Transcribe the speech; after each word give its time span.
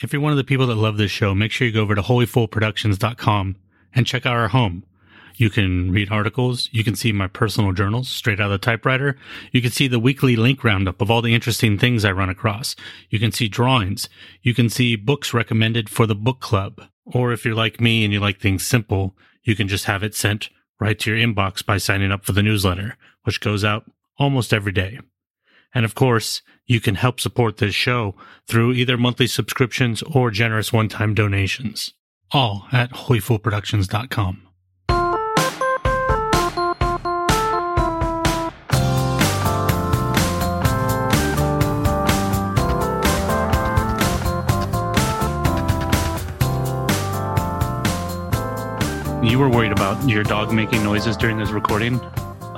If 0.00 0.12
you're 0.12 0.22
one 0.22 0.30
of 0.30 0.38
the 0.38 0.44
people 0.44 0.68
that 0.68 0.76
love 0.76 0.96
this 0.96 1.10
show, 1.10 1.34
make 1.34 1.50
sure 1.50 1.66
you 1.66 1.72
go 1.72 1.82
over 1.82 1.96
to 1.96 2.02
holyfoolproductions.com 2.02 3.56
and 3.92 4.06
check 4.06 4.24
out 4.24 4.36
our 4.36 4.48
home. 4.48 4.84
You 5.34 5.50
can 5.50 5.90
read 5.90 6.12
articles. 6.12 6.68
You 6.70 6.84
can 6.84 6.94
see 6.94 7.10
my 7.10 7.26
personal 7.26 7.72
journals 7.72 8.08
straight 8.08 8.38
out 8.38 8.46
of 8.46 8.52
the 8.52 8.58
typewriter. 8.64 9.16
You 9.50 9.60
can 9.60 9.72
see 9.72 9.88
the 9.88 9.98
weekly 9.98 10.36
link 10.36 10.62
roundup 10.62 11.00
of 11.00 11.10
all 11.10 11.20
the 11.20 11.34
interesting 11.34 11.78
things 11.78 12.04
I 12.04 12.12
run 12.12 12.30
across. 12.30 12.76
You 13.10 13.18
can 13.18 13.32
see 13.32 13.48
drawings. 13.48 14.08
You 14.40 14.54
can 14.54 14.68
see 14.68 14.94
books 14.94 15.34
recommended 15.34 15.88
for 15.88 16.06
the 16.06 16.14
book 16.14 16.38
club. 16.38 16.80
Or 17.04 17.32
if 17.32 17.44
you're 17.44 17.56
like 17.56 17.80
me 17.80 18.04
and 18.04 18.12
you 18.12 18.20
like 18.20 18.40
things 18.40 18.64
simple, 18.64 19.16
you 19.42 19.56
can 19.56 19.66
just 19.66 19.86
have 19.86 20.04
it 20.04 20.14
sent 20.14 20.48
right 20.78 20.98
to 21.00 21.10
your 21.10 21.18
inbox 21.18 21.66
by 21.66 21.78
signing 21.78 22.12
up 22.12 22.24
for 22.24 22.32
the 22.32 22.42
newsletter, 22.42 22.96
which 23.24 23.40
goes 23.40 23.64
out 23.64 23.90
almost 24.16 24.52
every 24.52 24.72
day. 24.72 25.00
And 25.74 25.84
of 25.84 25.94
course, 25.94 26.42
you 26.66 26.80
can 26.80 26.94
help 26.96 27.20
support 27.20 27.58
this 27.58 27.74
show 27.74 28.14
through 28.46 28.72
either 28.72 28.96
monthly 28.96 29.26
subscriptions 29.26 30.02
or 30.02 30.30
generous 30.30 30.72
one-time 30.72 31.14
donations. 31.14 31.92
All 32.30 32.66
at 32.72 32.90
holyfoolproductions.com. 32.90 34.42
You 49.22 49.38
were 49.38 49.50
worried 49.50 49.72
about 49.72 50.08
your 50.08 50.22
dog 50.22 50.52
making 50.52 50.82
noises 50.82 51.16
during 51.16 51.38
this 51.38 51.50
recording. 51.50 52.00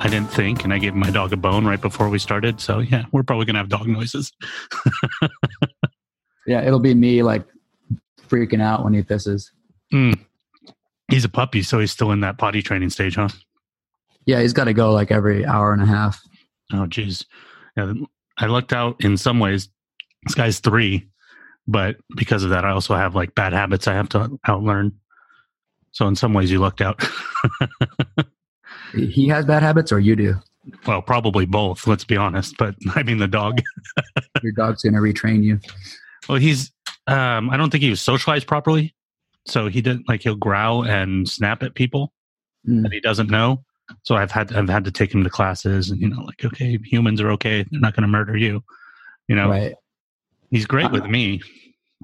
I 0.03 0.09
didn't 0.09 0.31
think, 0.31 0.63
and 0.63 0.73
I 0.73 0.79
gave 0.79 0.95
my 0.95 1.11
dog 1.11 1.31
a 1.31 1.37
bone 1.37 1.65
right 1.65 1.79
before 1.79 2.09
we 2.09 2.19
started. 2.19 2.59
So 2.59 2.79
yeah, 2.79 3.05
we're 3.11 3.23
probably 3.23 3.45
gonna 3.45 3.59
have 3.59 3.69
dog 3.69 3.87
noises. 3.87 4.31
Yeah, 6.45 6.61
it'll 6.61 6.79
be 6.79 6.93
me 6.93 7.23
like 7.23 7.45
freaking 8.27 8.61
out 8.61 8.83
when 8.83 8.93
he 8.93 9.03
pisses. 9.03 9.49
Mm. 9.93 10.19
He's 11.09 11.25
a 11.25 11.29
puppy, 11.29 11.61
so 11.63 11.79
he's 11.79 11.91
still 11.91 12.11
in 12.11 12.21
that 12.21 12.37
potty 12.37 12.61
training 12.61 12.89
stage, 12.89 13.15
huh? 13.15 13.29
Yeah, 14.25 14.41
he's 14.41 14.53
got 14.53 14.65
to 14.65 14.73
go 14.73 14.91
like 14.91 15.11
every 15.11 15.45
hour 15.45 15.73
and 15.73 15.81
a 15.81 15.85
half. 15.85 16.21
Oh, 16.73 16.85
geez. 16.87 17.25
Yeah, 17.75 17.93
I 18.37 18.45
lucked 18.45 18.73
out 18.73 19.03
in 19.03 19.17
some 19.17 19.39
ways. 19.39 19.69
This 20.23 20.35
guy's 20.35 20.59
three, 20.59 21.09
but 21.67 21.97
because 22.15 22.43
of 22.43 22.51
that, 22.51 22.65
I 22.65 22.71
also 22.71 22.95
have 22.95 23.15
like 23.15 23.35
bad 23.35 23.53
habits 23.53 23.87
I 23.87 23.93
have 23.93 24.09
to 24.09 24.39
outlearn. 24.47 24.93
So 25.91 26.07
in 26.07 26.15
some 26.15 26.33
ways, 26.33 26.49
you 26.49 26.59
lucked 26.59 26.81
out. 26.81 27.03
He 28.93 29.27
has 29.29 29.45
bad 29.45 29.63
habits, 29.63 29.91
or 29.91 29.99
you 29.99 30.15
do. 30.15 30.35
well, 30.85 31.01
probably 31.01 31.45
both. 31.45 31.87
Let's 31.87 32.03
be 32.03 32.17
honest. 32.17 32.55
But 32.57 32.75
I 32.95 33.03
mean, 33.03 33.17
the 33.17 33.27
dog. 33.27 33.61
Your 34.43 34.51
dog's 34.53 34.83
gonna 34.83 34.99
retrain 34.99 35.43
you. 35.43 35.59
Well, 36.29 36.37
he's. 36.37 36.71
Um, 37.07 37.49
I 37.49 37.57
don't 37.57 37.69
think 37.71 37.83
he 37.83 37.89
was 37.89 37.99
socialized 38.01 38.47
properly, 38.47 38.93
so 39.47 39.67
he 39.67 39.81
didn't 39.81 40.07
like 40.07 40.21
he'll 40.23 40.35
growl 40.35 40.83
and 40.85 41.27
snap 41.27 41.63
at 41.63 41.75
people 41.75 42.13
Mm. 42.69 42.83
that 42.83 42.93
he 42.93 42.99
doesn't 42.99 43.31
know. 43.31 43.63
So 44.03 44.15
I've 44.15 44.29
had 44.29 44.53
I've 44.53 44.69
had 44.69 44.85
to 44.85 44.91
take 44.91 45.11
him 45.15 45.23
to 45.23 45.29
classes, 45.31 45.89
and 45.89 45.99
you 45.99 46.07
know, 46.09 46.21
like 46.21 46.45
okay, 46.45 46.77
humans 46.85 47.19
are 47.19 47.31
okay. 47.31 47.65
They're 47.71 47.79
not 47.81 47.95
going 47.95 48.03
to 48.03 48.07
murder 48.07 48.37
you. 48.37 48.63
You 49.27 49.35
know, 49.35 49.49
Right. 49.49 49.73
he's 50.51 50.67
great 50.67 50.91
with 50.91 51.05
me. 51.07 51.41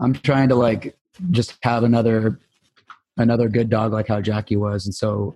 I'm 0.02 0.14
trying 0.14 0.50
to 0.50 0.56
like 0.56 0.98
just 1.30 1.58
have 1.62 1.84
another 1.84 2.40
another 3.18 3.50
good 3.50 3.70
dog 3.70 3.94
like 3.94 4.08
how 4.08 4.20
Jackie 4.20 4.56
was, 4.58 4.86
and 4.88 4.96
so 4.96 5.36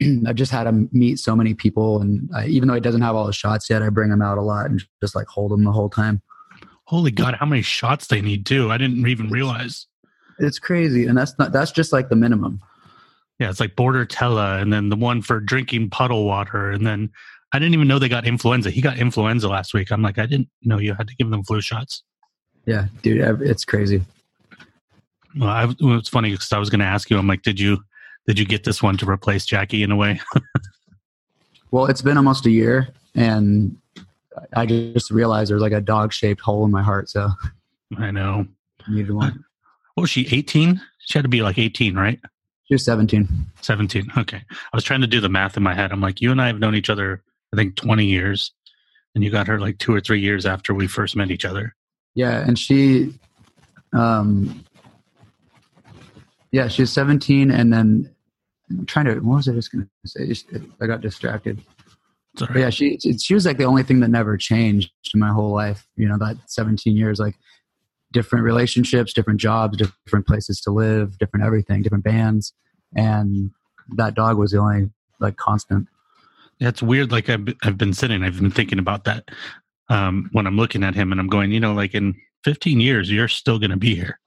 I've 0.26 0.36
just 0.36 0.52
had 0.52 0.66
him 0.66 0.88
meet 0.92 1.18
so 1.18 1.36
many 1.36 1.54
people, 1.54 2.00
and 2.00 2.28
I, 2.34 2.46
even 2.46 2.68
though 2.68 2.74
he 2.74 2.80
doesn't 2.80 3.02
have 3.02 3.16
all 3.16 3.26
the 3.26 3.32
shots 3.32 3.70
yet, 3.70 3.82
I 3.82 3.88
bring 3.88 4.10
him 4.10 4.22
out 4.22 4.38
a 4.38 4.42
lot 4.42 4.66
and 4.66 4.82
just 5.00 5.14
like 5.14 5.26
hold 5.26 5.52
him 5.52 5.64
the 5.64 5.72
whole 5.72 5.90
time. 5.90 6.22
Holy 6.84 7.10
God, 7.10 7.34
how 7.34 7.46
many 7.46 7.62
shots 7.62 8.06
they 8.06 8.20
need 8.20 8.46
too? 8.46 8.70
I 8.70 8.78
didn't 8.78 9.06
even 9.06 9.28
realize. 9.28 9.86
It's 10.38 10.58
crazy, 10.58 11.06
and 11.06 11.16
that's 11.16 11.36
not 11.38 11.52
that's 11.52 11.72
just 11.72 11.92
like 11.92 12.08
the 12.08 12.16
minimum. 12.16 12.60
Yeah, 13.38 13.50
it's 13.50 13.60
like 13.60 13.76
Bordetella, 13.76 14.62
and 14.62 14.72
then 14.72 14.88
the 14.88 14.96
one 14.96 15.22
for 15.22 15.40
drinking 15.40 15.90
puddle 15.90 16.24
water, 16.24 16.70
and 16.70 16.86
then 16.86 17.10
I 17.52 17.58
didn't 17.58 17.74
even 17.74 17.88
know 17.88 17.98
they 17.98 18.08
got 18.08 18.26
influenza. 18.26 18.70
He 18.70 18.80
got 18.80 18.98
influenza 18.98 19.48
last 19.48 19.74
week. 19.74 19.90
I'm 19.90 20.02
like, 20.02 20.18
I 20.18 20.26
didn't 20.26 20.48
know 20.62 20.78
you 20.78 20.94
had 20.94 21.08
to 21.08 21.16
give 21.16 21.30
them 21.30 21.42
flu 21.42 21.60
shots. 21.60 22.02
Yeah, 22.66 22.86
dude, 23.02 23.40
it's 23.42 23.64
crazy. 23.64 24.02
Well, 25.38 25.48
I, 25.48 25.64
well, 25.80 25.98
it's 25.98 26.08
funny 26.08 26.30
because 26.32 26.52
I 26.52 26.58
was 26.58 26.70
going 26.70 26.80
to 26.80 26.86
ask 26.86 27.10
you. 27.10 27.18
I'm 27.18 27.26
like, 27.26 27.42
did 27.42 27.60
you 27.60 27.78
did 28.26 28.38
you 28.38 28.44
get 28.44 28.64
this 28.64 28.82
one 28.82 28.96
to 28.98 29.08
replace 29.08 29.46
Jackie 29.46 29.82
in 29.82 29.90
a 29.90 29.96
way? 29.96 30.20
Well, 31.70 31.86
it's 31.86 32.02
been 32.02 32.16
almost 32.16 32.46
a 32.46 32.50
year, 32.50 32.88
and 33.14 33.76
I 34.54 34.66
just 34.66 35.10
realized 35.10 35.50
there's 35.50 35.62
like 35.62 35.72
a 35.72 35.80
dog 35.80 36.12
shaped 36.12 36.40
hole 36.40 36.64
in 36.64 36.70
my 36.70 36.82
heart, 36.82 37.08
so 37.08 37.28
I 37.98 38.10
know. 38.10 38.46
I 38.86 38.92
needed 38.92 39.12
one. 39.12 39.44
What 39.94 40.02
was 40.02 40.10
she? 40.10 40.28
18? 40.30 40.80
She 41.00 41.18
had 41.18 41.24
to 41.24 41.28
be 41.28 41.42
like 41.42 41.58
18, 41.58 41.94
right? 41.94 42.20
She 42.64 42.74
was 42.74 42.84
17. 42.84 43.28
17. 43.60 44.10
Okay. 44.16 44.42
I 44.48 44.76
was 44.76 44.84
trying 44.84 45.00
to 45.00 45.06
do 45.06 45.20
the 45.20 45.28
math 45.28 45.56
in 45.56 45.62
my 45.62 45.74
head. 45.74 45.92
I'm 45.92 46.00
like, 46.00 46.20
you 46.20 46.30
and 46.30 46.40
I 46.40 46.46
have 46.46 46.58
known 46.58 46.74
each 46.74 46.90
other, 46.90 47.22
I 47.52 47.56
think, 47.56 47.76
20 47.76 48.06
years, 48.06 48.52
and 49.14 49.22
you 49.22 49.30
got 49.30 49.46
her 49.46 49.60
like 49.60 49.78
two 49.78 49.94
or 49.94 50.00
three 50.00 50.20
years 50.20 50.46
after 50.46 50.72
we 50.72 50.86
first 50.86 51.16
met 51.16 51.30
each 51.30 51.44
other. 51.44 51.74
Yeah, 52.14 52.40
and 52.40 52.58
she, 52.58 53.12
um, 53.92 54.64
yeah, 56.52 56.68
she 56.68 56.82
was 56.82 56.92
17, 56.92 57.50
and 57.50 57.72
then 57.72 58.14
I'm 58.70 58.86
trying 58.86 59.06
to. 59.06 59.14
What 59.20 59.36
was 59.36 59.48
I 59.48 59.52
just 59.52 59.72
going 59.72 59.88
to 60.04 60.08
say? 60.08 60.34
I 60.80 60.86
got 60.86 61.00
distracted. 61.00 61.62
It's 62.32 62.42
all 62.42 62.48
But 62.48 62.56
right. 62.56 62.60
yeah, 62.62 62.70
she 62.70 62.98
she 62.98 63.34
was 63.34 63.46
like 63.46 63.58
the 63.58 63.64
only 63.64 63.82
thing 63.82 64.00
that 64.00 64.08
never 64.08 64.36
changed 64.36 64.90
in 65.14 65.20
my 65.20 65.30
whole 65.32 65.52
life. 65.52 65.86
You 65.96 66.08
know, 66.08 66.18
that 66.18 66.36
17 66.46 66.96
years, 66.96 67.18
like 67.18 67.36
different 68.12 68.44
relationships, 68.44 69.12
different 69.12 69.40
jobs, 69.40 69.78
different 69.78 70.26
places 70.26 70.60
to 70.62 70.70
live, 70.70 71.18
different 71.18 71.44
everything, 71.44 71.82
different 71.82 72.04
bands, 72.04 72.52
and 72.94 73.50
that 73.96 74.14
dog 74.14 74.38
was 74.38 74.50
the 74.50 74.58
only 74.58 74.90
like 75.20 75.36
constant. 75.36 75.86
Yeah, 76.58 76.68
it's 76.68 76.82
weird. 76.82 77.12
Like 77.12 77.28
I've, 77.28 77.46
I've 77.62 77.76
been 77.78 77.92
sitting, 77.92 78.22
I've 78.22 78.40
been 78.40 78.50
thinking 78.50 78.78
about 78.78 79.04
that 79.04 79.30
um, 79.88 80.28
when 80.32 80.46
I'm 80.46 80.56
looking 80.56 80.82
at 80.82 80.94
him 80.94 81.12
and 81.12 81.20
I'm 81.20 81.28
going, 81.28 81.52
you 81.52 81.60
know, 81.60 81.74
like 81.74 81.94
in 81.94 82.14
15 82.44 82.80
years, 82.80 83.10
you're 83.10 83.28
still 83.28 83.58
going 83.58 83.70
to 83.70 83.76
be 83.76 83.94
here. 83.94 84.18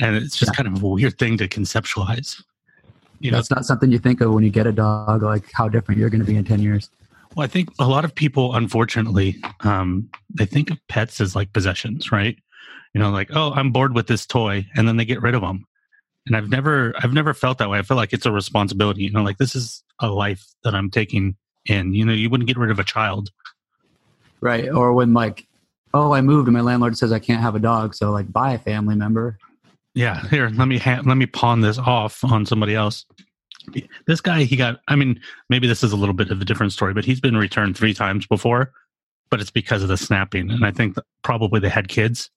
And 0.00 0.16
it's 0.16 0.36
just 0.36 0.54
kind 0.56 0.66
of 0.68 0.82
a 0.82 0.86
weird 0.86 1.18
thing 1.18 1.36
to 1.38 1.48
conceptualize. 1.48 2.42
You 3.20 3.30
know, 3.30 3.36
That's 3.36 3.50
not 3.50 3.66
something 3.66 3.92
you 3.92 3.98
think 3.98 4.22
of 4.22 4.32
when 4.32 4.42
you 4.42 4.50
get 4.50 4.66
a 4.66 4.72
dog, 4.72 5.22
like 5.22 5.44
how 5.52 5.68
different 5.68 6.00
you're 6.00 6.08
going 6.08 6.22
to 6.22 6.26
be 6.26 6.36
in 6.36 6.44
10 6.44 6.60
years. 6.60 6.88
Well, 7.36 7.44
I 7.44 7.48
think 7.48 7.68
a 7.78 7.86
lot 7.86 8.04
of 8.04 8.14
people, 8.14 8.54
unfortunately, 8.54 9.36
um, 9.60 10.08
they 10.34 10.46
think 10.46 10.70
of 10.70 10.78
pets 10.88 11.20
as 11.20 11.36
like 11.36 11.52
possessions, 11.52 12.10
right? 12.10 12.36
You 12.94 13.00
know, 13.00 13.10
like, 13.10 13.28
oh, 13.32 13.52
I'm 13.52 13.70
bored 13.70 13.94
with 13.94 14.08
this 14.08 14.26
toy, 14.26 14.66
and 14.74 14.88
then 14.88 14.96
they 14.96 15.04
get 15.04 15.22
rid 15.22 15.34
of 15.34 15.42
them. 15.42 15.66
And 16.26 16.36
I've 16.36 16.48
never, 16.48 16.94
I've 16.98 17.12
never 17.12 17.34
felt 17.34 17.58
that 17.58 17.70
way. 17.70 17.78
I 17.78 17.82
feel 17.82 17.96
like 17.96 18.12
it's 18.12 18.26
a 18.26 18.32
responsibility. 18.32 19.02
You 19.02 19.12
know, 19.12 19.22
like 19.22 19.38
this 19.38 19.54
is 19.54 19.84
a 20.00 20.08
life 20.08 20.44
that 20.64 20.74
I'm 20.74 20.90
taking 20.90 21.36
in. 21.66 21.94
You 21.94 22.04
know, 22.04 22.12
you 22.12 22.30
wouldn't 22.30 22.48
get 22.48 22.56
rid 22.56 22.70
of 22.70 22.78
a 22.78 22.84
child. 22.84 23.30
Right. 24.40 24.68
Or 24.68 24.92
when 24.92 25.12
like, 25.12 25.46
oh, 25.92 26.12
I 26.12 26.20
moved 26.20 26.48
and 26.48 26.56
my 26.56 26.62
landlord 26.62 26.96
says 26.96 27.12
I 27.12 27.18
can't 27.18 27.42
have 27.42 27.54
a 27.54 27.60
dog, 27.60 27.94
so 27.94 28.10
like 28.10 28.32
buy 28.32 28.52
a 28.52 28.58
family 28.58 28.96
member. 28.96 29.38
Yeah, 30.00 30.26
here, 30.28 30.48
let 30.48 30.66
me 30.66 30.78
ha- 30.78 31.02
let 31.04 31.18
me 31.18 31.26
pawn 31.26 31.60
this 31.60 31.76
off 31.76 32.24
on 32.24 32.46
somebody 32.46 32.74
else. 32.74 33.04
This 34.06 34.22
guy, 34.22 34.44
he 34.44 34.56
got. 34.56 34.80
I 34.88 34.96
mean, 34.96 35.20
maybe 35.50 35.66
this 35.66 35.84
is 35.84 35.92
a 35.92 35.96
little 35.96 36.14
bit 36.14 36.30
of 36.30 36.40
a 36.40 36.44
different 36.46 36.72
story, 36.72 36.94
but 36.94 37.04
he's 37.04 37.20
been 37.20 37.36
returned 37.36 37.76
three 37.76 37.92
times 37.92 38.26
before. 38.26 38.72
But 39.28 39.42
it's 39.42 39.50
because 39.50 39.82
of 39.82 39.90
the 39.90 39.98
snapping, 39.98 40.50
and 40.50 40.64
I 40.64 40.70
think 40.70 40.94
that 40.94 41.04
probably 41.22 41.60
they 41.60 41.68
had 41.68 41.88
kids. 41.88 42.30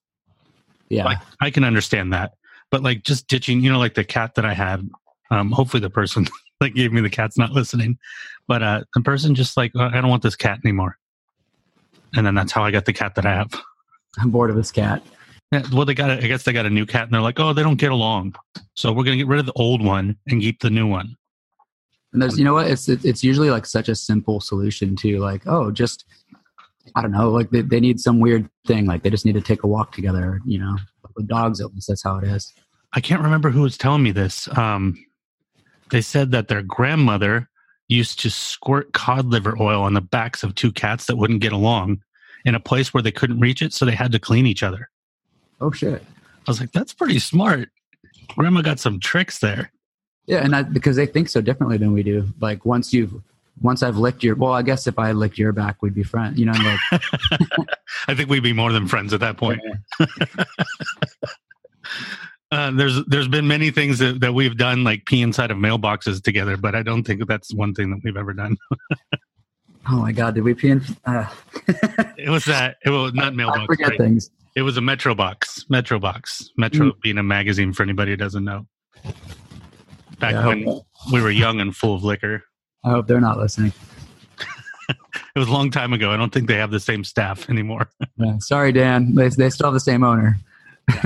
Yeah. 0.90 1.06
Like 1.06 1.18
I 1.40 1.50
can 1.50 1.64
understand 1.64 2.12
that, 2.12 2.34
but 2.70 2.82
like 2.82 3.02
just 3.02 3.28
ditching, 3.28 3.62
you 3.62 3.72
know, 3.72 3.78
like 3.78 3.94
the 3.94 4.04
cat 4.04 4.34
that 4.34 4.44
I 4.44 4.52
had. 4.52 4.86
Um, 5.30 5.50
hopefully, 5.50 5.80
the 5.80 5.88
person 5.88 6.28
that 6.60 6.74
gave 6.74 6.92
me 6.92 7.00
the 7.00 7.08
cat's 7.08 7.38
not 7.38 7.52
listening, 7.52 7.96
but 8.46 8.62
uh, 8.62 8.84
the 8.94 9.00
person 9.00 9.34
just 9.34 9.56
like 9.56 9.72
"Oh, 9.74 9.88
I 9.88 10.02
don't 10.02 10.10
want 10.10 10.22
this 10.22 10.36
cat 10.36 10.58
anymore, 10.62 10.98
and 12.14 12.26
then 12.26 12.34
that's 12.34 12.52
how 12.52 12.62
I 12.62 12.70
got 12.70 12.84
the 12.84 12.92
cat 12.92 13.14
that 13.14 13.24
I 13.24 13.32
have. 13.32 13.58
I'm 14.18 14.30
bored 14.30 14.50
of 14.50 14.56
this 14.56 14.70
cat. 14.70 15.02
Well, 15.72 15.84
they 15.84 15.94
got. 15.94 16.10
A, 16.10 16.14
I 16.14 16.26
guess 16.26 16.42
they 16.42 16.52
got 16.52 16.66
a 16.66 16.70
new 16.70 16.86
cat, 16.86 17.04
and 17.04 17.12
they're 17.12 17.20
like, 17.20 17.40
"Oh, 17.40 17.52
they 17.52 17.62
don't 17.62 17.76
get 17.76 17.92
along, 17.92 18.34
so 18.74 18.92
we're 18.92 19.04
gonna 19.04 19.16
get 19.16 19.26
rid 19.26 19.40
of 19.40 19.46
the 19.46 19.52
old 19.52 19.82
one 19.82 20.16
and 20.26 20.40
keep 20.40 20.60
the 20.60 20.70
new 20.70 20.86
one." 20.86 21.16
And 22.12 22.22
there's, 22.22 22.38
you 22.38 22.44
know 22.44 22.54
what? 22.54 22.68
It's 22.68 22.88
it's 22.88 23.24
usually 23.24 23.50
like 23.50 23.66
such 23.66 23.88
a 23.88 23.94
simple 23.94 24.40
solution 24.40 24.94
to 24.96 25.18
like, 25.18 25.42
oh, 25.46 25.70
just 25.70 26.04
I 26.94 27.02
don't 27.02 27.10
know, 27.10 27.30
like 27.30 27.50
they, 27.50 27.62
they 27.62 27.80
need 27.80 27.98
some 27.98 28.20
weird 28.20 28.48
thing, 28.66 28.86
like 28.86 29.02
they 29.02 29.10
just 29.10 29.26
need 29.26 29.34
to 29.34 29.40
take 29.40 29.64
a 29.64 29.66
walk 29.66 29.92
together. 29.92 30.40
You 30.46 30.60
know, 30.60 30.78
with 31.16 31.26
dogs 31.26 31.60
at 31.60 31.74
least 31.74 31.88
that's 31.88 32.04
how 32.04 32.18
it 32.18 32.24
is. 32.24 32.52
I 32.92 33.00
can't 33.00 33.22
remember 33.22 33.50
who 33.50 33.62
was 33.62 33.76
telling 33.76 34.04
me 34.04 34.12
this. 34.12 34.48
Um, 34.56 34.96
they 35.90 36.00
said 36.00 36.30
that 36.30 36.46
their 36.46 36.62
grandmother 36.62 37.48
used 37.88 38.20
to 38.20 38.30
squirt 38.30 38.92
cod 38.92 39.26
liver 39.26 39.56
oil 39.60 39.82
on 39.82 39.94
the 39.94 40.00
backs 40.00 40.42
of 40.42 40.54
two 40.54 40.72
cats 40.72 41.06
that 41.06 41.16
wouldn't 41.16 41.40
get 41.40 41.52
along 41.52 42.02
in 42.44 42.54
a 42.54 42.60
place 42.60 42.94
where 42.94 43.02
they 43.02 43.12
couldn't 43.12 43.40
reach 43.40 43.60
it, 43.60 43.72
so 43.72 43.84
they 43.84 43.94
had 43.94 44.12
to 44.12 44.18
clean 44.18 44.46
each 44.46 44.62
other. 44.62 44.88
Oh 45.60 45.70
shit. 45.70 46.02
I 46.02 46.50
was 46.50 46.60
like, 46.60 46.72
"That's 46.72 46.92
pretty 46.92 47.18
smart." 47.18 47.70
Grandma 48.28 48.62
got 48.62 48.80
some 48.80 49.00
tricks 49.00 49.38
there. 49.38 49.70
Yeah, 50.26 50.38
and 50.38 50.52
that, 50.54 50.72
because 50.72 50.96
they 50.96 51.06
think 51.06 51.28
so 51.28 51.40
differently 51.40 51.76
than 51.76 51.92
we 51.92 52.02
do. 52.02 52.28
Like 52.40 52.64
once 52.64 52.92
you've 52.92 53.14
once 53.60 53.82
I've 53.82 53.96
licked 53.96 54.22
your 54.22 54.34
well, 54.36 54.52
I 54.52 54.62
guess 54.62 54.86
if 54.86 54.98
I 54.98 55.12
licked 55.12 55.38
your 55.38 55.52
back, 55.52 55.82
we'd 55.82 55.94
be 55.94 56.02
friends. 56.02 56.38
You 56.38 56.46
know, 56.46 56.52
I'm 56.54 56.64
like 56.64 57.02
I 58.08 58.14
think 58.14 58.30
we'd 58.30 58.42
be 58.42 58.52
more 58.52 58.72
than 58.72 58.88
friends 58.88 59.12
at 59.12 59.20
that 59.20 59.36
point. 59.36 59.60
there's 62.50 63.04
there's 63.06 63.28
been 63.28 63.46
many 63.46 63.70
things 63.70 63.98
that, 63.98 64.20
that 64.20 64.34
we've 64.34 64.56
done, 64.56 64.84
like 64.84 65.04
pee 65.04 65.22
inside 65.22 65.50
of 65.50 65.58
mailboxes 65.58 66.22
together, 66.22 66.56
but 66.56 66.74
I 66.74 66.82
don't 66.82 67.04
think 67.04 67.26
that's 67.26 67.52
one 67.54 67.74
thing 67.74 67.90
that 67.90 68.00
we've 68.02 68.16
ever 68.16 68.32
done. 68.32 68.56
oh 69.90 69.98
my 69.98 70.12
god, 70.12 70.34
did 70.34 70.44
we 70.44 70.54
pee 70.54 70.70
in? 70.70 70.82
Uh. 71.04 71.26
it 72.16 72.30
was 72.30 72.44
that. 72.46 72.76
It 72.84 72.90
was 72.90 73.12
not 73.14 73.34
mailbox. 73.34 73.60
I 73.60 73.66
forget 73.66 73.90
right? 73.90 73.98
things. 73.98 74.30
It 74.54 74.62
was 74.62 74.76
a 74.76 74.80
Metro 74.80 75.14
box. 75.14 75.64
Metro 75.68 75.98
box. 75.98 76.50
Metro 76.56 76.92
mm. 76.92 77.00
being 77.00 77.18
a 77.18 77.22
magazine 77.22 77.72
for 77.72 77.82
anybody 77.82 78.12
who 78.12 78.16
doesn't 78.16 78.44
know. 78.44 78.66
Back 80.18 80.34
yeah, 80.34 80.46
when 80.46 80.80
we 81.12 81.20
were 81.20 81.30
young 81.30 81.60
and 81.60 81.74
full 81.74 81.94
of 81.94 82.04
liquor. 82.04 82.44
I 82.84 82.90
hope 82.90 83.06
they're 83.06 83.20
not 83.20 83.38
listening. 83.38 83.72
it 84.88 85.38
was 85.38 85.48
a 85.48 85.52
long 85.52 85.70
time 85.70 85.92
ago. 85.92 86.10
I 86.10 86.16
don't 86.16 86.32
think 86.32 86.46
they 86.46 86.56
have 86.56 86.70
the 86.70 86.80
same 86.80 87.02
staff 87.02 87.50
anymore. 87.50 87.90
yeah, 88.16 88.38
sorry, 88.38 88.70
Dan. 88.72 89.14
They, 89.14 89.28
they 89.28 89.50
still 89.50 89.66
have 89.66 89.74
the 89.74 89.80
same 89.80 90.04
owner. 90.04 90.38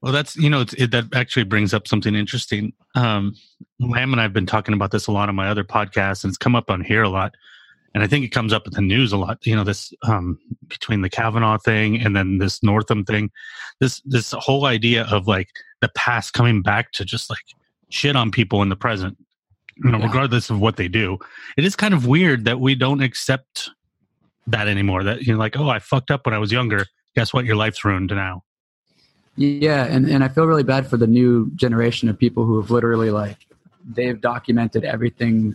Well, 0.00 0.12
that's 0.12 0.36
you 0.36 0.48
know 0.48 0.64
it, 0.76 0.92
that 0.92 1.06
actually 1.12 1.44
brings 1.44 1.74
up 1.74 1.88
something 1.88 2.14
interesting. 2.14 2.72
Um, 2.94 3.34
Lam 3.80 4.12
and 4.12 4.20
I've 4.20 4.32
been 4.32 4.46
talking 4.46 4.74
about 4.74 4.92
this 4.92 5.08
a 5.08 5.12
lot 5.12 5.28
on 5.28 5.34
my 5.34 5.48
other 5.48 5.64
podcasts, 5.64 6.22
and 6.22 6.30
it's 6.30 6.38
come 6.38 6.54
up 6.54 6.70
on 6.70 6.82
here 6.82 7.02
a 7.02 7.08
lot. 7.08 7.34
And 7.94 8.02
I 8.02 8.06
think 8.06 8.24
it 8.24 8.28
comes 8.28 8.52
up 8.52 8.66
in 8.66 8.72
the 8.74 8.82
news 8.82 9.12
a 9.12 9.16
lot. 9.16 9.38
You 9.46 9.56
know, 9.56 9.64
this 9.64 9.92
um, 10.02 10.38
between 10.68 11.00
the 11.00 11.08
Kavanaugh 11.08 11.58
thing 11.58 12.00
and 12.00 12.14
then 12.14 12.38
this 12.38 12.62
Northam 12.62 13.04
thing, 13.04 13.30
this 13.80 14.00
this 14.04 14.32
whole 14.32 14.66
idea 14.66 15.04
of 15.04 15.26
like 15.26 15.48
the 15.80 15.88
past 15.90 16.32
coming 16.32 16.62
back 16.62 16.92
to 16.92 17.04
just 17.04 17.30
like 17.30 17.44
shit 17.88 18.16
on 18.16 18.30
people 18.30 18.62
in 18.62 18.68
the 18.68 18.76
present, 18.76 19.16
you 19.76 19.90
know, 19.90 19.98
yeah. 19.98 20.06
regardless 20.06 20.50
of 20.50 20.60
what 20.60 20.76
they 20.76 20.88
do. 20.88 21.18
It 21.56 21.64
is 21.64 21.76
kind 21.76 21.94
of 21.94 22.06
weird 22.06 22.44
that 22.44 22.60
we 22.60 22.74
don't 22.74 23.02
accept 23.02 23.70
that 24.46 24.68
anymore. 24.68 25.02
That 25.04 25.22
you're 25.22 25.36
know, 25.36 25.40
like, 25.40 25.56
oh, 25.58 25.68
I 25.68 25.78
fucked 25.78 26.10
up 26.10 26.26
when 26.26 26.34
I 26.34 26.38
was 26.38 26.52
younger. 26.52 26.86
Guess 27.14 27.32
what? 27.32 27.44
Your 27.44 27.56
life's 27.56 27.84
ruined 27.84 28.10
now. 28.10 28.44
Yeah, 29.36 29.84
and, 29.84 30.08
and 30.10 30.24
I 30.24 30.28
feel 30.28 30.46
really 30.46 30.64
bad 30.64 30.88
for 30.88 30.96
the 30.96 31.06
new 31.06 31.50
generation 31.54 32.08
of 32.08 32.18
people 32.18 32.44
who 32.44 32.60
have 32.60 32.72
literally 32.72 33.10
like 33.10 33.36
they've 33.88 34.20
documented 34.20 34.84
everything 34.84 35.54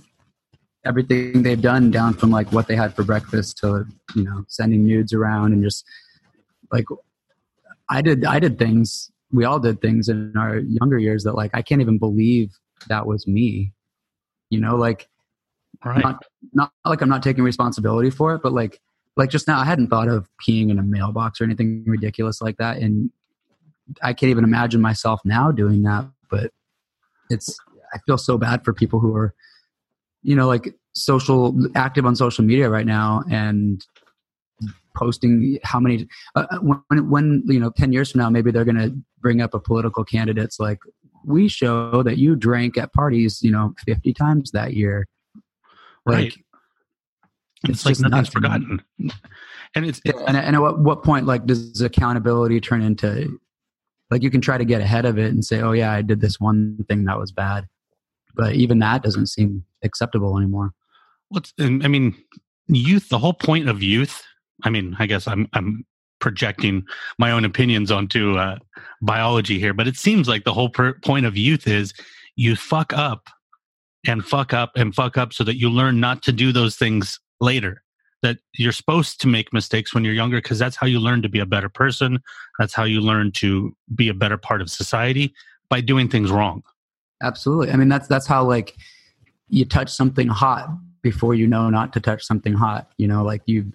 everything 0.85 1.43
they've 1.43 1.61
done 1.61 1.91
down 1.91 2.13
from 2.13 2.29
like 2.29 2.51
what 2.51 2.67
they 2.67 2.75
had 2.75 2.93
for 2.95 3.03
breakfast 3.03 3.57
to 3.57 3.85
you 4.15 4.23
know 4.23 4.43
sending 4.47 4.85
nudes 4.85 5.13
around 5.13 5.53
and 5.53 5.63
just 5.63 5.85
like 6.71 6.85
I 7.89 8.01
did 8.01 8.25
I 8.25 8.39
did 8.39 8.57
things 8.57 9.11
we 9.33 9.45
all 9.45 9.59
did 9.59 9.81
things 9.81 10.07
in 10.07 10.33
our 10.37 10.59
younger 10.59 10.99
years 10.99 11.23
that 11.23 11.33
like 11.33 11.51
I 11.53 11.61
can't 11.61 11.81
even 11.81 11.97
believe 11.97 12.57
that 12.87 13.07
was 13.07 13.27
me. 13.27 13.73
You 14.49 14.61
know, 14.61 14.75
like 14.75 15.09
right. 15.83 16.03
not 16.03 16.23
not 16.53 16.71
like 16.85 17.01
I'm 17.01 17.09
not 17.09 17.23
taking 17.23 17.43
responsibility 17.43 18.11
for 18.11 18.35
it, 18.35 18.41
but 18.43 18.53
like 18.53 18.79
like 19.17 19.29
just 19.29 19.47
now 19.47 19.59
I 19.59 19.65
hadn't 19.65 19.87
thought 19.87 20.07
of 20.07 20.29
peeing 20.47 20.69
in 20.69 20.79
a 20.79 20.83
mailbox 20.83 21.41
or 21.41 21.45
anything 21.45 21.83
ridiculous 21.87 22.41
like 22.41 22.57
that 22.57 22.77
and 22.77 23.11
I 24.01 24.13
can't 24.13 24.29
even 24.29 24.43
imagine 24.43 24.81
myself 24.81 25.21
now 25.25 25.51
doing 25.51 25.81
that. 25.83 26.05
But 26.29 26.51
it's 27.29 27.57
I 27.93 27.97
feel 28.05 28.17
so 28.17 28.37
bad 28.37 28.63
for 28.63 28.73
people 28.73 28.99
who 28.99 29.15
are, 29.15 29.33
you 30.23 30.35
know, 30.35 30.47
like 30.47 30.73
social 30.93 31.55
active 31.75 32.05
on 32.05 32.15
social 32.15 32.43
media 32.43 32.69
right 32.69 32.85
now 32.85 33.23
and 33.29 33.85
posting 34.95 35.57
how 35.63 35.79
many 35.79 36.07
uh, 36.35 36.45
uh 36.51 36.57
when 36.59 37.09
when 37.09 37.43
you 37.47 37.59
know 37.59 37.71
10 37.71 37.91
years 37.91 38.11
from 38.11 38.19
now 38.19 38.29
maybe 38.29 38.51
they're 38.51 38.63
going 38.63 38.77
to 38.77 38.95
bring 39.19 39.41
up 39.41 39.55
a 39.55 39.59
political 39.59 40.03
candidate's 40.03 40.59
like 40.59 40.77
we 41.25 41.47
show 41.47 42.03
that 42.03 42.17
you 42.17 42.35
drank 42.35 42.77
at 42.77 42.93
parties 42.93 43.41
you 43.41 43.51
know 43.51 43.73
50 43.85 44.13
times 44.13 44.51
that 44.51 44.73
year. 44.73 45.07
Like 46.05 46.15
right. 46.15 46.33
it's, 47.63 47.85
it's 47.85 48.01
like 48.01 48.11
nothing's 48.11 48.29
forgotten. 48.29 48.81
And 49.75 49.85
it's, 49.85 50.01
it's 50.05 50.19
and, 50.27 50.37
and 50.37 50.55
at 50.55 50.61
what, 50.61 50.79
what 50.79 51.03
point 51.03 51.25
like 51.25 51.45
does 51.45 51.81
accountability 51.81 52.59
turn 52.59 52.81
into 52.81 53.39
like 54.11 54.21
you 54.21 54.29
can 54.29 54.41
try 54.41 54.57
to 54.57 54.65
get 54.65 54.81
ahead 54.81 55.05
of 55.05 55.17
it 55.17 55.31
and 55.31 55.43
say 55.43 55.61
oh 55.61 55.71
yeah 55.71 55.91
i 55.91 56.03
did 56.03 56.21
this 56.21 56.39
one 56.39 56.85
thing 56.87 57.05
that 57.05 57.17
was 57.17 57.31
bad 57.31 57.67
but 58.35 58.53
even 58.53 58.79
that 58.79 59.03
doesn't 59.03 59.27
seem 59.27 59.63
acceptable 59.83 60.37
anymore 60.37 60.73
what's 61.29 61.53
i 61.59 61.67
mean 61.67 62.15
youth 62.67 63.09
the 63.09 63.19
whole 63.19 63.33
point 63.33 63.67
of 63.67 63.83
youth 63.83 64.23
i 64.63 64.69
mean 64.69 64.95
i 64.99 65.05
guess 65.05 65.27
i'm 65.27 65.47
i'm 65.53 65.85
projecting 66.19 66.85
my 67.19 67.31
own 67.31 67.43
opinions 67.43 67.91
onto 67.91 68.37
uh, 68.37 68.57
biology 69.01 69.59
here 69.59 69.73
but 69.73 69.87
it 69.87 69.97
seems 69.97 70.27
like 70.27 70.45
the 70.45 70.53
whole 70.53 70.69
per- 70.69 70.93
point 70.99 71.25
of 71.25 71.35
youth 71.35 71.67
is 71.67 71.93
you 72.35 72.55
fuck 72.55 72.93
up 72.93 73.27
and 74.07 74.25
fuck 74.25 74.53
up 74.53 74.71
and 74.75 74.95
fuck 74.95 75.17
up 75.17 75.33
so 75.33 75.43
that 75.43 75.57
you 75.57 75.69
learn 75.69 75.99
not 75.99 76.23
to 76.23 76.31
do 76.31 76.51
those 76.51 76.75
things 76.75 77.19
later 77.41 77.83
that 78.23 78.37
you're 78.53 78.71
supposed 78.71 79.21
to 79.21 79.27
make 79.27 79.53
mistakes 79.53 79.93
when 79.93 80.03
you're 80.03 80.13
younger 80.13 80.37
because 80.37 80.57
that's 80.57 80.77
how 80.77 80.87
you 80.87 80.99
learn 80.99 81.21
to 81.21 81.29
be 81.29 81.39
a 81.39 81.45
better 81.45 81.69
person. 81.69 82.19
That's 82.57 82.73
how 82.73 82.85
you 82.85 83.01
learn 83.01 83.33
to 83.33 83.75
be 83.93 84.09
a 84.09 84.13
better 84.13 84.37
part 84.37 84.61
of 84.61 84.71
society 84.71 85.33
by 85.69 85.81
doing 85.81 86.09
things 86.09 86.31
wrong. 86.31 86.63
Absolutely. 87.23 87.71
I 87.71 87.75
mean, 87.75 87.89
that's 87.89 88.07
that's 88.07 88.27
how 88.27 88.43
like 88.43 88.75
you 89.49 89.65
touch 89.65 89.89
something 89.89 90.27
hot 90.27 90.69
before 91.01 91.35
you 91.35 91.47
know 91.47 91.69
not 91.69 91.93
to 91.93 91.99
touch 91.99 92.23
something 92.23 92.53
hot. 92.53 92.91
You 92.97 93.07
know, 93.07 93.23
like 93.23 93.41
you 93.45 93.71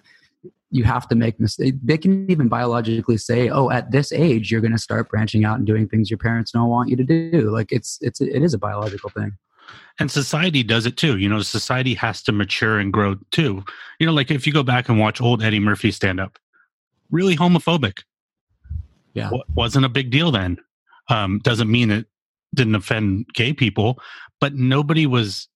you 0.71 0.83
have 0.83 1.07
to 1.09 1.15
make 1.15 1.39
mistakes. 1.39 1.77
They 1.83 1.97
can 1.97 2.29
even 2.29 2.47
biologically 2.47 3.17
say, 3.17 3.49
"Oh, 3.49 3.69
at 3.69 3.91
this 3.91 4.11
age, 4.11 4.51
you're 4.51 4.61
going 4.61 4.71
to 4.71 4.77
start 4.77 5.09
branching 5.09 5.43
out 5.43 5.57
and 5.57 5.65
doing 5.65 5.87
things 5.87 6.09
your 6.09 6.19
parents 6.19 6.51
don't 6.51 6.69
want 6.69 6.89
you 6.89 6.95
to 6.95 7.03
do." 7.03 7.49
Like 7.51 7.71
it's 7.71 7.97
it's 8.01 8.21
it 8.21 8.43
is 8.43 8.53
a 8.53 8.59
biological 8.59 9.09
thing 9.09 9.37
and 9.99 10.09
society 10.09 10.63
does 10.63 10.85
it 10.85 10.97
too 10.97 11.17
you 11.17 11.29
know 11.29 11.41
society 11.41 11.93
has 11.93 12.21
to 12.23 12.31
mature 12.31 12.79
and 12.79 12.93
grow 12.93 13.15
too 13.31 13.63
you 13.99 14.05
know 14.05 14.13
like 14.13 14.31
if 14.31 14.47
you 14.47 14.53
go 14.53 14.63
back 14.63 14.89
and 14.89 14.99
watch 14.99 15.21
old 15.21 15.43
eddie 15.43 15.59
murphy 15.59 15.91
stand 15.91 16.19
up 16.19 16.39
really 17.11 17.35
homophobic 17.35 18.03
yeah 19.13 19.25
w- 19.25 19.43
wasn't 19.55 19.85
a 19.85 19.89
big 19.89 20.09
deal 20.09 20.31
then 20.31 20.57
um, 21.09 21.39
doesn't 21.39 21.71
mean 21.71 21.91
it 21.91 22.05
didn't 22.53 22.75
offend 22.75 23.25
gay 23.33 23.53
people 23.53 23.99
but 24.39 24.53
nobody 24.55 25.05
was 25.05 25.47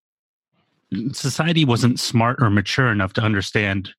society 1.12 1.66
wasn't 1.66 2.00
smart 2.00 2.38
or 2.42 2.50
mature 2.50 2.92
enough 2.92 3.14
to 3.14 3.22
understand 3.22 3.90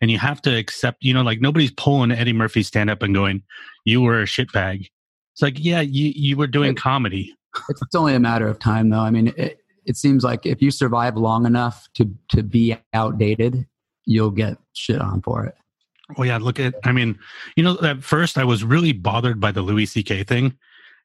and 0.00 0.10
you 0.10 0.18
have 0.18 0.42
to 0.42 0.54
accept 0.54 0.98
you 1.02 1.14
know 1.14 1.22
like 1.22 1.40
nobody's 1.40 1.72
pulling 1.72 2.10
eddie 2.10 2.32
murphy 2.32 2.62
stand 2.62 2.90
up 2.90 3.02
and 3.02 3.14
going 3.14 3.42
you 3.84 4.00
were 4.00 4.20
a 4.20 4.26
shitbag 4.26 4.86
it's 5.32 5.42
like 5.42 5.54
yeah 5.58 5.80
you, 5.80 6.12
you 6.14 6.36
were 6.36 6.46
doing 6.46 6.74
comedy 6.74 7.34
it's 7.68 7.94
only 7.94 8.14
a 8.14 8.20
matter 8.20 8.46
of 8.46 8.58
time 8.58 8.90
though 8.90 9.00
i 9.00 9.10
mean 9.10 9.32
it, 9.36 9.62
it 9.84 9.96
seems 9.96 10.24
like 10.24 10.46
if 10.46 10.62
you 10.62 10.70
survive 10.70 11.16
long 11.16 11.46
enough 11.46 11.88
to 11.94 12.10
to 12.30 12.42
be 12.42 12.76
outdated, 12.94 13.66
you'll 14.04 14.30
get 14.30 14.58
shit 14.72 15.00
on 15.00 15.22
for 15.22 15.44
it. 15.46 15.54
Well, 16.16 16.26
yeah. 16.26 16.38
Look 16.38 16.60
at, 16.60 16.74
I 16.84 16.92
mean, 16.92 17.18
you 17.56 17.64
know, 17.64 17.78
at 17.80 18.02
first 18.02 18.36
I 18.36 18.44
was 18.44 18.64
really 18.64 18.92
bothered 18.92 19.40
by 19.40 19.50
the 19.50 19.62
Louis 19.62 19.86
C.K. 19.86 20.24
thing, 20.24 20.56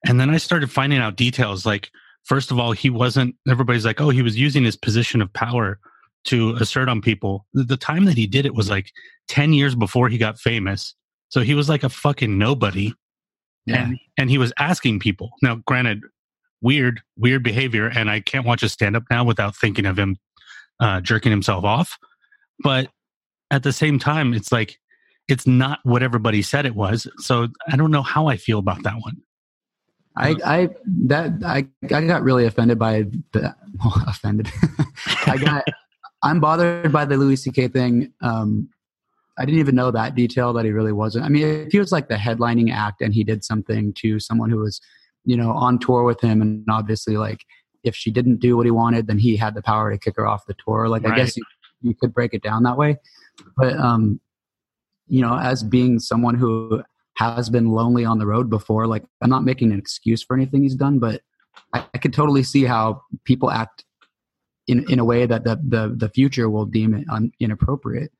and 0.05 0.19
then 0.19 0.29
I 0.29 0.37
started 0.37 0.71
finding 0.71 0.99
out 0.99 1.15
details. 1.15 1.65
Like, 1.65 1.89
first 2.25 2.51
of 2.51 2.59
all, 2.59 2.71
he 2.71 2.89
wasn't. 2.89 3.35
Everybody's 3.49 3.85
like, 3.85 4.01
oh, 4.01 4.09
he 4.09 4.21
was 4.21 4.37
using 4.37 4.63
his 4.63 4.75
position 4.75 5.21
of 5.21 5.31
power 5.33 5.79
to 6.25 6.55
assert 6.55 6.89
on 6.89 7.01
people. 7.01 7.45
The 7.53 7.77
time 7.77 8.05
that 8.05 8.17
he 8.17 8.27
did 8.27 8.45
it 8.45 8.53
was 8.53 8.69
like 8.69 8.91
ten 9.27 9.53
years 9.53 9.75
before 9.75 10.09
he 10.09 10.17
got 10.17 10.39
famous, 10.39 10.95
so 11.29 11.41
he 11.41 11.53
was 11.53 11.69
like 11.69 11.83
a 11.83 11.89
fucking 11.89 12.37
nobody. 12.37 12.93
Yeah. 13.65 13.83
And, 13.83 13.99
and 14.17 14.29
he 14.29 14.37
was 14.37 14.53
asking 14.57 14.99
people. 14.99 15.31
Now, 15.41 15.55
granted, 15.65 16.01
weird, 16.61 17.01
weird 17.17 17.43
behavior. 17.43 17.87
And 17.87 18.09
I 18.09 18.21
can't 18.21 18.45
watch 18.45 18.63
a 18.63 18.69
stand 18.69 18.95
up 18.95 19.03
now 19.09 19.25
without 19.25 19.57
thinking 19.57 19.85
of 19.85 19.99
him 19.99 20.15
uh, 20.79 21.01
jerking 21.01 21.31
himself 21.31 21.65
off. 21.65 21.97
But 22.63 22.89
at 23.51 23.63
the 23.63 23.73
same 23.73 23.99
time, 23.99 24.33
it's 24.33 24.53
like, 24.53 24.79
it's 25.27 25.45
not 25.45 25.79
what 25.83 26.01
everybody 26.01 26.41
said 26.41 26.65
it 26.65 26.75
was. 26.75 27.07
So 27.17 27.49
I 27.69 27.75
don't 27.75 27.91
know 27.91 28.03
how 28.03 28.27
I 28.27 28.37
feel 28.37 28.59
about 28.59 28.83
that 28.83 28.95
one. 29.01 29.17
I, 30.17 30.35
I 30.45 30.69
that 31.05 31.43
I, 31.45 31.67
I 31.93 32.01
got 32.05 32.23
really 32.23 32.45
offended 32.45 32.79
by 32.79 33.03
the 33.33 33.55
well, 33.83 34.03
offended. 34.07 34.49
I 35.25 35.37
got 35.37 35.65
I'm 36.23 36.39
bothered 36.39 36.91
by 36.91 37.05
the 37.05 37.17
Louis 37.17 37.35
C.K. 37.35 37.69
thing. 37.69 38.13
Um, 38.21 38.69
I 39.37 39.45
didn't 39.45 39.59
even 39.59 39.75
know 39.75 39.91
that 39.91 40.15
detail 40.15 40.51
that 40.53 40.65
he 40.65 40.71
really 40.71 40.91
wasn't. 40.91 41.25
I 41.25 41.29
mean, 41.29 41.45
if 41.45 41.71
he 41.71 41.79
was 41.79 41.91
like 41.91 42.09
the 42.09 42.15
headlining 42.15 42.73
act 42.73 43.01
and 43.01 43.13
he 43.13 43.23
did 43.23 43.43
something 43.43 43.93
to 43.99 44.19
someone 44.19 44.49
who 44.49 44.57
was 44.57 44.81
you 45.27 45.35
know, 45.35 45.51
on 45.51 45.77
tour 45.77 46.03
with 46.03 46.21
him, 46.21 46.41
and 46.41 46.65
obviously, 46.69 47.17
like, 47.17 47.43
if 47.83 47.95
she 47.95 48.09
didn't 48.11 48.39
do 48.39 48.55
what 48.55 48.65
he 48.65 48.71
wanted, 48.71 49.07
then 49.07 49.19
he 49.19 49.35
had 49.35 49.55
the 49.55 49.61
power 49.61 49.91
to 49.91 49.97
kick 49.97 50.15
her 50.15 50.25
off 50.25 50.45
the 50.45 50.55
tour. 50.65 50.87
Like, 50.87 51.03
right. 51.03 51.13
I 51.13 51.17
guess 51.17 51.35
you, 51.35 51.43
you 51.81 51.93
could 51.93 52.13
break 52.13 52.33
it 52.33 52.41
down 52.41 52.63
that 52.63 52.77
way, 52.77 52.97
but 53.57 53.75
um, 53.75 54.21
you 55.07 55.21
know, 55.21 55.37
as 55.37 55.63
being 55.63 55.99
someone 55.99 56.35
who 56.35 56.81
has 57.17 57.49
been 57.49 57.71
lonely 57.71 58.05
on 58.05 58.19
the 58.19 58.27
road 58.27 58.49
before, 58.49 58.87
like, 58.87 59.03
I'm 59.21 59.29
not 59.29 59.43
making 59.43 59.71
an 59.71 59.79
excuse 59.79 60.23
for 60.23 60.35
anything 60.35 60.63
he's 60.63 60.75
done, 60.75 60.99
but 60.99 61.21
I, 61.73 61.85
I 61.93 61.97
could 61.97 62.13
totally 62.13 62.43
see 62.43 62.63
how 62.63 63.01
people 63.25 63.51
act 63.51 63.83
in 64.67 64.89
in 64.91 64.99
a 64.99 65.05
way 65.05 65.25
that 65.25 65.43
the 65.43 65.59
the 65.67 65.93
the 65.95 66.09
future 66.09 66.49
will 66.49 66.65
deem 66.65 66.93
it 66.93 67.05
un, 67.09 67.31
inappropriate. 67.39 68.11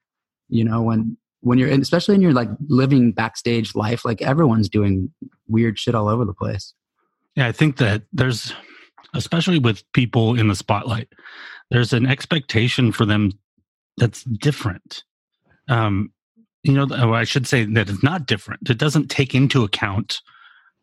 You 0.49 0.63
know, 0.63 0.81
when 0.81 1.17
when 1.41 1.59
you're 1.59 1.69
especially 1.69 2.15
in 2.15 2.21
your 2.21 2.33
like 2.33 2.49
living 2.67 3.11
backstage 3.11 3.75
life, 3.75 4.03
like 4.05 4.21
everyone's 4.21 4.69
doing 4.69 5.11
weird 5.47 5.77
shit 5.77 5.95
all 5.95 6.07
over 6.07 6.25
the 6.25 6.33
place. 6.33 6.73
Yeah, 7.35 7.47
I 7.47 7.51
think 7.51 7.77
that 7.77 8.03
there's, 8.11 8.53
especially 9.13 9.59
with 9.59 9.83
people 9.93 10.39
in 10.39 10.47
the 10.47 10.55
spotlight, 10.55 11.09
there's 11.69 11.93
an 11.93 12.07
expectation 12.07 12.91
for 12.91 13.05
them 13.05 13.31
that's 13.97 14.23
different. 14.23 15.03
Um, 15.67 16.11
you 16.67 16.74
know, 16.74 17.13
I 17.13 17.24
should 17.24 17.47
say 17.47 17.65
that 17.65 17.89
it's 17.89 18.03
not 18.03 18.25
different. 18.25 18.69
It 18.69 18.77
doesn't 18.77 19.09
take 19.09 19.33
into 19.33 19.63
account 19.63 20.21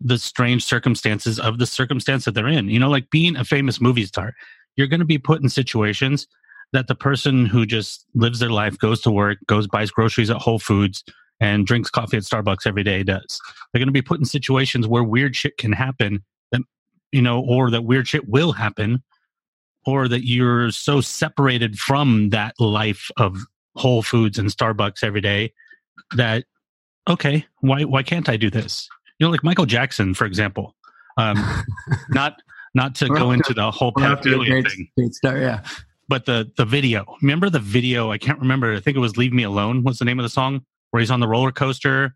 the 0.01 0.19
strange 0.19 0.65
circumstances 0.65 1.39
of 1.39 1.59
the 1.59 1.67
circumstance 1.67 2.25
that 2.25 2.33
they're 2.33 2.49
in. 2.49 2.69
You 2.69 2.79
know, 2.79 2.91
like 2.91 3.11
being 3.11 3.37
a 3.37 3.45
famous 3.45 3.81
movie 3.81 4.07
star, 4.07 4.35
you're 4.77 4.87
going 4.87 5.01
to 5.01 5.07
be 5.07 5.19
put 5.19 5.43
in 5.43 5.49
situations 5.49 6.27
that 6.73 6.89
the 6.89 6.95
person 6.95 7.47
who 7.47 7.67
just 7.67 8.05
lives 8.15 8.41
their 8.41 8.51
life, 8.51 8.79
goes 8.79 9.01
to 9.03 9.11
work, 9.11 9.39
goes 9.47 9.67
buys 9.67 9.91
groceries 9.91 10.31
at 10.31 10.39
Whole 10.39 10.59
Foods, 10.59 11.05
and 11.41 11.67
drinks 11.67 11.91
coffee 11.91 12.17
at 12.17 12.23
Starbucks 12.23 12.67
every 12.67 12.83
day 12.83 13.03
does. 13.03 13.41
They're 13.73 13.81
going 13.81 13.89
to 13.89 13.93
be 13.93 14.03
put 14.03 14.19
in 14.19 14.25
situations 14.25 14.87
where 14.87 15.05
weird 15.05 15.37
shit 15.37 15.57
can 15.59 15.73
happen 15.73 16.25
that 16.53 16.63
you 17.13 17.23
know, 17.23 17.41
or 17.41 17.71
that 17.71 17.85
weird 17.85 18.09
shit 18.09 18.29
will 18.29 18.53
happen, 18.53 19.03
or 19.87 20.09
that 20.09 20.27
you're 20.27 20.71
so 20.71 21.01
separated 21.01 21.79
from 21.79 22.31
that 22.31 22.55
life 22.59 23.11
of 23.17 23.39
Whole 23.77 24.03
Foods 24.03 24.39
and 24.39 24.49
Starbucks 24.49 25.05
every 25.05 25.21
day 25.21 25.53
that 26.17 26.45
okay, 27.09 27.47
why 27.61 27.85
why 27.85 28.03
can't 28.03 28.29
I 28.29 28.37
do 28.37 28.51
this? 28.51 28.89
You 29.19 29.27
know, 29.27 29.31
like 29.31 29.45
Michael 29.45 29.67
Jackson, 29.67 30.15
for 30.15 30.27
example. 30.27 30.75
Um, 31.17 31.37
not 32.11 32.41
not 32.75 32.95
to 32.97 33.09
go 33.09 33.31
into 33.31 33.55
the 33.55 33.71
whole 33.71 33.93
pedophilia 33.93 34.69
thing. 34.69 35.13
Start, 35.13 35.41
yeah. 35.41 35.65
But 36.09 36.27
the 36.27 36.51
the 36.57 36.65
video. 36.65 37.05
Remember 37.23 37.49
the 37.49 37.61
video? 37.61 38.11
I 38.11 38.19
can't 38.19 38.39
remember. 38.39 38.75
I 38.75 38.81
think 38.81 38.97
it 38.97 39.01
was 39.01 39.17
"Leave 39.17 39.33
Me 39.33 39.43
Alone." 39.43 39.83
What's 39.83 39.99
the 39.99 40.05
name 40.05 40.19
of 40.19 40.25
the 40.25 40.31
song? 40.31 40.65
Where 40.91 41.01
he's 41.01 41.11
on 41.11 41.21
the 41.21 41.29
roller 41.29 41.53
coaster, 41.53 42.15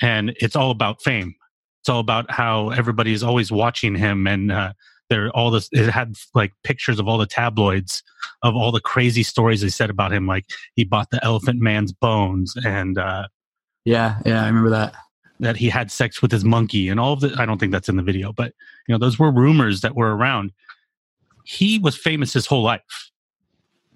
and 0.00 0.34
it's 0.40 0.56
all 0.56 0.70
about 0.70 1.02
fame. 1.02 1.34
It's 1.82 1.88
all 1.88 2.00
about 2.00 2.30
how 2.30 2.70
everybody's 2.70 3.22
always 3.22 3.50
watching 3.50 3.94
him, 3.94 4.26
and 4.26 4.52
uh, 4.52 4.72
there 5.08 5.30
all 5.30 5.50
this. 5.50 5.68
It 5.72 5.88
had 5.90 6.14
like 6.34 6.52
pictures 6.62 6.98
of 6.98 7.08
all 7.08 7.18
the 7.18 7.26
tabloids 7.26 8.02
of 8.42 8.54
all 8.56 8.72
the 8.72 8.80
crazy 8.80 9.22
stories 9.22 9.60
they 9.60 9.68
said 9.68 9.90
about 9.90 10.12
him. 10.12 10.26
Like 10.26 10.46
he 10.74 10.84
bought 10.84 11.10
the 11.10 11.24
Elephant 11.24 11.60
Man's 11.60 11.92
bones, 11.92 12.54
and 12.64 12.98
uh, 12.98 13.28
yeah, 13.84 14.20
yeah, 14.24 14.42
I 14.42 14.46
remember 14.46 14.70
that 14.70 14.94
that 15.40 15.56
he 15.56 15.68
had 15.68 15.90
sex 15.90 16.22
with 16.22 16.32
his 16.32 16.44
monkey 16.44 16.88
and 16.88 16.98
all 16.98 17.12
of 17.12 17.20
the 17.20 17.34
I 17.38 17.46
don't 17.46 17.58
think 17.58 17.72
that's 17.72 17.88
in 17.88 17.96
the 17.96 18.02
video, 18.02 18.32
but 18.32 18.52
you 18.86 18.94
know, 18.94 18.98
those 18.98 19.18
were 19.18 19.30
rumors 19.30 19.80
that 19.82 19.94
were 19.94 20.16
around. 20.16 20.52
He 21.44 21.78
was 21.78 21.96
famous 21.96 22.32
his 22.32 22.46
whole 22.46 22.62
life. 22.62 23.10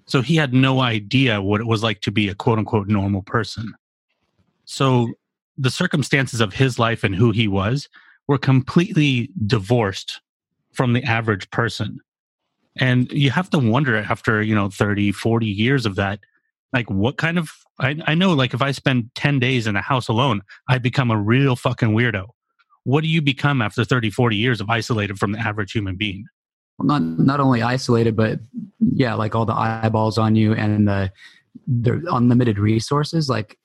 So 0.05 0.21
he 0.21 0.35
had 0.35 0.53
no 0.53 0.81
idea 0.81 1.41
what 1.41 1.61
it 1.61 1.67
was 1.67 1.83
like 1.83 2.01
to 2.01 2.11
be 2.11 2.29
a 2.29 2.35
quote 2.35 2.59
unquote 2.59 2.87
normal 2.87 3.23
person. 3.23 3.73
So 4.65 5.13
the 5.57 5.71
circumstances 5.71 6.41
of 6.41 6.53
his 6.53 6.79
life 6.79 7.03
and 7.03 7.15
who 7.15 7.31
he 7.31 7.47
was 7.47 7.89
were 8.27 8.37
completely 8.37 9.29
divorced 9.45 10.21
from 10.73 10.93
the 10.93 11.03
average 11.03 11.49
person. 11.51 11.99
And 12.77 13.11
you 13.11 13.31
have 13.31 13.49
to 13.49 13.59
wonder 13.59 13.97
after, 13.97 14.41
you 14.41 14.55
know, 14.55 14.69
30, 14.69 15.11
40 15.11 15.45
years 15.45 15.85
of 15.85 15.95
that, 15.95 16.19
like 16.73 16.89
what 16.89 17.17
kind 17.17 17.37
of 17.37 17.51
I, 17.79 17.97
I 18.05 18.15
know 18.15 18.33
like 18.33 18.53
if 18.53 18.61
I 18.61 18.71
spend 18.71 19.09
10 19.15 19.39
days 19.39 19.67
in 19.67 19.75
a 19.75 19.81
house 19.81 20.07
alone, 20.07 20.41
I 20.69 20.77
become 20.77 21.11
a 21.11 21.17
real 21.17 21.55
fucking 21.55 21.89
weirdo. 21.89 22.27
What 22.83 23.01
do 23.01 23.07
you 23.07 23.21
become 23.21 23.61
after 23.61 23.83
30, 23.83 24.09
40 24.11 24.35
years 24.35 24.61
of 24.61 24.69
isolated 24.69 25.17
from 25.17 25.33
the 25.33 25.39
average 25.39 25.71
human 25.71 25.95
being? 25.95 26.25
Well, 26.77 26.87
not 26.87 27.01
not 27.01 27.39
only 27.39 27.61
isolated, 27.61 28.15
but 28.15 28.39
yeah, 28.79 29.13
like 29.13 29.35
all 29.35 29.45
the 29.45 29.53
eyeballs 29.53 30.17
on 30.17 30.35
you 30.35 30.53
and 30.53 30.87
the 30.87 31.11
the 31.67 32.03
unlimited 32.11 32.57
resources. 32.57 33.29
Like 33.29 33.57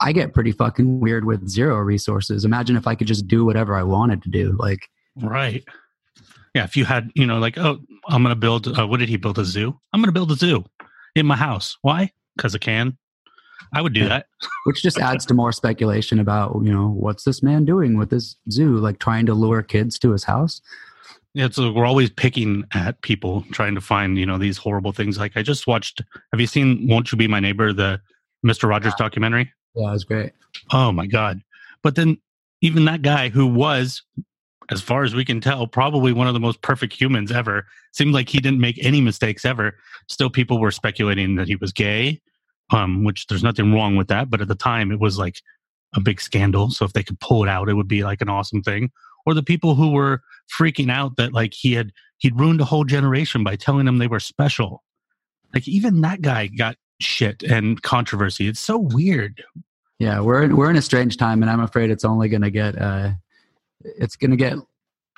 I 0.00 0.12
get 0.12 0.32
pretty 0.32 0.52
fucking 0.52 1.00
weird 1.00 1.24
with 1.24 1.48
zero 1.48 1.76
resources. 1.78 2.44
Imagine 2.44 2.76
if 2.76 2.86
I 2.86 2.94
could 2.94 3.06
just 3.06 3.26
do 3.26 3.44
whatever 3.44 3.74
I 3.74 3.82
wanted 3.82 4.22
to 4.22 4.30
do. 4.30 4.56
Like 4.58 4.88
right. 5.20 5.64
Yeah, 6.58 6.64
if 6.64 6.76
you 6.76 6.84
had, 6.84 7.12
you 7.14 7.24
know, 7.24 7.38
like, 7.38 7.56
oh, 7.56 7.78
I'm 8.08 8.24
going 8.24 8.34
to 8.34 8.36
build, 8.36 8.66
uh, 8.76 8.84
what 8.84 8.98
did 8.98 9.08
he 9.08 9.16
build? 9.16 9.38
A 9.38 9.44
zoo? 9.44 9.78
I'm 9.92 10.00
going 10.00 10.08
to 10.08 10.12
build 10.12 10.32
a 10.32 10.34
zoo 10.34 10.64
in 11.14 11.24
my 11.24 11.36
house. 11.36 11.78
Why? 11.82 12.10
Because 12.36 12.52
I 12.52 12.58
can. 12.58 12.98
I 13.72 13.80
would 13.80 13.92
do 13.92 14.00
yeah. 14.00 14.08
that. 14.08 14.26
Which 14.64 14.82
just 14.82 14.98
adds 14.98 15.24
to 15.26 15.34
more 15.34 15.52
speculation 15.52 16.18
about, 16.18 16.60
you 16.64 16.72
know, 16.72 16.88
what's 16.88 17.22
this 17.22 17.44
man 17.44 17.64
doing 17.64 17.96
with 17.96 18.10
this 18.10 18.34
zoo? 18.50 18.76
Like 18.78 18.98
trying 18.98 19.24
to 19.26 19.34
lure 19.34 19.62
kids 19.62 20.00
to 20.00 20.10
his 20.10 20.24
house? 20.24 20.60
Yeah, 21.32 21.48
so 21.48 21.70
we're 21.70 21.86
always 21.86 22.10
picking 22.10 22.64
at 22.74 23.00
people, 23.02 23.44
trying 23.52 23.76
to 23.76 23.80
find, 23.80 24.18
you 24.18 24.26
know, 24.26 24.36
these 24.36 24.58
horrible 24.58 24.90
things. 24.90 25.16
Like 25.16 25.36
I 25.36 25.42
just 25.42 25.68
watched, 25.68 26.02
have 26.32 26.40
you 26.40 26.48
seen 26.48 26.88
Won't 26.88 27.12
You 27.12 27.18
Be 27.18 27.28
My 27.28 27.38
Neighbor, 27.38 27.72
the 27.72 28.00
Mr. 28.44 28.68
Rogers 28.68 28.94
yeah. 28.98 29.04
documentary? 29.04 29.52
Yeah, 29.76 29.90
it 29.90 29.92
was 29.92 30.02
great. 30.02 30.32
Oh 30.72 30.90
my 30.90 31.06
God. 31.06 31.40
But 31.84 31.94
then 31.94 32.18
even 32.62 32.86
that 32.86 33.02
guy 33.02 33.28
who 33.28 33.46
was, 33.46 34.02
as 34.70 34.82
far 34.82 35.02
as 35.02 35.14
we 35.14 35.24
can 35.24 35.40
tell, 35.40 35.66
probably 35.66 36.12
one 36.12 36.26
of 36.26 36.34
the 36.34 36.40
most 36.40 36.60
perfect 36.62 36.92
humans 36.92 37.32
ever, 37.32 37.66
seemed 37.92 38.12
like 38.12 38.28
he 38.28 38.38
didn't 38.38 38.60
make 38.60 38.78
any 38.84 39.00
mistakes 39.00 39.44
ever. 39.44 39.76
Still, 40.08 40.30
people 40.30 40.60
were 40.60 40.70
speculating 40.70 41.36
that 41.36 41.48
he 41.48 41.56
was 41.56 41.72
gay, 41.72 42.20
um, 42.70 43.04
which 43.04 43.26
there's 43.26 43.42
nothing 43.42 43.72
wrong 43.72 43.96
with 43.96 44.08
that. 44.08 44.30
But 44.30 44.40
at 44.40 44.48
the 44.48 44.54
time, 44.54 44.92
it 44.92 45.00
was 45.00 45.18
like 45.18 45.40
a 45.94 46.00
big 46.00 46.20
scandal. 46.20 46.70
So 46.70 46.84
if 46.84 46.92
they 46.92 47.02
could 47.02 47.18
pull 47.20 47.42
it 47.42 47.48
out, 47.48 47.68
it 47.68 47.74
would 47.74 47.88
be 47.88 48.04
like 48.04 48.20
an 48.20 48.28
awesome 48.28 48.62
thing. 48.62 48.90
Or 49.24 49.34
the 49.34 49.42
people 49.42 49.74
who 49.74 49.92
were 49.92 50.22
freaking 50.58 50.90
out 50.90 51.16
that 51.16 51.32
like 51.32 51.54
he 51.54 51.72
had 51.72 51.92
he'd 52.18 52.38
ruined 52.38 52.60
a 52.60 52.64
whole 52.64 52.84
generation 52.84 53.44
by 53.44 53.56
telling 53.56 53.86
them 53.86 53.98
they 53.98 54.06
were 54.06 54.20
special. 54.20 54.82
Like 55.54 55.66
even 55.66 56.02
that 56.02 56.20
guy 56.20 56.46
got 56.48 56.76
shit 57.00 57.42
and 57.42 57.80
controversy. 57.82 58.48
It's 58.48 58.60
so 58.60 58.78
weird. 58.78 59.42
Yeah, 59.98 60.20
we're 60.20 60.54
we're 60.54 60.70
in 60.70 60.76
a 60.76 60.82
strange 60.82 61.16
time, 61.16 61.42
and 61.42 61.50
I'm 61.50 61.60
afraid 61.60 61.90
it's 61.90 62.04
only 62.04 62.28
going 62.28 62.42
to 62.42 62.50
get 62.50 62.80
uh, 62.80 63.10
it's 63.84 64.16
going 64.16 64.30
to 64.30 64.36
get 64.36 64.54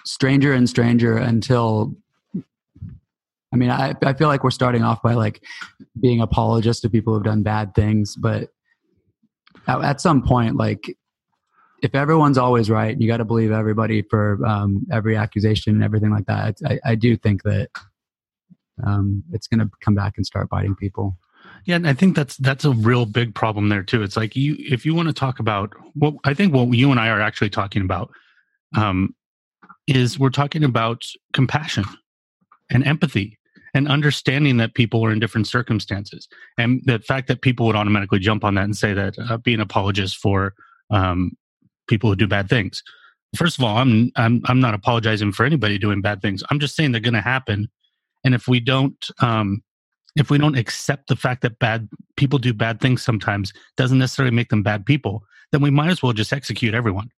stranger 0.04 0.52
and 0.52 0.68
stranger 0.68 1.16
until 1.16 1.94
I 3.52 3.56
mean, 3.56 3.70
I, 3.70 3.94
I 4.04 4.12
feel 4.12 4.28
like 4.28 4.44
we're 4.44 4.52
starting 4.52 4.84
off 4.84 5.02
by 5.02 5.14
like 5.14 5.42
being 6.00 6.20
apologists 6.20 6.82
to 6.82 6.88
people 6.88 7.14
who've 7.14 7.24
done 7.24 7.42
bad 7.42 7.74
things, 7.74 8.14
but 8.14 8.50
at, 9.66 9.82
at 9.82 10.00
some 10.00 10.22
point, 10.22 10.56
like 10.56 10.96
if 11.82 11.94
everyone's 11.94 12.38
always 12.38 12.70
right, 12.70 12.98
you 13.00 13.08
got 13.08 13.16
to 13.16 13.24
believe 13.24 13.50
everybody 13.50 14.02
for 14.02 14.44
um, 14.46 14.86
every 14.92 15.16
accusation 15.16 15.74
and 15.74 15.82
everything 15.82 16.10
like 16.10 16.26
that. 16.26 16.58
I, 16.64 16.78
I 16.84 16.94
do 16.94 17.16
think 17.16 17.42
that 17.42 17.70
um, 18.84 19.24
it's 19.32 19.46
going 19.46 19.60
to 19.60 19.70
come 19.80 19.94
back 19.94 20.14
and 20.16 20.24
start 20.24 20.48
biting 20.48 20.76
people. 20.76 21.16
Yeah, 21.64 21.76
and 21.76 21.88
I 21.88 21.94
think 21.94 22.16
that's 22.16 22.36
that's 22.36 22.64
a 22.64 22.70
real 22.70 23.06
big 23.06 23.34
problem 23.34 23.68
there 23.68 23.82
too. 23.82 24.02
It's 24.02 24.16
like 24.16 24.36
you 24.36 24.56
if 24.58 24.86
you 24.86 24.94
want 24.94 25.08
to 25.08 25.14
talk 25.14 25.40
about 25.40 25.72
what 25.94 26.14
I 26.24 26.34
think 26.34 26.54
what 26.54 26.72
you 26.72 26.90
and 26.90 27.00
I 27.00 27.08
are 27.08 27.20
actually 27.20 27.50
talking 27.50 27.82
about 27.82 28.10
um, 28.76 29.14
is 29.86 30.18
we're 30.18 30.30
talking 30.30 30.64
about 30.64 31.04
compassion 31.32 31.84
and 32.70 32.86
empathy 32.86 33.38
and 33.74 33.88
understanding 33.88 34.56
that 34.56 34.74
people 34.74 35.04
are 35.04 35.12
in 35.12 35.20
different 35.20 35.46
circumstances. 35.46 36.28
And 36.58 36.82
the 36.84 36.98
fact 36.98 37.28
that 37.28 37.42
people 37.42 37.66
would 37.66 37.76
automatically 37.76 38.18
jump 38.18 38.44
on 38.44 38.54
that 38.54 38.64
and 38.64 38.76
say 38.76 38.92
that 38.94 39.14
uh, 39.18 39.36
be 39.36 39.54
an 39.54 39.60
apologist 39.60 40.16
for 40.16 40.54
um, 40.90 41.36
people 41.88 42.10
who 42.10 42.16
do 42.16 42.26
bad 42.26 42.48
things. 42.48 42.82
First 43.36 43.58
of 43.58 43.64
all 43.64 43.76
i'm 43.76 44.10
i'm 44.16 44.42
i'm 44.46 44.58
not 44.58 44.74
apologizing 44.74 45.30
for 45.30 45.46
anybody 45.46 45.78
doing 45.78 46.00
bad 46.00 46.20
things. 46.20 46.42
I'm 46.50 46.58
just 46.58 46.74
saying 46.74 46.90
they're 46.90 47.00
going 47.00 47.14
to 47.14 47.20
happen. 47.20 47.68
And 48.24 48.34
if 48.34 48.48
we 48.48 48.58
don't 48.58 49.08
um, 49.20 49.62
if 50.16 50.30
we 50.30 50.38
don't 50.38 50.58
accept 50.58 51.06
the 51.06 51.14
fact 51.14 51.42
that 51.42 51.60
bad 51.60 51.88
people 52.16 52.40
do 52.40 52.52
bad 52.52 52.80
things 52.80 53.02
sometimes 53.02 53.52
doesn't 53.76 53.98
necessarily 53.98 54.34
make 54.34 54.48
them 54.48 54.64
bad 54.64 54.84
people 54.84 55.24
then 55.52 55.60
we 55.60 55.70
might 55.70 55.90
as 55.90 56.02
well 56.02 56.12
just 56.12 56.32
execute 56.32 56.74
everyone. 56.74 57.10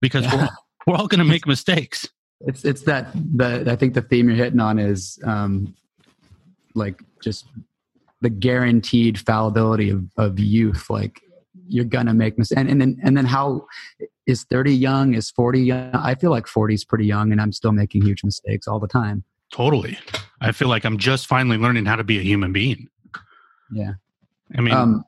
Because 0.00 0.24
yeah. 0.24 0.36
we're, 0.36 0.48
we're 0.86 0.96
all 0.96 1.08
going 1.08 1.18
to 1.18 1.24
make 1.24 1.46
mistakes. 1.46 2.08
It's 2.40 2.64
it's 2.64 2.82
that 2.82 3.08
the 3.14 3.64
i 3.70 3.76
think 3.76 3.94
the 3.94 4.02
theme 4.02 4.28
you're 4.28 4.36
hitting 4.36 4.60
on 4.60 4.78
is 4.78 5.18
um, 5.24 5.74
like 6.74 7.02
just 7.22 7.46
the 8.20 8.30
guaranteed 8.30 9.18
fallibility 9.18 9.90
of, 9.90 10.04
of 10.16 10.38
youth 10.38 10.90
like 10.90 11.20
you're 11.66 11.84
gonna 11.84 12.14
make 12.14 12.36
mistakes 12.38 12.58
and, 12.58 12.68
and 12.68 12.80
then 12.80 12.98
and 13.02 13.16
then 13.16 13.24
how 13.24 13.66
is 14.26 14.44
30 14.44 14.74
young 14.74 15.14
is 15.14 15.30
40 15.30 15.60
young? 15.60 15.94
I 15.94 16.14
feel 16.14 16.30
like 16.30 16.46
40 16.46 16.74
is 16.74 16.84
pretty 16.84 17.06
young 17.06 17.32
and 17.32 17.40
i'm 17.40 17.52
still 17.52 17.72
making 17.72 18.02
huge 18.02 18.22
mistakes 18.22 18.68
all 18.68 18.78
the 18.78 18.88
time. 18.88 19.24
Totally. 19.52 19.98
I 20.40 20.52
feel 20.52 20.68
like 20.68 20.84
i'm 20.84 20.98
just 20.98 21.26
finally 21.26 21.56
learning 21.56 21.86
how 21.86 21.96
to 21.96 22.04
be 22.04 22.18
a 22.18 22.22
human 22.22 22.52
being. 22.52 22.88
Yeah. 23.72 23.94
I 24.56 24.60
mean 24.60 24.74
um, 24.74 25.04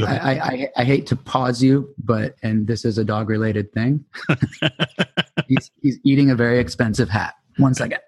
I, 0.00 0.14
I, 0.14 0.68
I, 0.78 0.84
hate 0.84 1.06
to 1.08 1.16
pause 1.16 1.62
you, 1.62 1.94
but 2.02 2.36
and 2.42 2.66
this 2.66 2.84
is 2.84 2.98
a 2.98 3.04
dog 3.04 3.28
related 3.28 3.72
thing. 3.72 4.04
he's, 5.48 5.70
he's 5.82 5.98
eating 6.04 6.30
a 6.30 6.34
very 6.34 6.58
expensive 6.58 7.10
hat. 7.10 7.34
One 7.58 7.74
second. 7.74 8.00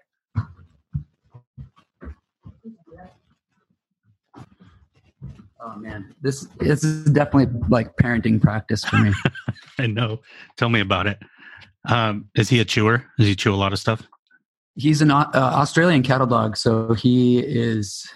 Oh 5.66 5.76
man, 5.76 6.14
this 6.20 6.46
this 6.58 6.84
is 6.84 7.04
definitely 7.06 7.60
like 7.68 7.96
parenting 7.96 8.40
practice 8.40 8.84
for 8.84 8.96
me. 8.96 9.12
I 9.78 9.86
know. 9.86 10.20
Tell 10.56 10.68
me 10.68 10.80
about 10.80 11.06
it. 11.06 11.18
Um, 11.88 12.28
is 12.34 12.48
he 12.48 12.60
a 12.60 12.64
chewer? 12.64 13.04
Does 13.18 13.28
he 13.28 13.34
chew 13.34 13.54
a 13.54 13.56
lot 13.56 13.72
of 13.72 13.78
stuff? 13.78 14.06
He's 14.76 15.00
an 15.00 15.10
uh, 15.10 15.30
Australian 15.34 16.02
cattle 16.02 16.26
dog, 16.26 16.56
so 16.56 16.92
he 16.94 17.38
is 17.38 18.06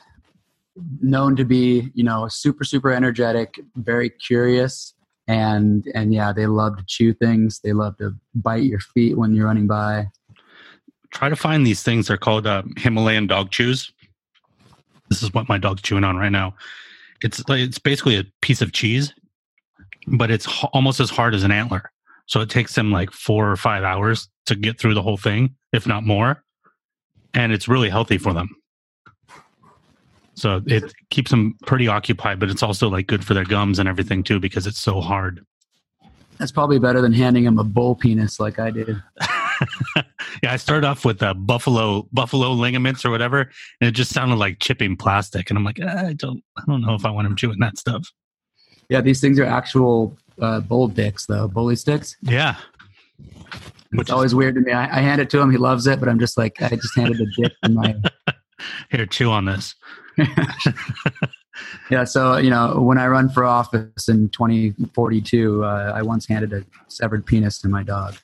known 1.00 1.36
to 1.36 1.44
be, 1.44 1.90
you 1.94 2.04
know, 2.04 2.28
super 2.28 2.64
super 2.64 2.92
energetic, 2.92 3.60
very 3.76 4.10
curious, 4.10 4.94
and 5.26 5.86
and 5.94 6.12
yeah, 6.12 6.32
they 6.32 6.46
love 6.46 6.76
to 6.76 6.84
chew 6.86 7.12
things. 7.12 7.60
They 7.62 7.72
love 7.72 7.96
to 7.98 8.14
bite 8.34 8.64
your 8.64 8.80
feet 8.80 9.16
when 9.16 9.34
you're 9.34 9.46
running 9.46 9.66
by. 9.66 10.08
Try 11.10 11.28
to 11.28 11.36
find 11.36 11.66
these 11.66 11.82
things. 11.82 12.08
They're 12.08 12.16
called 12.16 12.46
uh, 12.46 12.62
Himalayan 12.76 13.26
dog 13.26 13.50
chews. 13.50 13.92
This 15.08 15.22
is 15.22 15.32
what 15.32 15.48
my 15.48 15.56
dog's 15.56 15.80
chewing 15.82 16.04
on 16.04 16.16
right 16.16 16.32
now 16.32 16.54
it's 17.22 17.46
like 17.48 17.60
it's 17.60 17.78
basically 17.78 18.16
a 18.16 18.24
piece 18.40 18.60
of 18.60 18.72
cheese, 18.72 19.12
but 20.06 20.30
it's 20.30 20.46
h- 20.48 20.70
almost 20.72 21.00
as 21.00 21.10
hard 21.10 21.34
as 21.34 21.42
an 21.42 21.50
antler. 21.50 21.90
So 22.26 22.40
it 22.40 22.50
takes 22.50 22.74
them 22.74 22.92
like 22.92 23.10
four 23.10 23.50
or 23.50 23.56
five 23.56 23.84
hours 23.84 24.28
to 24.46 24.54
get 24.54 24.78
through 24.78 24.94
the 24.94 25.02
whole 25.02 25.16
thing, 25.16 25.56
if 25.72 25.86
not 25.86 26.04
more. 26.04 26.44
And 27.34 27.52
it's 27.52 27.68
really 27.68 27.88
healthy 27.88 28.18
for 28.18 28.32
them. 28.32 28.50
So 30.38 30.62
it 30.66 30.92
keeps 31.10 31.30
them 31.30 31.56
pretty 31.66 31.88
occupied, 31.88 32.38
but 32.38 32.48
it's 32.48 32.62
also 32.62 32.88
like 32.88 33.08
good 33.08 33.24
for 33.24 33.34
their 33.34 33.44
gums 33.44 33.78
and 33.78 33.88
everything 33.88 34.22
too 34.22 34.38
because 34.38 34.66
it's 34.66 34.78
so 34.78 35.00
hard. 35.00 35.44
That's 36.38 36.52
probably 36.52 36.78
better 36.78 37.00
than 37.00 37.12
handing 37.12 37.44
him 37.44 37.58
a 37.58 37.64
bull 37.64 37.96
penis 37.96 38.38
like 38.38 38.60
I 38.60 38.70
did. 38.70 39.02
yeah, 39.96 40.52
I 40.52 40.56
started 40.56 40.86
off 40.86 41.04
with 41.04 41.20
uh, 41.20 41.34
buffalo 41.34 42.08
buffalo 42.12 42.52
ligaments 42.52 43.04
or 43.04 43.10
whatever, 43.10 43.50
and 43.80 43.88
it 43.88 43.92
just 43.92 44.12
sounded 44.12 44.36
like 44.36 44.60
chipping 44.60 44.96
plastic. 44.96 45.50
And 45.50 45.58
I'm 45.58 45.64
like, 45.64 45.80
I 45.80 46.12
don't, 46.12 46.44
I 46.56 46.62
don't 46.68 46.82
know 46.82 46.94
if 46.94 47.04
I 47.04 47.10
want 47.10 47.26
him 47.26 47.34
chewing 47.34 47.58
that 47.58 47.76
stuff. 47.76 48.08
Yeah, 48.88 49.00
these 49.00 49.20
things 49.20 49.40
are 49.40 49.44
actual 49.44 50.16
uh, 50.40 50.60
bull 50.60 50.86
dicks, 50.86 51.26
though 51.26 51.48
bully 51.48 51.74
sticks. 51.74 52.16
Yeah, 52.22 52.54
Which 53.90 54.02
it's 54.02 54.10
always 54.10 54.34
weird 54.34 54.54
to 54.54 54.60
me. 54.60 54.70
I, 54.70 54.98
I, 54.98 55.00
hand 55.00 55.20
it 55.20 55.30
to 55.30 55.40
him, 55.40 55.50
he 55.50 55.58
loves 55.58 55.88
it, 55.88 55.98
but 55.98 56.08
I'm 56.08 56.20
just 56.20 56.38
like, 56.38 56.62
I 56.62 56.68
just 56.68 56.96
handed 56.96 57.18
the 57.18 57.26
dick 57.36 57.52
in 57.64 57.74
my. 57.74 57.96
Here, 58.90 59.06
chew 59.06 59.30
on 59.30 59.44
this. 59.44 59.74
yeah, 61.90 62.04
so 62.04 62.36
you 62.36 62.50
know, 62.50 62.80
when 62.80 62.98
I 62.98 63.06
run 63.06 63.28
for 63.28 63.44
office 63.44 64.08
in 64.08 64.28
2042, 64.30 65.64
uh, 65.64 65.92
I 65.94 66.02
once 66.02 66.26
handed 66.26 66.52
a 66.52 66.64
severed 66.88 67.26
penis 67.26 67.60
to 67.60 67.68
my 67.68 67.82
dog. 67.82 68.16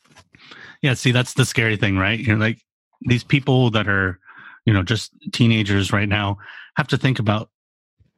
Yeah, 0.83 0.95
see, 0.95 1.13
that's 1.13 1.35
the 1.35 1.45
scary 1.45 1.77
thing, 1.77 1.97
right? 1.97 2.19
You're 2.19 2.37
like 2.37 2.61
these 3.03 3.25
people 3.25 3.71
that 3.71 3.89
are, 3.89 4.19
you 4.67 4.73
know, 4.73 4.83
just 4.83 5.13
teenagers 5.33 5.93
right 5.93 6.09
now 6.09 6.39
have 6.77 6.89
to 6.89 6.99
think 6.99 7.19
about 7.19 7.51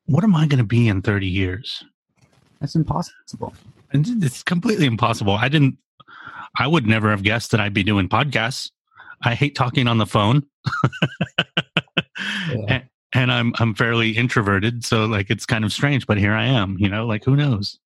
what 0.06 0.24
am 0.24 0.34
I 0.34 0.46
going 0.46 0.58
to 0.58 0.64
be 0.64 0.88
in 0.88 1.02
30 1.02 1.26
years? 1.26 1.84
That's 2.60 2.74
impossible. 2.74 3.54
And 3.92 4.06
it's 4.22 4.42
completely 4.42 4.86
impossible. 4.86 5.34
I 5.34 5.48
didn't. 5.48 5.78
I 6.58 6.66
would 6.66 6.86
never 6.86 7.10
have 7.10 7.22
guessed 7.22 7.50
that 7.50 7.60
I'd 7.60 7.74
be 7.74 7.82
doing 7.82 8.08
podcasts. 8.08 8.70
I 9.22 9.34
hate 9.34 9.54
talking 9.54 9.88
on 9.88 9.98
the 9.98 10.06
phone. 10.06 10.44
yeah. 12.50 12.64
and, 12.68 12.85
and 13.16 13.32
I'm 13.32 13.54
I'm 13.58 13.74
fairly 13.74 14.10
introverted, 14.10 14.84
so 14.84 15.06
like 15.06 15.30
it's 15.30 15.46
kind 15.46 15.64
of 15.64 15.72
strange, 15.72 16.06
but 16.06 16.18
here 16.18 16.34
I 16.34 16.44
am. 16.44 16.76
You 16.78 16.88
know, 16.88 17.06
like 17.06 17.24
who 17.24 17.34
knows? 17.34 17.78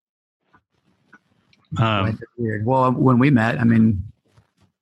Um, 1.78 2.18
weird. 2.36 2.66
Well, 2.66 2.90
when 2.90 3.20
we 3.20 3.30
met, 3.30 3.60
I 3.60 3.64
mean, 3.64 4.02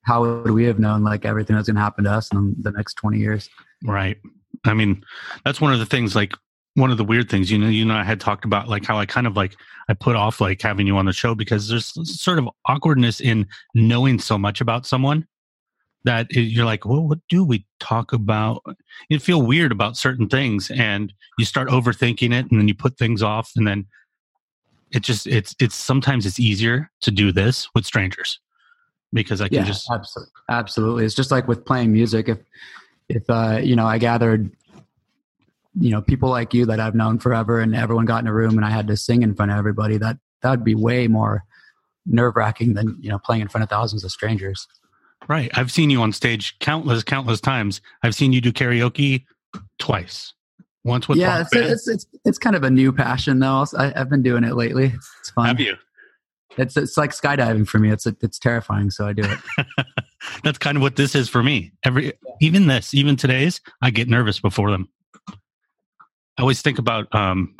how 0.02 0.22
would 0.22 0.50
we 0.50 0.64
have 0.64 0.78
known 0.78 1.04
like 1.04 1.26
everything 1.26 1.54
that's 1.54 1.68
going 1.68 1.76
to 1.76 1.82
happen 1.82 2.04
to 2.04 2.12
us 2.12 2.32
in 2.32 2.56
the 2.60 2.70
next 2.70 2.94
twenty 2.94 3.18
years? 3.18 3.50
Right. 3.84 4.16
I 4.64 4.72
mean, 4.72 5.04
that's 5.44 5.60
one 5.60 5.72
of 5.72 5.78
the 5.78 5.86
things. 5.86 6.16
Like 6.16 6.32
one 6.74 6.90
of 6.90 6.96
the 6.96 7.04
weird 7.04 7.28
things, 7.28 7.50
you 7.50 7.58
know, 7.58 7.68
you 7.68 7.84
know, 7.84 7.94
I 7.94 8.04
had 8.04 8.18
talked 8.18 8.46
about 8.46 8.68
like 8.68 8.86
how 8.86 8.98
I 8.98 9.04
kind 9.04 9.26
of 9.26 9.36
like 9.36 9.54
I 9.90 9.94
put 9.94 10.16
off 10.16 10.40
like 10.40 10.62
having 10.62 10.86
you 10.86 10.96
on 10.96 11.04
the 11.04 11.12
show 11.12 11.34
because 11.34 11.68
there's 11.68 11.92
sort 12.20 12.38
of 12.38 12.48
awkwardness 12.66 13.20
in 13.20 13.46
knowing 13.74 14.18
so 14.18 14.38
much 14.38 14.62
about 14.62 14.86
someone 14.86 15.26
that 16.04 16.32
you're 16.32 16.64
like, 16.64 16.84
well, 16.84 17.06
what 17.06 17.18
do 17.28 17.44
we 17.44 17.66
talk 17.80 18.12
about? 18.12 18.62
You 19.08 19.18
feel 19.18 19.42
weird 19.42 19.72
about 19.72 19.96
certain 19.96 20.28
things, 20.28 20.70
and 20.70 21.12
you 21.38 21.44
start 21.44 21.68
overthinking 21.68 22.32
it, 22.32 22.50
and 22.50 22.60
then 22.60 22.68
you 22.68 22.74
put 22.74 22.96
things 22.98 23.22
off, 23.22 23.52
and 23.56 23.66
then 23.66 23.86
it 24.90 25.02
just 25.02 25.26
it's 25.26 25.54
it's 25.60 25.74
sometimes 25.74 26.24
it's 26.24 26.40
easier 26.40 26.90
to 27.02 27.10
do 27.10 27.32
this 27.32 27.68
with 27.74 27.84
strangers 27.84 28.40
because 29.12 29.40
I 29.40 29.48
can 29.48 29.58
yeah, 29.58 29.64
just 29.64 29.90
absolutely, 29.90 30.32
absolutely. 30.48 31.04
It's 31.04 31.14
just 31.14 31.30
like 31.30 31.48
with 31.48 31.64
playing 31.64 31.92
music. 31.92 32.28
If 32.28 32.38
if 33.08 33.28
uh, 33.28 33.60
you 33.62 33.76
know, 33.76 33.86
I 33.86 33.98
gathered 33.98 34.50
you 35.78 35.90
know 35.90 36.00
people 36.00 36.28
like 36.28 36.54
you 36.54 36.66
that 36.66 36.80
I've 36.80 36.94
known 36.94 37.18
forever, 37.18 37.60
and 37.60 37.74
everyone 37.74 38.06
got 38.06 38.22
in 38.22 38.28
a 38.28 38.32
room, 38.32 38.56
and 38.56 38.64
I 38.64 38.70
had 38.70 38.86
to 38.88 38.96
sing 38.96 39.22
in 39.22 39.34
front 39.34 39.50
of 39.50 39.58
everybody. 39.58 39.96
That 39.98 40.18
that 40.42 40.50
would 40.50 40.64
be 40.64 40.74
way 40.74 41.08
more 41.08 41.44
nerve 42.06 42.36
wracking 42.36 42.74
than 42.74 42.96
you 43.00 43.10
know 43.10 43.18
playing 43.18 43.42
in 43.42 43.48
front 43.48 43.62
of 43.62 43.70
thousands 43.70 44.04
of 44.04 44.10
strangers. 44.10 44.66
Right. 45.26 45.50
I've 45.54 45.72
seen 45.72 45.90
you 45.90 46.00
on 46.00 46.12
stage 46.12 46.58
countless, 46.58 47.02
countless 47.02 47.40
times. 47.40 47.80
I've 48.02 48.14
seen 48.14 48.32
you 48.32 48.40
do 48.40 48.52
karaoke 48.52 49.24
twice. 49.78 50.32
Once 50.84 51.08
with 51.08 51.18
yeah, 51.18 51.40
it's, 51.40 51.54
it's, 51.54 51.88
it's 51.88 52.06
it's 52.24 52.38
kind 52.38 52.56
of 52.56 52.62
a 52.62 52.70
new 52.70 52.92
passion 52.92 53.40
though. 53.40 53.66
I, 53.76 53.92
have 53.94 54.08
been 54.08 54.22
doing 54.22 54.44
it 54.44 54.54
lately. 54.54 54.94
It's 55.20 55.30
fun. 55.30 55.46
Have 55.46 55.60
you? 55.60 55.76
It's 56.56 56.76
it's 56.76 56.96
like 56.96 57.10
skydiving 57.10 57.68
for 57.68 57.78
me. 57.78 57.90
It's 57.90 58.06
it's 58.06 58.38
terrifying, 58.38 58.90
so 58.90 59.06
I 59.06 59.12
do 59.12 59.22
it. 59.24 59.66
That's 60.44 60.58
kind 60.58 60.76
of 60.76 60.82
what 60.82 60.96
this 60.96 61.14
is 61.14 61.28
for 61.28 61.42
me. 61.42 61.72
Every 61.84 62.12
even 62.40 62.68
this, 62.68 62.94
even 62.94 63.16
today's, 63.16 63.60
I 63.82 63.90
get 63.90 64.08
nervous 64.08 64.40
before 64.40 64.70
them. 64.70 64.88
I 65.28 66.42
always 66.42 66.62
think 66.62 66.78
about 66.78 67.12
um, 67.14 67.54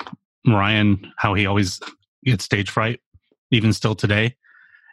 Ryan, 0.47 1.13
how 1.17 1.35
he 1.35 1.45
always 1.47 1.81
gets 2.25 2.45
stage 2.45 2.71
fright, 2.71 3.01
even 3.51 3.73
still 3.73 3.95
today. 3.95 4.37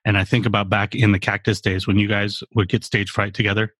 And 0.05 0.17
I 0.17 0.23
think 0.23 0.45
about 0.45 0.69
back 0.69 0.93
in 0.93 1.11
the 1.11 1.19
cactus 1.19 1.59
days 1.59 1.87
when 1.87 1.97
you 1.97 2.07
guys 2.07 2.43
would 2.53 2.69
get 2.69 2.83
stage 2.83 3.09
fright 3.09 3.33
together 3.33 3.73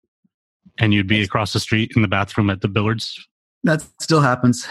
and 0.80 0.94
you'd 0.94 1.08
be 1.08 1.22
across 1.22 1.54
the 1.54 1.60
street 1.60 1.92
in 1.96 2.02
the 2.02 2.08
bathroom 2.08 2.50
at 2.50 2.62
the 2.62 2.68
billards. 2.68 3.28
That 3.64 3.86
still 4.02 4.22
happens. 4.22 4.68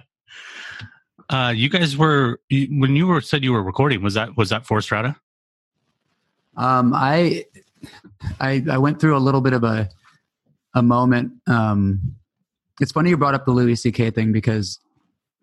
uh, 1.30 1.52
you 1.54 1.68
guys 1.68 1.96
were 1.96 2.40
when 2.50 2.96
you 2.96 3.06
were 3.06 3.20
said 3.20 3.44
you 3.44 3.52
were 3.52 3.62
recording. 3.62 4.02
Was 4.02 4.14
that 4.14 4.36
was 4.36 4.48
that 4.50 4.66
for 4.66 4.80
Strata? 4.80 5.16
Um, 6.56 6.92
I, 6.94 7.44
I 8.40 8.64
I 8.70 8.78
went 8.78 9.00
through 9.00 9.16
a 9.16 9.20
little 9.20 9.40
bit 9.40 9.52
of 9.52 9.64
a 9.64 9.88
a 10.74 10.82
moment. 10.82 11.32
Um, 11.46 12.16
it's 12.80 12.92
funny 12.92 13.10
you 13.10 13.16
brought 13.16 13.34
up 13.34 13.44
the 13.44 13.50
Louis 13.50 13.76
C.K. 13.76 14.10
thing 14.10 14.32
because 14.32 14.78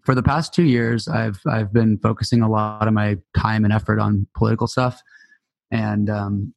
for 0.08 0.15
the 0.15 0.24
past 0.24 0.54
two 0.54 0.63
years, 0.63 1.10
I've 1.10 1.41
I've 1.46 1.74
been 1.74 1.98
focusing 1.98 2.41
a 2.41 2.50
lot 2.50 2.88
of 2.88 2.93
my 2.93 3.17
time 3.36 3.65
and 3.65 3.74
effort 3.74 4.00
on 4.00 4.26
political 4.38 4.65
stuff, 4.65 5.02
and 5.70 6.10
um, 6.10 6.54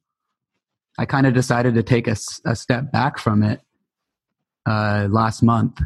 I 0.97 1.03
kind 1.03 1.27
of 1.27 1.33
decided 1.33 1.75
to 1.75 1.83
take 1.83 2.07
a, 2.07 2.15
a, 2.45 2.55
step 2.55 2.93
back 2.93 3.19
from 3.19 3.43
it 3.43 3.59
uh, 4.65 5.09
last 5.11 5.43
month. 5.43 5.81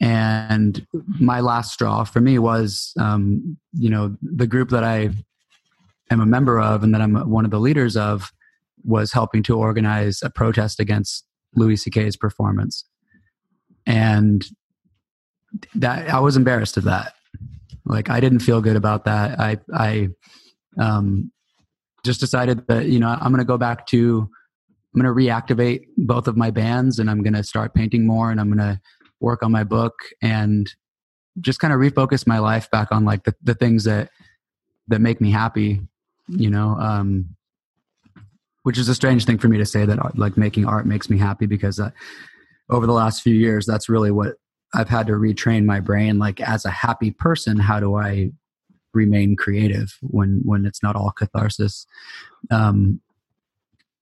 And 0.00 0.86
my 1.20 1.40
last 1.40 1.74
straw 1.74 2.04
for 2.04 2.22
me 2.22 2.38
was, 2.38 2.94
um, 2.98 3.58
you 3.74 3.90
know, 3.90 4.16
the 4.22 4.46
group 4.46 4.70
that 4.70 4.82
I 4.82 5.10
am 6.10 6.22
a 6.22 6.26
member 6.26 6.58
of 6.58 6.82
and 6.82 6.94
that 6.94 7.02
I'm 7.02 7.28
one 7.28 7.44
of 7.44 7.50
the 7.50 7.60
leaders 7.60 7.98
of 7.98 8.32
was 8.82 9.12
helping 9.12 9.42
to 9.42 9.58
organize 9.58 10.22
a 10.22 10.30
protest 10.30 10.80
against 10.80 11.26
Louis 11.54 11.76
C.K.'s 11.76 12.16
performance. 12.16 12.86
And 13.84 14.48
that 15.74 16.08
I 16.08 16.20
was 16.20 16.36
embarrassed 16.36 16.76
of 16.76 16.84
that. 16.84 17.14
Like 17.84 18.10
I 18.10 18.20
didn't 18.20 18.40
feel 18.40 18.60
good 18.60 18.76
about 18.76 19.04
that. 19.04 19.38
I 19.40 19.58
I 19.72 20.08
um, 20.78 21.32
just 22.04 22.20
decided 22.20 22.66
that 22.68 22.86
you 22.86 22.98
know 22.98 23.08
I'm 23.08 23.32
going 23.32 23.38
to 23.38 23.44
go 23.44 23.58
back 23.58 23.86
to 23.88 24.28
I'm 24.94 25.00
going 25.00 25.14
to 25.14 25.20
reactivate 25.20 25.84
both 25.96 26.28
of 26.28 26.36
my 26.36 26.50
bands 26.50 26.98
and 26.98 27.10
I'm 27.10 27.22
going 27.22 27.34
to 27.34 27.42
start 27.42 27.74
painting 27.74 28.06
more 28.06 28.30
and 28.30 28.40
I'm 28.40 28.48
going 28.48 28.58
to 28.58 28.80
work 29.20 29.42
on 29.42 29.50
my 29.50 29.64
book 29.64 29.94
and 30.20 30.70
just 31.40 31.60
kind 31.60 31.72
of 31.72 31.80
refocus 31.80 32.26
my 32.26 32.38
life 32.38 32.70
back 32.70 32.92
on 32.92 33.04
like 33.04 33.24
the, 33.24 33.34
the 33.42 33.54
things 33.54 33.84
that 33.84 34.10
that 34.88 35.00
make 35.00 35.20
me 35.20 35.30
happy 35.30 35.80
you 36.28 36.50
know 36.50 36.76
um 36.78 37.34
which 38.64 38.76
is 38.78 38.88
a 38.88 38.94
strange 38.94 39.24
thing 39.24 39.38
for 39.38 39.48
me 39.48 39.58
to 39.58 39.64
say 39.64 39.86
that 39.86 40.18
like 40.18 40.36
making 40.36 40.66
art 40.66 40.86
makes 40.86 41.08
me 41.08 41.16
happy 41.18 41.46
because 41.46 41.80
uh, 41.80 41.90
over 42.68 42.86
the 42.86 42.92
last 42.92 43.22
few 43.22 43.34
years 43.34 43.64
that's 43.64 43.88
really 43.88 44.10
what 44.10 44.34
I've 44.74 44.88
had 44.88 45.06
to 45.08 45.12
retrain 45.12 45.64
my 45.64 45.80
brain 45.80 46.18
like 46.18 46.40
as 46.40 46.64
a 46.64 46.70
happy 46.70 47.10
person 47.10 47.58
how 47.58 47.80
do 47.80 47.96
I 47.96 48.30
remain 48.94 49.36
creative 49.36 49.96
when 50.00 50.40
when 50.44 50.66
it's 50.66 50.82
not 50.82 50.96
all 50.96 51.10
catharsis? 51.10 51.86
Um 52.50 53.00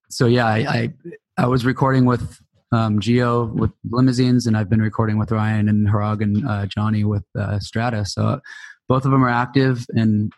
so 0.09 0.27
yeah 0.27 0.47
I 0.47 0.59
I, 0.59 0.93
I 1.39 1.47
was 1.47 1.65
recording 1.65 2.05
with 2.05 2.41
um 2.73 3.01
Geo 3.01 3.47
with 3.47 3.73
limousines 3.91 4.47
and 4.47 4.57
I've 4.57 4.71
been 4.71 4.83
recording 4.83 5.19
with 5.19 5.33
Ryan 5.33 5.69
and 5.69 5.89
Harag 5.89 6.23
and 6.23 6.47
uh, 6.49 6.67
Johnny 6.67 7.05
with 7.05 7.25
uh, 7.37 7.59
Strata. 7.59 8.05
So 8.05 8.41
both 8.89 9.05
of 9.05 9.11
them 9.11 9.25
are 9.25 9.31
active 9.31 9.87
and 9.91 10.33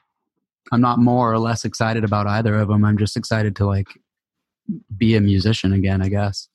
I'm 0.71 0.81
not 0.81 0.99
more 0.99 1.31
or 1.33 1.38
less 1.38 1.64
excited 1.64 2.05
about 2.05 2.27
either 2.27 2.55
of 2.57 2.68
them 2.68 2.85
I'm 2.85 2.99
just 2.99 3.16
excited 3.16 3.57
to 3.57 3.66
like 3.66 3.88
be 4.97 5.16
a 5.16 5.21
musician 5.21 5.73
again 5.73 6.01
I 6.01 6.09
guess 6.09 6.49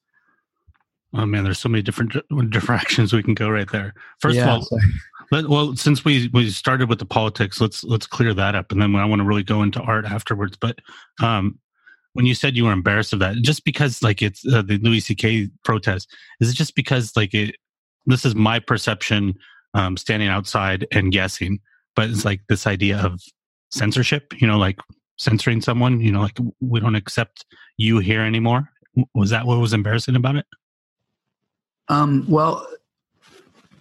Oh 1.14 1.26
man, 1.26 1.44
there's 1.44 1.60
so 1.60 1.70
many 1.70 1.82
different 1.82 2.14
directions 2.50 3.14
we 3.14 3.24
can 3.24 3.34
go 3.34 3.50
right 3.50 3.72
there. 3.72 3.94
First 4.20 4.36
yeah, 4.36 4.56
of 4.56 4.68
all, 4.72 4.80
let, 5.32 5.50
well, 5.50 5.76
since 5.76 6.06
we 6.06 6.30
we 6.34 6.50
started 6.50 6.90
with 6.90 7.00
the 7.00 7.06
politics, 7.06 7.62
let's 7.62 7.84
let's 7.84 8.08
clear 8.08 8.34
that 8.34 8.56
up, 8.56 8.72
and 8.72 8.82
then 8.82 8.96
I 8.96 9.06
want 9.06 9.22
to 9.22 9.26
really 9.26 9.44
go 9.44 9.62
into 9.64 9.82
art 9.82 10.06
afterwards. 10.06 10.58
But 10.58 10.80
um, 11.22 11.60
when 12.14 12.26
you 12.26 12.36
said 12.36 12.56
you 12.56 12.66
were 12.66 12.72
embarrassed 12.72 13.14
of 13.14 13.20
that, 13.20 13.36
just 13.38 13.64
because 13.64 14.02
like 14.04 14.22
it's 14.22 14.46
uh, 14.48 14.62
the 14.62 14.78
Louis 14.80 15.00
C.K. 15.00 15.50
protest, 15.64 16.14
is 16.40 16.50
it 16.50 16.56
just 16.56 16.76
because 16.76 17.16
like 17.16 17.34
it? 17.34 17.56
This 18.06 18.26
is 18.26 18.36
my 18.36 18.60
perception, 18.60 19.36
um, 19.74 19.98
standing 19.98 20.30
outside 20.30 20.88
and 20.92 21.12
guessing, 21.12 21.60
but 21.96 22.10
it's 22.10 22.24
like 22.24 22.42
this 22.48 22.66
idea 22.66 22.98
of 23.00 23.22
censorship. 23.70 24.34
You 24.42 24.48
know, 24.48 24.58
like 24.58 24.80
censoring 25.18 25.62
someone. 25.62 26.00
You 26.00 26.12
know, 26.12 26.22
like 26.22 26.38
we 26.62 26.80
don't 26.80 26.96
accept 26.96 27.46
you 27.78 28.00
here 28.00 28.22
anymore. 28.22 28.70
Was 29.14 29.30
that 29.30 29.46
what 29.46 29.60
was 29.60 29.74
embarrassing 29.74 30.16
about 30.16 30.38
it? 30.38 30.46
Um, 31.90 32.26
well, 32.28 32.68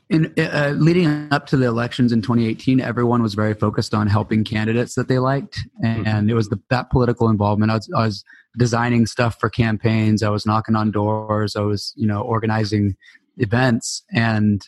in 0.08 0.32
uh, 0.38 0.72
leading 0.76 1.28
up 1.32 1.46
to 1.48 1.56
the 1.56 1.66
elections 1.66 2.12
in 2.12 2.22
2018 2.22 2.80
everyone 2.80 3.22
was 3.22 3.34
very 3.34 3.54
focused 3.54 3.92
on 3.92 4.06
helping 4.06 4.44
candidates 4.44 4.94
that 4.94 5.08
they 5.08 5.18
liked. 5.18 5.58
And, 5.82 6.06
mm-hmm. 6.06 6.30
it 6.30 6.34
was 6.34 6.48
the, 6.48 6.60
that 6.70 6.90
political 6.90 7.28
involvement. 7.28 7.72
I 7.72 7.74
was, 7.74 7.90
I 7.96 8.06
was, 8.06 8.24
designing 8.58 9.04
stuff 9.04 9.38
for 9.38 9.50
campaigns. 9.50 10.22
I 10.22 10.30
was 10.30 10.46
knocking 10.46 10.76
on 10.76 10.90
doors. 10.90 11.56
I 11.56 11.60
was 11.60 11.92
you 11.94 12.06
know 12.06 12.22
organizing 12.22 12.96
events. 13.36 14.02
And 14.14 14.66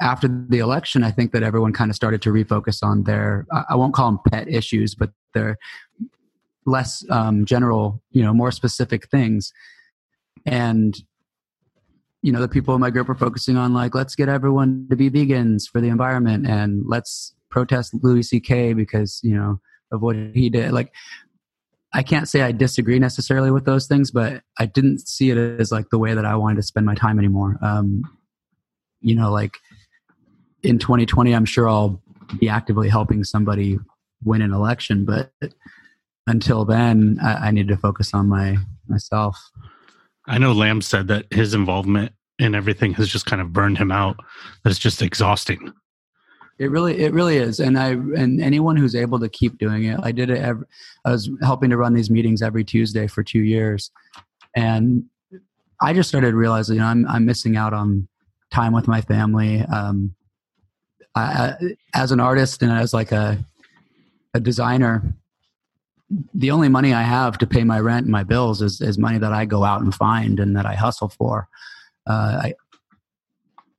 after 0.00 0.28
the 0.28 0.58
election 0.58 1.04
i 1.04 1.10
think 1.10 1.30
that 1.30 1.44
everyone 1.44 1.72
kind 1.72 1.88
of 1.88 1.94
started 1.94 2.20
to 2.20 2.30
refocus 2.30 2.82
on 2.82 3.04
their 3.04 3.46
i 3.70 3.76
won't 3.76 3.94
call 3.94 4.10
them 4.10 4.18
pet 4.28 4.48
issues 4.48 4.92
but 4.92 5.10
their 5.34 5.56
less 6.66 7.04
um, 7.10 7.44
general 7.44 8.02
you 8.10 8.22
know 8.22 8.32
more 8.32 8.50
specific 8.50 9.08
things. 9.08 9.52
And 10.46 10.96
you 12.24 12.32
know 12.32 12.40
the 12.40 12.48
people 12.48 12.74
in 12.74 12.80
my 12.80 12.88
group 12.88 13.10
are 13.10 13.14
focusing 13.14 13.58
on 13.58 13.74
like 13.74 13.94
let's 13.94 14.14
get 14.14 14.30
everyone 14.30 14.86
to 14.88 14.96
be 14.96 15.10
vegans 15.10 15.68
for 15.70 15.78
the 15.82 15.88
environment 15.88 16.46
and 16.46 16.82
let's 16.86 17.34
protest 17.50 17.92
louis 18.02 18.26
ck 18.30 18.74
because 18.74 19.20
you 19.22 19.36
know 19.36 19.60
of 19.92 20.00
what 20.00 20.16
he 20.16 20.48
did. 20.48 20.72
Like 20.72 20.90
i 21.92 22.02
can't 22.02 22.26
say 22.26 22.40
i 22.40 22.50
disagree 22.50 22.98
necessarily 22.98 23.50
with 23.50 23.66
those 23.66 23.86
things 23.86 24.10
but 24.10 24.42
i 24.58 24.64
didn't 24.64 25.06
see 25.06 25.30
it 25.30 25.36
as 25.36 25.70
like 25.70 25.90
the 25.90 25.98
way 25.98 26.14
that 26.14 26.24
i 26.24 26.34
wanted 26.34 26.56
to 26.56 26.62
spend 26.62 26.86
my 26.86 26.94
time 26.94 27.18
anymore. 27.18 27.58
Um 27.60 28.02
you 29.02 29.14
know 29.14 29.30
like 29.30 29.58
in 30.62 30.78
2020 30.78 31.34
i'm 31.34 31.44
sure 31.44 31.68
i'll 31.68 32.02
be 32.40 32.48
actively 32.48 32.88
helping 32.88 33.22
somebody 33.22 33.78
win 34.24 34.40
an 34.40 34.54
election 34.54 35.04
but 35.04 35.30
until 36.26 36.64
then 36.64 37.18
i, 37.22 37.48
I 37.48 37.50
need 37.50 37.68
to 37.68 37.76
focus 37.76 38.14
on 38.14 38.30
my 38.30 38.56
myself 38.88 39.36
I 40.26 40.38
know 40.38 40.52
Lam 40.52 40.80
said 40.80 41.08
that 41.08 41.26
his 41.30 41.54
involvement 41.54 42.12
in 42.38 42.54
everything 42.54 42.94
has 42.94 43.08
just 43.08 43.26
kind 43.26 43.40
of 43.42 43.52
burned 43.52 43.78
him 43.78 43.92
out. 43.92 44.16
That 44.62 44.70
it's 44.70 44.78
just 44.78 45.02
exhausting. 45.02 45.72
It 46.58 46.70
really, 46.70 47.00
it 47.00 47.12
really 47.12 47.36
is. 47.36 47.58
And 47.58 47.78
I, 47.78 47.88
and 47.90 48.40
anyone 48.40 48.76
who's 48.76 48.94
able 48.94 49.18
to 49.20 49.28
keep 49.28 49.58
doing 49.58 49.84
it, 49.84 49.98
I 50.02 50.12
did 50.12 50.30
it. 50.30 50.38
Every, 50.38 50.64
I 51.04 51.10
was 51.10 51.28
helping 51.42 51.70
to 51.70 51.76
run 51.76 51.94
these 51.94 52.10
meetings 52.10 52.42
every 52.42 52.64
Tuesday 52.64 53.06
for 53.06 53.22
two 53.22 53.40
years, 53.40 53.90
and 54.54 55.04
I 55.80 55.92
just 55.92 56.08
started 56.08 56.34
realizing, 56.34 56.76
you 56.76 56.80
know, 56.80 56.86
I'm, 56.86 57.06
I'm 57.08 57.24
missing 57.24 57.56
out 57.56 57.74
on 57.74 58.08
time 58.52 58.72
with 58.72 58.86
my 58.86 59.00
family. 59.00 59.62
Um, 59.62 60.14
I, 61.16 61.54
as 61.94 62.12
an 62.12 62.20
artist 62.20 62.62
and 62.62 62.72
as 62.72 62.94
like 62.94 63.12
a, 63.12 63.38
a 64.32 64.40
designer, 64.40 65.13
the 66.34 66.50
only 66.50 66.68
money 66.68 66.92
I 66.92 67.02
have 67.02 67.38
to 67.38 67.46
pay 67.46 67.62
my 67.62 67.78
rent 67.78 68.04
and 68.04 68.12
my 68.12 68.24
bills 68.24 68.60
is, 68.60 68.80
is 68.80 68.98
money 68.98 69.18
that 69.18 69.32
I 69.32 69.44
go 69.44 69.62
out 69.62 69.82
and 69.82 69.94
find 69.94 70.40
and 70.40 70.56
that 70.56 70.66
I 70.66 70.74
hustle 70.74 71.08
for. 71.08 71.48
Uh, 72.06 72.40
I, 72.42 72.54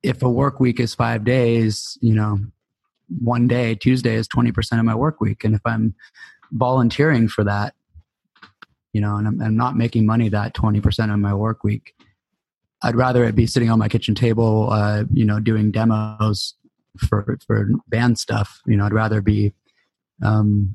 if 0.02 0.22
a 0.22 0.30
work 0.30 0.58
week 0.58 0.80
is 0.80 0.94
five 0.94 1.22
days, 1.22 1.98
you 2.00 2.14
know, 2.14 2.38
one 3.20 3.46
day, 3.46 3.74
Tuesday 3.74 4.14
is 4.14 4.26
20% 4.28 4.78
of 4.78 4.84
my 4.84 4.94
work 4.94 5.20
week. 5.20 5.44
And 5.44 5.54
if 5.54 5.60
I'm 5.64 5.94
volunteering 6.52 7.28
for 7.28 7.44
that, 7.44 7.74
you 8.92 9.00
know, 9.00 9.16
and 9.16 9.28
I'm, 9.28 9.40
I'm 9.42 9.56
not 9.56 9.76
making 9.76 10.06
money 10.06 10.30
that 10.30 10.54
20% 10.54 11.12
of 11.12 11.20
my 11.20 11.34
work 11.34 11.62
week, 11.62 11.94
I'd 12.82 12.96
rather 12.96 13.24
it 13.24 13.34
be 13.34 13.46
sitting 13.46 13.70
on 13.70 13.78
my 13.78 13.88
kitchen 13.88 14.14
table, 14.14 14.70
uh, 14.70 15.04
you 15.12 15.24
know, 15.24 15.40
doing 15.40 15.70
demos 15.70 16.54
for, 16.98 17.38
for 17.46 17.68
band 17.88 18.18
stuff. 18.18 18.60
You 18.66 18.76
know, 18.76 18.86
I'd 18.86 18.92
rather 18.92 19.20
be, 19.20 19.52
um, 20.22 20.74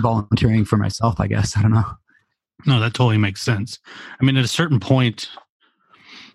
volunteering 0.00 0.64
for 0.64 0.76
myself, 0.76 1.20
I 1.20 1.26
guess. 1.26 1.56
I 1.56 1.62
don't 1.62 1.72
know. 1.72 1.84
No, 2.66 2.80
that 2.80 2.94
totally 2.94 3.18
makes 3.18 3.42
sense. 3.42 3.78
I 4.20 4.24
mean, 4.24 4.36
at 4.36 4.44
a 4.44 4.48
certain 4.48 4.80
point, 4.80 5.28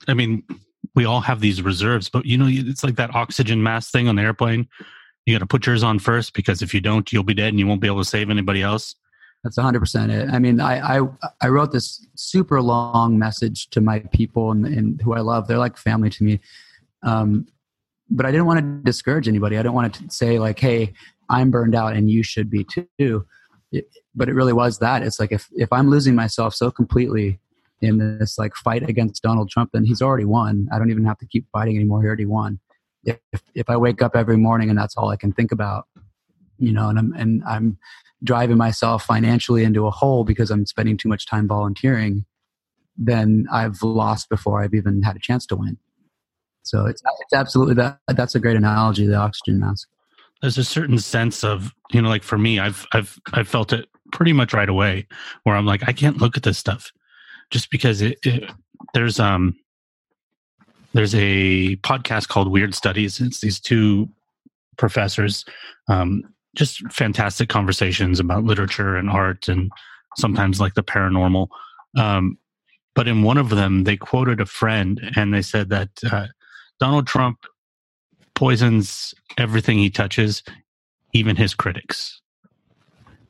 I 0.07 0.13
mean, 0.13 0.43
we 0.95 1.05
all 1.05 1.21
have 1.21 1.39
these 1.39 1.61
reserves, 1.61 2.09
but 2.09 2.25
you 2.25 2.37
know, 2.37 2.47
it's 2.47 2.83
like 2.83 2.95
that 2.95 3.15
oxygen 3.15 3.61
mask 3.61 3.91
thing 3.91 4.07
on 4.07 4.15
the 4.15 4.21
airplane. 4.21 4.67
You 5.25 5.35
got 5.35 5.39
to 5.39 5.47
put 5.47 5.65
yours 5.65 5.83
on 5.83 5.99
first 5.99 6.33
because 6.33 6.61
if 6.61 6.73
you 6.73 6.81
don't, 6.81 7.11
you'll 7.11 7.23
be 7.23 7.33
dead 7.33 7.49
and 7.49 7.59
you 7.59 7.67
won't 7.67 7.81
be 7.81 7.87
able 7.87 7.99
to 7.99 8.09
save 8.09 8.29
anybody 8.29 8.61
else. 8.61 8.95
That's 9.43 9.57
100% 9.57 10.09
it. 10.09 10.29
I 10.29 10.39
mean, 10.39 10.61
I, 10.61 10.99
I, 10.99 11.07
I 11.41 11.47
wrote 11.49 11.71
this 11.71 12.05
super 12.15 12.61
long 12.61 13.19
message 13.19 13.69
to 13.71 13.81
my 13.81 13.99
people 13.99 14.51
and, 14.51 14.65
and 14.65 15.01
who 15.01 15.13
I 15.13 15.19
love. 15.19 15.47
They're 15.47 15.57
like 15.57 15.77
family 15.77 16.09
to 16.11 16.23
me. 16.23 16.39
Um, 17.03 17.47
but 18.09 18.25
I 18.25 18.31
didn't 18.31 18.45
want 18.45 18.59
to 18.59 18.83
discourage 18.83 19.27
anybody. 19.27 19.57
I 19.57 19.63
didn't 19.63 19.73
want 19.73 19.93
to 19.93 20.09
say 20.09 20.39
like, 20.39 20.59
"Hey, 20.59 20.93
I'm 21.29 21.51
burned 21.51 21.75
out 21.75 21.93
and 21.93 22.09
you 22.09 22.23
should 22.23 22.49
be 22.49 22.65
too." 22.99 23.25
But 24.15 24.29
it 24.29 24.33
really 24.33 24.53
was 24.53 24.79
that. 24.79 25.03
It's 25.03 25.19
like 25.19 25.31
if 25.31 25.47
if 25.53 25.71
I'm 25.71 25.89
losing 25.89 26.15
myself 26.15 26.53
so 26.53 26.71
completely 26.71 27.39
in 27.81 28.17
this 28.19 28.37
like 28.37 28.55
fight 28.55 28.87
against 28.87 29.23
Donald 29.23 29.49
Trump, 29.49 29.71
then 29.73 29.83
he's 29.83 30.01
already 30.01 30.25
won. 30.25 30.67
I 30.71 30.77
don't 30.77 30.91
even 30.91 31.05
have 31.05 31.17
to 31.19 31.25
keep 31.25 31.45
fighting 31.51 31.75
anymore. 31.75 32.01
He 32.01 32.07
already 32.07 32.25
won. 32.25 32.59
If 33.03 33.19
if 33.55 33.69
I 33.69 33.77
wake 33.77 34.01
up 34.01 34.15
every 34.15 34.37
morning 34.37 34.69
and 34.69 34.77
that's 34.77 34.95
all 34.95 35.09
I 35.09 35.17
can 35.17 35.33
think 35.33 35.51
about, 35.51 35.87
you 36.57 36.71
know, 36.71 36.89
and 36.89 36.99
I'm 36.99 37.13
and 37.13 37.43
I'm 37.45 37.77
driving 38.23 38.57
myself 38.57 39.03
financially 39.03 39.63
into 39.63 39.85
a 39.85 39.91
hole 39.91 40.23
because 40.23 40.49
I'm 40.49 40.65
spending 40.65 40.95
too 40.95 41.09
much 41.09 41.25
time 41.25 41.47
volunteering, 41.47 42.25
then 42.97 43.47
I've 43.51 43.81
lost 43.83 44.29
before 44.29 44.63
I've 44.63 44.73
even 44.73 45.01
had 45.01 45.15
a 45.15 45.19
chance 45.19 45.45
to 45.47 45.55
win. 45.55 45.77
So 46.61 46.85
it's 46.85 47.01
it's 47.21 47.33
absolutely 47.33 47.75
that 47.75 47.99
that's 48.07 48.35
a 48.35 48.39
great 48.39 48.55
analogy, 48.55 49.05
the 49.07 49.15
oxygen 49.15 49.59
mask 49.59 49.89
there's 50.43 50.59
a 50.59 50.63
certain 50.63 50.99
sense 50.99 51.43
of 51.43 51.73
you 51.91 51.99
know 51.99 52.09
like 52.09 52.21
for 52.21 52.37
me 52.37 52.59
i've 52.59 52.85
i've 52.93 53.19
i've 53.33 53.47
felt 53.47 53.73
it 53.73 53.87
pretty 54.11 54.33
much 54.33 54.53
right 54.53 54.69
away 54.69 55.07
where 55.43 55.55
i'm 55.55 55.65
like 55.65 55.81
i 55.87 55.91
can't 55.91 56.17
look 56.17 56.37
at 56.37 56.43
this 56.43 56.59
stuff 56.59 56.91
just 57.49 57.71
because 57.71 58.01
it, 58.01 58.19
it 58.23 58.51
there's 58.93 59.19
um 59.19 59.55
there's 60.93 61.15
a 61.15 61.75
podcast 61.77 62.27
called 62.27 62.51
weird 62.51 62.75
studies. 62.75 63.19
It's 63.19 63.41
these 63.41 63.59
two 63.59 64.09
professors 64.77 65.45
um 65.87 66.23
just 66.55 66.79
fantastic 66.91 67.49
conversations 67.49 68.19
about 68.19 68.43
literature 68.43 68.95
and 68.95 69.09
art 69.09 69.47
and 69.47 69.71
sometimes 70.17 70.59
like 70.59 70.73
the 70.73 70.83
paranormal. 70.83 71.47
Um 71.97 72.37
but 72.95 73.07
in 73.07 73.23
one 73.23 73.37
of 73.37 73.49
them 73.49 73.83
they 73.83 73.97
quoted 73.97 74.41
a 74.41 74.45
friend 74.45 74.99
and 75.15 75.33
they 75.33 75.41
said 75.41 75.69
that 75.69 75.89
uh, 76.11 76.27
donald 76.79 77.07
trump 77.07 77.45
poisons 78.35 79.13
everything 79.37 79.77
he 79.77 79.89
touches, 79.89 80.43
even 81.13 81.35
his 81.35 81.53
critics. 81.53 82.21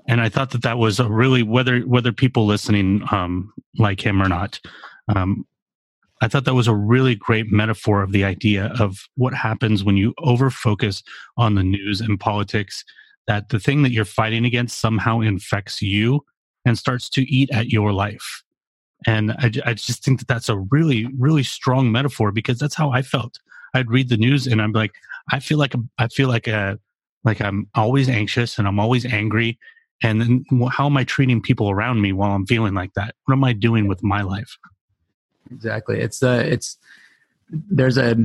And 0.07 0.19
I 0.19 0.29
thought 0.29 0.51
that 0.51 0.63
that 0.63 0.77
was 0.77 0.99
a 0.99 1.09
really 1.09 1.43
whether 1.43 1.81
whether 1.81 2.11
people 2.11 2.45
listening 2.45 3.03
um, 3.11 3.53
like 3.77 4.01
him 4.05 4.21
or 4.21 4.27
not. 4.27 4.59
Um, 5.15 5.45
I 6.21 6.27
thought 6.27 6.45
that 6.45 6.53
was 6.53 6.67
a 6.67 6.75
really 6.75 7.15
great 7.15 7.51
metaphor 7.51 8.01
of 8.01 8.11
the 8.13 8.23
idea 8.23 8.73
of 8.79 9.09
what 9.15 9.33
happens 9.33 9.83
when 9.83 9.97
you 9.97 10.13
over 10.19 10.49
focus 10.49 11.03
on 11.37 11.55
the 11.55 11.63
news 11.63 12.01
and 12.01 12.19
politics. 12.19 12.83
That 13.27 13.49
the 13.49 13.59
thing 13.59 13.83
that 13.83 13.91
you're 13.91 14.05
fighting 14.05 14.45
against 14.45 14.79
somehow 14.79 15.21
infects 15.21 15.81
you 15.81 16.25
and 16.65 16.77
starts 16.77 17.09
to 17.09 17.21
eat 17.23 17.49
at 17.51 17.67
your 17.67 17.93
life. 17.93 18.43
And 19.05 19.31
I, 19.33 19.51
I 19.65 19.73
just 19.73 20.03
think 20.03 20.19
that 20.19 20.27
that's 20.27 20.49
a 20.49 20.57
really, 20.57 21.07
really 21.17 21.43
strong 21.43 21.91
metaphor 21.91 22.31
because 22.31 22.57
that's 22.57 22.75
how 22.75 22.91
I 22.91 23.01
felt. 23.01 23.39
I'd 23.73 23.89
read 23.89 24.09
the 24.09 24.17
news 24.17 24.47
and 24.47 24.61
I'm 24.61 24.71
like, 24.71 24.93
I 25.31 25.39
feel 25.39 25.57
like 25.57 25.73
I 25.97 26.07
feel 26.07 26.27
like 26.27 26.47
a 26.47 26.79
like 27.23 27.41
I'm 27.41 27.67
always 27.75 28.09
anxious 28.09 28.57
and 28.57 28.67
I'm 28.67 28.79
always 28.79 29.05
angry. 29.05 29.57
And 30.01 30.19
then 30.19 30.45
how 30.69 30.87
am 30.87 30.97
I 30.97 31.05
treating 31.05 31.41
people 31.41 31.69
around 31.69 32.01
me 32.01 32.11
while 32.11 32.33
I'm 32.33 32.45
feeling 32.45 32.73
like 32.73 32.93
that? 32.95 33.15
What 33.25 33.33
am 33.33 33.43
I 33.43 33.53
doing 33.53 33.87
with 33.87 34.03
my 34.03 34.21
life? 34.21 34.57
Exactly. 35.51 35.99
It's 35.99 36.21
uh 36.21 36.43
it's 36.45 36.77
there's 37.49 37.97
a 37.97 38.15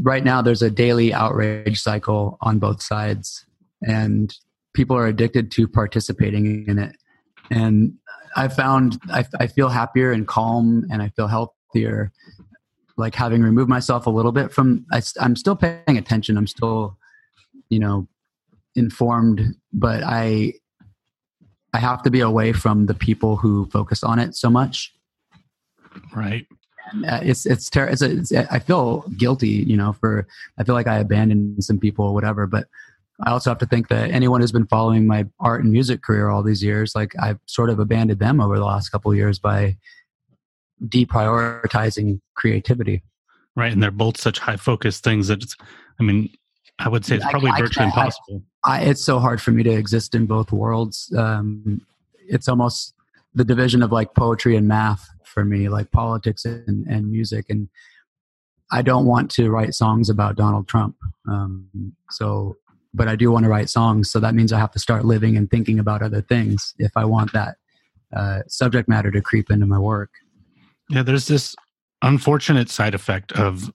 right 0.00 0.24
now 0.24 0.42
there's 0.42 0.62
a 0.62 0.70
daily 0.70 1.12
outrage 1.12 1.80
cycle 1.80 2.38
on 2.40 2.58
both 2.58 2.82
sides 2.82 3.44
and 3.86 4.34
people 4.72 4.96
are 4.96 5.06
addicted 5.06 5.50
to 5.52 5.68
participating 5.68 6.66
in 6.66 6.78
it 6.78 6.96
and 7.50 7.92
i 8.36 8.48
found 8.48 8.98
I, 9.10 9.26
I 9.38 9.46
feel 9.46 9.68
happier 9.68 10.12
and 10.12 10.26
calm 10.26 10.86
and 10.90 11.02
i 11.02 11.08
feel 11.10 11.26
healthier 11.26 12.12
like 12.98 13.14
having 13.14 13.42
removed 13.42 13.68
myself 13.68 14.06
a 14.06 14.10
little 14.10 14.32
bit 14.32 14.52
from 14.52 14.84
I, 14.92 15.00
i'm 15.20 15.36
still 15.36 15.56
paying 15.56 15.96
attention 15.96 16.36
i'm 16.36 16.46
still 16.46 16.98
you 17.70 17.78
know 17.78 18.06
informed 18.74 19.54
but 19.72 20.02
i 20.04 20.52
i 21.72 21.78
have 21.78 22.02
to 22.02 22.10
be 22.10 22.20
away 22.20 22.52
from 22.52 22.86
the 22.86 22.94
people 22.94 23.36
who 23.36 23.66
focus 23.66 24.02
on 24.02 24.18
it 24.18 24.34
so 24.34 24.50
much 24.50 24.92
right 26.14 26.46
uh, 27.06 27.20
it's 27.22 27.46
it's, 27.46 27.68
terrible 27.68 27.92
it's, 27.92 28.02
it's 28.02 28.32
I 28.32 28.58
feel 28.58 29.04
guilty, 29.16 29.48
you 29.48 29.76
know, 29.76 29.92
for 29.92 30.26
I 30.58 30.64
feel 30.64 30.74
like 30.74 30.86
I 30.86 30.98
abandoned 30.98 31.62
some 31.62 31.78
people 31.78 32.06
or 32.06 32.14
whatever. 32.14 32.46
But 32.46 32.66
I 33.24 33.30
also 33.30 33.50
have 33.50 33.58
to 33.58 33.66
think 33.66 33.88
that 33.88 34.10
anyone 34.10 34.40
who's 34.40 34.52
been 34.52 34.66
following 34.66 35.06
my 35.06 35.26
art 35.40 35.62
and 35.62 35.72
music 35.72 36.02
career 36.02 36.28
all 36.28 36.42
these 36.42 36.62
years, 36.62 36.94
like 36.94 37.12
I've 37.20 37.40
sort 37.46 37.70
of 37.70 37.78
abandoned 37.78 38.20
them 38.20 38.40
over 38.40 38.56
the 38.58 38.64
last 38.64 38.90
couple 38.90 39.10
of 39.10 39.16
years 39.16 39.38
by 39.38 39.76
deprioritizing 40.86 42.20
creativity. 42.34 43.02
Right, 43.56 43.72
and 43.72 43.82
they're 43.82 43.90
both 43.90 44.20
such 44.20 44.38
high 44.38 44.56
focus 44.56 45.00
things 45.00 45.28
that 45.28 45.42
it's. 45.42 45.56
I 45.98 46.04
mean, 46.04 46.30
I 46.78 46.88
would 46.88 47.04
say 47.04 47.16
it's 47.16 47.26
probably 47.26 47.50
I, 47.50 47.60
virtually 47.60 47.86
I, 47.86 47.88
impossible. 47.88 48.42
I, 48.64 48.80
it's 48.82 49.04
so 49.04 49.18
hard 49.18 49.40
for 49.42 49.50
me 49.50 49.62
to 49.64 49.70
exist 49.70 50.14
in 50.14 50.26
both 50.26 50.52
worlds. 50.52 51.12
Um, 51.16 51.80
it's 52.28 52.48
almost 52.48 52.94
the 53.34 53.44
division 53.44 53.82
of 53.82 53.90
like 53.90 54.14
poetry 54.14 54.56
and 54.56 54.68
math 54.68 55.08
for 55.24 55.44
me, 55.44 55.68
like 55.68 55.90
politics 55.90 56.44
and, 56.44 56.86
and 56.86 57.10
music. 57.10 57.46
And 57.48 57.68
I 58.70 58.82
don't 58.82 59.06
want 59.06 59.30
to 59.32 59.50
write 59.50 59.74
songs 59.74 60.08
about 60.10 60.36
Donald 60.36 60.68
Trump. 60.68 60.96
Um, 61.28 61.94
so, 62.10 62.56
but 62.94 63.08
I 63.08 63.16
do 63.16 63.30
want 63.30 63.44
to 63.44 63.50
write 63.50 63.70
songs. 63.70 64.10
So 64.10 64.20
that 64.20 64.34
means 64.34 64.52
I 64.52 64.58
have 64.58 64.72
to 64.72 64.78
start 64.78 65.04
living 65.04 65.36
and 65.36 65.50
thinking 65.50 65.78
about 65.78 66.02
other 66.02 66.22
things 66.22 66.74
if 66.78 66.92
I 66.96 67.04
want 67.04 67.32
that 67.32 67.56
uh, 68.14 68.40
subject 68.46 68.88
matter 68.88 69.10
to 69.10 69.20
creep 69.20 69.50
into 69.50 69.66
my 69.66 69.78
work. 69.78 70.10
Yeah, 70.90 71.02
there's 71.02 71.26
this 71.26 71.54
unfortunate 72.02 72.70
side 72.70 72.94
effect 72.94 73.32
of 73.32 73.72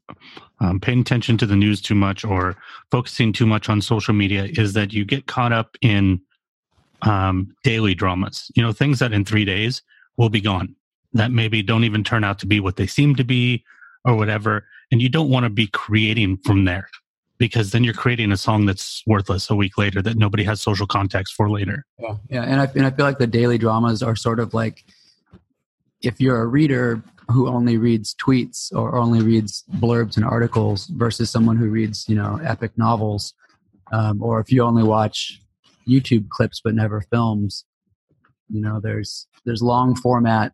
um, 0.59 0.79
paying 0.79 1.01
attention 1.01 1.37
to 1.37 1.45
the 1.45 1.55
news 1.55 1.81
too 1.81 1.95
much 1.95 2.23
or 2.23 2.55
focusing 2.89 3.33
too 3.33 3.45
much 3.45 3.69
on 3.69 3.81
social 3.81 4.13
media 4.13 4.47
is 4.57 4.73
that 4.73 4.93
you 4.93 5.03
get 5.03 5.27
caught 5.27 5.51
up 5.51 5.77
in 5.81 6.21
um, 7.01 7.53
daily 7.63 7.93
dramas. 7.93 8.49
You 8.55 8.63
know, 8.63 8.71
things 8.71 8.99
that 8.99 9.13
in 9.13 9.25
three 9.25 9.45
days 9.45 9.81
will 10.17 10.29
be 10.29 10.41
gone 10.41 10.75
that 11.13 11.31
maybe 11.31 11.61
don't 11.61 11.83
even 11.83 12.03
turn 12.03 12.23
out 12.23 12.39
to 12.39 12.47
be 12.47 12.59
what 12.59 12.75
they 12.75 12.87
seem 12.87 13.15
to 13.15 13.23
be 13.23 13.63
or 14.05 14.15
whatever. 14.15 14.65
And 14.91 15.01
you 15.01 15.09
don't 15.09 15.29
want 15.29 15.43
to 15.43 15.49
be 15.49 15.67
creating 15.67 16.37
from 16.37 16.65
there 16.65 16.89
because 17.37 17.71
then 17.71 17.83
you're 17.83 17.93
creating 17.93 18.31
a 18.31 18.37
song 18.37 18.65
that's 18.65 19.03
worthless 19.05 19.49
a 19.49 19.55
week 19.55 19.77
later 19.77 20.01
that 20.01 20.17
nobody 20.17 20.43
has 20.43 20.61
social 20.61 20.87
context 20.87 21.33
for 21.33 21.49
later. 21.49 21.85
Yeah. 21.99 22.15
Yeah. 22.29 22.43
And 22.43 22.61
I, 22.61 22.65
and 22.75 22.85
I 22.85 22.91
feel 22.91 23.05
like 23.05 23.17
the 23.17 23.27
daily 23.27 23.57
dramas 23.57 24.01
are 24.01 24.15
sort 24.15 24.39
of 24.39 24.53
like 24.53 24.85
if 26.03 26.19
you're 26.19 26.41
a 26.41 26.47
reader 26.47 27.01
who 27.31 27.47
only 27.47 27.77
reads 27.77 28.13
tweets 28.15 28.71
or 28.73 28.97
only 28.97 29.21
reads 29.21 29.63
blurbs 29.77 30.17
and 30.17 30.25
articles 30.25 30.87
versus 30.87 31.31
someone 31.31 31.55
who 31.55 31.69
reads, 31.69 32.07
you 32.07 32.15
know, 32.15 32.39
epic 32.43 32.77
novels, 32.77 33.33
um, 33.91 34.21
or 34.21 34.39
if 34.39 34.51
you 34.51 34.61
only 34.61 34.83
watch 34.83 35.39
YouTube 35.87 36.29
clips 36.29 36.61
but 36.63 36.75
never 36.75 37.01
films, 37.01 37.65
you 38.49 38.61
know, 38.61 38.79
there's 38.81 39.27
there's 39.45 39.61
long 39.61 39.95
format 39.95 40.51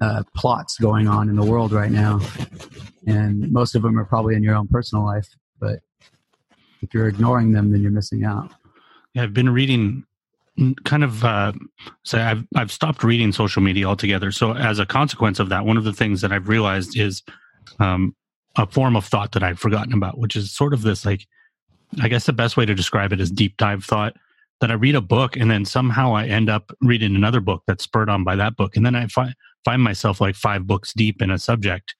uh, 0.00 0.24
plots 0.36 0.76
going 0.78 1.06
on 1.06 1.28
in 1.28 1.36
the 1.36 1.44
world 1.44 1.72
right 1.72 1.90
now, 1.90 2.20
and 3.06 3.50
most 3.52 3.74
of 3.74 3.82
them 3.82 3.98
are 3.98 4.04
probably 4.04 4.34
in 4.34 4.42
your 4.42 4.56
own 4.56 4.66
personal 4.66 5.04
life. 5.04 5.28
But 5.60 5.80
if 6.82 6.92
you're 6.92 7.08
ignoring 7.08 7.52
them, 7.52 7.70
then 7.70 7.80
you're 7.80 7.92
missing 7.92 8.24
out. 8.24 8.52
Yeah, 9.14 9.22
I've 9.22 9.34
been 9.34 9.50
reading 9.50 10.04
kind 10.84 11.02
of 11.02 11.24
uh, 11.24 11.52
say 12.04 12.20
I've 12.20 12.44
I've 12.54 12.70
stopped 12.70 13.02
reading 13.02 13.32
social 13.32 13.62
media 13.62 13.86
altogether. 13.86 14.30
So 14.30 14.52
as 14.52 14.78
a 14.78 14.86
consequence 14.86 15.40
of 15.40 15.48
that, 15.48 15.64
one 15.64 15.76
of 15.76 15.84
the 15.84 15.92
things 15.92 16.20
that 16.20 16.32
I've 16.32 16.48
realized 16.48 16.98
is 16.98 17.22
um, 17.80 18.14
a 18.56 18.66
form 18.66 18.96
of 18.96 19.04
thought 19.04 19.32
that 19.32 19.42
I've 19.42 19.58
forgotten 19.58 19.92
about, 19.92 20.18
which 20.18 20.36
is 20.36 20.52
sort 20.52 20.72
of 20.72 20.82
this 20.82 21.04
like 21.04 21.26
I 22.00 22.08
guess 22.08 22.26
the 22.26 22.32
best 22.32 22.56
way 22.56 22.66
to 22.66 22.74
describe 22.74 23.12
it 23.12 23.20
is 23.20 23.30
deep 23.30 23.56
dive 23.56 23.84
thought. 23.84 24.14
That 24.60 24.70
I 24.70 24.74
read 24.74 24.94
a 24.94 25.00
book 25.00 25.36
and 25.36 25.50
then 25.50 25.64
somehow 25.64 26.14
I 26.14 26.26
end 26.26 26.48
up 26.48 26.72
reading 26.80 27.16
another 27.16 27.40
book 27.40 27.64
that's 27.66 27.84
spurred 27.84 28.08
on 28.08 28.24
by 28.24 28.36
that 28.36 28.56
book, 28.56 28.76
and 28.76 28.86
then 28.86 28.94
I 28.94 29.08
find 29.08 29.34
find 29.64 29.82
myself 29.82 30.20
like 30.20 30.36
five 30.36 30.66
books 30.66 30.92
deep 30.92 31.20
in 31.20 31.30
a 31.30 31.38
subject 31.38 31.94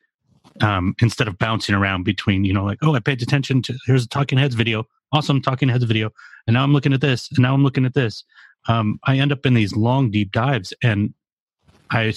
um, 0.61 0.95
instead 1.01 1.29
of 1.29 1.39
bouncing 1.39 1.75
around 1.75 2.05
between, 2.05 2.45
you 2.45 2.53
know, 2.53 2.65
like, 2.65 2.79
oh, 2.83 2.95
I 2.95 3.01
paid 3.01 3.23
attention 3.23 3.63
to 3.63 3.75
here's 3.87 4.05
a 4.05 4.09
Talking 4.09 4.39
Heads 4.39 4.55
video, 4.55 4.87
awesome 5.13 5.41
Talking 5.41 5.69
Heads 5.69 5.85
video, 5.85 6.11
and 6.47 6.55
now 6.55 6.63
I'm 6.63 6.73
looking 6.73 6.93
at 6.93 7.01
this, 7.01 7.29
and 7.31 7.41
now 7.41 7.55
I'm 7.55 7.63
looking 7.63 7.85
at 7.85 7.95
this. 7.95 8.25
Um, 8.69 8.99
I 9.05 9.19
end 9.19 9.33
up 9.33 9.45
in 9.45 9.55
these 9.55 9.77
long, 9.77 10.11
deep 10.11 10.33
dives, 10.33 10.73
and 10.83 11.13
I, 11.91 12.15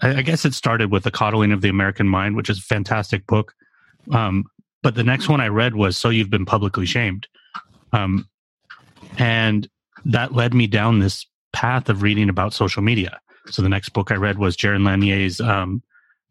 I 0.00 0.22
guess 0.22 0.44
it 0.44 0.54
started 0.54 0.90
with 0.90 1.02
the 1.02 1.10
Coddling 1.10 1.52
of 1.52 1.60
the 1.60 1.68
American 1.68 2.08
Mind, 2.08 2.36
which 2.36 2.48
is 2.48 2.58
a 2.58 2.62
fantastic 2.62 3.26
book. 3.26 3.52
Um, 4.12 4.44
but 4.82 4.94
the 4.94 5.04
next 5.04 5.28
one 5.28 5.40
I 5.40 5.48
read 5.48 5.74
was 5.74 5.96
So 5.96 6.10
You've 6.10 6.30
Been 6.30 6.46
Publicly 6.46 6.86
Shamed, 6.86 7.26
um, 7.92 8.28
and 9.18 9.68
that 10.04 10.32
led 10.32 10.54
me 10.54 10.66
down 10.66 11.00
this 11.00 11.26
path 11.52 11.88
of 11.88 12.02
reading 12.02 12.28
about 12.28 12.52
social 12.52 12.82
media. 12.82 13.18
So 13.50 13.62
the 13.62 13.68
next 13.68 13.90
book 13.90 14.10
I 14.10 14.16
read 14.16 14.38
was 14.38 14.56
Jaron 14.56 14.84
Lanier's 14.84 15.40
um, 15.40 15.82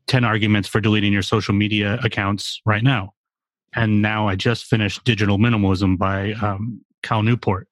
10 0.08 0.24
Arguments 0.24 0.68
for 0.68 0.80
Deleting 0.80 1.14
Your 1.14 1.22
Social 1.22 1.54
Media 1.54 2.00
Accounts 2.04 2.62
Right 2.66 2.84
Now. 2.84 3.14
And 3.74 4.02
now 4.02 4.28
I 4.28 4.36
just 4.36 4.66
finished 4.66 5.04
Digital 5.04 5.38
Minimalism 5.38 5.98
by 5.98 6.34
um, 6.34 6.82
Cal 7.04 7.24
Newport. 7.24 7.68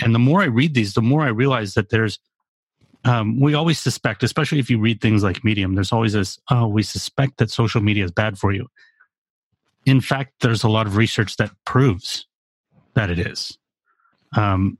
And 0.00 0.14
the 0.14 0.18
more 0.18 0.42
I 0.42 0.46
read 0.46 0.74
these, 0.74 0.94
the 0.94 1.02
more 1.02 1.22
I 1.22 1.28
realize 1.28 1.74
that 1.74 1.90
there's, 1.90 2.18
um, 3.04 3.38
we 3.40 3.54
always 3.54 3.78
suspect, 3.78 4.22
especially 4.22 4.58
if 4.58 4.70
you 4.70 4.78
read 4.78 5.00
things 5.00 5.22
like 5.22 5.44
Medium, 5.44 5.74
there's 5.74 5.92
always 5.92 6.14
this, 6.14 6.38
oh, 6.50 6.66
we 6.66 6.82
suspect 6.82 7.38
that 7.38 7.50
social 7.50 7.82
media 7.82 8.04
is 8.04 8.10
bad 8.10 8.38
for 8.38 8.52
you. 8.52 8.68
In 9.84 10.00
fact, 10.00 10.32
there's 10.40 10.62
a 10.62 10.68
lot 10.68 10.86
of 10.86 10.96
research 10.96 11.36
that 11.36 11.50
proves 11.66 12.26
that 12.94 13.10
it 13.10 13.18
is. 13.18 13.58
Um, 14.36 14.78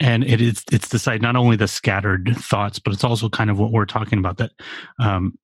and 0.00 0.24
it 0.24 0.40
is 0.40 0.62
it's 0.72 0.88
the 0.88 0.98
side 0.98 1.22
not 1.22 1.36
only 1.36 1.56
the 1.56 1.68
scattered 1.68 2.34
thoughts 2.36 2.78
but 2.78 2.92
it's 2.92 3.04
also 3.04 3.28
kind 3.28 3.48
of 3.48 3.58
what 3.58 3.70
we're 3.70 3.86
talking 3.86 4.18
about 4.18 4.38
that 4.38 4.50
um, 4.98 5.38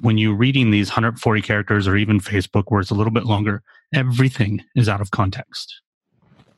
when 0.00 0.18
you're 0.18 0.34
reading 0.34 0.70
these 0.70 0.88
140 0.88 1.40
characters 1.42 1.86
or 1.86 1.96
even 1.96 2.20
facebook 2.20 2.64
where 2.68 2.80
it's 2.80 2.90
a 2.90 2.94
little 2.94 3.12
bit 3.12 3.24
longer 3.24 3.62
everything 3.94 4.64
is 4.74 4.88
out 4.88 5.00
of 5.00 5.10
context. 5.10 5.80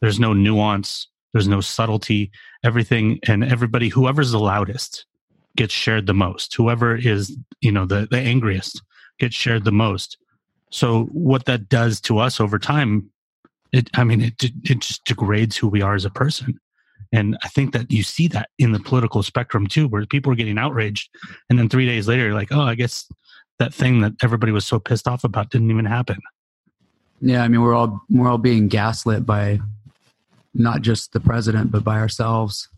There's 0.01 0.18
no 0.18 0.33
nuance. 0.33 1.09
There's 1.33 1.49
no 1.49 1.61
subtlety. 1.61 2.31
Everything 2.64 3.20
and 3.29 3.44
everybody 3.44 3.88
whoever's 3.88 4.33
the 4.33 4.40
loudest 4.40 5.05
gets 5.57 5.72
shared 5.72 6.07
the 6.07 6.14
most. 6.14 6.55
Whoever 6.55 6.96
is 6.96 7.37
you 7.61 7.70
know 7.70 7.87
the, 7.87 8.09
the 8.11 8.18
angriest 8.18 8.83
gets 9.18 9.35
shared 9.35 9.64
the 9.64 9.72
most. 9.72 10.18
So 10.70 11.05
what 11.12 11.44
that 11.44 11.68
does 11.68 12.01
to 12.03 12.18
us 12.18 12.40
over 12.40 12.59
time 12.59 13.11
it 13.72 13.90
i 13.94 14.05
mean 14.05 14.20
it, 14.20 14.44
it 14.44 14.79
just 14.79 15.05
degrades 15.05 15.57
who 15.57 15.66
we 15.66 15.83
are 15.83 15.96
as 15.96 16.05
a 16.05 16.11
person 16.11 16.57
and 17.12 17.37
I 17.42 17.49
think 17.49 17.73
that 17.73 17.90
you 17.90 18.03
see 18.03 18.29
that 18.29 18.51
in 18.59 18.73
the 18.73 18.81
political 18.81 19.23
spectrum 19.23 19.66
too, 19.66 19.88
where 19.88 20.05
people 20.07 20.33
are 20.33 20.37
getting 20.37 20.59
outraged. 20.59 21.11
And 21.49 21.59
then 21.59 21.69
three 21.69 21.87
days 21.87 22.09
later, 22.09 22.33
like, 22.35 22.49
oh, 22.51 22.61
I 22.61 22.75
guess 22.75 23.07
that 23.59 23.73
thing 23.73 24.01
that 24.01 24.12
everybody 24.23 24.53
was 24.53 24.66
so 24.66 24.79
pissed 24.79 25.09
off 25.09 25.25
about 25.25 25.51
didn't 25.51 25.71
even 25.71 25.85
happen. 25.85 26.19
Yeah, 27.21 27.42
I 27.42 27.49
mean, 27.49 27.62
we're 27.62 27.75
all 27.75 28.03
we're 28.11 28.29
all 28.29 28.38
being 28.38 28.69
gaslit 28.69 29.25
by 29.25 29.61
not 30.55 30.83
just 30.83 31.12
the 31.12 31.21
president, 31.21 31.71
but 31.71 31.85
by 31.85 31.99
ourselves. 31.99 32.69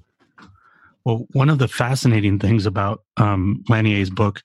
Well, 1.05 1.27
one 1.33 1.49
of 1.49 1.59
the 1.59 1.69
fascinating 1.69 2.38
things 2.38 2.67
about 2.67 3.03
um, 3.17 3.64
Lanier's 3.69 4.11
book 4.11 4.43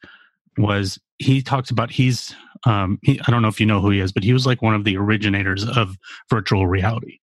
was 0.58 1.00
he 1.20 1.42
talks 1.42 1.70
about 1.70 1.92
he's 1.92 2.36
um, 2.66 3.00
he, 3.04 3.20
I 3.28 3.32
don't 3.32 3.42
know 3.42 3.50
if 3.50 3.60
you 3.60 3.66
know 3.66 3.82
who 3.82 3.90
he 3.90 4.00
is, 4.00 4.12
but 4.12 4.24
he 4.24 4.34
was 4.34 4.46
like 4.46 4.62
one 4.62 4.74
of 4.74 4.84
the 4.84 4.98
originators 4.98 5.68
of 5.68 5.98
virtual 6.30 6.66
reality. 6.66 7.20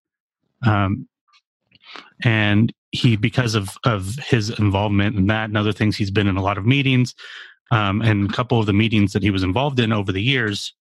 Um, 0.67 1.09
and 2.25 2.73
he 2.93 3.17
because 3.17 3.55
of 3.55 3.77
of 3.85 4.17
his 4.17 4.51
involvement 4.51 5.17
in 5.17 5.27
that 5.29 5.45
and 5.45 5.57
other 5.57 5.73
things 5.73 5.97
he's 5.97 6.11
been 6.11 6.27
in 6.27 6.37
a 6.37 6.43
lot 6.43 6.59
of 6.59 6.67
meetings. 6.67 7.15
Um, 7.73 8.03
and 8.03 8.29
a 8.29 8.33
couple 8.33 8.59
of 8.59 8.67
the 8.67 8.73
meetings 8.73 9.13
that 9.13 9.23
he 9.23 9.31
was 9.31 9.45
involved 9.45 9.79
in 9.79 9.93
over 9.93 10.11
the 10.11 10.23
years 10.23 10.75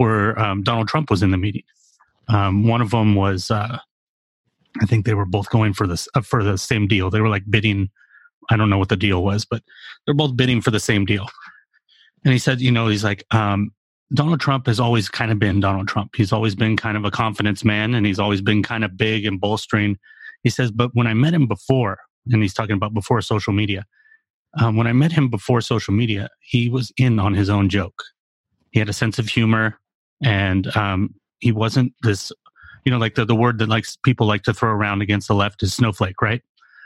were 0.00 0.36
um, 0.40 0.64
donald 0.64 0.88
trump 0.88 1.10
was 1.10 1.22
in 1.22 1.30
the 1.30 1.36
meeting. 1.36 1.62
Um, 2.28 2.66
one 2.66 2.80
of 2.80 2.90
them 2.90 3.14
was 3.14 3.50
uh, 3.50 3.78
i 4.80 4.86
think 4.86 5.06
they 5.06 5.14
were 5.14 5.24
both 5.24 5.48
going 5.50 5.72
for 5.72 5.86
this 5.86 6.08
uh, 6.14 6.20
for 6.20 6.42
the 6.42 6.58
same 6.58 6.88
deal. 6.88 7.10
They 7.10 7.20
were 7.20 7.28
like 7.28 7.44
bidding. 7.48 7.90
I 8.50 8.56
don't 8.56 8.70
know 8.70 8.78
what 8.78 8.88
the 8.88 8.96
deal 8.96 9.22
was 9.22 9.44
but 9.44 9.62
they're 10.04 10.14
both 10.14 10.36
bidding 10.36 10.60
for 10.60 10.70
the 10.70 10.80
same 10.80 11.04
deal. 11.04 11.28
And 12.24 12.32
he 12.32 12.38
said 12.38 12.60
you 12.60 12.72
know 12.72 12.88
he's 12.88 13.04
like 13.04 13.24
um, 13.32 13.72
Donald 14.14 14.40
Trump 14.40 14.66
has 14.66 14.80
always 14.80 15.08
kind 15.08 15.32
of 15.32 15.38
been 15.38 15.60
Donald 15.60 15.88
Trump. 15.88 16.14
He's 16.16 16.32
always 16.32 16.54
been 16.54 16.76
kind 16.76 16.96
of 16.96 17.04
a 17.04 17.10
confidence 17.10 17.64
man 17.64 17.94
and 17.94 18.06
he's 18.06 18.18
always 18.18 18.40
been 18.40 18.62
kind 18.62 18.84
of 18.84 18.96
big 18.96 19.26
and 19.26 19.40
bolstering 19.40 19.98
he 20.46 20.50
says, 20.50 20.70
but 20.70 20.92
when 20.94 21.08
I 21.08 21.14
met 21.14 21.34
him 21.34 21.48
before, 21.48 21.98
and 22.30 22.40
he's 22.40 22.54
talking 22.54 22.76
about 22.76 22.94
before 22.94 23.20
social 23.20 23.52
media, 23.52 23.84
um, 24.60 24.76
when 24.76 24.86
I 24.86 24.92
met 24.92 25.10
him 25.10 25.28
before 25.28 25.60
social 25.60 25.92
media, 25.92 26.28
he 26.38 26.68
was 26.68 26.92
in 26.96 27.18
on 27.18 27.34
his 27.34 27.50
own 27.50 27.68
joke. 27.68 28.00
He 28.70 28.78
had 28.78 28.88
a 28.88 28.92
sense 28.92 29.18
of 29.18 29.26
humor, 29.26 29.80
and 30.22 30.68
um, 30.76 31.16
he 31.40 31.50
wasn't 31.50 31.94
this, 32.02 32.30
you 32.84 32.92
know, 32.92 32.98
like 32.98 33.16
the, 33.16 33.24
the 33.24 33.34
word 33.34 33.58
that 33.58 33.68
like 33.68 33.86
people 34.04 34.24
like 34.24 34.44
to 34.44 34.54
throw 34.54 34.70
around 34.70 35.02
against 35.02 35.26
the 35.26 35.34
left 35.34 35.64
is 35.64 35.74
snowflake, 35.74 36.22
right? 36.22 36.44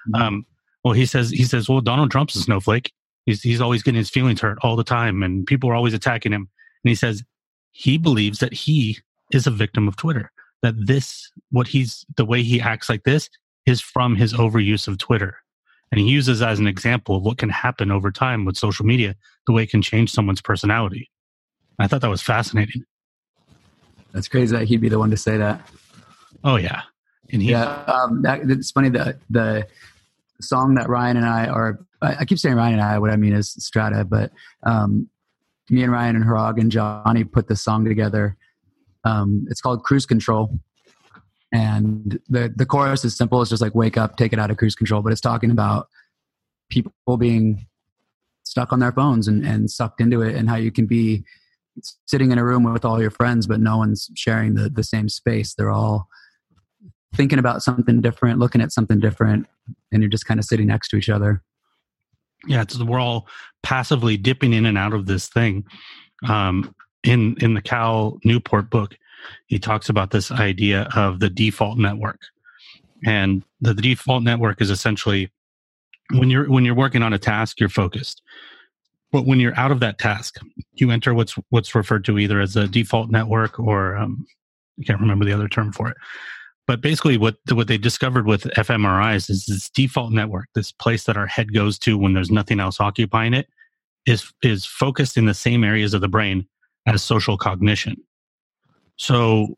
Mm-hmm. 0.09 0.23
Um, 0.23 0.47
well, 0.83 0.95
he 0.95 1.05
says 1.05 1.29
he 1.29 1.45
says, 1.45 1.69
well, 1.69 1.83
Donald 1.83 2.11
Trump's 2.11 2.37
a 2.37 2.41
snowflake. 2.41 2.95
He's 3.27 3.43
he's 3.43 3.61
always 3.61 3.83
getting 3.83 3.99
his 3.99 4.09
feelings 4.09 4.41
hurt 4.41 4.57
all 4.63 4.75
the 4.75 4.85
time, 4.85 5.23
and 5.23 5.47
people 5.47 5.69
are 5.69 5.75
always 5.75 5.93
attacking 5.93 6.33
him. 6.33 6.49
And 6.83 6.89
he 6.89 6.95
says 6.95 7.23
he 7.73 7.99
believes 7.99 8.39
that 8.39 8.55
he 8.55 9.01
is 9.35 9.47
a 9.47 9.51
victim 9.51 9.87
of 9.87 9.97
Twitter. 9.97 10.33
That 10.63 10.87
this, 10.87 11.31
what 11.51 11.69
he's 11.69 12.07
the 12.17 12.25
way 12.25 12.43
he 12.43 12.59
acts 12.59 12.89
like 12.89 13.05
this, 13.05 13.29
is 13.67 13.81
from 13.81 14.17
his 14.17 14.33
overuse 14.33 14.89
of 14.89 14.99
Twitter. 14.99 15.37
And 15.93 16.01
he 16.01 16.09
uses 16.09 16.41
as 16.41 16.59
an 16.59 16.67
example 16.67 17.17
of 17.17 17.23
what 17.23 17.39
can 17.39 17.49
happen 17.49 17.91
over 17.91 18.11
time 18.11 18.45
with 18.45 18.57
social 18.57 18.87
media, 18.87 19.17
the 19.47 19.53
way 19.53 19.65
it 19.65 19.71
can 19.71 19.83
change 19.83 20.13
someone's 20.13 20.41
personality. 20.41 21.11
I 21.79 21.87
thought 21.87 22.01
that 22.03 22.11
was 22.11 22.23
fascinating. 22.23 22.85
That's 24.13 24.29
crazy 24.29 24.57
that 24.57 24.67
he'd 24.67 24.81
be 24.81 24.89
the 24.89 24.99
one 24.99 25.11
to 25.11 25.17
say 25.17 25.37
that. 25.39 25.69
Oh 26.45 26.57
yeah, 26.57 26.83
and 27.33 27.43
he, 27.43 27.51
yeah. 27.51 27.83
Um, 27.85 28.23
that, 28.23 28.41
it's 28.49 28.71
funny 28.71 28.89
that 28.91 29.19
the 29.29 29.67
song 30.41 30.75
that 30.75 30.89
Ryan 30.89 31.17
and 31.17 31.27
I 31.27 31.47
are. 31.47 31.81
I 32.03 32.25
keep 32.25 32.39
saying 32.39 32.57
Ryan 32.57 32.75
and 32.75 32.83
I. 32.83 32.99
What 32.99 33.11
I 33.11 33.17
mean 33.17 33.35
is 33.35 33.51
Strata, 33.51 34.05
but 34.05 34.33
um, 34.63 35.09
me 35.69 35.83
and 35.83 35.93
Ryan 35.93 36.17
and 36.17 36.25
Harag 36.25 36.59
and 36.59 36.73
Johnny 36.73 37.25
put 37.25 37.47
this 37.47 37.63
song 37.63 37.85
together. 37.85 38.37
Um, 39.05 39.47
it's 39.51 39.61
called 39.61 39.85
Cruise 39.85 40.07
Control, 40.07 40.59
and 41.53 42.21
the 42.29 42.53
the 42.55 42.67
chorus 42.67 43.05
is 43.05 43.17
simple 43.17 43.41
it's 43.41 43.51
just 43.51 43.63
like 43.63 43.75
wake 43.75 43.97
up 43.97 44.17
take 44.17 44.33
it 44.33 44.39
out 44.39 44.51
of 44.51 44.57
cruise 44.57 44.75
control 44.75 45.03
but 45.03 45.13
it's 45.13 45.21
talking 45.21 45.51
about 45.51 45.89
people 46.71 46.93
being 47.19 47.67
stuck 48.45 48.73
on 48.73 48.81
their 48.81 48.93
phones 48.93 49.29
and, 49.29 49.45
and 49.45 49.71
sucked 49.71 50.01
into 50.01 50.23
it 50.23 50.35
and 50.35 50.49
how 50.49 50.57
you 50.57 50.71
can 50.71 50.87
be 50.87 51.25
sitting 52.07 52.31
in 52.31 52.39
a 52.39 52.45
room 52.45 52.65
with 52.65 52.85
all 52.85 53.01
your 53.01 53.11
friends, 53.11 53.47
but 53.47 53.61
no 53.61 53.77
one's 53.79 54.11
sharing 54.15 54.55
the 54.55 54.69
the 54.69 54.85
same 54.85 55.09
space. 55.09 55.55
They're 55.55 55.71
all 55.71 56.09
thinking 57.15 57.39
about 57.39 57.63
something 57.63 58.01
different, 58.01 58.39
looking 58.39 58.61
at 58.61 58.73
something 58.73 59.01
different, 59.01 59.47
and 59.93 60.03
you're 60.03 60.11
just 60.11 60.27
kind 60.27 60.41
of 60.41 60.47
sitting 60.47 60.67
next 60.67 60.89
to 60.89 60.97
each 60.97 61.09
other. 61.09 61.43
Yeah, 62.47 62.63
it's 62.63 62.79
we're 62.79 63.01
all 63.01 63.29
passively 63.63 64.17
dipping 64.17 64.53
in 64.53 64.67
and 64.67 64.79
out 64.79 64.95
of 64.95 65.07
this 65.07 65.29
thing. 65.29 65.65
Um, 66.29 66.75
in 67.03 67.37
in 67.41 67.55
the 67.55 67.63
Cal 67.63 68.19
Newport 68.25 68.71
book, 68.71 68.97
he 69.47 69.59
talks 69.59 69.89
about 69.89 70.11
this 70.11 70.31
idea 70.31 70.89
of 70.95 71.21
the 71.21 71.31
default 71.31 71.79
network, 71.79 72.21
and 73.05 73.45
the, 73.61 73.75
the 73.75 73.83
default 73.83 74.23
network 74.23 74.61
is 74.61 74.71
essentially 74.71 75.31
when 76.13 76.31
you're 76.31 76.49
when 76.51 76.65
you're 76.65 76.75
working 76.75 77.03
on 77.03 77.13
a 77.13 77.19
task, 77.19 77.61
you're 77.61 77.69
focused. 77.69 78.23
But 79.13 79.27
when 79.27 79.41
you're 79.41 79.59
out 79.59 79.73
of 79.73 79.81
that 79.81 79.99
task, 79.99 80.39
you 80.75 80.91
enter 80.91 81.15
what's 81.15 81.35
what's 81.51 81.75
referred 81.75 82.05
to 82.07 82.19
either 82.19 82.41
as 82.41 82.57
a 82.57 82.69
default 82.69 83.11
network 83.11 83.59
or 83.59 83.97
um, 83.97 84.27
I 84.81 84.85
can't 84.85 85.01
remember 85.01 85.25
the 85.25 85.33
other 85.33 85.49
term 85.49 85.73
for 85.73 85.89
it. 85.89 85.97
But 86.67 86.81
basically, 86.81 87.19
what 87.19 87.37
what 87.51 87.67
they 87.67 87.79
discovered 87.79 88.27
with 88.27 88.45
fMRIs 88.45 89.29
is 89.29 89.47
this 89.47 89.69
default 89.71 90.13
network, 90.13 90.49
this 90.55 90.71
place 90.71 91.05
that 91.05 91.17
our 91.17 91.27
head 91.27 91.53
goes 91.53 91.79
to 91.81 91.99
when 91.99 92.13
there's 92.15 92.31
nothing 92.31 92.61
else 92.61 92.81
occupying 92.81 93.35
it, 93.35 93.49
is 94.07 94.33
is 94.43 94.65
focused 94.65 95.17
in 95.17 95.27
the 95.27 95.35
same 95.35 95.65
areas 95.65 95.95
of 95.95 96.01
the 96.01 96.09
brain 96.09 96.47
as 96.87 97.03
social 97.03 97.37
cognition. 97.37 97.97
So 99.01 99.57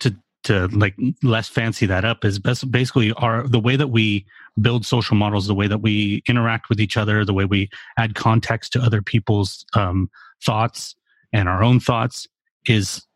to 0.00 0.14
to 0.42 0.66
like 0.68 0.94
less 1.22 1.48
fancy 1.48 1.86
that 1.86 2.04
up 2.04 2.26
is 2.26 2.38
basically 2.38 3.10
our 3.12 3.48
the 3.48 3.58
way 3.58 3.74
that 3.74 3.88
we 3.88 4.26
build 4.60 4.84
social 4.84 5.16
models, 5.16 5.46
the 5.46 5.54
way 5.54 5.66
that 5.66 5.78
we 5.78 6.22
interact 6.28 6.68
with 6.68 6.78
each 6.78 6.98
other, 6.98 7.24
the 7.24 7.32
way 7.32 7.46
we 7.46 7.70
add 7.96 8.14
context 8.14 8.74
to 8.74 8.82
other 8.82 9.00
people's 9.00 9.64
um, 9.72 10.10
thoughts 10.44 10.94
and 11.32 11.48
our 11.48 11.62
own 11.62 11.80
thoughts 11.80 12.28
is 12.66 13.06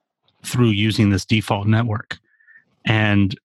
through 0.47 0.71
using 0.71 1.11
this 1.11 1.27
default 1.27 1.67
network. 1.67 2.17
And 2.87 3.39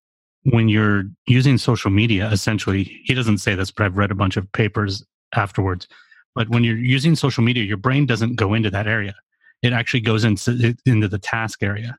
when 0.44 0.70
you're 0.70 1.04
using 1.28 1.58
social 1.58 1.92
media, 1.92 2.30
essentially, 2.32 3.02
he 3.04 3.14
doesn't 3.14 3.40
say 3.40 3.56
this, 3.56 3.72
but 3.72 3.86
I've 3.86 3.98
read 3.98 4.12
a 4.12 4.16
bunch 4.16 4.38
of 4.38 4.50
papers 4.54 5.04
afterwards. 5.36 5.90
But 6.34 6.48
when 6.48 6.64
you're 6.64 6.78
using 6.78 7.16
social 7.16 7.44
media, 7.44 7.64
your 7.66 7.76
brain 7.76 8.06
doesn't 8.06 8.38
go 8.38 8.54
into 8.54 8.70
that 8.70 8.88
area. 8.88 9.16
It 9.64 9.74
actually 9.74 10.02
goes 10.02 10.24
into, 10.24 10.76
into 10.86 11.08
the 11.08 11.18
task 11.18 11.64
area. 11.64 11.98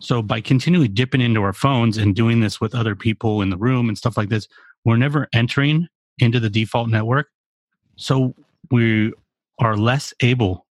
So 0.00 0.22
by 0.22 0.40
continually 0.40 0.88
dipping 0.88 1.20
into 1.20 1.42
our 1.42 1.52
phones 1.52 1.96
and 1.96 2.14
doing 2.14 2.40
this 2.40 2.60
with 2.60 2.74
other 2.74 2.94
people 2.94 3.42
in 3.42 3.50
the 3.50 3.56
room 3.56 3.88
and 3.88 3.96
stuff 3.96 4.16
like 4.16 4.28
this, 4.28 4.46
we're 4.84 4.96
never 4.96 5.28
entering 5.32 5.88
into 6.18 6.38
the 6.40 6.50
default 6.50 6.88
network. 6.88 7.28
So 7.96 8.34
we 8.70 9.12
are 9.58 9.76
less 9.76 10.12
able 10.20 10.66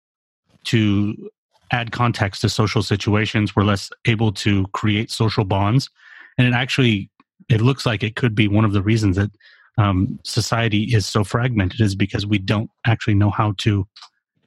to 0.65 1.29
add 1.71 1.91
context 1.91 2.41
to 2.41 2.49
social 2.49 2.83
situations. 2.83 3.55
We're 3.55 3.63
less 3.63 3.89
able 4.05 4.31
to 4.33 4.67
create 4.67 5.09
social 5.09 5.43
bonds. 5.43 5.89
And 6.38 6.47
it 6.47 6.53
actually, 6.53 7.09
it 7.49 7.61
looks 7.61 7.85
like 7.85 8.03
it 8.03 8.15
could 8.15 8.35
be 8.35 8.47
one 8.47 8.65
of 8.65 8.73
the 8.73 8.83
reasons 8.83 9.15
that 9.15 9.31
um, 9.77 10.19
society 10.23 10.83
is 10.95 11.05
so 11.05 11.23
fragmented 11.23 11.81
is 11.81 11.95
because 11.95 12.25
we 12.25 12.38
don't 12.38 12.69
actually 12.85 13.15
know 13.15 13.29
how 13.29 13.53
to 13.57 13.88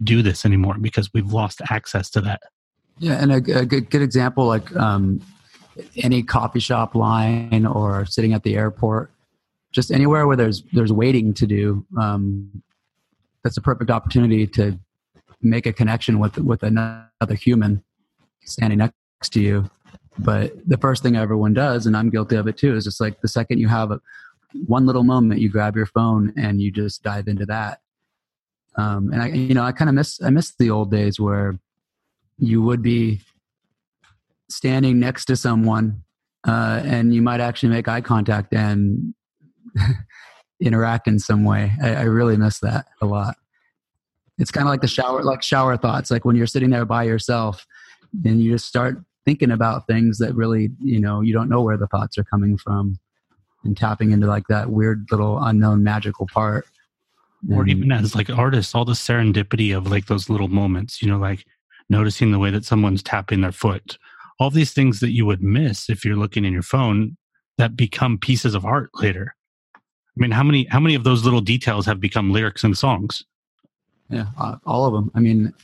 do 0.02 0.22
this 0.22 0.44
anymore 0.44 0.76
because 0.80 1.12
we've 1.12 1.32
lost 1.32 1.60
access 1.70 2.10
to 2.10 2.20
that. 2.22 2.42
Yeah, 2.98 3.22
and 3.22 3.32
a, 3.32 3.36
a 3.36 3.64
good, 3.64 3.90
good 3.90 4.02
example 4.02 4.46
like 4.46 4.74
um, 4.74 5.20
any 5.96 6.22
coffee 6.22 6.60
shop 6.60 6.94
line 6.94 7.66
or 7.66 8.04
sitting 8.06 8.32
at 8.32 8.42
the 8.42 8.56
airport, 8.56 9.10
just 9.72 9.90
anywhere 9.90 10.26
where 10.26 10.36
there's 10.36 10.62
there's 10.72 10.92
waiting 10.92 11.34
to 11.34 11.46
do. 11.46 11.86
Um, 11.98 12.62
that's 13.44 13.56
a 13.56 13.62
perfect 13.62 13.90
opportunity 13.90 14.46
to 14.48 14.78
make 15.40 15.66
a 15.66 15.72
connection 15.72 16.18
with 16.18 16.38
with 16.38 16.62
another 16.62 17.34
human 17.34 17.84
standing 18.44 18.78
next 18.78 19.32
to 19.32 19.40
you. 19.40 19.70
But 20.18 20.52
the 20.68 20.78
first 20.78 21.02
thing 21.02 21.16
everyone 21.16 21.54
does, 21.54 21.86
and 21.86 21.96
I'm 21.96 22.10
guilty 22.10 22.36
of 22.36 22.48
it 22.48 22.56
too, 22.56 22.74
is 22.74 22.84
just 22.84 23.00
like 23.00 23.20
the 23.20 23.28
second 23.28 23.58
you 23.58 23.68
have 23.68 23.92
a, 23.92 24.00
one 24.66 24.86
little 24.86 25.04
moment, 25.04 25.40
you 25.40 25.48
grab 25.48 25.76
your 25.76 25.86
phone 25.86 26.32
and 26.36 26.60
you 26.60 26.72
just 26.72 27.02
dive 27.04 27.28
into 27.28 27.46
that. 27.46 27.80
Um, 28.78 29.12
and 29.12 29.20
I, 29.20 29.28
you 29.28 29.54
know, 29.54 29.64
I 29.64 29.72
kind 29.72 29.88
of 29.88 29.94
miss 29.94 30.22
I 30.22 30.30
miss 30.30 30.54
the 30.54 30.70
old 30.70 30.90
days 30.90 31.18
where 31.18 31.58
you 32.38 32.62
would 32.62 32.80
be 32.80 33.20
standing 34.48 35.00
next 35.00 35.26
to 35.26 35.36
someone 35.36 36.04
uh, 36.46 36.80
and 36.84 37.14
you 37.14 37.20
might 37.20 37.40
actually 37.40 37.70
make 37.70 37.88
eye 37.88 38.00
contact 38.00 38.54
and 38.54 39.14
interact 40.60 41.08
in 41.08 41.18
some 41.18 41.44
way. 41.44 41.72
I, 41.82 41.94
I 41.94 42.02
really 42.02 42.36
miss 42.36 42.60
that 42.60 42.86
a 43.00 43.06
lot. 43.06 43.36
It's 44.38 44.52
kind 44.52 44.66
of 44.66 44.70
like 44.70 44.80
the 44.80 44.88
shower, 44.88 45.22
like 45.24 45.42
shower 45.42 45.76
thoughts. 45.76 46.10
Like 46.10 46.24
when 46.24 46.36
you're 46.36 46.46
sitting 46.46 46.70
there 46.70 46.84
by 46.84 47.02
yourself, 47.02 47.66
and 48.24 48.40
you 48.40 48.52
just 48.52 48.66
start 48.66 49.02
thinking 49.24 49.50
about 49.50 49.86
things 49.86 50.18
that 50.18 50.34
really, 50.34 50.70
you 50.80 51.00
know, 51.00 51.20
you 51.20 51.34
don't 51.34 51.48
know 51.48 51.60
where 51.60 51.76
the 51.76 51.88
thoughts 51.88 52.16
are 52.16 52.24
coming 52.24 52.56
from, 52.56 52.98
and 53.64 53.76
tapping 53.76 54.12
into 54.12 54.26
like 54.26 54.46
that 54.48 54.70
weird 54.70 55.06
little 55.10 55.42
unknown 55.42 55.82
magical 55.82 56.26
part. 56.32 56.66
Or 57.52 57.66
even 57.68 57.92
as 57.92 58.14
like 58.14 58.30
artists, 58.30 58.74
all 58.74 58.84
the 58.84 58.94
serendipity 58.94 59.76
of 59.76 59.90
like 59.90 60.06
those 60.06 60.28
little 60.28 60.48
moments, 60.48 61.00
you 61.00 61.08
know, 61.08 61.18
like 61.18 61.44
noticing 61.88 62.32
the 62.32 62.38
way 62.38 62.50
that 62.50 62.64
someone's 62.64 63.02
tapping 63.02 63.40
their 63.40 63.52
foot. 63.52 63.96
All 64.40 64.50
these 64.50 64.72
things 64.72 65.00
that 65.00 65.12
you 65.12 65.24
would 65.26 65.42
miss 65.42 65.88
if 65.88 66.04
you're 66.04 66.16
looking 66.16 66.44
in 66.44 66.52
your 66.52 66.62
phone 66.62 67.16
that 67.56 67.76
become 67.76 68.18
pieces 68.18 68.54
of 68.54 68.64
art 68.64 68.90
later. 68.94 69.34
I 69.76 70.20
mean, 70.20 70.30
how 70.32 70.42
many 70.42 70.64
how 70.64 70.80
many 70.80 70.94
of 70.96 71.04
those 71.04 71.24
little 71.24 71.40
details 71.40 71.86
have 71.86 72.00
become 72.00 72.32
lyrics 72.32 72.64
and 72.64 72.76
songs? 72.76 73.24
Yeah, 74.10 74.26
uh, 74.38 74.56
all 74.66 74.86
of 74.86 74.92
them. 74.92 75.10
I 75.14 75.20
mean, 75.20 75.54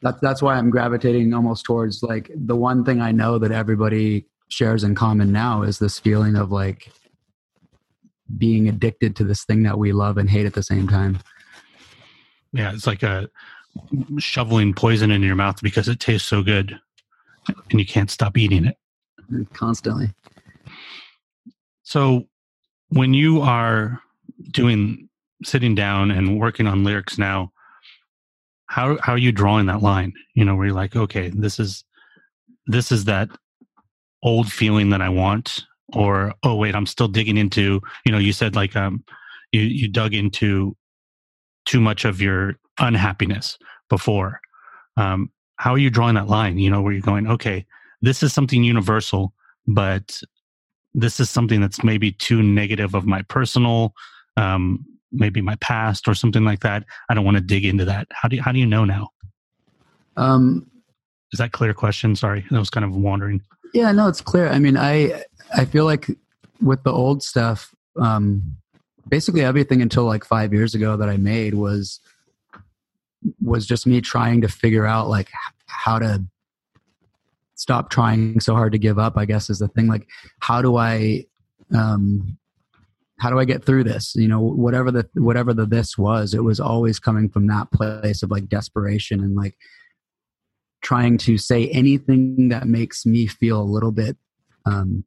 that's 0.00 0.20
that's 0.20 0.40
why 0.40 0.56
I'm 0.56 0.70
gravitating 0.70 1.34
almost 1.34 1.64
towards 1.64 2.02
like 2.02 2.30
the 2.34 2.56
one 2.56 2.84
thing 2.84 3.00
I 3.00 3.12
know 3.12 3.38
that 3.38 3.52
everybody 3.52 4.24
shares 4.48 4.84
in 4.84 4.94
common 4.94 5.32
now 5.32 5.62
is 5.62 5.78
this 5.78 5.98
feeling 5.98 6.36
of 6.36 6.50
like 6.50 6.90
being 8.38 8.68
addicted 8.68 9.16
to 9.16 9.24
this 9.24 9.44
thing 9.44 9.62
that 9.62 9.78
we 9.78 9.92
love 9.92 10.18
and 10.18 10.28
hate 10.28 10.46
at 10.46 10.54
the 10.54 10.62
same 10.62 10.88
time. 10.88 11.18
Yeah, 12.52 12.72
it's 12.72 12.86
like 12.86 13.02
a 13.02 13.28
shoveling 14.18 14.74
poison 14.74 15.10
in 15.10 15.22
your 15.22 15.36
mouth 15.36 15.60
because 15.62 15.88
it 15.88 16.00
tastes 16.00 16.28
so 16.28 16.42
good 16.42 16.78
and 17.70 17.78
you 17.78 17.86
can't 17.86 18.10
stop 18.10 18.36
eating 18.36 18.64
it 18.64 18.76
constantly. 19.52 20.10
So 21.82 22.26
when 22.88 23.14
you 23.14 23.40
are 23.42 24.00
doing 24.50 25.08
sitting 25.44 25.74
down 25.74 26.10
and 26.10 26.38
working 26.38 26.66
on 26.66 26.84
lyrics 26.84 27.18
now, 27.18 27.52
how 28.66 28.98
how 29.00 29.12
are 29.12 29.18
you 29.18 29.32
drawing 29.32 29.66
that 29.66 29.82
line? 29.82 30.12
You 30.34 30.44
know, 30.44 30.56
where 30.56 30.66
you're 30.66 30.74
like, 30.74 30.96
okay, 30.96 31.30
this 31.32 31.60
is 31.60 31.84
this 32.66 32.90
is 32.90 33.04
that 33.04 33.28
old 34.22 34.50
feeling 34.50 34.90
that 34.90 35.00
I 35.00 35.08
want, 35.08 35.65
or 35.92 36.34
oh 36.42 36.56
wait, 36.56 36.74
I'm 36.74 36.86
still 36.86 37.08
digging 37.08 37.36
into. 37.36 37.80
You 38.04 38.12
know, 38.12 38.18
you 38.18 38.32
said 38.32 38.56
like 38.56 38.76
um, 38.76 39.04
you 39.52 39.60
you 39.60 39.88
dug 39.88 40.14
into 40.14 40.76
too 41.64 41.80
much 41.80 42.04
of 42.04 42.20
your 42.20 42.54
unhappiness 42.78 43.58
before. 43.88 44.40
Um, 44.96 45.30
how 45.56 45.72
are 45.72 45.78
you 45.78 45.90
drawing 45.90 46.14
that 46.14 46.28
line? 46.28 46.58
You 46.58 46.70
know, 46.70 46.82
where 46.82 46.92
you're 46.92 47.02
going, 47.02 47.26
okay, 47.26 47.66
this 48.02 48.22
is 48.22 48.32
something 48.32 48.62
universal, 48.62 49.32
but 49.66 50.20
this 50.94 51.20
is 51.20 51.28
something 51.28 51.60
that's 51.60 51.84
maybe 51.84 52.12
too 52.12 52.42
negative 52.42 52.94
of 52.94 53.06
my 53.06 53.22
personal, 53.22 53.94
um, 54.36 54.84
maybe 55.12 55.40
my 55.40 55.56
past 55.56 56.08
or 56.08 56.14
something 56.14 56.44
like 56.44 56.60
that. 56.60 56.84
I 57.08 57.14
don't 57.14 57.24
want 57.24 57.36
to 57.36 57.42
dig 57.42 57.64
into 57.64 57.84
that. 57.84 58.06
How 58.10 58.28
do 58.28 58.36
you, 58.36 58.42
how 58.42 58.52
do 58.52 58.58
you 58.58 58.66
know 58.66 58.84
now? 58.84 59.10
Um, 60.16 60.70
is 61.32 61.38
that 61.38 61.52
clear 61.52 61.74
question? 61.74 62.16
Sorry, 62.16 62.44
that 62.50 62.58
was 62.58 62.70
kind 62.70 62.84
of 62.84 62.94
wandering. 62.94 63.42
Yeah, 63.74 63.92
no, 63.92 64.08
it's 64.08 64.20
clear. 64.20 64.48
I 64.48 64.58
mean, 64.58 64.76
I 64.76 65.24
I 65.54 65.64
feel 65.64 65.84
like 65.84 66.08
with 66.60 66.82
the 66.82 66.92
old 66.92 67.22
stuff, 67.22 67.74
um, 68.00 68.56
basically 69.08 69.42
everything 69.42 69.82
until 69.82 70.04
like 70.04 70.24
five 70.24 70.52
years 70.52 70.74
ago 70.74 70.96
that 70.96 71.08
I 71.08 71.16
made 71.16 71.54
was 71.54 72.00
was 73.42 73.66
just 73.66 73.86
me 73.86 74.00
trying 74.00 74.40
to 74.40 74.48
figure 74.48 74.86
out 74.86 75.08
like 75.08 75.28
how 75.66 75.98
to 75.98 76.24
stop 77.54 77.90
trying 77.90 78.38
so 78.38 78.54
hard 78.54 78.70
to 78.70 78.78
give 78.78 78.98
up 78.98 79.16
i 79.16 79.24
guess 79.24 79.48
is 79.50 79.58
the 79.58 79.68
thing. 79.68 79.86
Like 79.86 80.06
how 80.40 80.62
do 80.62 80.76
i 80.76 81.24
um 81.74 82.38
how 83.18 83.30
do 83.30 83.38
i 83.38 83.44
get 83.44 83.64
through 83.64 83.84
this? 83.84 84.14
You 84.14 84.28
know 84.28 84.40
whatever 84.40 84.90
the 84.90 85.08
whatever 85.14 85.54
the 85.54 85.66
this 85.66 85.96
was 85.96 86.34
it 86.34 86.44
was 86.44 86.60
always 86.60 86.98
coming 86.98 87.28
from 87.28 87.46
that 87.46 87.72
place 87.72 88.22
of 88.22 88.30
like 88.30 88.48
desperation 88.48 89.20
and 89.20 89.34
like 89.34 89.56
trying 90.82 91.18
to 91.18 91.38
say 91.38 91.68
anything 91.70 92.50
that 92.50 92.68
makes 92.68 93.06
me 93.06 93.26
feel 93.26 93.60
a 93.60 93.64
little 93.64 93.92
bit 93.92 94.16
um 94.66 95.04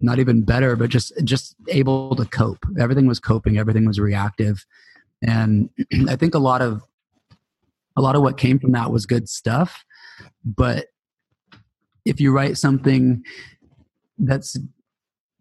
not 0.00 0.18
even 0.18 0.42
better 0.42 0.76
but 0.76 0.90
just 0.90 1.12
just 1.24 1.54
able 1.68 2.14
to 2.16 2.24
cope. 2.24 2.64
Everything 2.78 3.06
was 3.06 3.20
coping 3.20 3.58
everything 3.58 3.86
was 3.86 4.00
reactive. 4.00 4.64
And 5.22 5.70
i 6.08 6.16
think 6.16 6.34
a 6.34 6.38
lot 6.38 6.62
of 6.62 6.82
a 7.96 8.00
lot 8.00 8.16
of 8.16 8.22
what 8.22 8.38
came 8.38 8.58
from 8.58 8.72
that 8.72 8.90
was 8.90 9.06
good 9.06 9.28
stuff. 9.28 9.84
But 10.44 10.86
if 12.04 12.20
you 12.20 12.32
write 12.32 12.56
something 12.56 13.22
that's 14.18 14.56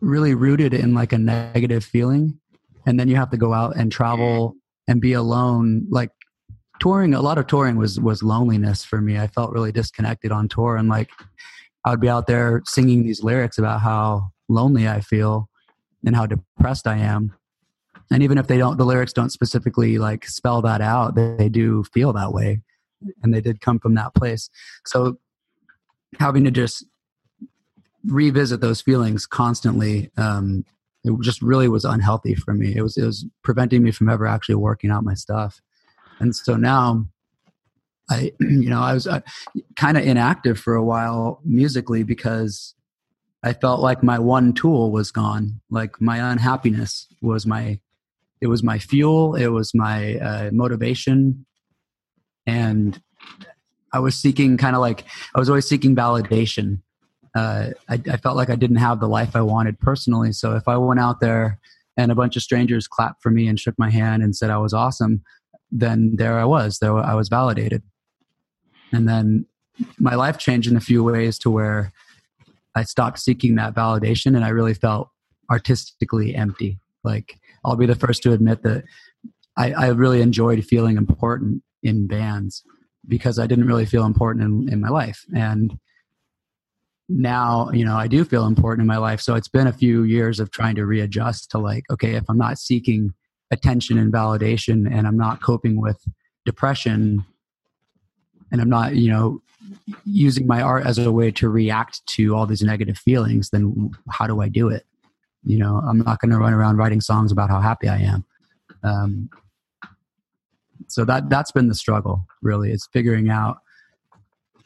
really 0.01 0.33
rooted 0.33 0.73
in 0.73 0.93
like 0.93 1.13
a 1.13 1.17
negative 1.17 1.83
feeling 1.83 2.39
and 2.85 2.99
then 2.99 3.07
you 3.07 3.15
have 3.15 3.29
to 3.29 3.37
go 3.37 3.53
out 3.53 3.75
and 3.75 3.91
travel 3.91 4.55
and 4.87 5.01
be 5.01 5.13
alone 5.13 5.85
like 5.89 6.11
touring 6.79 7.13
a 7.13 7.21
lot 7.21 7.37
of 7.37 7.47
touring 7.47 7.77
was 7.77 7.99
was 7.99 8.23
loneliness 8.23 8.83
for 8.83 9.01
me. 9.01 9.17
I 9.17 9.27
felt 9.27 9.51
really 9.51 9.71
disconnected 9.71 10.31
on 10.31 10.47
tour 10.47 10.77
and 10.77 10.87
like 10.89 11.09
i 11.85 11.91
would 11.91 11.99
be 11.99 12.09
out 12.09 12.27
there 12.27 12.61
singing 12.65 13.03
these 13.03 13.23
lyrics 13.23 13.57
about 13.57 13.81
how 13.81 14.31
lonely 14.49 14.87
i 14.87 14.99
feel 14.99 15.49
and 16.05 16.15
how 16.15 16.25
depressed 16.25 16.87
i 16.87 16.97
am. 16.97 17.33
And 18.11 18.23
even 18.23 18.37
if 18.37 18.47
they 18.47 18.57
don't 18.57 18.77
the 18.77 18.85
lyrics 18.85 19.13
don't 19.13 19.29
specifically 19.29 19.97
like 19.97 20.25
spell 20.25 20.61
that 20.63 20.81
out 20.81 21.15
they, 21.15 21.49
do 21.49 21.83
feel 21.93 22.13
that 22.13 22.33
way. 22.33 22.61
And 23.23 23.33
they 23.33 23.41
did 23.41 23.61
come 23.61 23.79
from 23.79 23.95
that 23.95 24.13
place. 24.13 24.49
So 24.85 25.17
having 26.19 26.43
to 26.43 26.51
just 26.51 26.85
revisit 28.05 28.61
those 28.61 28.81
feelings 28.81 29.25
constantly 29.25 30.09
um, 30.17 30.65
it 31.03 31.13
just 31.21 31.41
really 31.41 31.69
was 31.69 31.85
unhealthy 31.85 32.35
for 32.35 32.53
me. 32.53 32.75
It 32.75 32.81
was 32.81 32.97
it 32.97 33.05
was 33.05 33.25
preventing 33.43 33.83
me 33.83 33.91
from 33.91 34.09
ever 34.09 34.27
actually 34.27 34.55
working 34.55 34.89
out 34.91 35.03
my 35.03 35.13
stuff. 35.13 35.61
And 36.19 36.35
so 36.35 36.55
now 36.57 37.05
i 38.09 38.31
you 38.39 38.69
know 38.69 38.81
i 38.81 38.93
was 38.93 39.07
uh, 39.07 39.21
kind 39.75 39.97
of 39.97 40.03
inactive 40.03 40.59
for 40.59 40.75
a 40.75 40.83
while 40.83 41.39
musically 41.45 42.03
because 42.03 42.73
i 43.43 43.53
felt 43.53 43.81
like 43.81 44.03
my 44.03 44.19
one 44.19 44.53
tool 44.53 44.91
was 44.91 45.11
gone 45.11 45.59
like 45.69 45.99
my 46.01 46.31
unhappiness 46.31 47.07
was 47.21 47.45
my 47.45 47.79
it 48.41 48.47
was 48.47 48.63
my 48.63 48.79
fuel 48.79 49.35
it 49.35 49.47
was 49.47 49.73
my 49.73 50.15
uh, 50.15 50.49
motivation 50.51 51.45
and 52.45 53.01
i 53.93 53.99
was 53.99 54.15
seeking 54.15 54.57
kind 54.57 54.75
of 54.75 54.81
like 54.81 55.03
i 55.35 55.39
was 55.39 55.49
always 55.49 55.67
seeking 55.67 55.95
validation 55.95 56.79
uh, 57.35 57.69
I, 57.87 58.01
I, 58.11 58.17
felt 58.17 58.35
like 58.35 58.49
I 58.49 58.55
didn't 58.55 58.77
have 58.77 58.99
the 58.99 59.07
life 59.07 59.35
I 59.35 59.41
wanted 59.41 59.79
personally. 59.79 60.31
So 60.31 60.55
if 60.55 60.67
I 60.67 60.77
went 60.77 60.99
out 60.99 61.19
there 61.19 61.59
and 61.95 62.11
a 62.11 62.15
bunch 62.15 62.35
of 62.35 62.41
strangers 62.41 62.87
clapped 62.87 63.21
for 63.21 63.29
me 63.29 63.47
and 63.47 63.59
shook 63.59 63.75
my 63.77 63.89
hand 63.89 64.23
and 64.23 64.35
said 64.35 64.49
I 64.49 64.57
was 64.57 64.73
awesome, 64.73 65.23
then 65.71 66.15
there 66.15 66.39
I 66.39 66.45
was. 66.45 66.79
There 66.79 66.95
I 66.97 67.13
was 67.13 67.29
validated. 67.29 67.83
And 68.91 69.07
then 69.07 69.45
my 69.99 70.15
life 70.15 70.37
changed 70.37 70.69
in 70.69 70.75
a 70.75 70.81
few 70.81 71.03
ways 71.03 71.37
to 71.39 71.49
where 71.49 71.91
I 72.75 72.83
stopped 72.83 73.19
seeking 73.19 73.55
that 73.55 73.73
validation 73.73 74.35
and 74.35 74.43
I 74.43 74.49
really 74.49 74.73
felt 74.73 75.09
artistically 75.49 76.35
empty. 76.35 76.79
Like 77.03 77.39
I'll 77.65 77.75
be 77.75 77.85
the 77.85 77.95
first 77.95 78.23
to 78.23 78.33
admit 78.33 78.63
that 78.63 78.83
I, 79.57 79.71
I 79.73 79.87
really 79.87 80.21
enjoyed 80.21 80.63
feeling 80.65 80.97
important 80.97 81.63
in 81.83 82.07
bands 82.07 82.63
because 83.07 83.39
I 83.39 83.47
didn't 83.47 83.65
really 83.65 83.85
feel 83.85 84.05
important 84.05 84.45
in, 84.45 84.73
in 84.73 84.81
my 84.81 84.89
life. 84.89 85.25
And 85.35 85.77
now 87.09 87.71
you 87.71 87.83
know 87.83 87.95
i 87.95 88.07
do 88.07 88.23
feel 88.23 88.45
important 88.45 88.81
in 88.81 88.87
my 88.87 88.97
life 88.97 89.19
so 89.19 89.33
it's 89.33 89.47
been 89.47 89.65
a 89.65 89.73
few 89.73 90.03
years 90.03 90.39
of 90.39 90.51
trying 90.51 90.75
to 90.75 90.85
readjust 90.85 91.49
to 91.49 91.57
like 91.57 91.83
okay 91.89 92.13
if 92.13 92.23
i'm 92.29 92.37
not 92.37 92.59
seeking 92.59 93.11
attention 93.49 93.97
and 93.97 94.13
validation 94.13 94.87
and 94.89 95.07
i'm 95.07 95.17
not 95.17 95.41
coping 95.41 95.81
with 95.81 95.97
depression 96.45 97.25
and 98.51 98.61
i'm 98.61 98.69
not 98.69 98.95
you 98.95 99.09
know 99.11 99.41
using 100.05 100.47
my 100.47 100.61
art 100.61 100.85
as 100.85 100.97
a 100.97 101.11
way 101.11 101.31
to 101.31 101.49
react 101.49 102.05
to 102.07 102.35
all 102.35 102.45
these 102.45 102.61
negative 102.61 102.97
feelings 102.97 103.49
then 103.49 103.91
how 104.09 104.27
do 104.27 104.41
i 104.41 104.49
do 104.49 104.69
it? 104.69 104.85
You 105.43 105.57
know 105.57 105.81
i'm 105.87 105.99
not 105.99 106.19
going 106.19 106.31
to 106.31 106.37
run 106.37 106.53
around 106.53 106.77
writing 106.77 107.01
songs 107.01 107.31
about 107.31 107.49
how 107.49 107.61
happy 107.61 107.87
i 107.87 107.97
am. 107.97 108.25
Um, 108.83 109.29
so 110.87 111.05
that 111.05 111.29
that's 111.29 111.51
been 111.51 111.67
the 111.67 111.75
struggle 111.75 112.25
really. 112.41 112.71
It's 112.71 112.87
figuring 112.91 113.29
out 113.29 113.57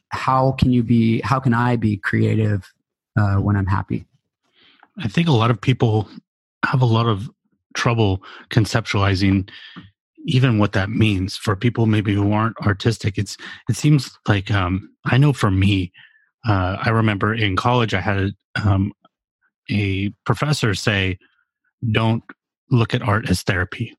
how 0.09 0.51
can 0.53 0.71
you 0.71 0.83
be 0.83 1.21
how 1.21 1.39
can 1.39 1.53
i 1.53 1.75
be 1.75 1.97
creative 1.97 2.71
uh, 3.19 3.35
when 3.35 3.55
i'm 3.55 3.65
happy? 3.65 4.05
I 4.99 5.07
think 5.07 5.27
a 5.27 5.31
lot 5.31 5.51
of 5.51 5.59
people 5.59 6.07
have 6.65 6.81
a 6.81 6.85
lot 6.85 7.07
of 7.07 7.29
trouble 7.73 8.23
conceptualizing 8.49 9.49
even 10.25 10.57
what 10.57 10.71
that 10.73 10.89
means 10.89 11.35
for 11.35 11.55
people 11.55 11.85
maybe 11.85 12.13
who 12.13 12.31
aren't 12.31 12.57
artistic 12.59 13.17
it's 13.17 13.37
it 13.69 13.75
seems 13.75 14.17
like 14.27 14.51
um, 14.51 14.89
i 15.05 15.17
know 15.17 15.33
for 15.33 15.51
me 15.51 15.91
uh, 16.47 16.77
i 16.81 16.89
remember 16.89 17.33
in 17.33 17.55
college 17.55 17.93
i 17.93 18.01
had 18.01 18.31
um, 18.63 18.91
a 19.69 20.09
professor 20.25 20.73
say 20.73 21.17
don't 21.91 22.23
look 22.71 22.93
at 22.93 23.01
art 23.01 23.29
as 23.29 23.41
therapy 23.43 23.95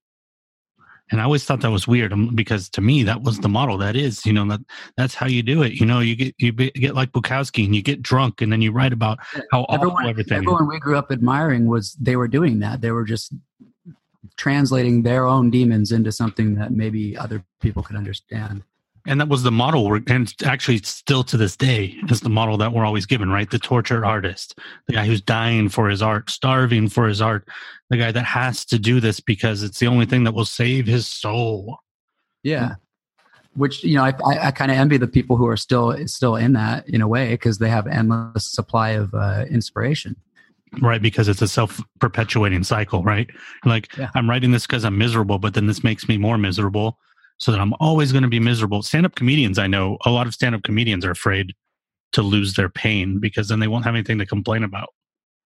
and 1.10 1.20
I 1.20 1.24
always 1.24 1.44
thought 1.44 1.60
that 1.60 1.70
was 1.70 1.86
weird 1.86 2.12
um, 2.12 2.34
because 2.34 2.68
to 2.70 2.80
me 2.80 3.02
that 3.02 3.22
was 3.22 3.38
the 3.40 3.48
model. 3.48 3.76
That 3.76 3.94
is, 3.94 4.24
you 4.24 4.32
know, 4.32 4.46
that 4.48 4.60
that's 4.96 5.14
how 5.14 5.26
you 5.26 5.42
do 5.42 5.62
it. 5.62 5.74
You 5.74 5.84
know, 5.84 6.00
you 6.00 6.16
get 6.16 6.34
you 6.38 6.50
get 6.52 6.94
like 6.94 7.12
Bukowski 7.12 7.64
and 7.64 7.74
you 7.74 7.82
get 7.82 8.02
drunk 8.02 8.40
and 8.40 8.50
then 8.50 8.62
you 8.62 8.72
write 8.72 8.92
about 8.92 9.18
how 9.52 9.64
everyone, 9.64 9.98
awful 9.98 10.10
everything. 10.10 10.38
Everyone 10.38 10.66
we 10.66 10.80
grew 10.80 10.96
up 10.96 11.12
admiring 11.12 11.66
was 11.66 11.92
they 12.00 12.16
were 12.16 12.28
doing 12.28 12.60
that. 12.60 12.80
They 12.80 12.90
were 12.90 13.04
just 13.04 13.34
translating 14.36 15.02
their 15.02 15.26
own 15.26 15.50
demons 15.50 15.92
into 15.92 16.12
something 16.12 16.54
that 16.56 16.72
maybe 16.72 17.16
other 17.16 17.44
people 17.60 17.82
could 17.82 17.96
understand. 17.96 18.62
And 19.06 19.20
that 19.20 19.28
was 19.28 19.42
the 19.42 19.52
model 19.52 19.86
we're 19.86 20.00
and 20.06 20.32
actually 20.44 20.78
still 20.78 21.22
to 21.24 21.36
this 21.36 21.56
day 21.56 21.94
is 22.08 22.22
the 22.22 22.30
model 22.30 22.56
that 22.56 22.72
we're 22.72 22.86
always 22.86 23.04
given 23.04 23.28
right? 23.28 23.50
The 23.50 23.58
tortured 23.58 24.04
artist 24.04 24.58
the 24.86 24.94
guy 24.94 25.04
who's 25.06 25.20
dying 25.20 25.68
for 25.68 25.88
his 25.88 26.00
art 26.00 26.30
starving 26.30 26.88
for 26.88 27.06
his 27.06 27.20
art 27.20 27.46
the 27.90 27.98
guy 27.98 28.12
that 28.12 28.24
has 28.24 28.64
to 28.66 28.78
do 28.78 29.00
this 29.00 29.20
because 29.20 29.62
it's 29.62 29.78
the 29.78 29.88
only 29.88 30.06
thing 30.06 30.24
that 30.24 30.32
will 30.32 30.46
save 30.46 30.86
his 30.86 31.06
soul. 31.06 31.80
Yeah. 32.42 32.76
Which 33.54 33.84
you 33.84 33.96
know 33.96 34.04
i, 34.04 34.14
I, 34.24 34.46
I 34.46 34.50
kind 34.52 34.70
of 34.70 34.78
envy 34.78 34.96
the 34.96 35.06
people 35.06 35.36
who 35.36 35.48
are 35.48 35.56
still 35.56 36.08
still 36.08 36.36
in 36.36 36.54
that 36.54 36.88
in 36.88 37.02
a 37.02 37.08
way 37.08 37.32
because 37.32 37.58
they 37.58 37.68
have 37.68 37.86
endless 37.86 38.50
supply 38.50 38.90
of 38.90 39.12
uh, 39.12 39.44
inspiration 39.50 40.16
right 40.80 41.02
because 41.02 41.28
it's 41.28 41.42
a 41.42 41.48
self-perpetuating 41.48 42.64
cycle 42.64 43.02
right 43.02 43.30
like 43.64 43.94
yeah. 43.96 44.10
i'm 44.14 44.28
writing 44.28 44.50
this 44.50 44.66
because 44.66 44.84
i'm 44.84 44.96
miserable 44.96 45.38
but 45.38 45.54
then 45.54 45.66
this 45.66 45.84
makes 45.84 46.08
me 46.08 46.16
more 46.16 46.38
miserable 46.38 46.98
so 47.38 47.52
that 47.52 47.60
I'm 47.60 47.74
always 47.80 48.12
going 48.12 48.22
to 48.22 48.28
be 48.28 48.40
miserable. 48.40 48.82
Stand 48.82 49.06
up 49.06 49.14
comedians, 49.14 49.58
I 49.58 49.66
know 49.66 49.98
a 50.04 50.10
lot 50.10 50.26
of 50.26 50.34
stand 50.34 50.54
up 50.54 50.62
comedians 50.62 51.04
are 51.04 51.10
afraid 51.10 51.54
to 52.12 52.22
lose 52.22 52.54
their 52.54 52.68
pain 52.68 53.18
because 53.18 53.48
then 53.48 53.60
they 53.60 53.68
won't 53.68 53.84
have 53.84 53.94
anything 53.94 54.18
to 54.18 54.26
complain 54.26 54.62
about. 54.62 54.94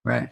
Right. 0.05 0.29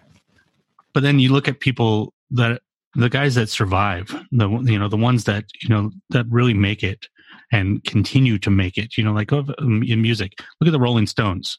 But 0.93 1.03
then 1.03 1.19
you 1.19 1.33
look 1.33 1.49
at 1.49 1.61
people 1.61 2.13
that 2.31 2.63
the 2.95 3.09
guys 3.09 3.35
that 3.35 3.49
survive, 3.49 4.15
the 4.33 4.49
you 4.49 4.79
know 4.79 4.89
the 4.89 4.97
ones 4.97 5.25
that 5.25 5.45
you 5.61 5.69
know 5.69 5.91
that 6.11 6.27
really 6.31 6.55
make 6.55 6.83
it 6.83 7.09
and 7.53 7.83
continue 7.85 8.39
to 8.39 8.51
make 8.51 8.79
it. 8.79 8.97
You 8.97 9.05
know, 9.05 9.13
like 9.13 9.33
um, 9.33 9.83
in 9.87 10.01
music, 10.01 10.33
look 10.61 10.69
at 10.69 10.73
the 10.73 10.81
Rolling 10.81 11.07
Stones. 11.07 11.59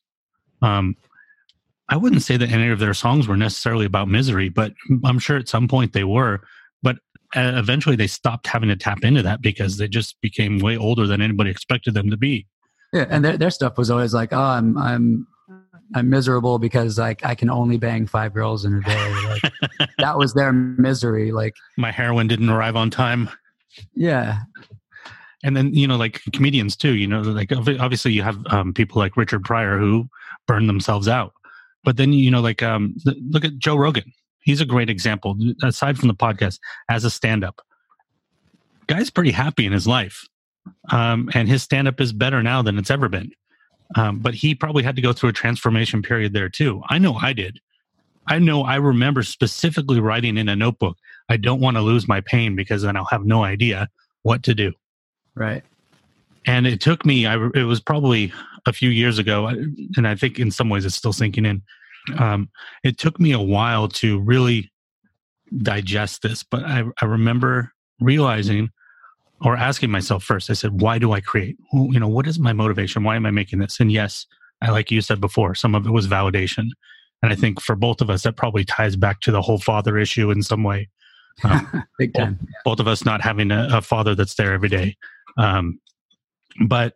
Um, 0.61 0.95
I 1.89 1.95
wouldn't 1.95 2.21
say 2.21 2.37
that 2.37 2.51
any 2.51 2.69
of 2.69 2.79
their 2.79 2.93
songs 2.93 3.27
were 3.27 3.37
necessarily 3.37 3.85
about 3.85 4.09
misery, 4.09 4.49
but 4.49 4.73
I'm 5.05 5.19
sure 5.19 5.37
at 5.37 5.47
some 5.47 5.67
point 5.67 5.93
they 5.93 6.03
were. 6.03 6.41
But 6.83 6.97
uh, 7.35 7.53
eventually 7.55 7.95
they 7.95 8.07
stopped 8.07 8.47
having 8.47 8.69
to 8.69 8.75
tap 8.75 9.03
into 9.03 9.21
that 9.23 9.41
because 9.41 9.77
they 9.77 9.87
just 9.87 10.19
became 10.21 10.59
way 10.59 10.77
older 10.77 11.07
than 11.07 11.21
anybody 11.21 11.49
expected 11.49 11.93
them 11.93 12.09
to 12.09 12.17
be. 12.17 12.47
Yeah, 12.93 13.05
and 13.09 13.23
their 13.23 13.37
their 13.37 13.51
stuff 13.51 13.77
was 13.77 13.91
always 13.91 14.13
like, 14.13 14.31
"Oh, 14.31 14.39
I'm 14.39 14.77
I'm 14.77 15.27
I'm 15.93 16.09
miserable 16.09 16.57
because 16.57 16.97
like 16.97 17.25
I 17.25 17.35
can 17.35 17.49
only 17.49 17.77
bang 17.77 18.07
five 18.07 18.33
girls 18.33 18.63
in 18.63 18.75
a 18.75 18.81
day." 18.81 19.13
Like 19.29 19.89
that 19.97 20.17
was 20.17 20.33
their 20.33 20.53
misery. 20.53 21.31
Like 21.31 21.53
my 21.77 21.91
heroin 21.91 22.27
didn't 22.27 22.49
arrive 22.49 22.75
on 22.75 22.89
time. 22.89 23.29
Yeah, 23.93 24.39
and 25.43 25.55
then 25.55 25.73
you 25.73 25.87
know 25.87 25.97
like 25.97 26.21
comedians 26.33 26.77
too. 26.77 26.95
You 26.95 27.07
know, 27.07 27.21
like 27.21 27.51
obviously 27.51 28.13
you 28.13 28.23
have 28.23 28.39
um, 28.47 28.73
people 28.73 28.99
like 28.99 29.17
Richard 29.17 29.43
Pryor 29.43 29.77
who 29.77 30.09
burn 30.47 30.67
themselves 30.67 31.09
out, 31.09 31.33
but 31.87 31.95
then 31.95 32.11
you 32.11 32.29
know 32.29 32.41
like 32.41 32.61
um, 32.61 32.95
look 33.31 33.45
at 33.45 33.57
Joe 33.57 33.77
Rogan 33.77 34.11
he's 34.47 34.61
a 34.61 34.65
great 34.65 34.89
example. 34.89 35.37
Aside 35.61 35.97
from 35.99 36.07
the 36.07 36.15
podcast, 36.15 36.59
as 36.89 37.03
a 37.03 37.11
stand-up, 37.11 37.61
guy's 38.87 39.09
pretty 39.09 39.31
happy 39.31 39.65
in 39.65 39.73
his 39.73 39.85
life, 39.85 40.25
um, 40.89 41.29
and 41.33 41.49
his 41.49 41.61
stand-up 41.61 41.99
is 41.99 42.13
better 42.13 42.41
now 42.41 42.61
than 42.61 42.77
it's 42.77 42.89
ever 42.89 43.09
been. 43.09 43.29
Um, 43.95 44.19
but 44.19 44.33
he 44.33 44.55
probably 44.55 44.83
had 44.83 44.95
to 44.95 45.01
go 45.01 45.11
through 45.11 45.29
a 45.29 45.33
transformation 45.33 46.01
period 46.01 46.33
there 46.33 46.49
too. 46.49 46.81
I 46.87 46.97
know 46.97 47.15
I 47.15 47.33
did. 47.33 47.59
I 48.25 48.39
know 48.39 48.63
I 48.63 48.75
remember 48.75 49.21
specifically 49.21 49.99
writing 49.99 50.37
in 50.37 50.49
a 50.49 50.55
notebook. 50.55 50.97
I 51.29 51.37
don't 51.37 51.59
want 51.59 51.75
to 51.75 51.81
lose 51.81 52.07
my 52.07 52.21
pain 52.21 52.55
because 52.55 52.81
then 52.81 52.95
I'll 52.95 53.05
have 53.05 53.25
no 53.25 53.43
idea 53.43 53.89
what 54.23 54.43
to 54.43 54.55
do. 54.55 54.73
Right. 55.35 55.63
And 56.45 56.65
it 56.65 56.79
took 56.79 57.05
me. 57.05 57.25
I, 57.25 57.35
it 57.53 57.63
was 57.63 57.81
probably 57.81 58.33
a 58.65 58.71
few 58.71 58.89
years 58.89 59.19
ago, 59.19 59.47
and 59.47 60.07
I 60.07 60.15
think 60.15 60.39
in 60.39 60.51
some 60.51 60.69
ways 60.69 60.85
it's 60.85 60.95
still 60.95 61.13
sinking 61.13 61.45
in 61.45 61.61
um, 62.17 62.49
it 62.83 62.97
took 62.97 63.19
me 63.19 63.31
a 63.31 63.39
while 63.39 63.87
to 63.87 64.19
really 64.19 64.71
digest 65.57 66.21
this, 66.21 66.43
but 66.43 66.63
I, 66.63 66.83
I 67.01 67.05
remember 67.05 67.73
realizing 67.99 68.69
or 69.41 69.55
asking 69.55 69.91
myself 69.91 70.23
first, 70.23 70.49
I 70.49 70.53
said, 70.53 70.81
why 70.81 70.97
do 70.97 71.11
I 71.11 71.21
create? 71.21 71.57
You 71.73 71.99
know, 71.99 72.07
what 72.07 72.27
is 72.27 72.39
my 72.39 72.53
motivation? 72.53 73.03
Why 73.03 73.15
am 73.15 73.25
I 73.25 73.31
making 73.31 73.59
this? 73.59 73.79
And 73.79 73.91
yes, 73.91 74.25
I, 74.61 74.71
like 74.71 74.89
you 74.89 75.01
said 75.01 75.21
before, 75.21 75.53
some 75.53 75.75
of 75.75 75.85
it 75.85 75.91
was 75.91 76.07
validation. 76.07 76.69
And 77.21 77.31
I 77.31 77.35
think 77.35 77.61
for 77.61 77.75
both 77.75 78.01
of 78.01 78.09
us, 78.09 78.23
that 78.23 78.35
probably 78.35 78.63
ties 78.63 78.95
back 78.95 79.21
to 79.21 79.31
the 79.31 79.41
whole 79.41 79.59
father 79.59 79.97
issue 79.97 80.31
in 80.31 80.41
some 80.41 80.63
way. 80.63 80.89
Um, 81.43 81.83
Big 81.99 82.13
time. 82.13 82.35
Both, 82.35 82.49
both, 82.65 82.79
of 82.79 82.87
us 82.87 83.05
not 83.05 83.21
having 83.21 83.51
a, 83.51 83.67
a 83.71 83.81
father 83.81 84.15
that's 84.15 84.35
there 84.35 84.53
every 84.53 84.69
day. 84.69 84.97
Um, 85.37 85.79
but 86.65 86.95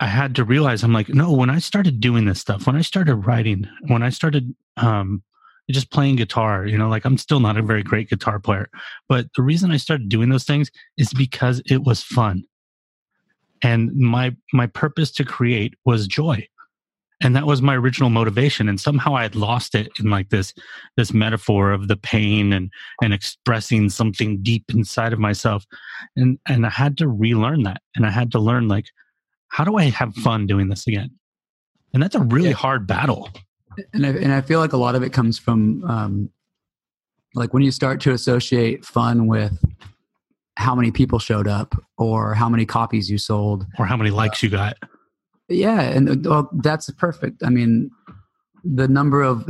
I 0.00 0.06
had 0.06 0.34
to 0.36 0.44
realize 0.44 0.82
I'm 0.82 0.92
like, 0.92 1.08
no, 1.08 1.32
when 1.32 1.50
I 1.50 1.58
started 1.58 2.00
doing 2.00 2.24
this 2.24 2.40
stuff, 2.40 2.66
when 2.66 2.76
I 2.76 2.82
started 2.82 3.16
writing, 3.16 3.68
when 3.88 4.02
I 4.02 4.10
started 4.10 4.54
um, 4.76 5.22
just 5.70 5.90
playing 5.90 6.16
guitar. 6.16 6.66
You 6.66 6.78
know, 6.78 6.88
like 6.88 7.04
I'm 7.04 7.18
still 7.18 7.40
not 7.40 7.56
a 7.56 7.62
very 7.62 7.82
great 7.82 8.08
guitar 8.08 8.38
player, 8.38 8.68
but 9.08 9.26
the 9.36 9.42
reason 9.42 9.70
I 9.70 9.76
started 9.76 10.08
doing 10.08 10.28
those 10.28 10.44
things 10.44 10.70
is 10.96 11.12
because 11.12 11.62
it 11.66 11.82
was 11.84 12.02
fun. 12.02 12.44
And 13.62 13.92
my 13.94 14.36
my 14.52 14.66
purpose 14.66 15.10
to 15.12 15.24
create 15.24 15.74
was 15.84 16.06
joy. 16.06 16.46
And 17.20 17.34
that 17.34 17.46
was 17.46 17.60
my 17.60 17.74
original 17.74 18.10
motivation. 18.10 18.68
And 18.68 18.80
somehow 18.80 19.16
I 19.16 19.22
had 19.22 19.34
lost 19.34 19.74
it 19.74 19.88
in 19.98 20.08
like 20.08 20.28
this 20.30 20.54
this 20.96 21.12
metaphor 21.12 21.72
of 21.72 21.88
the 21.88 21.96
pain 21.96 22.52
and 22.52 22.70
and 23.02 23.12
expressing 23.12 23.90
something 23.90 24.40
deep 24.42 24.64
inside 24.72 25.12
of 25.12 25.18
myself. 25.18 25.66
And 26.16 26.38
and 26.48 26.64
I 26.64 26.70
had 26.70 26.96
to 26.98 27.08
relearn 27.08 27.64
that. 27.64 27.82
And 27.96 28.06
I 28.06 28.10
had 28.10 28.30
to 28.32 28.38
learn 28.38 28.68
like, 28.68 28.86
how 29.48 29.64
do 29.64 29.76
I 29.76 29.84
have 29.84 30.14
fun 30.14 30.46
doing 30.46 30.68
this 30.68 30.86
again? 30.86 31.10
And 31.92 32.02
that's 32.02 32.14
a 32.14 32.20
really 32.20 32.50
yeah. 32.50 32.54
hard 32.54 32.86
battle. 32.86 33.30
And 33.92 34.04
I, 34.04 34.10
and 34.10 34.32
I 34.32 34.40
feel 34.40 34.60
like 34.60 34.72
a 34.72 34.76
lot 34.76 34.94
of 34.94 35.02
it 35.02 35.12
comes 35.12 35.38
from 35.38 35.84
um, 35.84 36.30
like 37.34 37.54
when 37.54 37.62
you 37.62 37.70
start 37.70 38.00
to 38.02 38.12
associate 38.12 38.84
fun 38.84 39.26
with 39.26 39.58
how 40.56 40.74
many 40.74 40.90
people 40.90 41.18
showed 41.18 41.46
up 41.46 41.74
or 41.96 42.34
how 42.34 42.48
many 42.48 42.66
copies 42.66 43.10
you 43.10 43.18
sold. 43.18 43.64
Or 43.78 43.86
how 43.86 43.96
many 43.96 44.10
likes 44.10 44.42
uh, 44.42 44.46
you 44.46 44.50
got. 44.50 44.76
yeah 45.48 45.80
and 45.80 46.26
well, 46.26 46.50
that's 46.52 46.90
perfect. 46.92 47.42
I 47.44 47.50
mean 47.50 47.90
the 48.64 48.88
number 48.88 49.22
of 49.22 49.48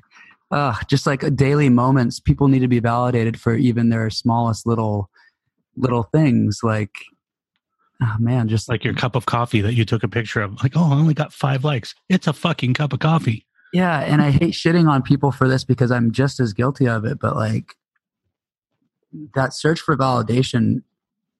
uh, 0.50 0.74
just 0.86 1.06
like 1.06 1.34
daily 1.34 1.68
moments 1.68 2.20
people 2.20 2.48
need 2.48 2.60
to 2.60 2.68
be 2.68 2.80
validated 2.80 3.40
for 3.40 3.54
even 3.54 3.88
their 3.88 4.10
smallest 4.10 4.66
little 4.66 5.10
little 5.76 6.02
things 6.04 6.60
like 6.62 6.92
oh 8.02 8.16
man 8.18 8.48
just 8.48 8.68
like 8.68 8.84
your 8.84 8.94
cup 8.94 9.14
of 9.14 9.26
coffee 9.26 9.60
that 9.60 9.74
you 9.74 9.84
took 9.84 10.02
a 10.02 10.08
picture 10.08 10.40
of 10.40 10.60
like 10.62 10.72
oh 10.76 10.92
i 10.92 10.94
only 10.94 11.14
got 11.14 11.32
five 11.32 11.64
likes 11.64 11.94
it's 12.08 12.26
a 12.26 12.32
fucking 12.32 12.74
cup 12.74 12.92
of 12.92 12.98
coffee 12.98 13.46
yeah, 13.72 14.00
and 14.00 14.20
I 14.20 14.30
hate 14.30 14.54
shitting 14.54 14.88
on 14.88 15.02
people 15.02 15.30
for 15.30 15.48
this 15.48 15.64
because 15.64 15.90
I'm 15.90 16.10
just 16.10 16.40
as 16.40 16.52
guilty 16.52 16.88
of 16.88 17.04
it, 17.04 17.18
but 17.20 17.36
like 17.36 17.76
that 19.34 19.54
search 19.54 19.80
for 19.80 19.96
validation, 19.96 20.82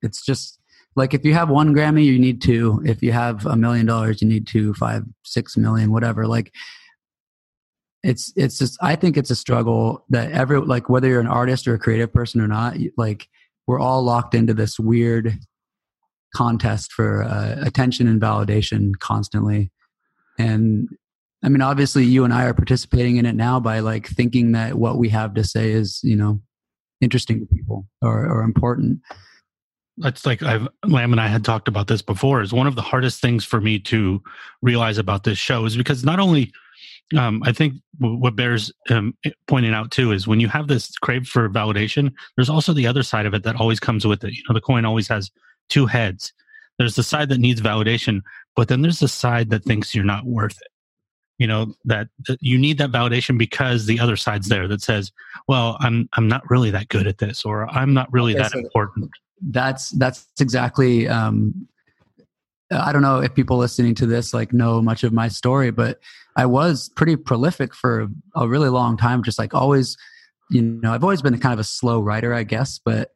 it's 0.03 0.25
just 0.25 0.61
like 0.95 1.13
if 1.13 1.25
you 1.25 1.35
have 1.35 1.51
one 1.51 1.75
Grammy, 1.75 2.05
you 2.05 2.19
need 2.19 2.41
two. 2.41 2.83
If 2.85 3.03
you 3.03 3.13
have 3.13 3.47
a 3.47 3.57
million 3.57 3.87
dollars, 3.87 4.23
you 4.23 4.29
need 4.29 4.47
two, 4.47 4.75
five, 4.75 5.05
six 5.25 5.57
million, 5.57 5.91
whatever. 5.91 6.27
Like 6.27 6.53
it's 8.03 8.33
it's 8.37 8.59
just 8.59 8.79
I 8.81 8.97
think 8.97 9.17
it's 9.17 9.31
a 9.31 9.37
struggle 9.37 10.05
that 10.11 10.31
every 10.33 10.61
like 10.61 10.89
whether 10.89 11.09
you're 11.09 11.21
an 11.21 11.27
artist 11.27 11.67
or 11.67 11.75
a 11.75 11.79
creative 11.79 12.13
person 12.13 12.41
or 12.41 12.49
not, 12.49 12.77
like 12.97 13.29
we're 13.67 13.81
all 13.81 14.03
locked 14.03 14.35
into 14.35 14.55
this 14.55 14.79
weird 14.79 15.37
contest 16.35 16.93
for 16.93 17.23
uh, 17.25 17.57
attention 17.61 18.07
and 18.09 18.21
validation 18.21 18.93
constantly 18.99 19.71
and 20.39 20.89
I 21.43 21.49
mean, 21.49 21.63
obviously, 21.63 22.05
you 22.05 22.25
and 22.25 22.35
I 22.35 22.45
are 22.45 22.55
participating 22.55 23.17
in 23.17 23.25
it 23.25 23.35
now 23.35 23.61
by 23.61 23.81
like 23.81 24.07
thinking 24.07 24.53
that 24.53 24.75
what 24.75 24.99
we 24.99 25.09
have 25.09 25.35
to 25.35 25.45
say 25.45 25.71
is, 25.71 26.01
you 26.03 26.17
know, 26.17 26.41
interesting 27.01 27.41
to 27.41 27.47
people 27.47 27.87
or, 28.03 28.27
or 28.27 28.43
important. 28.43 29.01
That's 29.97 30.27
like 30.27 30.43
I've 30.43 30.69
Lam 30.87 31.13
and 31.13 31.21
I 31.21 31.29
had 31.29 31.45
talked 31.45 31.69
about 31.69 31.87
this 31.87 32.03
before. 32.03 32.43
Is 32.43 32.53
one 32.53 32.67
of 32.67 32.75
the 32.75 32.83
hardest 32.83 33.21
things 33.21 33.45
for 33.45 33.61
me 33.61 33.79
to 33.81 34.23
realize 34.63 34.99
about 34.99 35.25
this 35.25 35.39
show 35.39 35.65
is 35.65 35.77
because 35.77 36.05
not 36.05 36.21
only 36.21 36.53
um, 37.17 37.43
I 37.45 37.53
think 37.53 37.75
what 37.99 38.37
bears 38.37 38.73
um, 38.89 39.15
pointing 39.47 39.75
out 39.75 39.91
too 39.91 40.13
is 40.13 40.27
when 40.27 40.41
you 40.41 40.49
have 40.49 40.69
this 40.69 40.97
crave 40.99 41.27
for 41.27 41.49
validation, 41.49 42.13
there's 42.37 42.51
also 42.51 42.73
the 42.73 42.87
other 42.87 43.03
side 43.03 43.27
of 43.27 43.35
it 43.35 43.43
that 43.43 43.57
always 43.57 43.81
comes 43.81 44.07
with 44.07 44.25
it. 44.25 44.33
You 44.33 44.43
know, 44.49 44.55
the 44.55 44.61
coin 44.61 44.85
always 44.85 45.09
has 45.09 45.31
two 45.71 45.87
heads. 45.87 46.33
There's 46.79 46.97
the 46.97 47.03
side 47.03 47.29
that 47.31 47.41
needs 47.41 47.61
validation, 47.61 48.21
but 48.57 48.69
then 48.69 48.83
there's 48.83 49.01
the 49.01 49.09
side 49.09 49.51
that 49.51 49.65
thinks 49.65 49.95
you're 49.95 50.05
not 50.05 50.25
worth 50.25 50.61
it 50.61 50.69
you 51.41 51.47
know 51.47 51.75
that, 51.87 52.07
that, 52.29 52.39
you 52.41 52.57
need 52.57 52.79
that 52.79 52.93
validation 52.93 53.37
because 53.37 53.87
the 53.87 53.99
other 53.99 54.15
side's 54.15 54.49
there 54.49 54.69
that 54.69 54.83
says 54.83 55.11
well 55.49 55.77
i'm 55.81 56.09
i'm 56.13 56.29
not 56.29 56.49
really 56.49 56.71
that 56.71 56.89
good 56.89 57.09
at 57.09 57.19
this 57.19 57.45
or 57.45 57.69
i'm 57.71 57.93
not 57.93 58.13
really 58.13 58.35
okay, 58.35 58.43
that 58.43 58.53
so 58.53 58.59
important 58.61 59.11
that's 59.49 59.91
that's 59.93 60.29
exactly 60.39 61.09
um 61.09 61.67
i 62.71 62.93
don't 62.93 63.03
know 63.03 63.21
if 63.21 63.35
people 63.35 63.57
listening 63.57 63.95
to 63.95 64.07
this 64.07 64.33
like 64.33 64.53
know 64.53 64.81
much 64.81 65.03
of 65.03 65.13
my 65.13 65.27
story 65.27 65.71
but 65.71 65.99
i 66.37 66.47
was 66.47 66.91
pretty 66.91 67.17
prolific 67.17 67.75
for 67.75 68.07
a 68.37 68.47
really 68.47 68.69
long 68.69 68.97
time 68.97 69.25
just 69.25 69.39
like 69.39 69.55
always 69.55 69.97
you 70.51 70.61
know 70.61 70.93
i've 70.93 71.03
always 71.03 71.23
been 71.23 71.37
kind 71.41 71.55
of 71.55 71.59
a 71.59 71.65
slow 71.65 72.01
writer 72.01 72.35
i 72.35 72.43
guess 72.45 72.79
but 72.85 73.13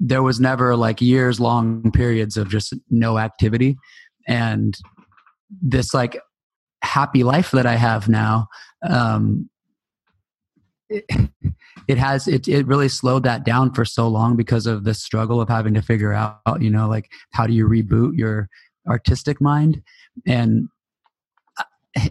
there 0.00 0.22
was 0.22 0.40
never 0.40 0.74
like 0.74 1.00
years 1.00 1.38
long 1.38 1.92
periods 1.92 2.36
of 2.36 2.48
just 2.48 2.74
no 2.88 3.18
activity 3.18 3.76
and 4.26 4.76
this 5.62 5.92
like 5.92 6.18
happy 6.82 7.22
life 7.22 7.50
that 7.50 7.66
I 7.66 7.76
have 7.76 8.08
now, 8.08 8.48
um, 8.88 9.50
it, 10.88 11.04
it, 11.86 11.98
has 11.98 12.26
it 12.26 12.48
it 12.48 12.66
really 12.66 12.88
slowed 12.88 13.22
that 13.24 13.44
down 13.44 13.72
for 13.72 13.84
so 13.84 14.08
long 14.08 14.36
because 14.36 14.66
of 14.66 14.84
the 14.84 14.94
struggle 14.94 15.40
of 15.40 15.48
having 15.48 15.74
to 15.74 15.82
figure 15.82 16.12
out 16.12 16.40
you 16.60 16.70
know 16.70 16.88
like 16.88 17.08
how 17.32 17.46
do 17.46 17.52
you 17.52 17.68
reboot 17.68 18.18
your 18.18 18.48
artistic 18.88 19.40
mind 19.40 19.82
and 20.26 20.68
I, 21.96 22.10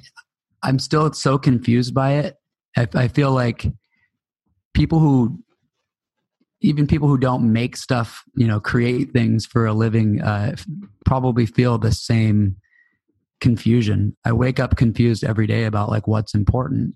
I'm 0.63 0.79
still 0.79 1.11
so 1.13 1.37
confused 1.37 1.93
by 1.93 2.13
it. 2.13 2.35
I, 2.77 2.87
I 2.93 3.07
feel 3.07 3.31
like 3.31 3.65
people 4.73 4.99
who 4.99 5.41
even 6.61 6.87
people 6.87 7.07
who 7.07 7.17
don't 7.17 7.51
make 7.51 7.77
stuff 7.77 8.23
you 8.35 8.47
know 8.47 8.59
create 8.59 9.11
things 9.11 9.45
for 9.45 9.65
a 9.65 9.73
living 9.73 10.21
uh, 10.21 10.55
probably 11.05 11.45
feel 11.45 11.77
the 11.77 11.91
same 11.91 12.55
confusion. 13.39 14.15
I 14.25 14.33
wake 14.33 14.59
up 14.59 14.75
confused 14.75 15.23
every 15.23 15.47
day 15.47 15.65
about 15.65 15.89
like 15.89 16.07
what's 16.07 16.33
important. 16.33 16.95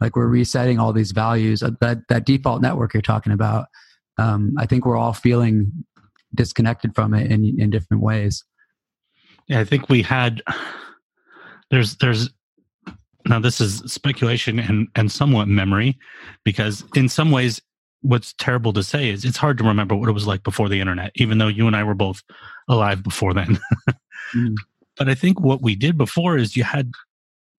Like 0.00 0.16
we're 0.16 0.28
resetting 0.28 0.78
all 0.78 0.92
these 0.92 1.12
values. 1.12 1.62
Uh, 1.62 1.70
that 1.80 1.98
that 2.08 2.26
default 2.26 2.62
network 2.62 2.94
you're 2.94 3.02
talking 3.02 3.32
about. 3.32 3.66
Um, 4.18 4.54
I 4.58 4.66
think 4.66 4.86
we're 4.86 4.96
all 4.96 5.12
feeling 5.12 5.72
disconnected 6.34 6.94
from 6.94 7.14
it 7.14 7.30
in 7.30 7.58
in 7.58 7.70
different 7.70 8.02
ways. 8.02 8.44
Yeah, 9.48 9.60
I 9.60 9.64
think 9.64 9.88
we 9.88 10.02
had. 10.02 10.42
There's 11.70 11.96
there's 11.96 12.30
now 13.26 13.40
this 13.40 13.60
is 13.60 13.78
speculation 13.86 14.58
and 14.58 14.88
and 14.94 15.10
somewhat 15.10 15.48
memory, 15.48 15.98
because 16.44 16.84
in 16.94 17.08
some 17.08 17.30
ways 17.30 17.60
what's 18.04 18.34
terrible 18.34 18.72
to 18.74 18.82
say 18.82 19.08
is 19.08 19.24
it's 19.24 19.38
hard 19.38 19.56
to 19.56 19.64
remember 19.64 19.96
what 19.96 20.10
it 20.10 20.12
was 20.12 20.26
like 20.26 20.42
before 20.42 20.68
the 20.68 20.78
internet, 20.78 21.10
even 21.14 21.38
though 21.38 21.48
you 21.48 21.66
and 21.66 21.74
I 21.74 21.82
were 21.82 21.94
both 21.94 22.22
alive 22.68 23.02
before 23.02 23.34
then. 23.34 23.58
mm. 24.34 24.54
But 24.96 25.08
I 25.08 25.16
think 25.16 25.40
what 25.40 25.60
we 25.60 25.74
did 25.74 25.98
before 25.98 26.36
is 26.36 26.56
you 26.56 26.62
had 26.62 26.92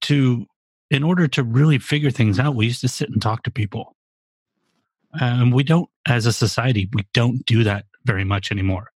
to, 0.04 0.46
in 0.89 1.04
order 1.04 1.28
to 1.28 1.43
really 1.43 1.80
figure 1.80 2.10
things 2.10 2.39
out, 2.39 2.56
we 2.56 2.68
used 2.68 2.80
to 2.80 2.88
sit 2.88 3.10
and 3.10 3.22
talk 3.22 3.43
to 3.43 3.52
people. 3.52 3.93
And 5.20 5.54
we 5.54 5.62
don't, 5.64 5.89
as 6.08 6.26
a 6.26 6.32
society, 6.32 6.88
we 6.93 7.06
don't 7.14 7.46
do 7.46 7.66
that 7.66 7.88
very 8.06 8.24
much 8.24 8.54
anymore. 8.54 8.89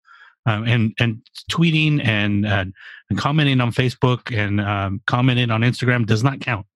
Um, 0.46 0.66
and 0.66 0.94
and 1.00 1.22
tweeting 1.52 2.06
and, 2.06 2.46
uh, 2.46 2.66
and 3.10 3.18
commenting 3.18 3.60
on 3.60 3.72
Facebook 3.72 4.32
and 4.32 4.62
um, 4.62 5.02
commenting 5.08 5.50
on 5.50 5.62
Instagram 5.62 6.06
does 6.06 6.24
not 6.24 6.40
count. 6.40 6.68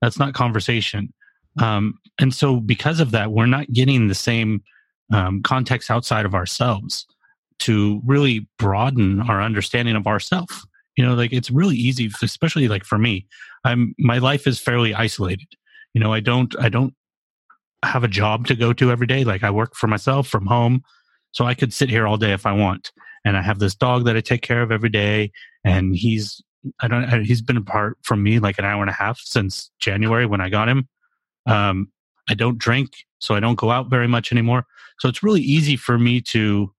That's 0.00 0.20
not 0.20 0.34
conversation. 0.34 1.12
Um, 1.58 1.98
and 2.18 2.34
so, 2.34 2.60
because 2.60 3.00
of 3.00 3.10
that, 3.10 3.32
we're 3.32 3.46
not 3.46 3.72
getting 3.72 4.08
the 4.08 4.14
same 4.14 4.62
um, 5.12 5.42
context 5.42 5.90
outside 5.90 6.24
of 6.24 6.34
ourselves 6.34 7.06
to 7.58 8.00
really 8.04 8.48
broaden 8.58 9.20
our 9.20 9.42
understanding 9.42 9.94
of 9.94 10.06
ourselves 10.06 10.66
you 10.96 11.04
know 11.04 11.14
like 11.14 11.32
it's 11.32 11.50
really 11.50 11.76
easy 11.76 12.10
especially 12.22 12.68
like 12.68 12.84
for 12.84 12.98
me 12.98 13.26
i'm 13.64 13.94
my 13.98 14.18
life 14.18 14.46
is 14.46 14.58
fairly 14.58 14.94
isolated. 14.94 15.48
You 15.94 16.00
know 16.00 16.12
i 16.12 16.20
don't 16.20 16.54
i 16.58 16.68
don't 16.68 16.94
have 17.84 18.04
a 18.04 18.08
job 18.08 18.46
to 18.46 18.54
go 18.54 18.72
to 18.72 18.90
every 18.90 19.06
day. 19.06 19.24
Like 19.24 19.42
i 19.42 19.50
work 19.50 19.74
for 19.74 19.86
myself 19.86 20.28
from 20.28 20.46
home 20.46 20.82
so 21.32 21.44
i 21.44 21.54
could 21.54 21.72
sit 21.72 21.90
here 21.90 22.06
all 22.06 22.16
day 22.16 22.32
if 22.32 22.46
i 22.46 22.52
want. 22.52 22.92
And 23.24 23.36
i 23.36 23.42
have 23.42 23.58
this 23.58 23.74
dog 23.74 24.04
that 24.06 24.16
i 24.16 24.20
take 24.20 24.42
care 24.42 24.62
of 24.62 24.72
every 24.72 24.88
day 24.88 25.32
and 25.64 25.94
he's 25.94 26.42
i 26.80 26.88
don't 26.88 27.24
he's 27.24 27.42
been 27.42 27.56
apart 27.56 27.98
from 28.02 28.22
me 28.22 28.38
like 28.38 28.58
an 28.58 28.64
hour 28.64 28.82
and 28.82 28.90
a 28.90 28.94
half 28.94 29.18
since 29.20 29.70
january 29.80 30.26
when 30.26 30.40
i 30.40 30.48
got 30.48 30.68
him 30.68 30.88
um 31.46 31.90
i 32.28 32.34
don't 32.34 32.58
drink 32.58 32.90
so 33.18 33.34
i 33.34 33.40
don't 33.40 33.58
go 33.58 33.70
out 33.70 33.90
very 33.90 34.08
much 34.08 34.32
anymore 34.32 34.64
so 34.98 35.08
it's 35.08 35.22
really 35.22 35.40
easy 35.40 35.76
for 35.76 35.98
me 35.98 36.20
to 36.20 36.72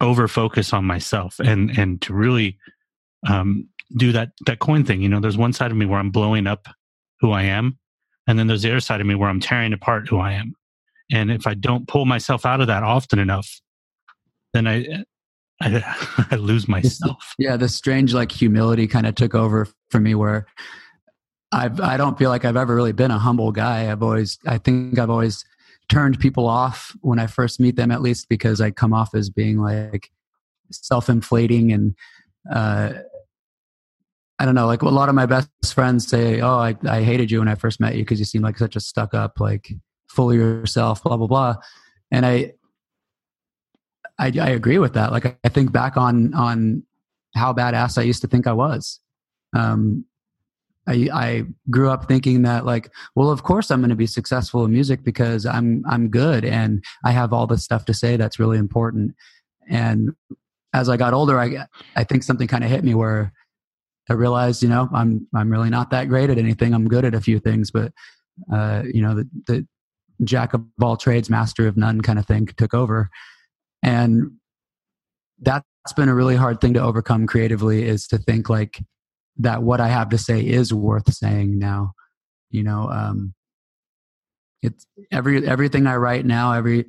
over 0.00 0.28
focus 0.28 0.72
on 0.72 0.84
myself 0.84 1.38
and 1.40 1.70
and 1.76 2.00
to 2.02 2.14
really 2.14 2.58
um, 3.26 3.68
do 3.96 4.12
that 4.12 4.30
that 4.46 4.58
coin 4.58 4.84
thing. 4.84 5.00
You 5.00 5.08
know, 5.08 5.20
there's 5.20 5.36
one 5.36 5.52
side 5.52 5.70
of 5.70 5.76
me 5.76 5.86
where 5.86 5.98
I'm 5.98 6.10
blowing 6.10 6.46
up 6.46 6.66
who 7.20 7.32
I 7.32 7.42
am, 7.44 7.78
and 8.26 8.38
then 8.38 8.46
there's 8.46 8.62
the 8.62 8.70
other 8.70 8.80
side 8.80 9.00
of 9.00 9.06
me 9.06 9.14
where 9.14 9.28
I'm 9.28 9.40
tearing 9.40 9.72
apart 9.72 10.08
who 10.08 10.18
I 10.18 10.32
am. 10.32 10.54
And 11.10 11.30
if 11.30 11.46
I 11.46 11.54
don't 11.54 11.88
pull 11.88 12.04
myself 12.04 12.44
out 12.44 12.60
of 12.60 12.66
that 12.66 12.82
often 12.82 13.18
enough, 13.18 13.60
then 14.52 14.66
I 14.66 15.04
I, 15.60 16.26
I 16.30 16.36
lose 16.36 16.68
myself. 16.68 17.34
Yeah, 17.38 17.56
the 17.56 17.68
strange 17.68 18.14
like 18.14 18.30
humility 18.30 18.86
kind 18.86 19.06
of 19.06 19.14
took 19.14 19.34
over 19.34 19.66
for 19.90 20.00
me 20.00 20.14
where 20.14 20.46
I've 21.52 21.80
I 21.80 21.96
don't 21.96 22.18
feel 22.18 22.30
like 22.30 22.44
I've 22.44 22.56
ever 22.56 22.74
really 22.74 22.92
been 22.92 23.10
a 23.10 23.18
humble 23.18 23.52
guy. 23.52 23.90
I've 23.90 24.02
always 24.02 24.38
I 24.46 24.58
think 24.58 24.98
I've 24.98 25.10
always 25.10 25.44
turned 25.88 26.20
people 26.20 26.46
off 26.46 26.94
when 27.00 27.18
I 27.18 27.26
first 27.26 27.60
meet 27.60 27.76
them 27.76 27.90
at 27.90 28.02
least 28.02 28.28
because 28.28 28.60
I 28.60 28.70
come 28.70 28.92
off 28.92 29.14
as 29.14 29.30
being 29.30 29.58
like 29.58 30.10
self-inflating 30.70 31.72
and 31.72 31.94
uh, 32.52 32.92
I 34.38 34.44
don't 34.44 34.54
know, 34.54 34.66
like 34.66 34.82
a 34.82 34.88
lot 34.88 35.08
of 35.08 35.14
my 35.14 35.26
best 35.26 35.48
friends 35.66 36.06
say, 36.06 36.40
"Oh, 36.40 36.58
I, 36.58 36.76
I 36.88 37.02
hated 37.02 37.30
you 37.30 37.40
when 37.40 37.48
I 37.48 37.56
first 37.56 37.80
met 37.80 37.96
you 37.96 38.02
because 38.02 38.20
you 38.20 38.24
seemed 38.24 38.44
like 38.44 38.56
such 38.56 38.76
a 38.76 38.80
stuck 38.80 39.12
up, 39.12 39.40
like 39.40 39.72
full 40.08 40.30
of 40.30 40.36
yourself, 40.36 41.02
blah 41.02 41.16
blah 41.16 41.26
blah." 41.26 41.56
And 42.12 42.24
I, 42.24 42.52
I, 44.18 44.32
I 44.40 44.50
agree 44.50 44.78
with 44.78 44.94
that. 44.94 45.10
Like 45.10 45.38
I 45.42 45.48
think 45.48 45.72
back 45.72 45.96
on 45.96 46.34
on 46.34 46.84
how 47.34 47.52
badass 47.52 47.98
I 47.98 48.02
used 48.02 48.22
to 48.22 48.28
think 48.28 48.46
I 48.46 48.52
was. 48.52 49.00
Um, 49.56 50.04
I, 50.88 51.08
I 51.12 51.44
grew 51.70 51.90
up 51.90 52.08
thinking 52.08 52.42
that 52.42 52.64
like, 52.64 52.90
well, 53.14 53.30
of 53.30 53.42
course 53.42 53.70
I'm 53.70 53.80
going 53.80 53.90
to 53.90 53.96
be 53.96 54.06
successful 54.06 54.64
in 54.64 54.72
music 54.72 55.04
because 55.04 55.44
I'm 55.44 55.84
I'm 55.86 56.08
good 56.08 56.44
and 56.44 56.82
I 57.04 57.12
have 57.12 57.32
all 57.32 57.46
this 57.46 57.62
stuff 57.62 57.84
to 57.86 57.94
say 57.94 58.16
that's 58.16 58.38
really 58.38 58.58
important. 58.58 59.14
And 59.68 60.10
as 60.72 60.88
I 60.88 60.96
got 60.96 61.14
older, 61.14 61.38
I 61.38 61.66
I 61.94 62.04
think 62.04 62.22
something 62.22 62.48
kind 62.48 62.64
of 62.64 62.70
hit 62.70 62.84
me 62.84 62.94
where 62.94 63.32
I 64.08 64.14
realized, 64.14 64.62
you 64.62 64.68
know, 64.68 64.88
I'm 64.94 65.26
I'm 65.34 65.50
really 65.50 65.70
not 65.70 65.90
that 65.90 66.08
great 66.08 66.30
at 66.30 66.38
anything. 66.38 66.72
I'm 66.72 66.88
good 66.88 67.04
at 67.04 67.14
a 67.14 67.20
few 67.20 67.38
things, 67.38 67.70
but 67.70 67.92
uh, 68.52 68.82
you 68.92 69.02
know, 69.02 69.14
the, 69.14 69.28
the 69.46 69.66
jack 70.24 70.54
of 70.54 70.64
all 70.80 70.96
trades, 70.96 71.28
master 71.28 71.68
of 71.68 71.76
none 71.76 72.00
kind 72.00 72.18
of 72.18 72.26
thing 72.26 72.46
took 72.46 72.72
over, 72.72 73.10
and 73.82 74.32
that's 75.40 75.64
been 75.96 76.08
a 76.08 76.14
really 76.14 76.36
hard 76.36 76.60
thing 76.60 76.74
to 76.74 76.80
overcome 76.80 77.26
creatively. 77.26 77.84
Is 77.84 78.06
to 78.08 78.18
think 78.18 78.48
like 78.48 78.80
that 79.38 79.62
what 79.62 79.80
I 79.80 79.88
have 79.88 80.08
to 80.10 80.18
say 80.18 80.40
is 80.40 80.72
worth 80.72 81.12
saying 81.12 81.58
now. 81.58 81.92
You 82.50 82.62
know, 82.62 82.88
um, 82.90 83.34
it's 84.62 84.86
every 85.12 85.46
everything 85.46 85.86
I 85.86 85.96
write 85.96 86.24
now, 86.26 86.52
every 86.52 86.86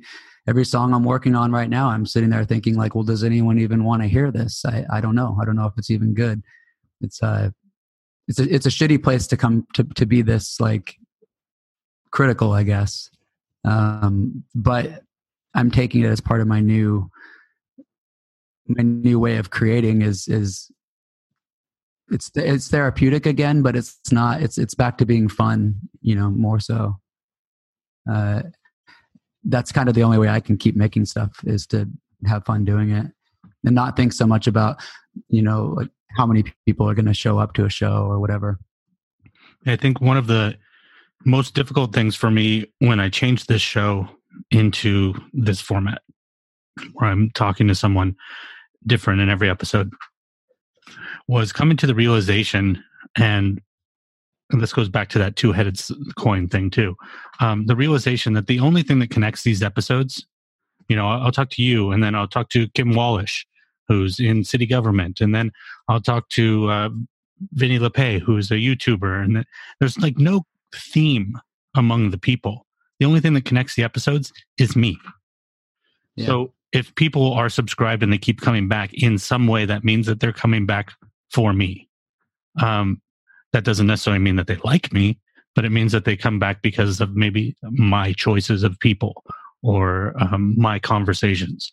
every 0.48 0.64
song 0.64 0.94
I'm 0.94 1.04
working 1.04 1.34
on 1.34 1.52
right 1.52 1.68
now, 1.68 1.88
I'm 1.88 2.06
sitting 2.06 2.30
there 2.30 2.44
thinking 2.44 2.76
like, 2.76 2.94
well, 2.94 3.04
does 3.04 3.22
anyone 3.22 3.58
even 3.58 3.84
want 3.84 4.02
to 4.02 4.08
hear 4.08 4.30
this? 4.30 4.64
I, 4.64 4.84
I 4.90 5.00
don't 5.00 5.14
know. 5.14 5.38
I 5.40 5.44
don't 5.44 5.56
know 5.56 5.66
if 5.66 5.74
it's 5.76 5.90
even 5.90 6.14
good 6.14 6.42
it's 7.00 7.22
a 7.22 7.52
it's 8.28 8.38
a 8.38 8.54
it's 8.54 8.66
a 8.66 8.70
shitty 8.70 9.02
place 9.02 9.26
to 9.28 9.36
come 9.36 9.66
to 9.74 9.84
to 9.84 10.06
be 10.06 10.22
this 10.22 10.60
like 10.60 10.96
critical, 12.10 12.52
I 12.52 12.62
guess. 12.62 13.10
Um, 13.64 14.44
but 14.54 15.02
I'm 15.54 15.70
taking 15.70 16.02
it 16.02 16.08
as 16.08 16.20
part 16.20 16.40
of 16.40 16.46
my 16.46 16.60
new 16.60 17.10
my 18.66 18.82
new 18.82 19.18
way 19.18 19.36
of 19.36 19.50
creating 19.50 20.02
is 20.02 20.28
is 20.28 20.70
it's 22.10 22.30
it's 22.34 22.68
therapeutic 22.68 23.26
again, 23.26 23.62
but 23.62 23.76
it's 23.76 23.98
not. 24.10 24.42
It's 24.42 24.58
it's 24.58 24.74
back 24.74 24.98
to 24.98 25.06
being 25.06 25.28
fun, 25.28 25.76
you 26.02 26.14
know, 26.14 26.30
more 26.30 26.60
so. 26.60 26.96
Uh, 28.10 28.42
that's 29.44 29.72
kind 29.72 29.88
of 29.88 29.94
the 29.94 30.02
only 30.02 30.18
way 30.18 30.28
I 30.28 30.40
can 30.40 30.56
keep 30.56 30.76
making 30.76 31.06
stuff 31.06 31.30
is 31.44 31.66
to 31.68 31.88
have 32.26 32.44
fun 32.44 32.64
doing 32.64 32.90
it 32.90 33.06
and 33.64 33.74
not 33.74 33.96
think 33.96 34.12
so 34.12 34.26
much 34.26 34.46
about 34.46 34.82
you 35.28 35.42
know 35.42 35.74
like 35.76 35.88
how 36.16 36.26
many 36.26 36.44
people 36.66 36.88
are 36.88 36.94
going 36.94 37.06
to 37.06 37.14
show 37.14 37.38
up 37.38 37.54
to 37.54 37.64
a 37.64 37.70
show 37.70 38.06
or 38.06 38.18
whatever. 38.18 38.58
I 39.66 39.76
think 39.76 40.00
one 40.00 40.16
of 40.16 40.26
the 40.26 40.56
most 41.24 41.54
difficult 41.54 41.94
things 41.94 42.16
for 42.16 42.30
me 42.30 42.66
when 42.78 42.98
I 42.98 43.08
changed 43.08 43.48
this 43.48 43.62
show 43.62 44.08
into 44.50 45.14
this 45.32 45.60
format, 45.60 46.02
where 46.94 47.10
I'm 47.10 47.30
talking 47.30 47.68
to 47.68 47.74
someone 47.74 48.16
different 48.86 49.20
in 49.20 49.28
every 49.28 49.50
episode, 49.50 49.92
was 51.30 51.52
coming 51.52 51.76
to 51.76 51.86
the 51.86 51.94
realization, 51.94 52.82
and, 53.16 53.60
and 54.50 54.60
this 54.60 54.72
goes 54.72 54.88
back 54.88 55.08
to 55.10 55.18
that 55.20 55.36
two 55.36 55.52
headed 55.52 55.80
coin 56.18 56.48
thing 56.48 56.70
too. 56.70 56.96
Um, 57.38 57.66
the 57.66 57.76
realization 57.76 58.32
that 58.32 58.48
the 58.48 58.58
only 58.58 58.82
thing 58.82 58.98
that 58.98 59.10
connects 59.10 59.44
these 59.44 59.62
episodes, 59.62 60.26
you 60.88 60.96
know, 60.96 61.08
I'll, 61.08 61.26
I'll 61.26 61.32
talk 61.32 61.50
to 61.50 61.62
you, 61.62 61.92
and 61.92 62.02
then 62.02 62.16
I'll 62.16 62.26
talk 62.26 62.48
to 62.50 62.68
Kim 62.70 62.94
Wallish, 62.94 63.46
who's 63.86 64.18
in 64.18 64.42
city 64.42 64.66
government, 64.66 65.20
and 65.20 65.32
then 65.32 65.52
I'll 65.86 66.00
talk 66.00 66.28
to 66.30 66.68
uh, 66.68 66.88
Vinny 67.52 67.78
LePay, 67.78 68.20
who's 68.20 68.50
a 68.50 68.54
YouTuber, 68.54 69.22
and 69.22 69.44
there's 69.78 69.98
like 69.98 70.18
no 70.18 70.42
theme 70.74 71.38
among 71.76 72.10
the 72.10 72.18
people. 72.18 72.66
The 72.98 73.06
only 73.06 73.20
thing 73.20 73.34
that 73.34 73.44
connects 73.44 73.76
the 73.76 73.84
episodes 73.84 74.32
is 74.58 74.74
me. 74.74 74.98
Yeah. 76.16 76.26
So 76.26 76.54
if 76.72 76.92
people 76.96 77.32
are 77.34 77.48
subscribed 77.48 78.02
and 78.02 78.12
they 78.12 78.18
keep 78.18 78.40
coming 78.40 78.66
back 78.66 78.92
in 78.94 79.16
some 79.16 79.46
way, 79.46 79.64
that 79.64 79.84
means 79.84 80.06
that 80.06 80.18
they're 80.18 80.32
coming 80.32 80.66
back 80.66 80.92
for 81.30 81.52
me. 81.52 81.88
Um, 82.60 83.00
that 83.52 83.64
doesn't 83.64 83.86
necessarily 83.86 84.22
mean 84.22 84.36
that 84.36 84.46
they 84.46 84.56
like 84.64 84.92
me, 84.92 85.18
but 85.54 85.64
it 85.64 85.70
means 85.70 85.92
that 85.92 86.04
they 86.04 86.16
come 86.16 86.38
back 86.38 86.62
because 86.62 87.00
of 87.00 87.16
maybe 87.16 87.56
my 87.62 88.12
choices 88.12 88.62
of 88.62 88.78
people 88.80 89.24
or 89.62 90.14
um, 90.20 90.54
my 90.56 90.78
conversations. 90.78 91.70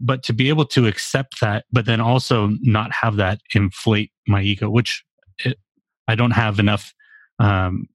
But 0.00 0.22
to 0.24 0.32
be 0.32 0.48
able 0.48 0.66
to 0.66 0.86
accept 0.86 1.40
that 1.40 1.64
but 1.72 1.86
then 1.86 2.00
also 2.00 2.50
not 2.60 2.92
have 2.92 3.16
that 3.16 3.40
inflate 3.54 4.12
my 4.28 4.42
ego 4.42 4.70
which 4.70 5.04
it, 5.44 5.58
i 6.06 6.14
don't 6.14 6.30
have 6.30 6.60
enough 6.60 6.94
um, 7.40 7.88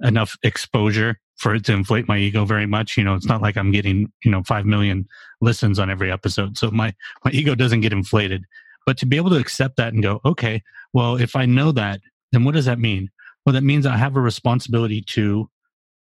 enough 0.00 0.36
exposure 0.42 1.20
for 1.36 1.54
it 1.54 1.64
to 1.64 1.72
inflate 1.72 2.06
my 2.06 2.18
ego 2.18 2.44
very 2.44 2.66
much. 2.66 2.96
You 2.96 3.04
know 3.04 3.14
it's 3.14 3.26
not 3.26 3.42
like 3.42 3.56
i'm 3.56 3.70
getting 3.70 4.12
you 4.24 4.30
know 4.30 4.42
5 4.42 4.66
million 4.66 5.06
listens 5.40 5.78
on 5.78 5.88
every 5.88 6.10
episode 6.10 6.58
so 6.58 6.70
my 6.70 6.94
my 7.24 7.30
ego 7.30 7.54
doesn't 7.54 7.80
get 7.80 7.92
inflated 7.92 8.44
but 8.86 8.98
to 8.98 9.06
be 9.06 9.16
able 9.16 9.30
to 9.30 9.36
accept 9.36 9.76
that 9.76 9.92
and 9.92 10.02
go 10.02 10.20
okay 10.24 10.62
well 10.92 11.16
if 11.16 11.36
i 11.36 11.44
know 11.46 11.72
that 11.72 12.00
then 12.32 12.44
what 12.44 12.54
does 12.54 12.64
that 12.64 12.78
mean 12.78 13.10
well 13.44 13.52
that 13.52 13.62
means 13.62 13.86
i 13.86 13.96
have 13.96 14.16
a 14.16 14.20
responsibility 14.20 15.00
to 15.00 15.48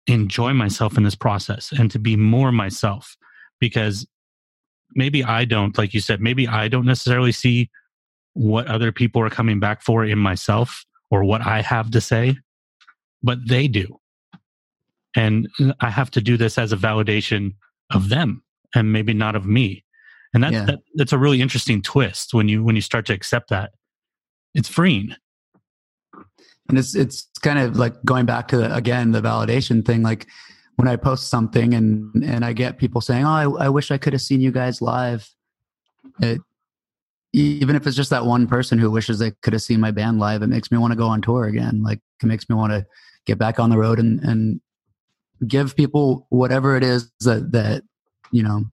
enjoy 0.06 0.52
myself 0.52 0.96
in 0.96 1.04
this 1.04 1.14
process 1.14 1.72
and 1.72 1.90
to 1.90 1.98
be 1.98 2.16
more 2.16 2.52
myself 2.52 3.16
because 3.60 4.06
maybe 4.94 5.22
I 5.22 5.44
don't, 5.44 5.76
like 5.78 5.94
you 5.94 6.00
said, 6.00 6.20
maybe 6.20 6.48
I 6.48 6.68
don't 6.68 6.86
necessarily 6.86 7.32
see 7.32 7.70
what 8.34 8.66
other 8.66 8.92
people 8.92 9.22
are 9.22 9.30
coming 9.30 9.60
back 9.60 9.82
for 9.82 10.04
in 10.04 10.18
myself 10.18 10.84
or 11.10 11.24
what 11.24 11.42
I 11.42 11.62
have 11.62 11.90
to 11.92 12.00
say, 12.00 12.36
but 13.22 13.38
they 13.46 13.68
do. 13.68 13.98
And 15.16 15.48
uh, 15.60 15.72
I 15.80 15.90
have 15.90 16.10
to 16.12 16.20
do 16.20 16.36
this 16.36 16.56
as 16.58 16.72
a 16.72 16.76
validation 16.76 17.54
of 17.92 18.08
them 18.08 18.42
and 18.74 18.92
maybe 18.92 19.12
not 19.12 19.34
of 19.34 19.46
me. 19.46 19.84
And 20.32 20.44
that's, 20.44 20.52
yeah. 20.52 20.64
that, 20.64 20.80
that's 20.94 21.12
a 21.12 21.18
really 21.18 21.40
interesting 21.40 21.82
twist 21.82 22.32
when 22.34 22.48
you, 22.48 22.62
when 22.62 22.76
you 22.76 22.82
start 22.82 23.06
to 23.06 23.12
accept 23.12 23.50
that 23.50 23.72
it's 24.54 24.68
freeing. 24.68 25.14
And 26.68 26.78
it's, 26.78 26.94
it's 26.94 27.28
kind 27.42 27.58
of 27.58 27.76
like 27.76 27.94
going 28.04 28.26
back 28.26 28.48
to 28.48 28.56
the, 28.56 28.74
again, 28.74 29.10
the 29.10 29.20
validation 29.20 29.84
thing. 29.84 30.02
Like 30.02 30.26
when 30.80 30.88
I 30.88 30.96
post 30.96 31.28
something 31.28 31.74
and 31.74 32.24
and 32.24 32.42
I 32.42 32.54
get 32.54 32.78
people 32.78 33.02
saying, 33.02 33.26
"Oh, 33.26 33.58
I, 33.58 33.66
I 33.66 33.68
wish 33.68 33.90
I 33.90 33.98
could 33.98 34.14
have 34.14 34.22
seen 34.22 34.40
you 34.40 34.50
guys 34.50 34.80
live." 34.80 35.28
It, 36.20 36.40
even 37.34 37.76
if 37.76 37.86
it's 37.86 37.96
just 37.96 38.08
that 38.10 38.24
one 38.24 38.46
person 38.46 38.78
who 38.78 38.90
wishes 38.90 39.18
they 39.18 39.32
could 39.42 39.52
have 39.52 39.60
seen 39.60 39.78
my 39.78 39.90
band 39.90 40.18
live, 40.18 40.42
it 40.42 40.46
makes 40.46 40.72
me 40.72 40.78
want 40.78 40.92
to 40.92 40.96
go 40.96 41.06
on 41.06 41.20
tour 41.20 41.44
again. 41.44 41.82
Like 41.82 42.00
it 42.22 42.26
makes 42.26 42.48
me 42.48 42.56
want 42.56 42.72
to 42.72 42.86
get 43.26 43.36
back 43.36 43.60
on 43.60 43.68
the 43.68 43.76
road 43.76 43.98
and 43.98 44.20
and 44.20 44.60
give 45.46 45.76
people 45.76 46.26
whatever 46.30 46.76
it 46.76 46.82
is 46.82 47.10
that 47.20 47.52
that 47.52 47.82
you 48.32 48.42
know 48.42 48.64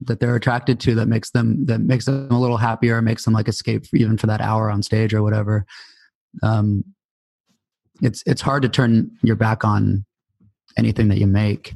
that 0.00 0.20
they're 0.20 0.36
attracted 0.36 0.78
to 0.80 0.94
that 0.94 1.08
makes 1.08 1.30
them 1.30 1.66
that 1.66 1.80
makes 1.80 2.04
them 2.04 2.30
a 2.30 2.40
little 2.40 2.56
happier 2.56 3.02
makes 3.02 3.24
them 3.24 3.34
like 3.34 3.48
escape 3.48 3.86
for, 3.86 3.96
even 3.96 4.16
for 4.16 4.26
that 4.26 4.40
hour 4.40 4.70
on 4.70 4.82
stage 4.82 5.12
or 5.12 5.22
whatever 5.22 5.66
um 6.42 6.84
it's 8.00 8.22
it's 8.26 8.40
hard 8.40 8.62
to 8.62 8.68
turn 8.68 9.10
your 9.22 9.36
back 9.36 9.64
on 9.64 10.04
anything 10.78 11.08
that 11.08 11.18
you 11.18 11.26
make. 11.26 11.74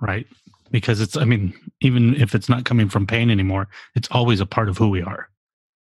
Right. 0.00 0.26
Because 0.70 1.00
it's, 1.00 1.16
I 1.16 1.24
mean, 1.24 1.54
even 1.80 2.14
if 2.16 2.34
it's 2.34 2.48
not 2.48 2.64
coming 2.64 2.88
from 2.88 3.06
pain 3.06 3.30
anymore, 3.30 3.68
it's 3.94 4.08
always 4.10 4.40
a 4.40 4.46
part 4.46 4.68
of 4.68 4.76
who 4.76 4.88
we 4.88 5.02
are. 5.02 5.28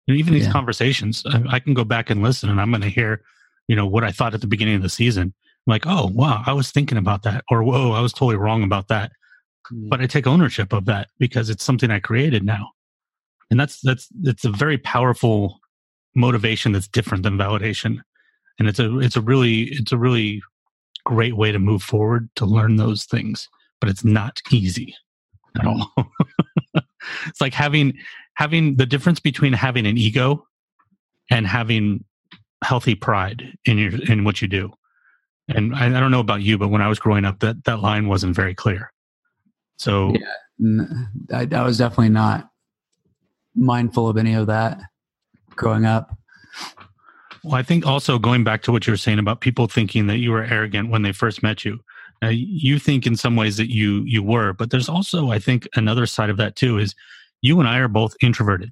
You 0.06 0.14
know, 0.14 0.18
even 0.18 0.34
these 0.34 0.46
yeah. 0.46 0.52
conversations, 0.52 1.22
I, 1.26 1.42
I, 1.48 1.58
can 1.60 1.72
go 1.72 1.84
back 1.84 2.10
and 2.10 2.22
listen 2.22 2.50
and 2.50 2.60
I'm 2.60 2.70
going 2.70 2.82
to 2.82 2.88
hear, 2.88 3.22
you 3.68 3.76
know, 3.76 3.86
what 3.86 4.04
I 4.04 4.10
thought 4.10 4.34
at 4.34 4.40
the 4.40 4.48
beginning 4.48 4.74
of 4.74 4.82
the 4.82 4.88
season. 4.88 5.32
I'm 5.32 5.70
like, 5.70 5.86
oh, 5.86 6.06
wow, 6.12 6.42
I 6.44 6.52
was 6.52 6.72
thinking 6.72 6.98
about 6.98 7.22
that. 7.22 7.44
Or, 7.48 7.62
whoa, 7.62 7.92
I 7.92 8.00
was 8.00 8.12
totally 8.12 8.36
wrong 8.36 8.64
about 8.64 8.88
that. 8.88 9.12
But 9.70 10.00
I 10.00 10.06
take 10.06 10.26
ownership 10.26 10.72
of 10.72 10.84
that 10.86 11.08
because 11.18 11.50
it's 11.50 11.64
something 11.64 11.90
I 11.90 12.00
created 12.00 12.44
now. 12.44 12.70
And 13.50 13.60
that's, 13.60 13.80
that's, 13.80 14.08
it's 14.24 14.44
a 14.44 14.50
very 14.50 14.78
powerful 14.78 15.58
motivation 16.14 16.72
that's 16.72 16.88
different 16.88 17.22
than 17.22 17.36
validation. 17.36 17.98
And 18.58 18.68
it's 18.68 18.78
a, 18.78 18.98
it's 18.98 19.16
a 19.16 19.20
really, 19.20 19.64
it's 19.64 19.92
a 19.92 19.98
really 19.98 20.42
great 21.04 21.36
way 21.36 21.52
to 21.52 21.58
move 21.58 21.82
forward 21.82 22.28
to 22.36 22.46
learn 22.46 22.76
those 22.76 23.04
things, 23.04 23.48
but 23.80 23.90
it's 23.90 24.04
not 24.04 24.40
easy 24.50 24.94
at 25.58 25.66
all. 25.66 25.92
it's 27.26 27.40
like 27.40 27.54
having 27.54 27.94
having 28.34 28.76
the 28.76 28.86
difference 28.86 29.20
between 29.20 29.52
having 29.52 29.86
an 29.86 29.98
ego 29.98 30.46
and 31.30 31.46
having 31.46 32.04
healthy 32.64 32.94
pride 32.94 33.56
in 33.64 33.78
your 33.78 34.02
in 34.04 34.24
what 34.24 34.40
you 34.40 34.48
do. 34.48 34.72
And 35.48 35.74
I, 35.74 35.86
I 35.86 36.00
don't 36.00 36.10
know 36.10 36.20
about 36.20 36.42
you, 36.42 36.56
but 36.56 36.68
when 36.68 36.82
I 36.82 36.88
was 36.88 36.98
growing 36.98 37.24
up, 37.24 37.40
that 37.40 37.64
that 37.64 37.80
line 37.80 38.08
wasn't 38.08 38.36
very 38.36 38.54
clear. 38.54 38.92
So 39.82 40.14
yeah, 40.14 40.84
I, 41.32 41.48
I 41.52 41.62
was 41.64 41.76
definitely 41.76 42.10
not 42.10 42.48
mindful 43.56 44.08
of 44.08 44.16
any 44.16 44.34
of 44.34 44.46
that 44.46 44.80
growing 45.56 45.84
up. 45.84 46.16
Well, 47.42 47.56
I 47.56 47.64
think 47.64 47.84
also 47.84 48.16
going 48.16 48.44
back 48.44 48.62
to 48.62 48.72
what 48.72 48.86
you 48.86 48.92
were 48.92 48.96
saying 48.96 49.18
about 49.18 49.40
people 49.40 49.66
thinking 49.66 50.06
that 50.06 50.18
you 50.18 50.30
were 50.30 50.44
arrogant 50.44 50.90
when 50.90 51.02
they 51.02 51.10
first 51.10 51.42
met 51.42 51.64
you. 51.64 51.80
Uh, 52.22 52.28
you 52.28 52.78
think 52.78 53.08
in 53.08 53.16
some 53.16 53.34
ways 53.34 53.56
that 53.56 53.72
you 53.72 54.04
you 54.06 54.22
were, 54.22 54.52
but 54.52 54.70
there's 54.70 54.88
also 54.88 55.32
I 55.32 55.40
think 55.40 55.66
another 55.74 56.06
side 56.06 56.30
of 56.30 56.36
that 56.36 56.54
too 56.54 56.78
is 56.78 56.94
you 57.40 57.58
and 57.58 57.68
I 57.68 57.78
are 57.78 57.88
both 57.88 58.14
introverted. 58.22 58.70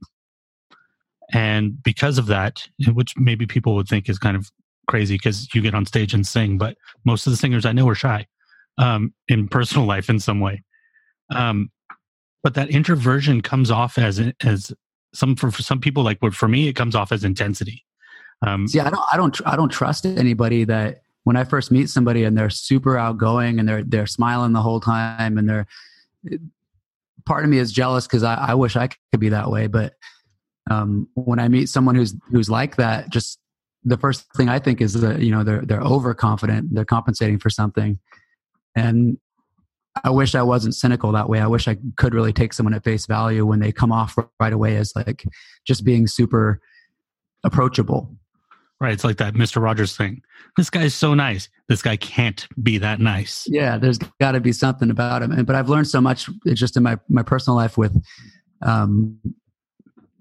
And 1.32 1.82
because 1.82 2.18
of 2.18 2.26
that, 2.26 2.68
which 2.92 3.14
maybe 3.16 3.46
people 3.46 3.74
would 3.74 3.88
think 3.88 4.08
is 4.08 4.18
kind 4.18 4.36
of 4.36 4.48
crazy 4.86 5.16
because 5.16 5.52
you 5.54 5.60
get 5.60 5.74
on 5.74 5.86
stage 5.86 6.14
and 6.14 6.24
sing, 6.24 6.56
but 6.56 6.76
most 7.04 7.26
of 7.26 7.32
the 7.32 7.36
singers 7.36 7.66
I 7.66 7.72
know 7.72 7.88
are 7.88 7.96
shy 7.96 8.26
um, 8.78 9.12
in 9.26 9.48
personal 9.48 9.86
life 9.94 10.08
in 10.08 10.20
some 10.20 10.38
way. 10.38 10.62
Um, 11.30 11.70
but 12.42 12.54
that 12.54 12.70
introversion 12.70 13.40
comes 13.40 13.70
off 13.70 13.98
as 13.98 14.20
as 14.42 14.72
some 15.12 15.36
for, 15.36 15.50
for 15.50 15.62
some 15.62 15.80
people 15.80 16.02
like 16.02 16.18
for 16.32 16.48
me 16.48 16.68
it 16.68 16.74
comes 16.74 16.94
off 16.94 17.12
as 17.12 17.24
intensity. 17.24 17.84
Um, 18.42 18.66
See, 18.66 18.80
I 18.80 18.88
don't, 18.88 19.02
I 19.12 19.16
don't, 19.18 19.40
I 19.46 19.56
don't 19.56 19.68
trust 19.68 20.06
anybody 20.06 20.64
that 20.64 21.02
when 21.24 21.36
I 21.36 21.44
first 21.44 21.70
meet 21.70 21.90
somebody 21.90 22.24
and 22.24 22.38
they're 22.38 22.48
super 22.48 22.96
outgoing 22.96 23.58
and 23.58 23.68
they're 23.68 23.84
they're 23.84 24.06
smiling 24.06 24.52
the 24.52 24.62
whole 24.62 24.80
time 24.80 25.36
and 25.36 25.48
they're 25.48 25.66
part 27.26 27.44
of 27.44 27.50
me 27.50 27.58
is 27.58 27.72
jealous 27.72 28.06
because 28.06 28.22
I, 28.22 28.34
I 28.34 28.54
wish 28.54 28.76
I 28.76 28.88
could 28.88 29.20
be 29.20 29.28
that 29.30 29.50
way, 29.50 29.66
but 29.66 29.94
um, 30.70 31.08
when 31.14 31.38
I 31.38 31.48
meet 31.48 31.68
someone 31.68 31.94
who's 31.94 32.14
who's 32.30 32.48
like 32.48 32.76
that, 32.76 33.10
just 33.10 33.38
the 33.84 33.96
first 33.96 34.26
thing 34.36 34.48
I 34.48 34.58
think 34.58 34.80
is 34.80 34.94
that 34.94 35.20
you 35.20 35.30
know 35.30 35.44
they're 35.44 35.62
they're 35.62 35.82
overconfident, 35.82 36.74
they're 36.74 36.84
compensating 36.84 37.38
for 37.38 37.50
something, 37.50 37.98
and 38.74 39.18
I 40.04 40.10
wish 40.10 40.34
I 40.34 40.42
wasn't 40.42 40.74
cynical 40.74 41.12
that 41.12 41.28
way. 41.28 41.40
I 41.40 41.46
wish 41.46 41.66
I 41.66 41.76
could 41.96 42.14
really 42.14 42.32
take 42.32 42.52
someone 42.52 42.74
at 42.74 42.84
face 42.84 43.06
value 43.06 43.44
when 43.44 43.60
they 43.60 43.72
come 43.72 43.92
off 43.92 44.16
right 44.38 44.52
away 44.52 44.76
as 44.76 44.92
like 44.94 45.24
just 45.66 45.84
being 45.84 46.06
super 46.06 46.60
approachable. 47.44 48.14
Right. 48.80 48.92
It's 48.92 49.04
like 49.04 49.18
that 49.18 49.34
Mr. 49.34 49.60
Rogers 49.60 49.94
thing. 49.96 50.22
This 50.56 50.70
guy's 50.70 50.94
so 50.94 51.12
nice. 51.12 51.48
This 51.68 51.82
guy 51.82 51.96
can't 51.96 52.46
be 52.62 52.78
that 52.78 52.98
nice. 52.98 53.46
Yeah, 53.46 53.76
there's 53.76 53.98
got 54.20 54.32
to 54.32 54.40
be 54.40 54.52
something 54.52 54.90
about 54.90 55.22
him. 55.22 55.44
But 55.44 55.54
I've 55.54 55.68
learned 55.68 55.88
so 55.88 56.00
much 56.00 56.30
just 56.46 56.76
in 56.76 56.82
my, 56.82 56.98
my 57.08 57.22
personal 57.22 57.56
life 57.56 57.76
with, 57.76 58.02
um, 58.62 59.18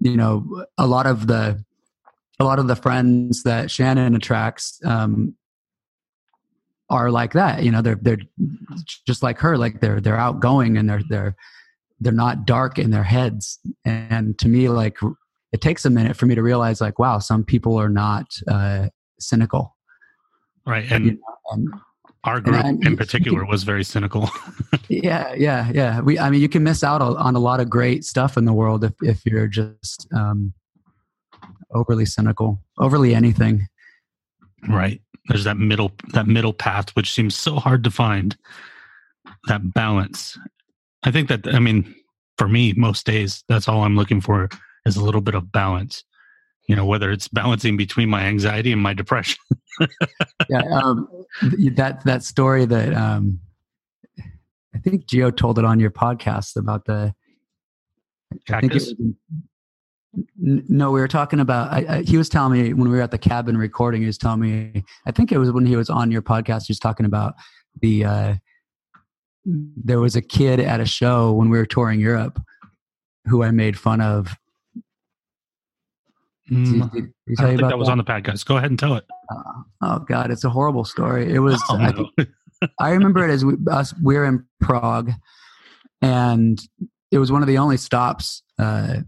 you 0.00 0.16
know, 0.16 0.66
a 0.76 0.86
lot 0.86 1.06
of 1.06 1.26
the, 1.26 1.64
a 2.38 2.44
lot 2.44 2.58
of 2.58 2.68
the 2.68 2.76
friends 2.76 3.44
that 3.44 3.70
Shannon 3.70 4.14
attracts, 4.14 4.78
um, 4.84 5.34
are 6.90 7.10
like 7.10 7.32
that. 7.32 7.62
You 7.62 7.70
know, 7.70 7.80
they're 7.80 7.98
they're 8.02 8.18
just 9.06 9.22
like 9.22 9.38
her. 9.38 9.56
Like 9.56 9.80
they're 9.80 10.00
they're 10.00 10.18
outgoing 10.18 10.76
and 10.76 10.90
they're 10.90 11.02
they're 11.08 11.36
they're 12.00 12.12
not 12.12 12.44
dark 12.44 12.78
in 12.78 12.90
their 12.90 13.04
heads. 13.04 13.58
And 13.84 14.38
to 14.40 14.48
me, 14.48 14.68
like 14.68 14.98
it 15.52 15.60
takes 15.60 15.84
a 15.84 15.90
minute 15.90 16.16
for 16.16 16.26
me 16.26 16.34
to 16.34 16.42
realize, 16.42 16.80
like, 16.80 16.98
wow, 16.98 17.18
some 17.18 17.44
people 17.44 17.80
are 17.80 17.88
not 17.88 18.26
uh, 18.48 18.88
cynical. 19.18 19.76
Right, 20.66 20.90
and, 20.90 21.06
you 21.06 21.12
know, 21.12 21.18
and 21.52 21.68
our 22.24 22.40
group 22.40 22.64
and, 22.64 22.84
in 22.86 22.96
particular 22.96 23.46
was 23.46 23.62
very 23.62 23.84
cynical. 23.84 24.28
yeah, 24.88 25.32
yeah, 25.34 25.70
yeah. 25.72 26.00
We, 26.00 26.18
I 26.18 26.30
mean, 26.30 26.40
you 26.40 26.48
can 26.48 26.62
miss 26.62 26.82
out 26.82 27.00
on 27.00 27.34
a 27.34 27.40
lot 27.40 27.60
of 27.60 27.70
great 27.70 28.04
stuff 28.04 28.36
in 28.36 28.44
the 28.44 28.52
world 28.52 28.84
if 28.84 28.92
if 29.00 29.24
you're 29.24 29.46
just 29.46 30.08
um, 30.14 30.52
overly 31.72 32.04
cynical, 32.04 32.60
overly 32.78 33.14
anything. 33.14 33.66
Right 34.68 35.00
there's 35.30 35.44
that 35.44 35.56
middle 35.56 35.92
that 36.12 36.26
middle 36.26 36.52
path 36.52 36.90
which 36.96 37.12
seems 37.12 37.36
so 37.36 37.54
hard 37.56 37.84
to 37.84 37.90
find 37.90 38.36
that 39.46 39.72
balance 39.72 40.36
i 41.04 41.10
think 41.10 41.28
that 41.28 41.46
i 41.54 41.58
mean 41.58 41.94
for 42.36 42.48
me 42.48 42.72
most 42.74 43.06
days 43.06 43.44
that's 43.48 43.68
all 43.68 43.82
i'm 43.82 43.96
looking 43.96 44.20
for 44.20 44.48
is 44.86 44.96
a 44.96 45.04
little 45.04 45.20
bit 45.20 45.36
of 45.36 45.52
balance 45.52 46.04
you 46.68 46.74
know 46.74 46.84
whether 46.84 47.10
it's 47.10 47.28
balancing 47.28 47.76
between 47.76 48.08
my 48.08 48.22
anxiety 48.22 48.72
and 48.72 48.82
my 48.82 48.92
depression 48.92 49.38
yeah 50.50 50.62
um, 50.72 51.08
that 51.74 52.02
that 52.04 52.24
story 52.24 52.64
that 52.64 52.92
um 52.94 53.38
i 54.74 54.78
think 54.78 55.06
geo 55.06 55.30
told 55.30 55.58
it 55.58 55.64
on 55.64 55.78
your 55.78 55.90
podcast 55.90 56.56
about 56.56 56.84
the 56.86 57.14
Cactus? 58.46 58.54
I 58.54 58.60
think 58.60 58.72
it 58.72 58.74
was 58.74 59.12
no, 60.36 60.90
we 60.90 61.00
were 61.00 61.08
talking 61.08 61.40
about. 61.40 61.72
I, 61.72 61.86
I, 61.88 62.02
he 62.02 62.16
was 62.16 62.28
telling 62.28 62.60
me 62.60 62.72
when 62.72 62.90
we 62.90 62.96
were 62.96 63.02
at 63.02 63.10
the 63.10 63.18
cabin 63.18 63.56
recording. 63.56 64.00
He 64.00 64.06
was 64.06 64.18
telling 64.18 64.40
me. 64.40 64.84
I 65.06 65.12
think 65.12 65.30
it 65.30 65.38
was 65.38 65.52
when 65.52 65.66
he 65.66 65.76
was 65.76 65.88
on 65.88 66.10
your 66.10 66.22
podcast. 66.22 66.66
He 66.66 66.72
was 66.72 66.80
talking 66.80 67.06
about 67.06 67.34
the. 67.80 68.04
Uh, 68.04 68.34
there 69.44 70.00
was 70.00 70.16
a 70.16 70.22
kid 70.22 70.60
at 70.60 70.80
a 70.80 70.84
show 70.84 71.32
when 71.32 71.48
we 71.48 71.58
were 71.58 71.66
touring 71.66 72.00
Europe, 72.00 72.40
who 73.26 73.42
I 73.42 73.50
made 73.52 73.78
fun 73.78 74.00
of. 74.00 74.36
Mm, 76.50 76.92
did, 76.92 77.12
did 77.26 77.40
I 77.40 77.44
think 77.44 77.60
that, 77.60 77.68
that, 77.68 77.78
was 77.78 77.88
on 77.88 77.98
the 77.98 78.04
podcast. 78.04 78.44
Go 78.44 78.56
ahead 78.56 78.70
and 78.70 78.78
tell 78.78 78.96
it. 78.96 79.04
Uh, 79.32 79.62
oh 79.82 79.98
God, 80.00 80.32
it's 80.32 80.42
a 80.42 80.50
horrible 80.50 80.84
story. 80.84 81.32
It 81.32 81.38
was. 81.38 81.62
Oh, 81.70 81.76
no. 81.76 82.10
I, 82.62 82.68
I, 82.80 82.90
remember 82.90 83.26
it 83.26 83.32
as 83.32 83.44
we, 83.44 83.54
us. 83.70 83.94
We 84.02 84.16
we're 84.16 84.24
in 84.24 84.44
Prague, 84.60 85.12
and 86.02 86.60
it 87.12 87.18
was 87.18 87.30
one 87.30 87.42
of 87.42 87.48
the 87.48 87.58
only 87.58 87.76
stops. 87.76 88.42
Uh, 88.58 89.02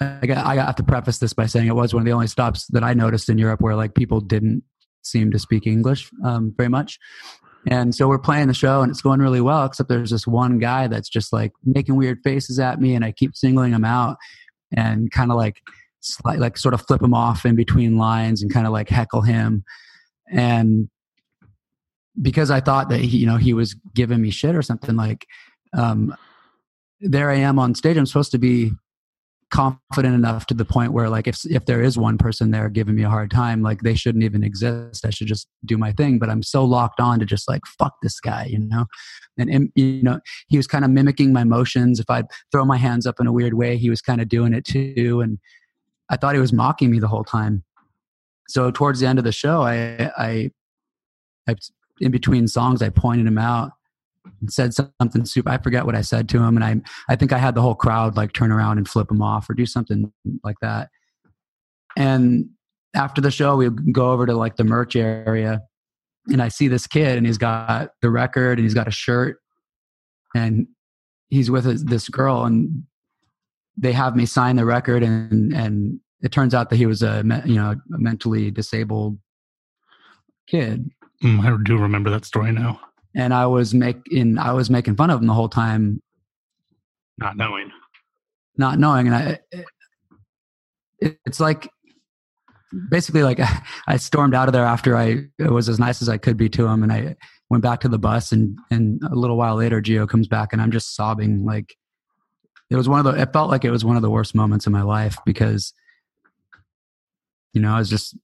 I 0.00 0.26
got, 0.26 0.46
I 0.46 0.56
have 0.56 0.76
to 0.76 0.82
preface 0.82 1.18
this 1.18 1.32
by 1.32 1.46
saying 1.46 1.66
it 1.66 1.74
was 1.74 1.92
one 1.92 2.02
of 2.02 2.06
the 2.06 2.12
only 2.12 2.28
stops 2.28 2.66
that 2.68 2.84
I 2.84 2.94
noticed 2.94 3.28
in 3.28 3.38
Europe 3.38 3.60
where 3.60 3.74
like 3.74 3.94
people 3.94 4.20
didn't 4.20 4.62
seem 5.02 5.30
to 5.32 5.38
speak 5.38 5.66
English 5.66 6.10
um, 6.24 6.54
very 6.56 6.68
much. 6.68 6.98
And 7.66 7.94
so 7.94 8.08
we're 8.08 8.18
playing 8.18 8.46
the 8.46 8.54
show 8.54 8.82
and 8.82 8.90
it's 8.90 9.02
going 9.02 9.20
really 9.20 9.40
well, 9.40 9.64
except 9.64 9.88
there's 9.88 10.10
this 10.10 10.26
one 10.26 10.58
guy 10.58 10.86
that's 10.86 11.08
just 11.08 11.32
like 11.32 11.52
making 11.64 11.96
weird 11.96 12.20
faces 12.22 12.58
at 12.60 12.80
me 12.80 12.94
and 12.94 13.04
I 13.04 13.12
keep 13.12 13.34
singling 13.34 13.72
him 13.72 13.84
out 13.84 14.16
and 14.74 15.10
kind 15.10 15.30
of 15.30 15.36
like, 15.36 15.60
like 16.24 16.56
sort 16.56 16.74
of 16.74 16.86
flip 16.86 17.02
him 17.02 17.14
off 17.14 17.44
in 17.44 17.56
between 17.56 17.98
lines 17.98 18.42
and 18.42 18.52
kind 18.52 18.66
of 18.66 18.72
like 18.72 18.88
heckle 18.88 19.22
him. 19.22 19.64
And 20.30 20.88
because 22.20 22.50
I 22.50 22.60
thought 22.60 22.88
that 22.90 23.00
he, 23.00 23.18
you 23.18 23.26
know, 23.26 23.36
he 23.36 23.52
was 23.52 23.74
giving 23.94 24.22
me 24.22 24.30
shit 24.30 24.54
or 24.54 24.62
something 24.62 24.96
like, 24.96 25.26
um, 25.76 26.14
there 27.00 27.30
I 27.30 27.36
am 27.36 27.58
on 27.58 27.74
stage. 27.74 27.96
I'm 27.96 28.06
supposed 28.06 28.32
to 28.32 28.38
be 28.38 28.72
confident 29.50 30.14
enough 30.14 30.44
to 30.46 30.54
the 30.54 30.64
point 30.64 30.92
where 30.92 31.08
like 31.08 31.26
if 31.26 31.40
if 31.46 31.64
there 31.64 31.82
is 31.82 31.96
one 31.96 32.18
person 32.18 32.50
there 32.50 32.68
giving 32.68 32.94
me 32.94 33.02
a 33.02 33.08
hard 33.08 33.30
time 33.30 33.62
like 33.62 33.80
they 33.80 33.94
shouldn't 33.94 34.24
even 34.24 34.44
exist. 34.44 35.06
I 35.06 35.10
should 35.10 35.26
just 35.26 35.48
do 35.64 35.78
my 35.78 35.92
thing. 35.92 36.18
But 36.18 36.28
i'm 36.28 36.42
so 36.42 36.64
locked 36.64 37.00
on 37.00 37.18
to 37.20 37.24
just 37.24 37.48
like 37.48 37.62
fuck 37.66 37.94
this 38.02 38.20
guy 38.20 38.46
you 38.50 38.58
know? 38.58 38.86
And, 39.38 39.70
you 39.74 40.02
know 40.02 40.20
he 40.48 40.56
was 40.56 40.66
kind 40.66 40.84
of 40.84 40.90
mimicking 40.90 41.32
my 41.32 41.44
motions. 41.44 41.98
If 41.98 42.10
i'd 42.10 42.26
throw 42.52 42.64
my 42.64 42.76
hands 42.76 43.06
up 43.06 43.20
in 43.20 43.26
a 43.26 43.32
weird 43.32 43.54
way 43.54 43.76
he 43.76 43.90
was 43.90 44.02
kind 44.02 44.20
of 44.20 44.28
doing 44.28 44.52
it 44.52 44.64
too. 44.64 45.20
And 45.22 45.38
i 46.10 46.16
thought 46.16 46.34
he 46.34 46.40
was 46.40 46.52
mocking 46.52 46.90
me 46.90 46.98
the 46.98 47.08
whole 47.08 47.24
time. 47.24 47.64
So 48.48 48.70
towards 48.70 49.00
the 49.00 49.06
end 49.06 49.18
of 49.18 49.24
the 49.24 49.32
show 49.32 49.62
i 49.62 50.10
i, 50.18 50.50
I 51.48 51.54
in 52.00 52.10
between 52.10 52.48
songs 52.48 52.82
i 52.82 52.90
pointed 52.90 53.26
him 53.26 53.38
out 53.38 53.72
said 54.48 54.72
something 54.74 55.24
super. 55.24 55.50
I 55.50 55.58
forget 55.58 55.86
what 55.86 55.94
I 55.94 56.02
said 56.02 56.28
to 56.30 56.42
him, 56.42 56.56
and 56.56 56.64
I 56.64 56.80
I 57.12 57.16
think 57.16 57.32
I 57.32 57.38
had 57.38 57.54
the 57.54 57.62
whole 57.62 57.74
crowd 57.74 58.16
like 58.16 58.32
turn 58.32 58.52
around 58.52 58.78
and 58.78 58.88
flip 58.88 59.10
him 59.10 59.22
off 59.22 59.48
or 59.48 59.54
do 59.54 59.66
something 59.66 60.12
like 60.44 60.56
that. 60.60 60.88
And 61.96 62.50
after 62.94 63.20
the 63.20 63.30
show, 63.30 63.56
we 63.56 63.70
go 63.92 64.12
over 64.12 64.26
to 64.26 64.34
like 64.34 64.56
the 64.56 64.64
merch 64.64 64.96
area, 64.96 65.62
and 66.26 66.42
I 66.42 66.48
see 66.48 66.68
this 66.68 66.86
kid, 66.86 67.16
and 67.16 67.26
he's 67.26 67.38
got 67.38 67.90
the 68.02 68.10
record, 68.10 68.58
and 68.58 68.64
he's 68.64 68.74
got 68.74 68.88
a 68.88 68.92
shirt, 68.92 69.38
and 70.34 70.66
he's 71.28 71.50
with 71.50 71.88
this 71.88 72.08
girl, 72.08 72.44
and 72.44 72.84
they 73.76 73.92
have 73.92 74.16
me 74.16 74.26
sign 74.26 74.56
the 74.56 74.64
record, 74.64 75.02
and 75.02 75.52
and 75.52 76.00
it 76.20 76.32
turns 76.32 76.54
out 76.54 76.70
that 76.70 76.76
he 76.76 76.86
was 76.86 77.02
a 77.02 77.22
you 77.44 77.56
know 77.56 77.70
a 77.70 77.76
mentally 77.98 78.50
disabled 78.50 79.18
kid. 80.46 80.90
Mm, 81.22 81.40
I 81.40 81.62
do 81.64 81.76
remember 81.76 82.10
that 82.10 82.24
story 82.24 82.52
now 82.52 82.80
and 83.18 83.34
I 83.34 83.46
was 83.46 83.74
making 83.74 84.38
I 84.38 84.52
was 84.52 84.70
making 84.70 84.96
fun 84.96 85.10
of 85.10 85.20
him 85.20 85.26
the 85.26 85.34
whole 85.34 85.48
time, 85.48 86.00
not 87.18 87.36
knowing, 87.36 87.70
not 88.56 88.78
knowing, 88.78 89.08
and 89.08 89.16
I 89.16 89.38
it, 91.00 91.18
it's 91.26 91.40
like 91.40 91.68
basically 92.90 93.24
like 93.24 93.40
I 93.88 93.96
stormed 93.96 94.34
out 94.34 94.48
of 94.48 94.52
there 94.52 94.64
after 94.64 94.96
I 94.96 95.24
it 95.38 95.50
was 95.50 95.68
as 95.68 95.80
nice 95.80 96.00
as 96.00 96.08
I 96.08 96.16
could 96.16 96.36
be 96.36 96.48
to 96.50 96.66
him, 96.66 96.84
and 96.84 96.92
I 96.92 97.16
went 97.50 97.62
back 97.62 97.80
to 97.80 97.88
the 97.88 97.98
bus, 97.98 98.30
and 98.30 98.56
and 98.70 99.02
a 99.02 99.16
little 99.16 99.36
while 99.36 99.56
later, 99.56 99.80
Geo 99.80 100.06
comes 100.06 100.28
back, 100.28 100.52
and 100.52 100.62
I'm 100.62 100.70
just 100.70 100.94
sobbing. 100.94 101.44
Like 101.44 101.74
it 102.70 102.76
was 102.76 102.88
one 102.88 103.04
of 103.04 103.12
the 103.12 103.20
it 103.20 103.32
felt 103.32 103.50
like 103.50 103.64
it 103.64 103.72
was 103.72 103.84
one 103.84 103.96
of 103.96 104.02
the 104.02 104.10
worst 104.10 104.34
moments 104.34 104.64
in 104.66 104.72
my 104.72 104.82
life 104.82 105.18
because 105.26 105.74
you 107.52 107.60
know 107.60 107.72
I 107.72 107.78
was 107.80 107.90
just 107.90 108.16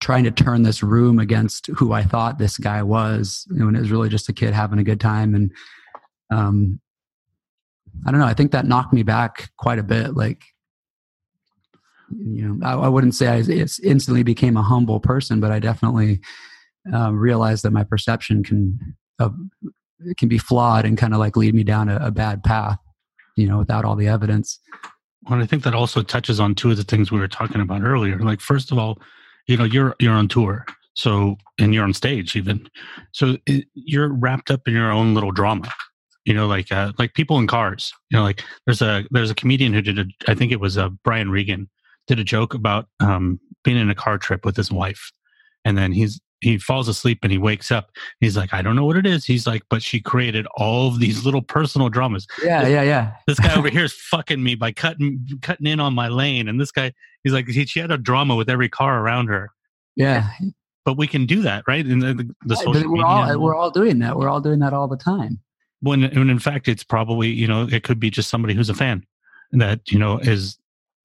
trying 0.00 0.24
to 0.24 0.30
turn 0.30 0.62
this 0.62 0.82
room 0.82 1.18
against 1.18 1.68
who 1.68 1.92
I 1.92 2.02
thought 2.02 2.38
this 2.38 2.58
guy 2.58 2.82
was 2.82 3.46
when 3.50 3.74
it 3.74 3.80
was 3.80 3.90
really 3.90 4.08
just 4.08 4.28
a 4.28 4.32
kid 4.32 4.52
having 4.52 4.78
a 4.78 4.84
good 4.84 5.00
time. 5.00 5.34
And 5.34 5.50
um, 6.30 6.80
I 8.06 8.10
don't 8.10 8.20
know. 8.20 8.26
I 8.26 8.34
think 8.34 8.52
that 8.52 8.66
knocked 8.66 8.92
me 8.92 9.02
back 9.02 9.50
quite 9.56 9.78
a 9.78 9.82
bit. 9.82 10.14
Like, 10.14 10.42
you 12.10 12.46
know, 12.46 12.66
I, 12.66 12.74
I 12.74 12.88
wouldn't 12.88 13.14
say 13.14 13.28
I 13.28 13.38
instantly 13.38 14.22
became 14.22 14.56
a 14.56 14.62
humble 14.62 15.00
person, 15.00 15.40
but 15.40 15.52
I 15.52 15.58
definitely 15.58 16.20
uh, 16.92 17.12
realized 17.12 17.64
that 17.64 17.72
my 17.72 17.84
perception 17.84 18.44
can 18.44 18.96
uh, 19.18 19.30
can 20.18 20.28
be 20.28 20.38
flawed 20.38 20.84
and 20.84 20.98
kind 20.98 21.14
of 21.14 21.18
like 21.18 21.36
lead 21.36 21.54
me 21.54 21.64
down 21.64 21.88
a, 21.88 21.96
a 21.96 22.10
bad 22.10 22.42
path. 22.42 22.78
You 23.36 23.48
know, 23.48 23.58
without 23.58 23.84
all 23.84 23.96
the 23.96 24.06
evidence. 24.06 24.60
Well, 25.28 25.42
I 25.42 25.46
think 25.46 25.64
that 25.64 25.74
also 25.74 26.02
touches 26.02 26.38
on 26.38 26.54
two 26.54 26.70
of 26.70 26.76
the 26.76 26.84
things 26.84 27.10
we 27.10 27.18
were 27.18 27.26
talking 27.26 27.60
about 27.60 27.82
earlier. 27.82 28.18
Like, 28.18 28.40
first 28.40 28.70
of 28.70 28.78
all, 28.78 29.00
you 29.46 29.56
know 29.56 29.64
you're 29.64 29.94
you're 29.98 30.14
on 30.14 30.28
tour 30.28 30.64
so 30.94 31.36
and 31.58 31.74
you're 31.74 31.84
on 31.84 31.92
stage 31.94 32.36
even 32.36 32.68
so 33.12 33.36
it, 33.46 33.66
you're 33.74 34.08
wrapped 34.08 34.50
up 34.50 34.66
in 34.66 34.74
your 34.74 34.90
own 34.90 35.14
little 35.14 35.32
drama 35.32 35.72
you 36.24 36.32
know 36.32 36.46
like 36.46 36.70
uh, 36.72 36.92
like 36.98 37.14
people 37.14 37.38
in 37.38 37.46
cars 37.46 37.92
you 38.10 38.16
know 38.16 38.22
like 38.22 38.42
there's 38.66 38.82
a 38.82 39.04
there's 39.10 39.30
a 39.30 39.34
comedian 39.34 39.72
who 39.72 39.82
did 39.82 39.98
a 39.98 40.04
i 40.28 40.34
think 40.34 40.52
it 40.52 40.60
was 40.60 40.78
uh, 40.78 40.88
brian 41.02 41.30
regan 41.30 41.68
did 42.06 42.18
a 42.18 42.24
joke 42.24 42.54
about 42.54 42.88
um, 43.00 43.40
being 43.62 43.76
in 43.76 43.90
a 43.90 43.94
car 43.94 44.18
trip 44.18 44.44
with 44.44 44.56
his 44.56 44.70
wife, 44.70 45.12
and 45.64 45.76
then 45.76 45.92
he's 45.92 46.20
he 46.40 46.58
falls 46.58 46.88
asleep 46.88 47.20
and 47.22 47.32
he 47.32 47.38
wakes 47.38 47.72
up. 47.72 47.90
He's 48.20 48.36
like, 48.36 48.52
I 48.52 48.60
don't 48.60 48.76
know 48.76 48.84
what 48.84 48.98
it 48.98 49.06
is. 49.06 49.24
He's 49.24 49.46
like, 49.46 49.62
but 49.70 49.82
she 49.82 49.98
created 49.98 50.46
all 50.56 50.88
of 50.88 51.00
these 51.00 51.24
little 51.24 51.40
personal 51.40 51.88
dramas. 51.88 52.26
Yeah, 52.42 52.64
this, 52.64 52.70
yeah, 52.70 52.82
yeah. 52.82 53.12
This 53.26 53.40
guy 53.40 53.56
over 53.56 53.68
here 53.70 53.84
is 53.84 53.94
fucking 53.94 54.42
me 54.42 54.54
by 54.54 54.72
cutting 54.72 55.26
cutting 55.40 55.66
in 55.66 55.80
on 55.80 55.94
my 55.94 56.08
lane, 56.08 56.48
and 56.48 56.60
this 56.60 56.70
guy, 56.70 56.92
he's 57.24 57.32
like, 57.32 57.48
he, 57.48 57.66
she 57.66 57.80
had 57.80 57.90
a 57.90 57.98
drama 57.98 58.36
with 58.36 58.48
every 58.48 58.68
car 58.68 59.00
around 59.00 59.26
her. 59.26 59.50
Yeah, 59.96 60.30
but 60.84 60.96
we 60.96 61.06
can 61.06 61.26
do 61.26 61.42
that, 61.42 61.64
right? 61.66 61.84
In 61.84 61.98
the, 61.98 62.14
the, 62.14 62.34
the 62.44 62.56
social 62.56 62.92
we're 62.92 63.04
all 63.04 63.40
we're 63.40 63.56
all 63.56 63.70
doing 63.70 63.98
that. 64.00 64.16
We're 64.16 64.28
all 64.28 64.40
doing 64.40 64.60
that 64.60 64.72
all 64.72 64.86
the 64.86 64.96
time. 64.96 65.40
When, 65.80 66.02
when 66.02 66.30
in 66.30 66.38
fact, 66.38 66.68
it's 66.68 66.84
probably 66.84 67.28
you 67.28 67.48
know 67.48 67.68
it 67.70 67.82
could 67.82 67.98
be 67.98 68.10
just 68.10 68.30
somebody 68.30 68.54
who's 68.54 68.70
a 68.70 68.74
fan 68.74 69.04
that 69.52 69.80
you 69.90 69.98
know 69.98 70.18
is 70.18 70.58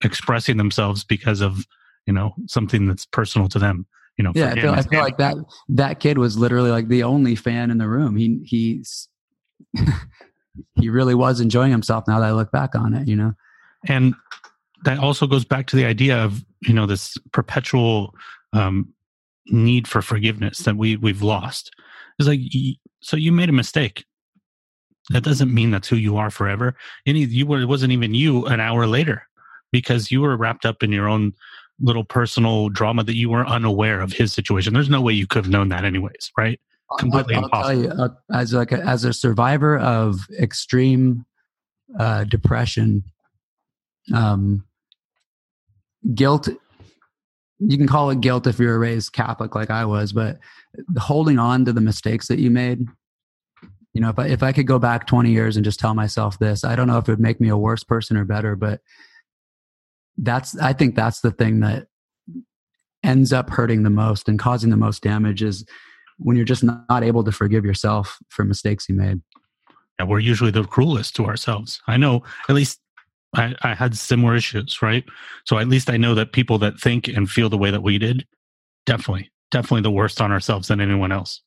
expressing 0.03 0.57
themselves 0.57 1.03
because 1.03 1.41
of 1.41 1.65
you 2.05 2.13
know 2.13 2.33
something 2.47 2.87
that's 2.87 3.05
personal 3.05 3.47
to 3.49 3.59
them 3.59 3.85
you 4.17 4.23
know 4.23 4.31
yeah 4.35 4.51
I 4.51 4.61
feel, 4.61 4.71
I 4.71 4.81
feel, 4.81 4.99
like 5.01 5.17
that 5.17 5.35
that 5.69 5.99
kid 5.99 6.17
was 6.17 6.37
literally 6.37 6.71
like 6.71 6.87
the 6.87 7.03
only 7.03 7.35
fan 7.35 7.69
in 7.69 7.77
the 7.77 7.87
room 7.87 8.15
he 8.15 8.41
he's 8.45 9.07
he 10.75 10.89
really 10.89 11.15
was 11.15 11.39
enjoying 11.39 11.71
himself 11.71 12.05
now 12.07 12.19
that 12.19 12.25
i 12.25 12.31
look 12.31 12.51
back 12.51 12.75
on 12.75 12.93
it 12.93 13.07
you 13.07 13.15
know 13.15 13.33
and 13.87 14.15
that 14.83 14.99
also 14.99 15.27
goes 15.27 15.45
back 15.45 15.67
to 15.67 15.75
the 15.75 15.85
idea 15.85 16.17
of 16.17 16.43
you 16.61 16.73
know 16.73 16.85
this 16.85 17.17
perpetual 17.31 18.13
um, 18.53 18.93
need 19.47 19.87
for 19.87 20.01
forgiveness 20.01 20.59
that 20.59 20.75
we 20.75 20.95
we've 20.97 21.21
lost 21.21 21.71
it's 22.19 22.27
like 22.27 22.41
so 23.01 23.17
you 23.17 23.31
made 23.31 23.49
a 23.49 23.53
mistake 23.53 24.05
that 25.09 25.23
doesn't 25.23 25.53
mean 25.53 25.71
that's 25.71 25.87
who 25.87 25.95
you 25.95 26.17
are 26.17 26.29
forever 26.29 26.75
any 27.05 27.21
you 27.21 27.45
were 27.45 27.61
it 27.61 27.65
wasn't 27.65 27.91
even 27.91 28.13
you 28.13 28.45
an 28.45 28.59
hour 28.59 28.85
later 28.85 29.23
because 29.71 30.11
you 30.11 30.21
were 30.21 30.37
wrapped 30.37 30.65
up 30.65 30.83
in 30.83 30.91
your 30.91 31.07
own 31.07 31.33
little 31.81 32.03
personal 32.03 32.69
drama 32.69 33.03
that 33.03 33.15
you 33.15 33.29
were 33.29 33.47
unaware 33.47 34.01
of 34.01 34.11
his 34.11 34.33
situation. 34.33 34.73
There's 34.73 34.89
no 34.89 35.01
way 35.01 35.13
you 35.13 35.27
could 35.27 35.45
have 35.45 35.51
known 35.51 35.69
that 35.69 35.85
anyways, 35.85 36.31
right? 36.37 36.59
Completely 36.97 37.35
I'll, 37.35 37.49
I'll 37.53 37.69
impossible. 37.69 37.83
You, 37.83 38.03
uh, 38.03 38.09
as 38.33 38.53
like 38.53 38.71
a, 38.71 38.79
as 38.79 39.03
a 39.03 39.13
survivor 39.13 39.77
of 39.77 40.19
extreme 40.39 41.25
uh, 41.97 42.23
depression, 42.25 43.03
um, 44.13 44.65
guilt. 46.13 46.49
You 47.59 47.77
can 47.77 47.87
call 47.87 48.09
it 48.09 48.21
guilt 48.21 48.47
if 48.47 48.59
you're 48.59 48.79
raised 48.79 49.13
Catholic 49.13 49.55
like 49.55 49.69
I 49.69 49.85
was, 49.85 50.13
but 50.13 50.39
holding 50.97 51.39
on 51.39 51.65
to 51.65 51.73
the 51.73 51.81
mistakes 51.81 52.27
that 52.27 52.39
you 52.39 52.49
made. 52.49 52.85
You 53.93 54.01
know, 54.01 54.09
if 54.09 54.19
I 54.19 54.27
if 54.27 54.43
I 54.43 54.51
could 54.53 54.67
go 54.67 54.79
back 54.79 55.07
20 55.07 55.31
years 55.31 55.57
and 55.57 55.65
just 55.65 55.79
tell 55.79 55.93
myself 55.93 56.39
this, 56.39 56.63
I 56.63 56.75
don't 56.75 56.87
know 56.87 56.97
if 56.97 57.09
it 57.09 57.11
would 57.11 57.19
make 57.19 57.41
me 57.41 57.49
a 57.49 57.57
worse 57.57 57.83
person 57.83 58.15
or 58.15 58.23
better, 58.23 58.55
but 58.55 58.81
that's 60.21 60.57
i 60.59 60.73
think 60.73 60.95
that's 60.95 61.21
the 61.21 61.31
thing 61.31 61.61
that 61.61 61.87
ends 63.03 63.31
up 63.31 63.49
hurting 63.49 63.83
the 63.83 63.89
most 63.89 64.27
and 64.27 64.37
causing 64.37 64.69
the 64.69 64.77
most 64.77 65.01
damage 65.01 65.41
is 65.41 65.65
when 66.17 66.35
you're 66.35 66.45
just 66.45 66.63
not 66.63 67.03
able 67.03 67.23
to 67.23 67.31
forgive 67.31 67.63
yourself 67.63 68.17
for 68.27 68.43
mistakes 68.43 68.87
you 68.89 68.95
made 68.95 69.21
yeah 69.99 70.05
we're 70.05 70.19
usually 70.19 70.51
the 70.51 70.63
cruelest 70.65 71.15
to 71.15 71.25
ourselves 71.25 71.81
i 71.87 71.95
know 71.95 72.21
at 72.49 72.55
least 72.55 72.79
I, 73.35 73.55
I 73.61 73.75
had 73.75 73.95
similar 73.97 74.35
issues 74.35 74.81
right 74.81 75.03
so 75.45 75.57
at 75.57 75.67
least 75.67 75.89
i 75.89 75.97
know 75.97 76.15
that 76.15 76.33
people 76.33 76.57
that 76.59 76.79
think 76.79 77.07
and 77.07 77.29
feel 77.29 77.49
the 77.49 77.57
way 77.57 77.71
that 77.71 77.83
we 77.83 77.97
did 77.97 78.25
definitely 78.85 79.31
definitely 79.51 79.81
the 79.81 79.91
worst 79.91 80.19
on 80.21 80.31
ourselves 80.31 80.67
than 80.67 80.81
anyone 80.81 81.11
else 81.11 81.41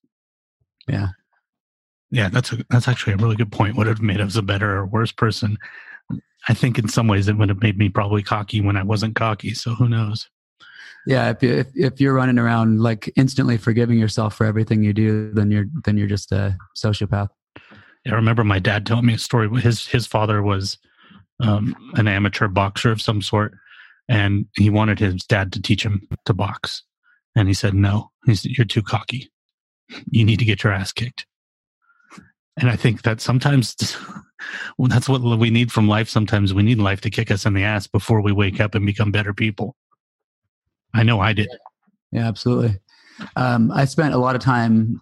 yeah 0.89 1.09
yeah 2.11 2.29
that's 2.29 2.53
a, 2.53 2.65
that's 2.71 2.89
actually 2.89 3.15
a 3.15 3.17
really 3.17 3.37
good 3.37 3.51
point 3.51 3.77
would 3.77 3.87
have 3.87 4.01
made 4.01 4.21
us 4.21 4.37
a 4.37 4.43
better 4.43 4.77
or 4.77 4.87
worse 4.87 5.13
person 5.13 5.59
I 6.49 6.55
think 6.55 6.79
in 6.79 6.89
some 6.89 7.07
ways 7.07 7.29
it 7.29 7.37
would 7.37 7.49
have 7.49 7.63
made 7.63 7.79
me 7.79 7.89
probably 7.89 8.23
cocky 8.23 8.61
when 8.61 8.77
I 8.77 8.83
wasn't 8.83 9.15
cocky. 9.15 9.55
So 9.55 9.75
who 9.75 9.89
knows? 9.89 10.29
Yeah, 11.07 11.31
if, 11.31 11.43
you, 11.43 11.53
if 11.53 11.67
if 11.75 12.01
you're 12.01 12.15
running 12.15 12.39
around 12.39 12.81
like 12.81 13.13
instantly 13.17 13.57
forgiving 13.57 13.99
yourself 13.99 14.35
for 14.35 14.47
everything 14.47 14.85
you 14.85 14.93
do, 14.93 15.33
then 15.33 15.51
you're 15.51 15.67
then 15.85 15.97
you're 15.97 16.09
just 16.09 16.31
a 16.31 16.57
sociopath. 16.77 17.29
Yeah, 18.05 18.13
I 18.13 18.15
remember 18.15 18.45
my 18.45 18.61
dad 18.61 18.87
telling 18.87 19.07
me 19.07 19.15
a 19.15 19.19
story. 19.19 19.49
His 19.61 19.87
his 19.87 20.07
father 20.07 20.43
was 20.43 20.79
um, 21.43 21.75
an 21.95 22.09
amateur 22.09 22.49
boxer 22.49 22.91
of 22.91 23.03
some 23.03 23.21
sort, 23.21 23.55
and 24.09 24.47
he 24.57 24.71
wanted 24.71 24.99
his 24.99 25.25
dad 25.25 25.53
to 25.53 25.63
teach 25.63 25.85
him 25.85 26.09
to 26.25 26.33
box, 26.33 26.83
and 27.37 27.49
he 27.49 27.55
said 27.55 27.75
no. 27.75 28.11
Said, 28.27 28.53
"You're 28.57 28.65
too 28.65 28.83
cocky. 28.83 29.31
You 30.11 30.25
need 30.25 30.39
to 30.39 30.45
get 30.45 30.63
your 30.63 30.73
ass 30.73 30.93
kicked." 30.93 31.27
And 32.59 32.71
I 32.71 32.77
think 32.77 33.03
that 33.03 33.21
sometimes 33.21 33.77
well, 34.79 34.89
that's 34.89 35.09
what 35.09 35.23
we 35.23 35.51
need 35.51 35.73
from 35.73 35.89
life. 35.89 36.09
Sometimes 36.09 36.55
we 36.55 36.63
need 36.63 36.79
life 36.79 37.01
to 37.03 37.11
kick 37.11 37.31
us 37.31 37.47
in 37.47 37.55
the 37.55 37.65
ass 37.65 37.87
before 37.87 38.21
we 38.21 38.33
wake 38.33 38.61
up 38.61 38.75
and 38.75 38.87
become 38.87 39.11
better 39.11 39.35
people. 39.35 39.77
I 40.95 41.03
know 41.03 41.21
I 41.21 41.33
did. 41.33 41.49
Yeah, 42.11 42.29
absolutely. 42.29 42.79
Um, 43.37 43.71
I 43.71 43.85
spent 43.85 44.15
a 44.15 44.19
lot 44.19 44.35
of 44.35 44.43
time 44.43 45.01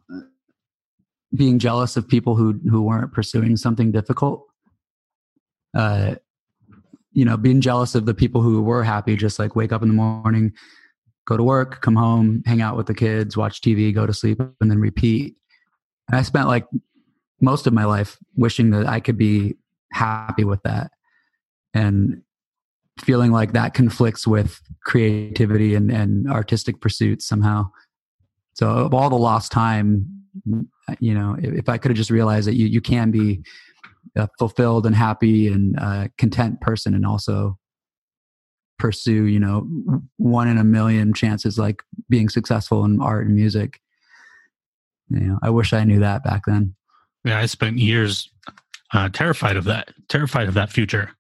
being 1.35 1.59
jealous 1.59 1.97
of 1.97 2.09
people 2.09 2.37
who 2.37 2.61
who 2.69 2.83
weren't 2.83 3.13
pursuing 3.13 3.57
something 3.57 3.93
difficult. 3.93 4.47
Uh, 5.77 6.17
you 7.13 7.25
know, 7.25 7.37
being 7.37 7.61
jealous 7.61 7.95
of 7.95 8.07
the 8.07 8.15
people 8.15 8.43
who 8.43 8.63
were 8.63 8.85
happy, 8.85 9.17
just 9.17 9.39
like 9.39 9.57
wake 9.57 9.73
up 9.73 9.83
in 9.83 9.89
the 9.89 9.95
morning, 9.95 10.53
go 11.27 11.37
to 11.37 11.43
work, 11.43 11.81
come 11.81 11.97
home, 11.97 12.43
hang 12.47 12.63
out 12.63 12.77
with 12.77 12.87
the 12.87 12.95
kids, 12.95 13.37
watch 13.37 13.61
TV, 13.61 13.95
go 13.95 14.07
to 14.07 14.15
sleep, 14.15 14.41
and 14.61 14.71
then 14.71 14.79
repeat. 14.79 15.37
And 16.09 16.19
I 16.19 16.23
spent 16.23 16.49
like 16.49 16.67
most 17.41 17.67
of 17.67 17.73
my 17.73 17.85
life 17.85 18.19
wishing 18.37 18.71
that 18.71 18.87
I 18.87 19.01
could 19.01 19.17
be 19.17 19.57
happy 19.93 20.45
with 20.45 20.63
that 20.63 20.91
and 21.75 22.23
feeling 22.99 23.33
like 23.33 23.53
that 23.53 23.75
conflicts 23.75 24.27
with 24.27 24.61
creativity 24.85 25.75
and, 25.75 25.91
and 25.91 26.31
artistic 26.31 26.81
pursuits 26.81 27.27
somehow. 27.27 27.71
So 28.55 28.69
of 28.69 28.95
all 28.95 29.09
the 29.09 29.17
lost 29.17 29.53
time, 29.53 30.07
you 30.99 31.15
know, 31.15 31.37
if, 31.39 31.69
I 31.69 31.79
could 31.79 31.91
have 31.91 31.97
just 31.97 32.11
realized 32.11 32.47
that 32.47 32.55
you, 32.55 32.67
you 32.67 32.81
can 32.81 33.11
be 33.11 33.43
a 34.17 34.29
fulfilled 34.39 34.87
and 34.87 34.95
happy 34.95 35.49
and 35.49 35.79
uh, 35.79 36.09
content 36.19 36.61
person 36.61 36.95
and 36.95 37.07
also 37.07 37.59
pursue, 38.79 39.25
you 39.25 39.39
know, 39.39 39.69
one 40.17 40.49
in 40.49 40.59
a 40.59 40.65
million 40.65 41.13
chances 41.13 41.59
like 41.59 41.83
being 42.09 42.29
successful 42.29 42.85
in 42.85 43.01
art 43.01 43.27
and 43.27 43.37
music. 43.37 43.81
You 45.11 45.21
know, 45.21 45.39
I 45.43 45.51
wish 45.51 45.73
I 45.73 45.85
knew 45.85 46.01
that 46.01 46.25
back 46.25 46.43
then. 46.47 46.75
Yeah, 47.25 47.39
I 47.39 47.47
spent 47.47 47.79
years 47.79 48.31
uh, 48.93 49.09
terrified 49.11 49.57
of 49.57 49.65
that, 49.65 49.93
terrified 50.09 50.49
of 50.49 50.55
that 50.55 50.73
future. 50.73 51.11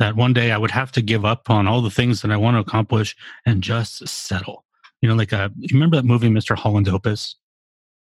That 0.00 0.16
one 0.16 0.32
day 0.32 0.50
I 0.50 0.58
would 0.58 0.72
have 0.72 0.90
to 0.92 1.02
give 1.02 1.24
up 1.24 1.50
on 1.50 1.68
all 1.68 1.80
the 1.80 1.90
things 1.90 2.22
that 2.22 2.32
I 2.32 2.36
want 2.36 2.56
to 2.56 2.60
accomplish 2.60 3.14
and 3.46 3.62
just 3.62 4.08
settle. 4.08 4.64
You 5.00 5.08
know, 5.08 5.14
like 5.14 5.32
a, 5.32 5.42
uh, 5.42 5.48
you 5.56 5.74
remember 5.74 5.96
that 5.96 6.04
movie, 6.04 6.30
Mr. 6.30 6.56
Holland's 6.56 6.88
Opus? 6.88 7.36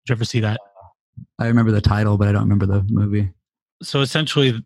Did 0.06 0.12
you 0.12 0.16
ever 0.16 0.26
see 0.26 0.40
that? 0.42 0.60
I 1.38 1.48
remember 1.48 1.72
the 1.72 1.82
title, 1.82 2.18
but 2.18 2.28
I 2.28 2.32
don't 2.32 2.44
remember 2.44 2.66
the 2.66 2.84
movie. 2.90 3.32
So 3.82 4.02
essentially, 4.02 4.64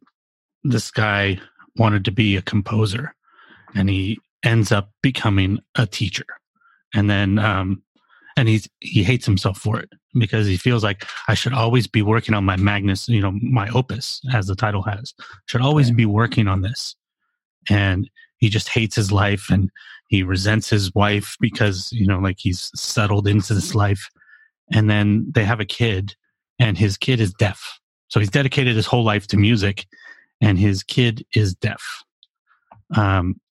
this 0.63 0.91
guy 0.91 1.39
wanted 1.75 2.05
to 2.05 2.11
be 2.11 2.35
a 2.35 2.41
composer, 2.41 3.15
and 3.75 3.89
he 3.89 4.19
ends 4.43 4.71
up 4.71 4.91
becoming 5.01 5.59
a 5.75 5.85
teacher. 5.85 6.25
And 6.93 7.09
then 7.09 7.39
um, 7.39 7.81
and 8.37 8.47
he's 8.47 8.67
he 8.79 9.03
hates 9.03 9.25
himself 9.25 9.57
for 9.57 9.79
it 9.79 9.89
because 10.13 10.47
he 10.47 10.57
feels 10.57 10.83
like 10.83 11.05
I 11.27 11.33
should 11.33 11.53
always 11.53 11.87
be 11.87 12.01
working 12.01 12.33
on 12.33 12.45
my 12.45 12.55
Magnus, 12.55 13.07
you 13.09 13.21
know, 13.21 13.31
my 13.41 13.69
opus, 13.69 14.21
as 14.33 14.47
the 14.47 14.55
title 14.55 14.83
has. 14.83 15.13
Should 15.47 15.61
always 15.61 15.91
be 15.91 16.05
working 16.05 16.47
on 16.47 16.61
this, 16.61 16.95
and 17.69 18.09
he 18.37 18.49
just 18.49 18.69
hates 18.69 18.95
his 18.95 19.11
life 19.11 19.49
and 19.49 19.69
he 20.09 20.21
resents 20.21 20.69
his 20.69 20.93
wife 20.93 21.37
because 21.39 21.91
you 21.91 22.05
know, 22.05 22.19
like 22.19 22.37
he's 22.39 22.71
settled 22.75 23.27
into 23.27 23.53
this 23.53 23.73
life, 23.73 24.09
and 24.71 24.89
then 24.89 25.31
they 25.33 25.43
have 25.43 25.59
a 25.59 25.65
kid, 25.65 26.15
and 26.59 26.77
his 26.77 26.97
kid 26.97 27.19
is 27.19 27.33
deaf, 27.33 27.79
so 28.13 28.19
he's 28.19 28.29
dedicated 28.29 28.75
his 28.75 28.85
whole 28.85 29.03
life 29.03 29.25
to 29.25 29.37
music, 29.37 29.87
and 30.39 30.59
his 30.59 30.83
kid 30.83 31.25
is 31.33 31.55
deaf. 31.55 31.81
Um, 32.95 33.41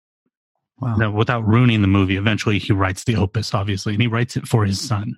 Wow. 0.83 0.97
Now, 0.97 1.11
without 1.13 1.47
ruining 1.47 1.81
the 1.81 1.87
movie, 1.87 2.17
eventually 2.17 2.59
he 2.59 2.73
writes 2.73 3.05
the 3.05 3.15
opus, 3.15 3.55
obviously, 3.55 3.93
and 3.93 4.03
he 4.03 4.09
writes 4.09 4.37
it 4.37 4.49
for 4.49 4.65
his 4.65 4.81
son. 4.81 5.15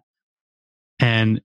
And 1.00 1.40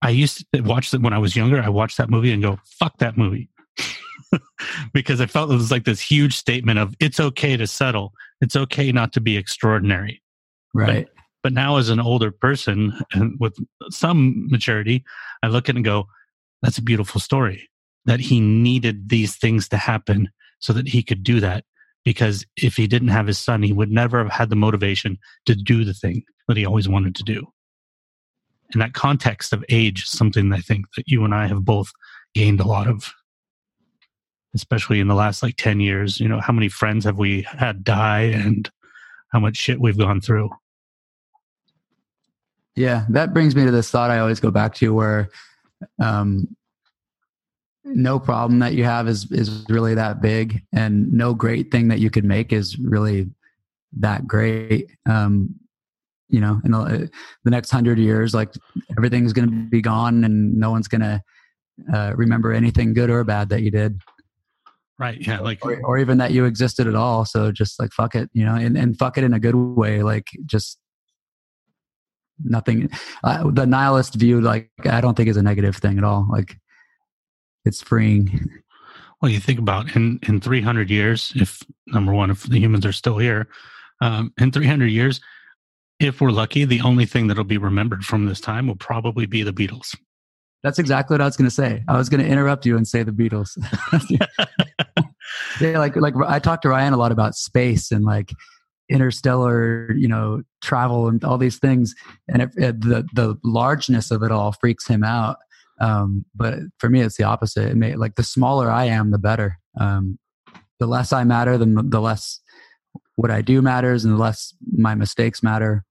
I 0.00 0.10
used 0.10 0.46
to 0.54 0.60
watch 0.60 0.94
it 0.94 1.02
when 1.02 1.12
I 1.12 1.18
was 1.18 1.34
younger. 1.34 1.60
I 1.60 1.68
watched 1.68 1.98
that 1.98 2.08
movie 2.08 2.30
and 2.30 2.40
go, 2.40 2.60
fuck 2.78 2.98
that 2.98 3.18
movie. 3.18 3.48
because 4.92 5.20
I 5.20 5.26
felt 5.26 5.50
it 5.50 5.54
was 5.54 5.72
like 5.72 5.82
this 5.82 6.00
huge 6.00 6.36
statement 6.36 6.78
of 6.78 6.94
it's 7.00 7.18
okay 7.18 7.56
to 7.56 7.66
settle. 7.66 8.12
It's 8.40 8.54
okay 8.54 8.92
not 8.92 9.12
to 9.14 9.20
be 9.20 9.36
extraordinary. 9.36 10.22
Right. 10.72 11.06
But, 11.06 11.24
but 11.42 11.52
now, 11.52 11.78
as 11.78 11.88
an 11.88 11.98
older 11.98 12.30
person 12.30 12.96
and 13.12 13.34
with 13.40 13.56
some 13.90 14.48
maturity, 14.52 15.02
I 15.42 15.48
look 15.48 15.68
at 15.68 15.74
it 15.74 15.78
and 15.78 15.84
go, 15.84 16.06
that's 16.62 16.78
a 16.78 16.82
beautiful 16.82 17.20
story 17.20 17.68
that 18.04 18.20
he 18.20 18.40
needed 18.40 19.08
these 19.08 19.36
things 19.36 19.68
to 19.68 19.76
happen 19.76 20.28
so 20.60 20.72
that 20.72 20.88
he 20.88 21.02
could 21.02 21.22
do 21.22 21.40
that 21.40 21.64
because 22.04 22.44
if 22.56 22.76
he 22.76 22.86
didn't 22.86 23.08
have 23.08 23.26
his 23.26 23.38
son, 23.38 23.62
he 23.62 23.72
would 23.72 23.90
never 23.90 24.18
have 24.18 24.32
had 24.32 24.50
the 24.50 24.56
motivation 24.56 25.18
to 25.46 25.54
do 25.54 25.84
the 25.84 25.94
thing 25.94 26.24
that 26.48 26.56
he 26.56 26.66
always 26.66 26.88
wanted 26.88 27.14
to 27.16 27.22
do. 27.22 27.46
And 28.72 28.80
that 28.82 28.94
context 28.94 29.52
of 29.52 29.64
age 29.68 30.04
is 30.04 30.10
something 30.10 30.52
I 30.52 30.60
think 30.60 30.86
that 30.96 31.06
you 31.06 31.24
and 31.24 31.34
I 31.34 31.46
have 31.46 31.64
both 31.64 31.92
gained 32.34 32.60
a 32.60 32.66
lot 32.66 32.88
of, 32.88 33.12
especially 34.54 34.98
in 34.98 35.08
the 35.08 35.14
last 35.14 35.42
like 35.42 35.56
10 35.56 35.80
years. 35.80 36.18
You 36.18 36.28
know, 36.28 36.40
how 36.40 36.52
many 36.52 36.68
friends 36.68 37.04
have 37.04 37.18
we 37.18 37.42
had 37.42 37.84
die 37.84 38.22
and 38.22 38.70
how 39.32 39.40
much 39.40 39.56
shit 39.56 39.80
we've 39.80 39.98
gone 39.98 40.20
through. 40.20 40.50
Yeah, 42.74 43.04
that 43.10 43.34
brings 43.34 43.54
me 43.54 43.64
to 43.64 43.70
this 43.70 43.90
thought 43.90 44.10
I 44.10 44.18
always 44.18 44.40
go 44.40 44.50
back 44.50 44.74
to 44.76 44.94
where 44.94 45.28
um, 46.00 46.56
no 47.84 48.18
problem 48.18 48.60
that 48.60 48.74
you 48.74 48.84
have 48.84 49.08
is 49.08 49.30
is 49.32 49.64
really 49.68 49.94
that 49.94 50.20
big, 50.20 50.62
and 50.72 51.12
no 51.12 51.34
great 51.34 51.70
thing 51.70 51.88
that 51.88 51.98
you 51.98 52.10
could 52.10 52.24
make 52.24 52.52
is 52.52 52.78
really 52.78 53.30
that 53.98 54.26
great. 54.26 54.90
Um, 55.08 55.56
you 56.28 56.40
know, 56.40 56.60
in 56.64 56.70
the, 56.70 57.10
the 57.44 57.50
next 57.50 57.70
hundred 57.70 57.98
years, 57.98 58.32
like 58.32 58.54
everything's 58.96 59.32
going 59.32 59.50
to 59.50 59.68
be 59.68 59.82
gone, 59.82 60.24
and 60.24 60.54
no 60.54 60.70
one's 60.70 60.88
going 60.88 61.02
to 61.02 61.22
uh, 61.92 62.12
remember 62.16 62.52
anything 62.52 62.94
good 62.94 63.10
or 63.10 63.22
bad 63.24 63.48
that 63.50 63.62
you 63.62 63.70
did. 63.70 64.00
Right. 64.98 65.18
Yeah. 65.26 65.40
Like, 65.40 65.64
or, 65.64 65.80
or, 65.84 65.98
even 65.98 66.18
that 66.18 66.30
you 66.32 66.44
existed 66.44 66.86
at 66.86 66.94
all. 66.94 67.24
So 67.24 67.50
just 67.50 67.80
like 67.80 67.92
fuck 67.92 68.14
it, 68.14 68.30
you 68.34 68.44
know, 68.44 68.54
and, 68.54 68.76
and 68.76 68.96
fuck 68.96 69.18
it 69.18 69.24
in 69.24 69.34
a 69.34 69.40
good 69.40 69.54
way. 69.54 70.02
Like 70.02 70.28
just 70.46 70.78
nothing. 72.42 72.90
Uh, 73.24 73.50
the 73.50 73.66
nihilist 73.66 74.14
view, 74.14 74.40
like 74.40 74.70
I 74.84 75.00
don't 75.00 75.16
think 75.16 75.28
is 75.28 75.36
a 75.36 75.42
negative 75.42 75.76
thing 75.76 75.98
at 75.98 76.04
all. 76.04 76.26
Like 76.30 76.58
it's 77.64 77.82
freeing. 77.82 78.48
Well, 79.20 79.30
you 79.30 79.40
think 79.40 79.58
about 79.58 79.94
in 79.94 80.18
in 80.26 80.40
300 80.40 80.90
years, 80.90 81.32
if 81.36 81.62
number 81.86 82.12
one, 82.12 82.30
if 82.30 82.42
the 82.44 82.58
humans 82.58 82.84
are 82.84 82.92
still 82.92 83.18
here, 83.18 83.48
um, 84.00 84.32
in 84.38 84.50
300 84.50 84.86
years, 84.86 85.20
if 86.00 86.20
we're 86.20 86.30
lucky, 86.30 86.64
the 86.64 86.80
only 86.80 87.06
thing 87.06 87.28
that'll 87.28 87.44
be 87.44 87.58
remembered 87.58 88.04
from 88.04 88.26
this 88.26 88.40
time 88.40 88.66
will 88.66 88.76
probably 88.76 89.26
be 89.26 89.42
the 89.42 89.52
Beatles. 89.52 89.96
That's 90.62 90.78
exactly 90.78 91.14
what 91.14 91.20
I 91.20 91.24
was 91.24 91.36
going 91.36 91.48
to 91.48 91.54
say. 91.54 91.82
I 91.88 91.96
was 91.96 92.08
going 92.08 92.22
to 92.22 92.28
interrupt 92.28 92.66
you 92.66 92.76
and 92.76 92.86
say 92.86 93.02
the 93.02 93.12
Beatles. 93.12 93.56
yeah, 95.60 95.78
like 95.78 95.96
like 95.96 96.14
I 96.26 96.38
talked 96.38 96.62
to 96.62 96.68
Ryan 96.68 96.92
a 96.92 96.96
lot 96.96 97.12
about 97.12 97.34
space 97.34 97.90
and 97.90 98.04
like 98.04 98.32
interstellar, 98.92 99.92
you 99.92 100.06
know, 100.06 100.42
travel 100.60 101.08
and 101.08 101.24
all 101.24 101.38
these 101.38 101.58
things, 101.58 101.94
and 102.28 102.42
it, 102.42 102.50
it, 102.56 102.80
the 102.80 103.08
the 103.14 103.36
largeness 103.42 104.10
of 104.10 104.22
it 104.22 104.30
all 104.30 104.52
freaks 104.52 104.86
him 104.86 105.02
out. 105.02 105.38
Um, 105.80 106.24
but 106.34 106.58
for 106.78 106.88
me, 106.88 107.00
it's 107.00 107.16
the 107.16 107.24
opposite. 107.24 107.70
It 107.70 107.76
may, 107.76 107.96
like 107.96 108.14
the 108.14 108.22
smaller 108.22 108.70
I 108.70 108.84
am, 108.84 109.10
the 109.10 109.18
better. 109.18 109.58
Um, 109.78 110.18
the 110.78 110.86
less 110.86 111.12
I 111.12 111.24
matter, 111.24 111.58
the 111.58 111.84
the 111.88 112.00
less 112.00 112.40
what 113.16 113.30
I 113.30 113.42
do 113.42 113.62
matters, 113.62 114.04
and 114.04 114.14
the 114.14 114.18
less 114.18 114.54
my 114.72 114.94
mistakes 114.94 115.42
matter. 115.42 115.84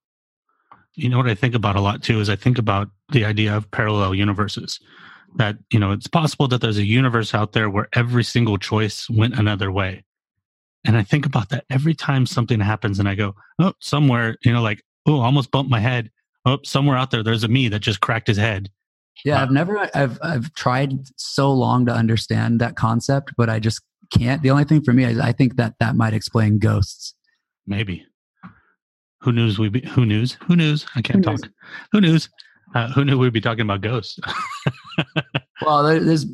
You 0.96 1.10
know 1.10 1.18
what 1.18 1.30
I 1.30 1.36
think 1.36 1.56
about 1.56 1.76
a 1.76 1.82
lot 1.82 2.04
too 2.04 2.20
is 2.20 2.30
I 2.30 2.36
think 2.36 2.58
about 2.58 2.90
the 3.10 3.26
idea 3.26 3.56
of 3.56 3.70
parallel 3.72 4.14
universes. 4.14 4.80
That 5.36 5.56
you 5.72 5.80
know, 5.80 5.92
it's 5.92 6.08
possible 6.08 6.48
that 6.50 6.60
there's 6.60 6.78
a 6.78 6.86
universe 6.86 7.34
out 7.34 7.54
there 7.54 7.70
where 7.70 7.88
every 7.94 8.24
single 8.24 8.58
choice 8.58 9.10
went 9.10 9.40
another 9.40 9.72
way. 9.72 10.04
And 10.86 10.98
I 10.98 11.04
think 11.04 11.26
about 11.26 11.50
that 11.50 11.66
every 11.70 11.94
time 11.94 12.26
something 12.26 12.60
happens 12.60 13.00
and 13.00 13.08
I 13.08 13.16
go, 13.16 13.36
oh, 13.60 13.74
somewhere, 13.80 14.38
you 14.44 14.52
know, 14.52 14.62
like, 14.62 14.84
oh, 15.06 15.20
almost 15.20 15.52
bumped 15.52 15.70
my 15.70 15.80
head. 15.80 16.10
Oh, 16.46 16.58
somewhere 16.64 16.98
out 16.98 17.12
there, 17.12 17.24
there's 17.24 17.44
a 17.44 17.48
me 17.48 17.68
that 17.68 17.80
just 17.80 18.02
cracked 18.02 18.28
his 18.28 18.38
head. 18.38 18.70
Yeah, 19.24 19.40
uh, 19.40 19.44
I've 19.44 19.52
never, 19.52 19.90
I've, 19.94 20.18
I've 20.24 20.54
tried 20.56 20.94
so 21.18 21.52
long 21.52 21.86
to 21.86 21.94
understand 21.94 22.60
that 22.62 22.76
concept, 22.76 23.34
but 23.38 23.50
I 23.50 23.60
just 23.60 23.82
can't. 24.12 24.42
The 24.42 24.50
only 24.50 24.64
thing 24.64 24.82
for 24.82 24.94
me 24.94 25.04
is 25.04 25.20
I 25.20 25.32
think 25.32 25.58
that 25.58 25.76
that 25.80 25.96
might 25.96 26.14
explain 26.14 26.58
ghosts. 26.58 27.14
Maybe. 27.68 28.06
Who 29.22 29.32
knows? 29.32 29.60
We 29.60 29.70
be, 29.70 29.82
who 29.82 30.06
knows? 30.06 30.38
Who 30.48 30.56
knows? 30.56 30.88
I 30.96 31.02
can't 31.02 31.24
who 31.24 31.38
talk. 31.38 31.50
Who 31.92 32.02
knows? 32.02 32.28
Uh, 32.74 32.88
who 32.88 33.06
knew 33.06 33.20
we'd 33.20 33.34
be 33.34 33.42
talking 33.42 33.62
about 33.62 33.82
ghosts? 33.82 34.20
well, 35.62 35.84
there's 35.84 36.26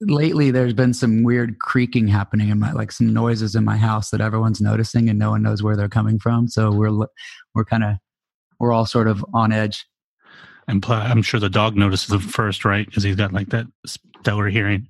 lately 0.00 0.50
there's 0.50 0.72
been 0.72 0.94
some 0.94 1.22
weird 1.22 1.58
creaking 1.58 2.08
happening 2.08 2.48
in 2.48 2.58
my 2.58 2.72
like 2.72 2.92
some 2.92 3.12
noises 3.12 3.54
in 3.54 3.64
my 3.64 3.76
house 3.76 4.10
that 4.10 4.20
everyone's 4.20 4.60
noticing 4.60 5.08
and 5.08 5.18
no 5.18 5.30
one 5.30 5.42
knows 5.42 5.62
where 5.62 5.76
they're 5.76 5.88
coming 5.88 6.18
from. 6.18 6.48
So 6.48 6.70
we're 6.70 7.06
we're 7.54 7.64
kind 7.64 7.84
of 7.84 7.96
we're 8.58 8.72
all 8.72 8.86
sort 8.86 9.08
of 9.08 9.24
on 9.34 9.52
edge. 9.52 9.86
And 10.68 10.84
I'm 10.88 11.22
sure 11.22 11.40
the 11.40 11.48
dog 11.48 11.76
notices 11.76 12.12
it 12.12 12.20
first, 12.20 12.64
right? 12.64 12.86
Because 12.86 13.02
he's 13.02 13.16
got 13.16 13.32
like 13.32 13.48
that 13.48 13.66
stellar 13.86 14.48
hearing. 14.48 14.86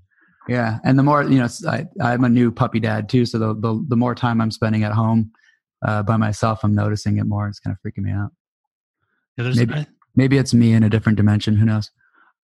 Yeah, 0.48 0.78
and 0.84 0.98
the 0.98 1.02
more 1.02 1.22
you 1.22 1.38
know, 1.38 1.48
I, 1.68 1.86
I'm 2.02 2.24
a 2.24 2.28
new 2.28 2.50
puppy 2.50 2.80
dad 2.80 3.08
too. 3.08 3.24
So 3.24 3.38
the 3.38 3.54
the, 3.54 3.84
the 3.88 3.96
more 3.96 4.14
time 4.14 4.40
I'm 4.40 4.50
spending 4.50 4.84
at 4.84 4.92
home 4.92 5.30
uh, 5.86 6.02
by 6.02 6.16
myself, 6.16 6.60
I'm 6.64 6.74
noticing 6.74 7.18
it 7.18 7.24
more. 7.24 7.48
It's 7.48 7.60
kind 7.60 7.74
of 7.74 7.80
freaking 7.80 8.04
me 8.04 8.12
out. 8.12 8.30
Yeah, 9.36 9.52
maybe, 9.54 9.74
I, 9.74 9.86
maybe 10.16 10.38
it's 10.38 10.52
me 10.52 10.72
in 10.72 10.82
a 10.82 10.90
different 10.90 11.16
dimension. 11.16 11.56
Who 11.56 11.64
knows? 11.64 11.90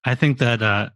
I 0.04 0.14
think 0.14 0.38
that 0.38 0.62
uh, 0.62 0.90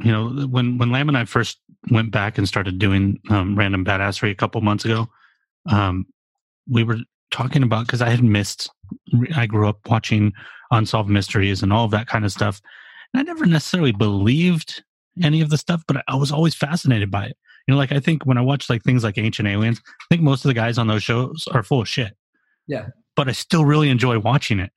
you 0.00 0.12
know 0.12 0.46
when 0.46 0.78
when 0.78 0.90
Lam 0.90 1.08
and 1.08 1.18
I 1.18 1.24
first 1.24 1.58
went 1.90 2.10
back 2.10 2.38
and 2.38 2.46
started 2.46 2.78
doing 2.78 3.20
um, 3.30 3.56
random 3.56 3.84
badassery 3.84 4.30
a 4.30 4.36
couple 4.36 4.60
months 4.60 4.84
ago, 4.84 5.08
um, 5.70 6.06
we 6.68 6.84
were 6.84 6.98
talking 7.30 7.62
about 7.62 7.86
because 7.86 8.02
I 8.02 8.10
had 8.10 8.22
missed. 8.22 8.70
I 9.36 9.46
grew 9.46 9.68
up 9.68 9.80
watching 9.88 10.32
unsolved 10.70 11.10
mysteries 11.10 11.62
and 11.62 11.72
all 11.72 11.84
of 11.84 11.90
that 11.90 12.06
kind 12.06 12.24
of 12.24 12.32
stuff. 12.32 12.60
And 13.12 13.20
I 13.20 13.24
never 13.24 13.46
necessarily 13.46 13.92
believed 13.92 14.82
any 15.22 15.40
of 15.40 15.50
the 15.50 15.58
stuff, 15.58 15.82
but 15.88 16.02
I 16.08 16.14
was 16.14 16.30
always 16.30 16.54
fascinated 16.54 17.10
by 17.10 17.26
it. 17.26 17.36
You 17.66 17.74
know, 17.74 17.78
like 17.78 17.92
I 17.92 18.00
think 18.00 18.24
when 18.24 18.38
I 18.38 18.42
watch 18.42 18.70
like 18.70 18.82
things 18.82 19.04
like 19.04 19.18
Ancient 19.18 19.48
Aliens, 19.48 19.80
I 19.86 20.04
think 20.10 20.22
most 20.22 20.44
of 20.44 20.48
the 20.48 20.54
guys 20.54 20.78
on 20.78 20.86
those 20.86 21.02
shows 21.02 21.46
are 21.52 21.62
full 21.62 21.80
of 21.80 21.88
shit. 21.88 22.16
Yeah. 22.66 22.88
But 23.16 23.28
I 23.28 23.32
still 23.32 23.64
really 23.64 23.90
enjoy 23.90 24.18
watching 24.18 24.60
it. 24.60 24.70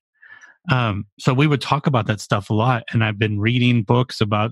Um, 0.72 1.05
so 1.19 1.34
we 1.34 1.47
would 1.47 1.61
talk 1.61 1.88
about 1.88 2.07
that 2.07 2.19
stuff 2.19 2.49
a 2.49 2.53
lot, 2.53 2.84
and 2.91 3.03
I've 3.03 3.17
been 3.17 3.39
reading 3.39 3.84
books 3.84 4.22
about, 4.22 4.51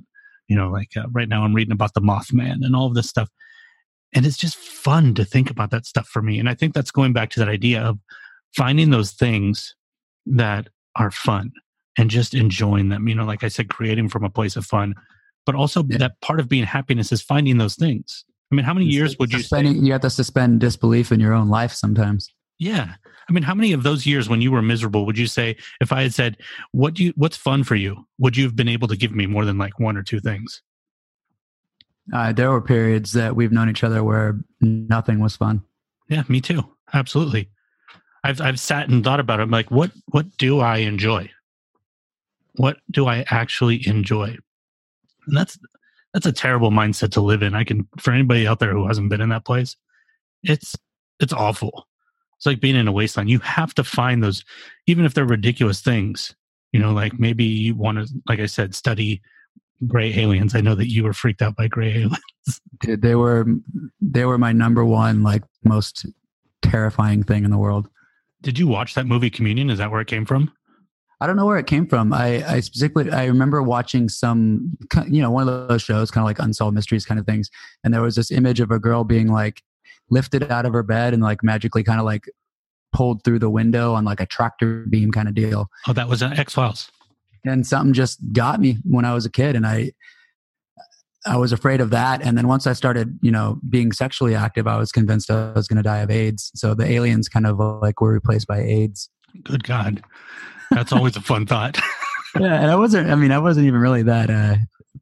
you 0.49 0.55
know, 0.55 0.69
like 0.69 0.97
uh, 0.97 1.07
right 1.11 1.29
now 1.29 1.43
I'm 1.43 1.53
reading 1.53 1.71
about 1.71 1.93
the 1.93 2.01
Mothman 2.01 2.65
and 2.65 2.75
all 2.75 2.87
of 2.87 2.95
this 2.95 3.07
stuff, 3.07 3.29
and 4.13 4.25
it's 4.25 4.37
just 4.37 4.57
fun 4.57 5.13
to 5.15 5.23
think 5.23 5.49
about 5.49 5.71
that 5.71 5.85
stuff 5.85 6.07
for 6.07 6.21
me. 6.21 6.39
And 6.39 6.49
I 6.49 6.55
think 6.55 6.73
that's 6.73 6.91
going 6.91 7.13
back 7.13 7.29
to 7.31 7.39
that 7.39 7.47
idea 7.47 7.81
of 7.81 7.99
finding 8.55 8.89
those 8.89 9.11
things 9.11 9.75
that 10.25 10.67
are 10.95 11.11
fun 11.11 11.51
and 11.97 12.09
just 12.09 12.33
enjoying 12.33 12.89
them. 12.89 13.07
You 13.07 13.15
know, 13.15 13.25
like 13.25 13.43
I 13.43 13.47
said, 13.47 13.69
creating 13.69 14.09
from 14.09 14.23
a 14.23 14.29
place 14.29 14.55
of 14.55 14.65
fun, 14.65 14.95
but 15.45 15.55
also 15.55 15.83
yeah. 15.87 15.99
that 15.99 16.19
part 16.21 16.39
of 16.39 16.49
being 16.49 16.65
happiness 16.65 17.11
is 17.11 17.21
finding 17.21 17.57
those 17.57 17.75
things. 17.75 18.25
I 18.51 18.55
mean, 18.55 18.65
how 18.65 18.73
many 18.73 18.87
years 18.87 19.17
would 19.19 19.31
you 19.31 19.41
say? 19.41 19.63
You 19.63 19.91
have 19.91 20.01
to 20.01 20.09
suspend 20.09 20.59
disbelief 20.59 21.11
in 21.11 21.19
your 21.19 21.33
own 21.33 21.49
life 21.49 21.71
sometimes. 21.71 22.33
Yeah. 22.59 22.95
I 23.27 23.31
mean, 23.31 23.43
how 23.43 23.55
many 23.55 23.71
of 23.71 23.83
those 23.83 24.05
years 24.05 24.27
when 24.27 24.41
you 24.41 24.51
were 24.51 24.61
miserable 24.61 25.05
would 25.05 25.17
you 25.17 25.27
say 25.27 25.55
if 25.79 25.91
I 25.91 26.03
had 26.03 26.13
said, 26.13 26.37
"What 26.71 26.93
do 26.93 27.05
you 27.05 27.13
what's 27.15 27.37
fun 27.37 27.63
for 27.63 27.75
you?" 27.75 28.05
would 28.17 28.35
you 28.35 28.43
have 28.43 28.55
been 28.55 28.67
able 28.67 28.87
to 28.89 28.97
give 28.97 29.11
me 29.13 29.25
more 29.25 29.45
than 29.45 29.57
like 29.57 29.79
one 29.79 29.95
or 29.97 30.03
two 30.03 30.19
things? 30.19 30.61
Uh, 32.13 32.33
there 32.33 32.51
were 32.51 32.61
periods 32.61 33.13
that 33.13 33.35
we've 33.35 33.51
known 33.51 33.69
each 33.69 33.83
other 33.83 34.03
where 34.03 34.39
nothing 34.61 35.19
was 35.19 35.35
fun. 35.35 35.61
Yeah, 36.09 36.23
me 36.27 36.41
too. 36.41 36.63
Absolutely. 36.93 37.49
I've 38.23 38.41
I've 38.41 38.59
sat 38.59 38.89
and 38.89 39.03
thought 39.03 39.19
about 39.19 39.39
it. 39.39 39.43
I'm 39.43 39.51
like, 39.51 39.71
what 39.71 39.91
what 40.07 40.37
do 40.37 40.59
I 40.59 40.77
enjoy? 40.77 41.31
What 42.55 42.77
do 42.91 43.07
I 43.07 43.25
actually 43.29 43.87
enjoy? 43.87 44.35
And 45.27 45.37
that's 45.37 45.57
that's 46.13 46.25
a 46.25 46.31
terrible 46.31 46.71
mindset 46.71 47.11
to 47.11 47.21
live 47.21 47.43
in. 47.43 47.53
I 47.53 47.63
can 47.63 47.87
for 47.97 48.11
anybody 48.11 48.47
out 48.47 48.59
there 48.59 48.73
who 48.73 48.87
hasn't 48.87 49.09
been 49.09 49.21
in 49.21 49.29
that 49.29 49.45
place, 49.45 49.77
it's 50.43 50.75
it's 51.19 51.33
awful. 51.33 51.87
It's 52.39 52.45
like 52.45 52.61
being 52.61 52.77
in 52.77 52.87
a 52.87 52.91
wasteland. 52.93 53.29
You 53.29 53.39
have 53.39 53.73
to 53.75 53.83
find 53.83 54.23
those, 54.23 54.45
even 54.87 55.03
if 55.03 55.13
they're 55.13 55.25
ridiculous 55.25 55.81
things. 55.81 56.33
You 56.71 56.79
know, 56.79 56.93
like 56.93 57.19
maybe 57.19 57.43
you 57.43 57.75
want 57.75 57.97
to, 57.97 58.07
like 58.29 58.39
I 58.39 58.45
said, 58.45 58.73
study 58.73 59.21
gray 59.85 60.17
aliens. 60.17 60.55
I 60.55 60.61
know 60.61 60.73
that 60.75 60.89
you 60.89 61.03
were 61.03 61.11
freaked 61.11 61.41
out 61.41 61.57
by 61.57 61.67
gray 61.67 61.95
aliens. 61.95 62.21
Dude, 62.79 63.01
they 63.01 63.15
were 63.15 63.45
they 63.99 64.23
were 64.23 64.37
my 64.37 64.53
number 64.53 64.85
one 64.85 65.21
like 65.21 65.43
most 65.65 66.05
terrifying 66.61 67.23
thing 67.23 67.43
in 67.43 67.51
the 67.51 67.57
world. 67.57 67.89
Did 68.41 68.57
you 68.57 68.67
watch 68.67 68.93
that 68.93 69.05
movie 69.05 69.29
Communion? 69.29 69.69
Is 69.69 69.79
that 69.79 69.91
where 69.91 69.99
it 69.99 70.07
came 70.07 70.25
from? 70.25 70.49
I 71.19 71.27
don't 71.27 71.35
know 71.35 71.45
where 71.45 71.57
it 71.57 71.67
came 71.67 71.85
from. 71.85 72.13
I, 72.13 72.45
I 72.47 72.59
specifically 72.61 73.11
I 73.11 73.25
remember 73.25 73.61
watching 73.61 74.07
some 74.07 74.77
you 75.09 75.21
know 75.21 75.31
one 75.31 75.49
of 75.49 75.67
those 75.67 75.81
shows, 75.81 76.09
kind 76.09 76.23
of 76.23 76.25
like 76.25 76.39
unsolved 76.39 76.73
mysteries 76.73 77.05
kind 77.05 77.19
of 77.19 77.25
things, 77.25 77.49
and 77.83 77.93
there 77.93 78.01
was 78.01 78.15
this 78.15 78.31
image 78.31 78.61
of 78.61 78.71
a 78.71 78.79
girl 78.79 79.03
being 79.03 79.27
like 79.27 79.61
lifted 80.09 80.51
out 80.51 80.65
of 80.65 80.73
her 80.73 80.83
bed 80.83 81.13
and 81.13 81.21
like 81.21 81.43
magically 81.43 81.83
kind 81.83 81.99
of 81.99 82.05
like 82.05 82.25
pulled 82.91 83.23
through 83.23 83.39
the 83.39 83.49
window 83.49 83.93
on 83.93 84.03
like 84.03 84.19
a 84.19 84.25
tractor 84.25 84.85
beam 84.89 85.11
kind 85.11 85.27
of 85.27 85.35
deal. 85.35 85.69
Oh, 85.87 85.93
that 85.93 86.09
was 86.09 86.21
an 86.21 86.33
X 86.33 86.53
Files. 86.53 86.89
And 87.45 87.65
something 87.65 87.93
just 87.93 88.19
got 88.33 88.59
me 88.59 88.77
when 88.83 89.05
I 89.05 89.13
was 89.13 89.25
a 89.25 89.31
kid, 89.31 89.55
and 89.55 89.65
I 89.65 89.91
I 91.25 91.37
was 91.37 91.51
afraid 91.51 91.81
of 91.81 91.89
that. 91.91 92.21
And 92.21 92.37
then 92.37 92.47
once 92.47 92.67
I 92.67 92.73
started, 92.73 93.17
you 93.21 93.31
know, 93.31 93.59
being 93.69 93.91
sexually 93.91 94.35
active, 94.35 94.67
I 94.67 94.77
was 94.77 94.91
convinced 94.91 95.29
I 95.31 95.51
was 95.51 95.67
going 95.67 95.77
to 95.77 95.83
die 95.83 95.99
of 95.99 96.11
AIDS. 96.11 96.51
So 96.55 96.73
the 96.73 96.85
aliens 96.85 97.29
kind 97.29 97.45
of 97.45 97.59
like 97.81 98.01
were 98.01 98.11
replaced 98.11 98.47
by 98.47 98.59
AIDS. 98.59 99.09
Good 99.43 99.63
God, 99.63 100.01
that's 100.71 100.91
always 100.91 101.15
a 101.15 101.21
fun 101.21 101.45
thought. 101.45 101.77
yeah, 102.39 102.61
and 102.61 102.71
I 102.71 102.75
wasn't. 102.75 103.09
I 103.09 103.15
mean, 103.15 103.31
I 103.31 103.39
wasn't 103.39 103.67
even 103.67 103.79
really 103.79 104.03
that 104.03 104.29
uh, 104.29 104.55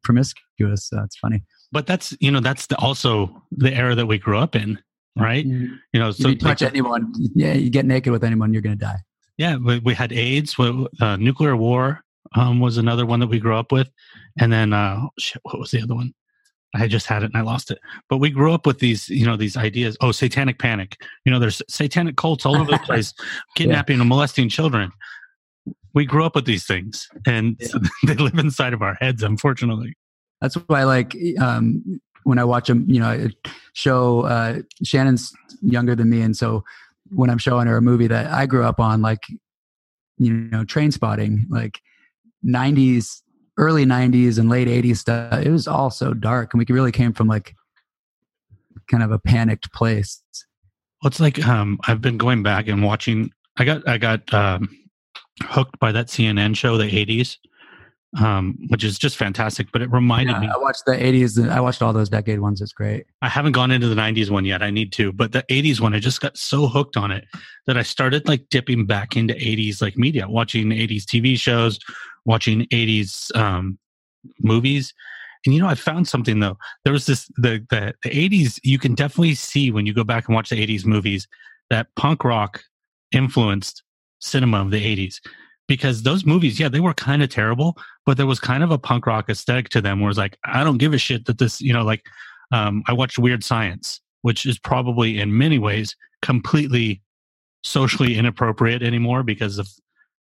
promiscuous. 0.04 0.90
So 0.90 1.02
it's 1.04 1.18
funny. 1.18 1.44
But 1.72 1.86
that's 1.86 2.16
you 2.20 2.32
know 2.32 2.40
that's 2.40 2.68
the, 2.68 2.78
also 2.78 3.44
the 3.52 3.74
era 3.74 3.96
that 3.96 4.06
we 4.06 4.18
grew 4.18 4.38
up 4.38 4.56
in 4.56 4.80
right? 5.20 5.46
Mm-hmm. 5.46 5.76
You 5.94 6.00
know, 6.00 6.12
so 6.12 6.30
you 6.30 6.38
touch 6.38 6.62
like, 6.62 6.72
anyone, 6.72 7.14
yeah, 7.36 7.54
you 7.54 7.70
get 7.70 7.86
naked 7.86 8.12
with 8.12 8.24
anyone, 8.24 8.54
you're 8.54 8.62
going 8.62 8.78
to 8.78 8.86
die. 8.86 9.00
Yeah, 9.38 9.58
we, 9.58 9.80
we 9.80 9.94
had 9.94 10.12
AIDS. 10.12 10.56
Uh, 10.60 11.16
nuclear 11.18 11.56
war 11.56 12.04
um, 12.36 12.60
was 12.60 12.78
another 12.78 13.06
one 13.06 13.20
that 13.20 13.28
we 13.28 13.40
grew 13.40 13.56
up 13.56 13.72
with, 13.72 13.90
and 14.40 14.52
then 14.52 14.74
uh, 14.74 15.08
shit, 15.20 15.42
what 15.44 15.60
was 15.60 15.72
the 15.72 15.82
other 15.82 15.96
one? 15.96 16.14
I 16.76 16.88
just 16.88 17.08
had 17.08 17.24
it 17.24 17.28
and 17.28 17.38
I 17.38 17.42
lost 17.42 17.72
it. 17.72 17.80
But 18.10 18.18
we 18.18 18.30
grew 18.30 18.54
up 18.54 18.66
with 18.66 18.80
these, 18.80 19.08
you 19.10 19.26
know, 19.26 19.38
these 19.38 19.56
ideas. 19.56 19.98
Oh, 20.02 20.12
satanic 20.12 20.60
panic. 20.60 20.98
You 21.26 21.32
know, 21.32 21.40
there's 21.40 21.62
satanic 21.70 22.18
cults 22.18 22.46
all 22.46 22.58
over 22.58 22.72
the 22.72 22.80
place, 22.86 23.14
kidnapping 23.56 23.98
yeah. 23.98 24.02
and 24.02 24.10
molesting 24.10 24.50
children. 24.50 24.92
We 25.94 26.06
grew 26.06 26.26
up 26.26 26.36
with 26.36 26.46
these 26.46 26.66
things, 26.66 27.08
and 27.26 27.56
yeah. 27.60 27.68
they 28.06 28.16
live 28.16 28.38
inside 28.38 28.74
of 28.74 28.82
our 28.82 28.96
heads. 29.00 29.24
Unfortunately, 29.24 29.96
that's 30.42 30.56
why, 30.68 30.84
like, 30.84 31.16
um, 31.40 32.00
when 32.24 32.40
I 32.40 32.44
watch 32.44 32.70
a, 32.70 32.76
you 32.76 33.00
know, 33.00 33.28
show. 33.74 34.22
Uh, 34.22 34.60
Shannon's 34.84 35.32
younger 35.62 35.96
than 35.96 36.10
me, 36.10 36.22
and 36.22 36.36
so 36.36 36.64
when 37.10 37.30
I'm 37.30 37.38
showing 37.38 37.68
her 37.68 37.78
a 37.78 37.82
movie 37.82 38.08
that 38.08 38.28
I 38.28 38.46
grew 38.46 38.64
up 38.64 38.80
on, 38.80 39.02
like, 39.02 39.22
you 40.18 40.34
know, 40.34 40.64
Trainspotting, 40.64 41.44
like 41.50 41.80
90s 42.46 43.22
early 43.58 43.86
90s 43.86 44.38
and 44.38 44.50
late 44.50 44.68
80s 44.68 44.98
stuff 44.98 45.42
it 45.44 45.52
was 45.52 45.68
all 45.68 45.90
so 45.90 46.14
dark 46.14 46.54
and 46.54 46.60
we 46.60 46.74
really 46.74 46.92
came 46.92 47.14
from 47.14 47.28
like 47.28 47.56
kind 48.90 49.04
of 49.04 49.12
a 49.12 49.20
panicked 49.20 49.74
place 49.74 50.22
well 51.02 51.08
it's 51.08 51.20
like 51.20 51.46
um 51.48 51.80
i've 51.88 52.02
been 52.02 52.18
going 52.18 52.44
back 52.44 52.68
and 52.68 52.84
watching 52.84 53.32
i 53.58 53.66
got 53.66 53.88
i 53.88 53.98
got 53.98 54.32
um 54.34 54.70
hooked 55.44 55.80
by 55.80 55.92
that 55.92 56.08
cnn 56.08 56.56
show 56.56 56.78
the 56.78 56.86
80s 56.86 57.38
um 58.20 58.58
which 58.70 58.86
is 58.86 58.98
just 58.98 59.18
fantastic 59.18 59.68
but 59.74 59.82
it 59.82 59.92
reminded 59.92 60.32
yeah, 60.32 60.40
me 60.40 60.48
i 60.48 60.58
watched 60.58 60.86
the 60.86 60.94
80s 60.94 61.50
i 61.50 61.60
watched 61.60 61.82
all 61.82 61.92
those 61.92 62.08
decade 62.08 62.40
ones 62.40 62.62
it's 62.62 62.72
great 62.72 63.06
i 63.22 63.28
haven't 63.28 63.52
gone 63.52 63.70
into 63.70 63.90
the 63.90 63.96
90s 63.96 64.30
one 64.30 64.46
yet 64.46 64.64
i 64.64 64.70
need 64.70 64.94
to 64.94 65.12
but 65.12 65.34
the 65.34 65.44
80s 65.44 65.82
one 65.82 65.94
i 65.94 66.00
just 66.00 66.22
got 66.22 66.38
so 66.38 66.68
hooked 66.68 66.96
on 66.96 67.12
it 67.12 67.26
that 67.66 67.78
i 67.78 67.82
started 67.82 68.26
like 68.26 68.48
dipping 68.50 68.86
back 68.86 69.18
into 69.18 69.34
80s 69.34 69.82
like 69.82 69.98
media 69.98 70.26
watching 70.28 70.70
80s 70.70 71.04
tv 71.04 71.38
shows 71.38 71.80
watching 72.28 72.66
80s 72.66 73.36
um, 73.36 73.80
movies. 74.40 74.94
And 75.46 75.56
you 75.56 75.62
know, 75.62 75.68
I 75.68 75.76
found 75.76 76.08
something 76.08 76.40
though. 76.40 76.58
There 76.84 76.94
was 76.94 77.08
this 77.08 77.32
the, 77.38 77.66
the 77.70 77.96
the 78.04 78.10
80s. 78.10 78.60
You 78.64 78.78
can 78.78 78.94
definitely 78.94 79.34
see 79.34 79.72
when 79.72 79.88
you 79.88 79.94
go 79.94 80.04
back 80.04 80.28
and 80.28 80.36
watch 80.36 80.50
the 80.50 80.68
80s 80.68 80.86
movies 80.86 81.28
that 81.70 81.88
punk 81.96 82.24
rock 82.24 82.62
influenced 83.12 83.84
cinema 84.20 84.62
of 84.62 84.72
the 84.72 84.84
80s 84.84 85.20
because 85.68 86.04
those 86.04 86.26
movies, 86.26 86.60
yeah, 86.60 86.70
they 86.70 86.80
were 86.80 86.94
kind 86.94 87.22
of 87.22 87.30
terrible, 87.30 87.78
but 88.06 88.18
there 88.18 88.26
was 88.26 88.40
kind 88.40 88.64
of 88.64 88.72
a 88.72 88.78
punk 88.78 89.06
rock 89.06 89.30
aesthetic 89.30 89.70
to 89.70 89.82
them 89.82 90.00
where 90.00 90.10
it's 90.10 90.18
like, 90.18 90.38
I 90.46 90.64
don't 90.64 90.78
give 90.78 90.94
a 90.94 90.98
shit 90.98 91.26
that 91.26 91.38
this, 91.38 91.62
you 91.62 91.74
know, 91.74 91.84
like 91.84 92.06
um, 92.52 92.84
I 92.88 92.94
watched 92.94 93.20
Weird 93.20 93.44
Science, 93.44 94.00
which 94.22 94.46
is 94.46 94.58
probably 94.58 95.20
in 95.20 95.38
many 95.38 95.60
ways 95.60 95.96
completely 96.22 97.02
socially 97.64 98.16
inappropriate 98.16 98.82
anymore 98.82 99.24
because 99.24 99.60
of 99.60 99.68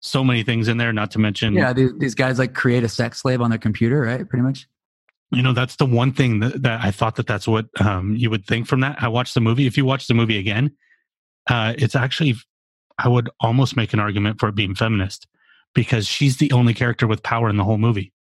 so 0.00 0.24
many 0.24 0.42
things 0.42 0.68
in 0.68 0.78
there, 0.78 0.92
not 0.92 1.10
to 1.12 1.18
mention. 1.18 1.54
Yeah, 1.54 1.72
these, 1.72 1.90
these 1.98 2.14
guys 2.14 2.38
like 2.38 2.54
create 2.54 2.84
a 2.84 2.88
sex 2.88 3.20
slave 3.22 3.40
on 3.40 3.50
their 3.50 3.58
computer, 3.58 4.00
right? 4.00 4.28
Pretty 4.28 4.42
much. 4.42 4.66
You 5.30 5.42
know, 5.42 5.52
that's 5.52 5.76
the 5.76 5.86
one 5.86 6.12
thing 6.12 6.40
that, 6.40 6.62
that 6.62 6.84
I 6.84 6.90
thought 6.90 7.16
that 7.16 7.26
that's 7.26 7.48
what 7.48 7.66
um, 7.80 8.14
you 8.16 8.28
would 8.28 8.46
think 8.46 8.66
from 8.66 8.80
that. 8.80 9.02
I 9.02 9.08
watched 9.08 9.34
the 9.34 9.40
movie. 9.40 9.66
If 9.66 9.76
you 9.76 9.84
watch 9.84 10.06
the 10.06 10.14
movie 10.14 10.38
again, 10.38 10.72
uh, 11.48 11.74
it's 11.78 11.96
actually, 11.96 12.34
I 12.98 13.08
would 13.08 13.30
almost 13.40 13.76
make 13.76 13.92
an 13.92 14.00
argument 14.00 14.38
for 14.40 14.48
it 14.48 14.54
being 14.54 14.74
feminist 14.74 15.26
because 15.74 16.06
she's 16.06 16.36
the 16.36 16.52
only 16.52 16.74
character 16.74 17.06
with 17.06 17.22
power 17.22 17.48
in 17.48 17.56
the 17.56 17.64
whole 17.64 17.78
movie. 17.78 18.12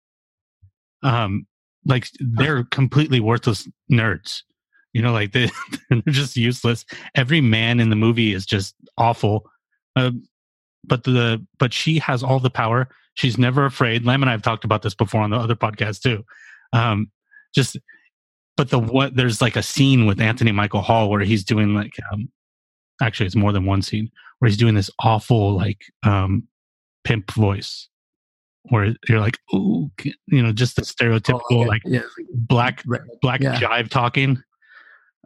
Um, 1.04 1.48
like 1.86 2.08
they're 2.20 2.64
completely 2.66 3.20
worthless 3.20 3.68
nerds. 3.92 4.44
You 4.94 5.02
know, 5.02 5.14
like 5.14 5.32
they, 5.32 5.50
they're 5.90 6.02
just 6.08 6.38
useless. 6.38 6.86
Every 7.16 7.42
man 7.42 7.80
in 7.80 7.90
the 7.90 7.96
movie 7.96 8.34
is 8.34 8.46
just 8.46 8.76
awful. 8.98 9.50
Uh, 9.96 10.12
but 10.84 11.04
the 11.04 11.46
but 11.60 11.74
she 11.74 12.00
has 12.00 12.24
all 12.24 12.40
the 12.40 12.50
power. 12.50 12.90
She's 13.16 13.38
never 13.38 13.66
afraid. 13.66 14.06
Lam 14.06 14.24
and 14.24 14.30
I 14.30 14.34
have 14.34 14.42
talked 14.42 14.64
about 14.64 14.82
this 14.82 14.96
before 14.96 15.22
on 15.22 15.30
the 15.30 15.38
other 15.38 15.56
podcast 15.56 16.02
too. 16.02 16.26
Um, 16.74 17.12
just 17.54 17.78
but 18.58 18.70
the 18.70 18.80
what 18.80 19.16
there's 19.16 19.42
like 19.42 19.56
a 19.56 19.64
scene 19.64 20.06
with 20.06 20.22
Anthony 20.22 20.52
Michael 20.52 20.82
Hall 20.82 21.10
where 21.10 21.22
he's 21.22 21.44
doing 21.44 21.74
like 21.74 21.94
um, 22.12 22.30
actually 23.02 23.26
it's 23.26 23.36
more 23.36 23.52
than 23.52 23.66
one 23.66 23.82
scene 23.82 24.10
where 24.42 24.50
he's 24.50 24.58
doing 24.58 24.74
this 24.74 24.90
awful 24.98 25.56
like 25.56 25.84
um, 26.02 26.48
pimp 27.04 27.30
voice 27.32 27.88
where 28.70 28.96
you're 29.08 29.20
like 29.20 29.38
oh 29.54 29.92
you 30.28 30.42
know 30.42 30.52
just 30.52 30.76
the 30.76 30.82
stereotypical 30.82 31.42
oh, 31.52 31.60
like 31.60 31.84
yeah. 31.86 32.02
black 32.34 32.84
black 33.22 33.40
yeah. 33.42 33.60
jive 33.60 33.90
talking 33.90 34.42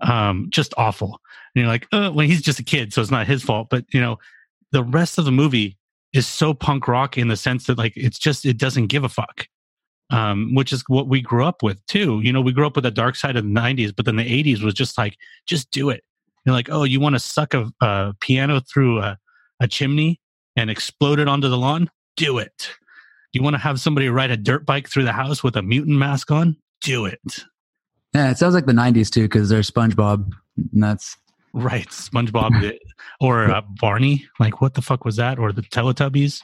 um 0.01 0.47
just 0.49 0.74
awful. 0.78 1.22
And 1.53 1.61
you're 1.61 1.68
like 1.68 1.88
uh, 1.93 2.11
well 2.13 2.28
he's 2.28 2.41
just 2.41 2.59
a 2.59 2.63
kid 2.63 2.93
so 2.93 3.01
it's 3.01 3.11
not 3.11 3.26
his 3.26 3.41
fault 3.41 3.70
but 3.70 3.86
you 3.93 4.01
know 4.01 4.18
the 4.74 4.84
rest 4.84 5.18
of 5.18 5.24
the 5.24 5.32
movie 5.32 5.78
is 6.11 6.28
so 6.28 6.53
punk 6.53 6.86
rock 6.88 7.18
in 7.18 7.30
the 7.30 7.38
sense 7.38 7.68
that 7.68 7.78
like 7.78 7.93
it's 7.95 8.20
just 8.20 8.45
it 8.45 8.57
doesn't 8.57 8.88
give 8.88 9.05
a 9.05 9.09
fuck 9.09 9.47
um, 10.11 10.53
which 10.53 10.72
is 10.72 10.84
what 10.88 11.07
we 11.07 11.20
grew 11.20 11.43
up 11.43 11.63
with 11.63 11.84
too. 11.88 12.22
You 12.22 12.34
know 12.34 12.41
we 12.41 12.51
grew 12.51 12.68
up 12.68 12.76
with 12.76 12.84
the 12.84 12.91
dark 12.91 13.16
side 13.16 13.38
of 13.38 13.45
the 13.45 13.49
90s 13.49 13.95
but 13.95 14.05
then 14.05 14.18
the 14.18 14.43
80s 14.43 14.61
was 14.61 14.74
just 14.74 14.97
like 14.97 15.18
just 15.45 15.72
do 15.72 15.89
it 15.89 16.03
you're 16.45 16.55
like 16.55 16.69
oh 16.69 16.83
you 16.83 16.99
want 16.99 17.15
to 17.15 17.19
suck 17.19 17.53
a, 17.53 17.71
a 17.81 18.13
piano 18.19 18.59
through 18.59 18.99
a, 18.99 19.17
a 19.59 19.67
chimney 19.67 20.19
and 20.55 20.69
explode 20.69 21.19
it 21.19 21.27
onto 21.27 21.49
the 21.49 21.57
lawn 21.57 21.89
do 22.15 22.37
it 22.37 22.71
you 23.33 23.43
want 23.43 23.53
to 23.53 23.59
have 23.59 23.79
somebody 23.79 24.07
ride 24.07 24.31
a 24.31 24.37
dirt 24.37 24.65
bike 24.65 24.87
through 24.87 25.03
the 25.03 25.11
house 25.11 25.43
with 25.43 25.55
a 25.55 25.61
mutant 25.61 25.97
mask 25.97 26.31
on 26.31 26.55
do 26.81 27.05
it 27.05 27.45
yeah 28.13 28.31
it 28.31 28.37
sounds 28.37 28.53
like 28.53 28.65
the 28.65 28.73
90s 28.73 29.09
too 29.09 29.23
because 29.23 29.49
there's 29.49 29.69
spongebob 29.69 30.31
and 30.73 30.83
that's 30.83 31.17
Right, 31.55 31.87
SpongeBob 31.87 32.77
or 33.21 33.49
uh, 33.49 33.61
Barney. 33.79 34.27
Like, 34.41 34.59
what 34.59 34.73
the 34.73 34.81
fuck 34.81 35.05
was 35.05 35.15
that? 35.15 35.39
Or 35.39 35.53
the 35.53 35.61
Teletubbies. 35.61 36.41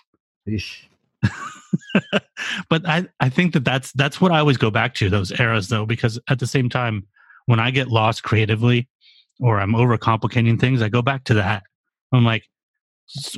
but 2.69 2.87
I, 2.87 3.05
I 3.19 3.27
think 3.27 3.51
that 3.53 3.65
that's 3.65 3.91
that's 3.91 4.21
what 4.21 4.31
I 4.31 4.39
always 4.39 4.55
go 4.55 4.71
back 4.71 4.93
to 4.95 5.09
those 5.09 5.37
eras 5.37 5.67
though, 5.67 5.85
because 5.85 6.17
at 6.29 6.39
the 6.39 6.47
same 6.47 6.69
time, 6.69 7.05
when 7.45 7.59
I 7.59 7.71
get 7.71 7.89
lost 7.89 8.23
creatively 8.23 8.87
or 9.41 9.59
I'm 9.59 9.73
overcomplicating 9.73 10.59
things, 10.59 10.81
I 10.81 10.89
go 10.89 11.01
back 11.01 11.25
to 11.25 11.33
that. 11.33 11.63
I'm 12.13 12.23
like, 12.23 12.47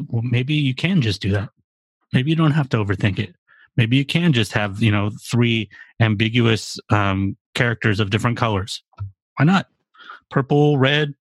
well, 0.07 0.21
maybe 0.21 0.53
you 0.53 0.75
can 0.75 1.01
just 1.01 1.21
do 1.21 1.31
that. 1.31 1.49
Maybe 2.11 2.29
you 2.29 2.35
don't 2.35 2.51
have 2.51 2.69
to 2.69 2.77
overthink 2.77 3.17
it. 3.17 3.33
Maybe 3.75 3.97
you 3.97 4.05
can 4.05 4.33
just 4.33 4.51
have 4.51 4.83
you 4.83 4.91
know 4.91 5.09
three 5.21 5.69
ambiguous 5.99 6.79
um, 6.91 7.35
characters 7.55 7.99
of 7.99 8.11
different 8.11 8.37
colors. 8.37 8.83
Why 9.37 9.45
not? 9.45 9.67
Purple, 10.29 10.77
red, 10.77 11.15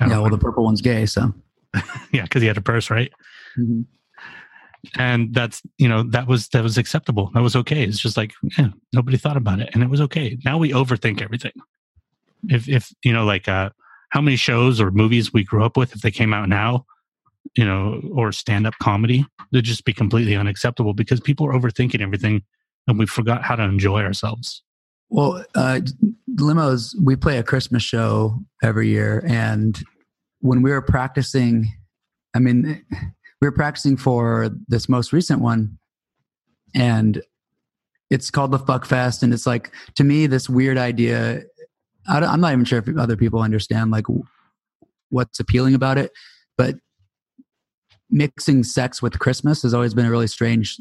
yeah, 0.00 0.18
well, 0.18 0.30
the 0.30 0.38
purple 0.38 0.64
one's 0.64 0.80
gay, 0.80 1.06
so 1.06 1.32
yeah, 2.12 2.22
because 2.22 2.42
he 2.42 2.48
had 2.48 2.56
a 2.56 2.62
purse, 2.62 2.90
right? 2.90 3.12
Mm-hmm. 3.58 3.82
And 4.96 5.34
that's 5.34 5.62
you 5.78 5.88
know 5.88 6.04
that 6.04 6.28
was 6.28 6.48
that 6.48 6.62
was 6.62 6.78
acceptable. 6.78 7.30
That 7.34 7.42
was 7.42 7.56
okay. 7.56 7.82
It's 7.82 7.98
just 7.98 8.16
like 8.16 8.32
yeah, 8.56 8.68
nobody 8.92 9.16
thought 9.16 9.36
about 9.36 9.60
it, 9.60 9.70
and 9.74 9.82
it 9.82 9.90
was 9.90 10.00
okay. 10.02 10.38
Now 10.44 10.58
we 10.58 10.70
overthink 10.70 11.20
everything. 11.20 11.52
If 12.48 12.68
if 12.68 12.92
you 13.04 13.12
know 13.12 13.24
like 13.24 13.48
uh, 13.48 13.70
how 14.10 14.20
many 14.20 14.36
shows 14.36 14.80
or 14.80 14.90
movies 14.90 15.32
we 15.32 15.44
grew 15.44 15.64
up 15.64 15.76
with, 15.76 15.94
if 15.94 16.02
they 16.02 16.10
came 16.10 16.32
out 16.32 16.48
now, 16.48 16.86
you 17.56 17.64
know, 17.64 18.00
or 18.12 18.32
stand 18.32 18.66
up 18.66 18.74
comedy, 18.80 19.26
they'd 19.52 19.64
just 19.64 19.84
be 19.84 19.92
completely 19.92 20.36
unacceptable 20.36 20.94
because 20.94 21.20
people 21.20 21.46
are 21.46 21.52
overthinking 21.52 22.00
everything, 22.00 22.42
and 22.86 22.98
we 22.98 23.06
forgot 23.06 23.42
how 23.42 23.56
to 23.56 23.62
enjoy 23.62 24.02
ourselves. 24.02 24.62
Well, 25.10 25.44
uh, 25.54 25.80
limos, 26.34 26.94
we 27.02 27.16
play 27.16 27.38
a 27.38 27.42
Christmas 27.42 27.82
show 27.82 28.38
every 28.62 28.88
year, 28.88 29.24
and 29.26 29.82
when 30.40 30.62
we 30.62 30.70
were 30.70 30.82
practicing, 30.82 31.72
I 32.34 32.38
mean, 32.38 32.84
we 33.40 33.48
were 33.48 33.52
practicing 33.52 33.96
for 33.96 34.50
this 34.68 34.88
most 34.88 35.12
recent 35.12 35.40
one, 35.40 35.78
and 36.74 37.22
it's 38.10 38.30
called 38.30 38.50
the 38.50 38.58
Fuck 38.58 38.84
Fest, 38.86 39.22
and 39.22 39.32
it's 39.32 39.46
like 39.46 39.72
to 39.96 40.04
me 40.04 40.26
this 40.26 40.48
weird 40.48 40.78
idea. 40.78 41.42
I 42.08 42.32
am 42.32 42.40
not 42.40 42.52
even 42.52 42.64
sure 42.64 42.78
if 42.78 42.88
other 42.96 43.16
people 43.16 43.40
understand 43.40 43.90
like 43.90 44.06
what's 45.10 45.38
appealing 45.38 45.74
about 45.74 45.98
it, 45.98 46.10
but 46.56 46.76
mixing 48.10 48.64
sex 48.64 49.02
with 49.02 49.18
Christmas 49.18 49.62
has 49.62 49.74
always 49.74 49.94
been 49.94 50.06
a 50.06 50.10
really 50.10 50.26
strange 50.26 50.80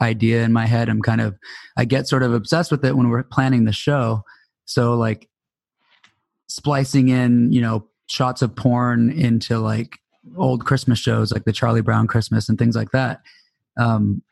idea 0.00 0.44
in 0.44 0.52
my 0.52 0.66
head. 0.66 0.88
I'm 0.88 1.02
kind 1.02 1.20
of, 1.20 1.36
I 1.76 1.84
get 1.84 2.06
sort 2.06 2.22
of 2.22 2.32
obsessed 2.32 2.70
with 2.70 2.84
it 2.84 2.96
when 2.96 3.08
we're 3.08 3.24
planning 3.24 3.64
the 3.64 3.72
show. 3.72 4.22
So 4.64 4.94
like 4.94 5.28
splicing 6.48 7.08
in, 7.08 7.52
you 7.52 7.60
know, 7.60 7.88
shots 8.06 8.42
of 8.42 8.54
porn 8.54 9.10
into 9.10 9.58
like 9.58 9.98
old 10.36 10.64
Christmas 10.64 10.98
shows, 10.98 11.32
like 11.32 11.44
the 11.44 11.52
Charlie 11.52 11.80
Brown 11.80 12.06
Christmas 12.06 12.48
and 12.48 12.58
things 12.58 12.76
like 12.76 12.92
that. 12.92 13.20
Um, 13.76 14.22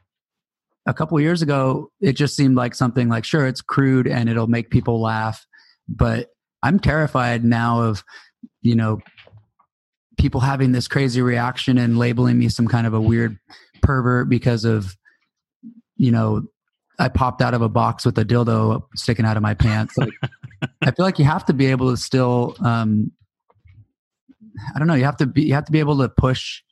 a 0.86 0.94
couple 0.94 1.18
years 1.20 1.42
ago, 1.42 1.90
it 2.00 2.12
just 2.12 2.36
seemed 2.36 2.54
like 2.54 2.74
something 2.74 3.08
like, 3.08 3.24
sure, 3.24 3.46
it's 3.46 3.60
crude 3.60 4.06
and 4.06 4.28
it'll 4.28 4.46
make 4.46 4.70
people 4.70 5.00
laugh, 5.00 5.44
but 5.88 6.30
I'm 6.66 6.80
terrified 6.80 7.44
now 7.44 7.82
of, 7.82 8.02
you 8.60 8.74
know, 8.74 8.98
people 10.18 10.40
having 10.40 10.72
this 10.72 10.88
crazy 10.88 11.22
reaction 11.22 11.78
and 11.78 11.98
labeling 11.98 12.38
me 12.38 12.48
some 12.48 12.66
kind 12.66 12.86
of 12.86 12.94
a 12.94 13.00
weird 13.00 13.38
pervert 13.82 14.28
because 14.28 14.64
of 14.64 14.96
you 15.96 16.10
know, 16.10 16.42
I 16.98 17.08
popped 17.08 17.40
out 17.40 17.54
of 17.54 17.62
a 17.62 17.68
box 17.68 18.04
with 18.04 18.18
a 18.18 18.24
dildo 18.24 18.82
sticking 18.94 19.24
out 19.24 19.36
of 19.36 19.42
my 19.42 19.54
pants. 19.54 19.96
Like, 19.96 20.12
I 20.82 20.90
feel 20.90 21.06
like 21.06 21.18
you 21.18 21.24
have 21.24 21.44
to 21.46 21.54
be 21.54 21.66
able 21.66 21.90
to 21.90 21.96
still, 21.96 22.54
um, 22.60 23.12
I 24.74 24.78
don't 24.78 24.88
know, 24.88 24.94
you 24.94 25.04
have 25.04 25.16
to 25.18 25.26
be, 25.26 25.44
you 25.44 25.54
have 25.54 25.64
to 25.66 25.72
be 25.72 25.80
able 25.80 25.98
to 25.98 26.08
push 26.08 26.62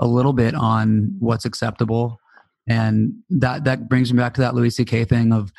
a 0.00 0.06
little 0.06 0.32
bit 0.32 0.54
on 0.54 1.16
what's 1.18 1.44
acceptable. 1.44 2.18
And 2.66 3.14
that, 3.30 3.64
that 3.64 3.88
brings 3.88 4.12
me 4.12 4.18
back 4.18 4.34
to 4.34 4.42
that 4.42 4.54
Louis 4.54 4.70
C.K. 4.70 5.04
thing 5.04 5.32
of, 5.32 5.50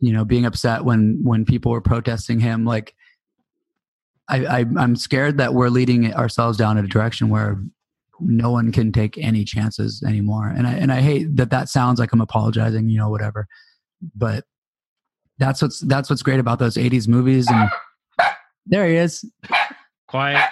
you 0.00 0.12
know 0.12 0.24
being 0.24 0.46
upset 0.46 0.84
when 0.84 1.20
when 1.22 1.44
people 1.44 1.72
were 1.72 1.80
protesting 1.80 2.40
him 2.40 2.64
like 2.64 2.94
I, 4.28 4.46
I 4.46 4.64
i'm 4.78 4.96
scared 4.96 5.38
that 5.38 5.54
we're 5.54 5.68
leading 5.68 6.12
ourselves 6.14 6.56
down 6.56 6.78
in 6.78 6.84
a 6.84 6.88
direction 6.88 7.28
where 7.28 7.58
no 8.20 8.50
one 8.50 8.72
can 8.72 8.92
take 8.92 9.18
any 9.18 9.44
chances 9.44 10.02
anymore 10.06 10.48
and 10.48 10.66
i 10.66 10.72
and 10.72 10.92
i 10.92 11.00
hate 11.00 11.36
that 11.36 11.50
that 11.50 11.68
sounds 11.68 11.98
like 11.98 12.12
i'm 12.12 12.20
apologizing 12.20 12.88
you 12.88 12.98
know 12.98 13.10
whatever 13.10 13.46
but 14.14 14.44
that's 15.38 15.60
what's 15.60 15.80
that's 15.80 16.08
what's 16.08 16.22
great 16.22 16.40
about 16.40 16.58
those 16.58 16.76
80s 16.76 17.08
movies 17.08 17.50
and 17.50 17.70
there 18.66 18.88
he 18.88 18.96
is 18.96 19.24
Quiet. 20.14 20.48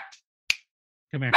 Come 1.13 1.23
here. 1.23 1.33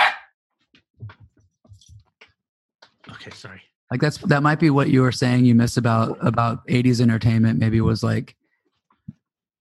Okay, 3.11 3.29
sorry. 3.29 3.61
like 3.91 4.01
that's 4.01 4.17
that 4.17 4.41
might 4.41 4.59
be 4.59 4.71
what 4.71 4.89
you 4.89 5.03
were 5.03 5.11
saying 5.11 5.45
you 5.45 5.53
miss 5.53 5.77
about 5.77 6.17
about 6.25 6.65
80s 6.67 7.01
entertainment 7.01 7.59
maybe 7.59 7.79
was 7.81 8.01
like 8.01 8.35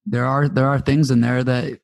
there 0.06 0.24
are 0.24 0.48
there 0.48 0.66
are 0.66 0.80
things 0.80 1.10
in 1.10 1.20
there 1.20 1.44
that 1.44 1.78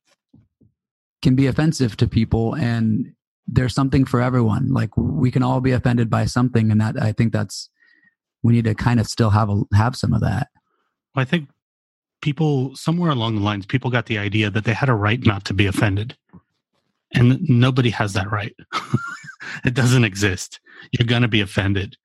can 1.23 1.35
be 1.35 1.47
offensive 1.47 1.97
to 1.97 2.07
people 2.07 2.55
and 2.55 3.13
there's 3.47 3.75
something 3.75 4.05
for 4.05 4.21
everyone 4.21 4.73
like 4.73 4.97
we 4.97 5.31
can 5.31 5.43
all 5.43 5.61
be 5.61 5.73
offended 5.73 6.09
by 6.09 6.25
something 6.25 6.71
and 6.71 6.81
that 6.81 7.01
i 7.03 7.13
think 7.13 7.33
that's 7.33 7.69
we 8.43 8.53
need 8.53 8.65
to 8.65 8.75
kind 8.75 9.01
of 9.01 9.07
still 9.07 9.31
have 9.31 9.51
a 9.51 9.63
have 9.75 9.97
some 9.97 10.13
of 10.13 10.21
that 10.21 10.49
I 11.15 11.25
think 11.25 11.49
people 12.23 12.75
somewhere 12.77 13.11
along 13.11 13.37
the 13.37 13.41
lines, 13.41 13.67
people 13.67 13.91
got 13.91 14.07
the 14.07 14.19
idea 14.19 14.51
that 14.51 14.65
they 14.65 14.75
had 14.75 14.89
a 14.89 14.95
right 14.95 15.25
not 15.25 15.45
to 15.47 15.55
be 15.55 15.67
offended, 15.67 16.17
and 17.15 17.41
nobody 17.49 17.91
has 17.91 18.13
that 18.13 18.31
right. 18.31 18.55
it 19.65 19.75
doesn't 19.75 20.05
exist. 20.05 20.61
You're 20.93 21.07
going 21.07 21.23
to 21.23 21.29
be 21.29 21.41
offended. 21.41 21.97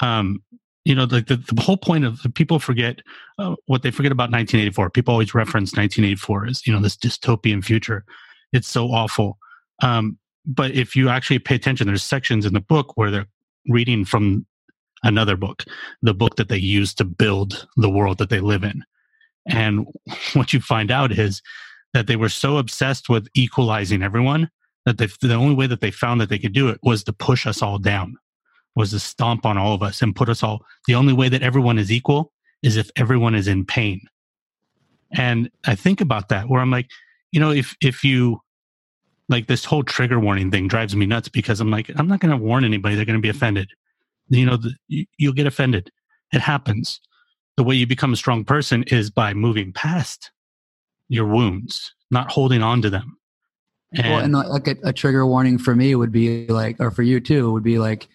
Um, 0.00 0.42
you 0.84 0.94
know, 0.94 1.04
like 1.04 1.26
the, 1.26 1.36
the 1.36 1.60
whole 1.60 1.76
point 1.76 2.04
of 2.04 2.20
people 2.34 2.58
forget 2.58 3.00
uh, 3.38 3.56
what 3.66 3.82
they 3.82 3.90
forget 3.90 4.12
about 4.12 4.30
1984. 4.30 4.90
People 4.90 5.12
always 5.12 5.34
reference 5.34 5.72
1984 5.72 6.46
as 6.46 6.66
you 6.66 6.72
know 6.72 6.80
this 6.80 6.96
dystopian 6.96 7.62
future. 7.62 8.04
It's 8.52 8.68
so 8.68 8.86
awful. 8.88 9.38
Um, 9.82 10.18
but 10.46 10.70
if 10.72 10.96
you 10.96 11.08
actually 11.08 11.38
pay 11.38 11.54
attention, 11.54 11.86
there's 11.86 12.02
sections 12.02 12.46
in 12.46 12.54
the 12.54 12.60
book 12.60 12.96
where 12.96 13.10
they're 13.10 13.28
reading 13.68 14.04
from 14.04 14.46
another 15.02 15.36
book, 15.36 15.64
the 16.02 16.14
book 16.14 16.36
that 16.36 16.48
they 16.48 16.56
use 16.56 16.94
to 16.94 17.04
build 17.04 17.66
the 17.76 17.90
world 17.90 18.18
that 18.18 18.30
they 18.30 18.40
live 18.40 18.64
in. 18.64 18.82
And 19.46 19.86
what 20.32 20.52
you 20.52 20.60
find 20.60 20.90
out 20.90 21.12
is 21.12 21.42
that 21.94 22.06
they 22.06 22.16
were 22.16 22.28
so 22.28 22.58
obsessed 22.58 23.08
with 23.08 23.28
equalizing 23.34 24.02
everyone 24.02 24.50
that 24.84 24.98
they, 24.98 25.06
the 25.20 25.34
only 25.34 25.54
way 25.54 25.66
that 25.66 25.80
they 25.80 25.90
found 25.90 26.20
that 26.20 26.28
they 26.28 26.38
could 26.38 26.52
do 26.52 26.68
it 26.68 26.78
was 26.82 27.04
to 27.04 27.12
push 27.12 27.46
us 27.46 27.62
all 27.62 27.78
down, 27.78 28.16
was 28.74 28.90
to 28.90 28.98
stomp 28.98 29.44
on 29.44 29.58
all 29.58 29.74
of 29.74 29.82
us 29.82 30.02
and 30.02 30.16
put 30.16 30.28
us 30.28 30.42
all. 30.42 30.64
The 30.86 30.94
only 30.94 31.12
way 31.12 31.28
that 31.28 31.42
everyone 31.42 31.78
is 31.78 31.92
equal 31.92 32.32
is 32.62 32.76
if 32.76 32.90
everyone 32.96 33.34
is 33.34 33.48
in 33.48 33.64
pain. 33.64 34.00
And 35.12 35.50
I 35.66 35.74
think 35.74 36.00
about 36.00 36.28
that 36.28 36.48
where 36.48 36.60
I'm 36.60 36.70
like, 36.70 36.88
you 37.32 37.40
know, 37.40 37.50
if 37.50 37.76
if 37.80 38.04
you 38.04 38.40
like 39.28 39.46
this 39.46 39.64
whole 39.64 39.82
trigger 39.82 40.18
warning 40.18 40.50
thing 40.50 40.68
drives 40.68 40.96
me 40.96 41.06
nuts 41.06 41.28
because 41.28 41.60
I'm 41.60 41.70
like, 41.70 41.90
I'm 41.96 42.08
not 42.08 42.20
going 42.20 42.30
to 42.30 42.42
warn 42.42 42.64
anybody; 42.64 42.96
they're 42.96 43.04
going 43.04 43.18
to 43.18 43.22
be 43.22 43.28
offended. 43.28 43.70
You 44.28 44.46
know, 44.46 44.56
the, 44.56 44.74
you, 44.88 45.06
you'll 45.16 45.32
get 45.32 45.46
offended. 45.46 45.90
It 46.32 46.40
happens. 46.40 47.00
The 47.56 47.64
way 47.64 47.74
you 47.74 47.86
become 47.86 48.12
a 48.12 48.16
strong 48.16 48.44
person 48.44 48.84
is 48.84 49.10
by 49.10 49.34
moving 49.34 49.72
past 49.72 50.30
your 51.08 51.26
wounds, 51.26 51.94
not 52.10 52.30
holding 52.30 52.62
on 52.62 52.82
to 52.82 52.90
them. 52.90 53.16
And, 53.94 54.06
well, 54.32 54.42
and 54.42 54.50
like 54.50 54.68
a, 54.68 54.76
a 54.84 54.92
trigger 54.92 55.26
warning 55.26 55.58
for 55.58 55.74
me 55.74 55.94
would 55.94 56.12
be 56.12 56.46
like 56.46 56.76
or 56.78 56.90
for 56.90 57.02
you 57.02 57.20
too 57.20 57.52
would 57.52 57.62
be 57.62 57.78
like 57.78 58.06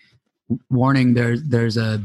warning 0.69 1.15
there's 1.15 1.41
there's 1.43 1.77
a, 1.77 2.03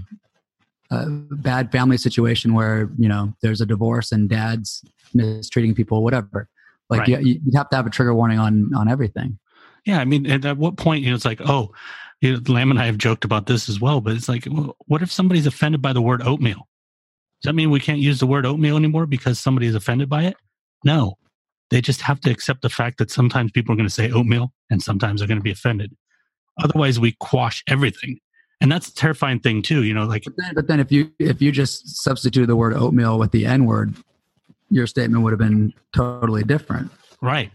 a 0.91 1.07
bad 1.07 1.71
family 1.71 1.99
situation 1.99 2.55
where 2.55 2.89
you 2.97 3.09
know 3.09 3.35
there's 3.43 3.61
a 3.61 3.67
divorce 3.67 4.11
and 4.11 4.31
dad's 4.31 4.83
mistreating 5.13 5.75
people 5.75 6.03
whatever 6.03 6.49
like 6.91 7.01
Right. 7.01 7.23
you, 7.23 7.41
have 7.55 7.69
to 7.71 7.77
have 7.77 7.87
a 7.87 7.91
trigger 7.91 8.15
warning 8.15 8.39
on 8.39 8.71
on 8.75 8.89
everything 8.89 9.39
Yeah, 9.85 10.01
I 10.01 10.05
mean, 10.05 10.27
at 10.27 10.57
what 10.59 10.77
point, 10.77 11.03
you 11.03 11.11
know, 11.11 11.15
it's 11.17 11.25
like, 11.25 11.41
oh, 11.43 11.73
you 12.21 12.33
know, 12.33 12.41
Lam 12.53 12.71
and 12.71 12.81
I 12.81 12.87
have 12.87 12.99
joked 12.99 13.25
about 13.25 13.47
this 13.47 13.69
as 13.69 13.81
well, 13.81 14.01
but 14.01 14.15
it's 14.15 14.29
like, 14.29 14.47
well, 14.51 14.77
what 14.87 15.03
if 15.03 15.13
somebody's 15.13 15.47
offended 15.47 15.81
by 15.81 15.93
the 15.93 16.03
word 16.03 16.23
oatmeal? 16.23 16.69
Does 17.41 17.51
that 17.51 17.55
mean 17.55 17.71
we 17.71 17.81
can't 17.81 18.01
use 18.01 18.19
the 18.19 18.27
word 18.27 18.45
oatmeal 18.45 18.77
anymore 18.77 19.07
because 19.07 19.39
somebody 19.39 19.67
is 19.69 19.75
offended 19.77 20.09
by 20.09 20.25
it? 20.25 20.37
No. 20.85 21.15
They 21.71 21.81
just 21.81 22.01
have 22.03 22.21
to 22.23 22.31
accept 22.31 22.63
the 22.63 22.69
fact 22.69 22.99
that 22.99 23.11
sometimes 23.11 23.53
people 23.53 23.73
are 23.73 23.77
going 23.77 23.89
to 23.89 23.95
say 23.95 24.11
oatmeal 24.11 24.53
and 24.71 24.83
sometimes 24.83 25.21
they're 25.21 25.29
going 25.29 25.39
to 25.39 25.45
be 25.45 25.53
offended. 25.53 25.95
Otherwise, 26.63 26.99
we 26.99 27.13
quash 27.21 27.63
everything. 27.69 28.19
And 28.61 28.73
that's 28.73 28.89
a 28.89 28.95
terrifying 28.95 29.39
thing, 29.39 29.63
too. 29.63 29.85
You 29.85 29.95
know, 29.95 30.05
like, 30.05 30.25
but 30.25 30.35
then, 30.37 30.55
but 30.55 30.67
then 30.67 30.81
if 30.81 30.91
you 30.91 31.13
if 31.21 31.41
you 31.41 31.53
just 31.53 32.03
substitute 32.03 32.47
the 32.47 32.57
word 32.57 32.75
oatmeal 32.75 33.17
with 33.17 33.31
the 33.31 33.47
n 33.47 33.67
word 33.67 33.95
your 34.71 34.87
statement 34.87 35.23
would 35.23 35.33
have 35.33 35.39
been 35.39 35.73
totally 35.95 36.43
different 36.43 36.91
right. 37.21 37.51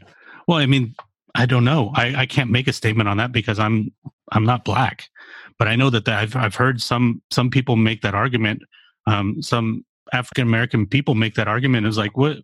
Well, 0.47 0.57
I 0.57 0.65
mean, 0.65 0.95
I 1.35 1.45
don't 1.45 1.65
know. 1.65 1.91
I, 1.95 2.15
I 2.15 2.25
can't 2.25 2.51
make 2.51 2.67
a 2.67 2.73
statement 2.73 3.09
on 3.09 3.17
that 3.17 3.31
because 3.31 3.59
I'm 3.59 3.91
I'm 4.31 4.45
not 4.45 4.65
black, 4.65 5.09
but 5.57 5.67
I 5.67 5.75
know 5.75 5.89
that 5.89 6.07
I've 6.07 6.35
I've 6.35 6.55
heard 6.55 6.81
some 6.81 7.21
some 7.31 7.49
people 7.49 7.75
make 7.75 8.01
that 8.01 8.15
argument. 8.15 8.61
Um, 9.07 9.41
some 9.41 9.85
African 10.13 10.47
American 10.47 10.85
people 10.85 11.15
make 11.15 11.35
that 11.35 11.47
argument. 11.47 11.87
It's 11.87 11.97
like, 11.97 12.17
what? 12.17 12.37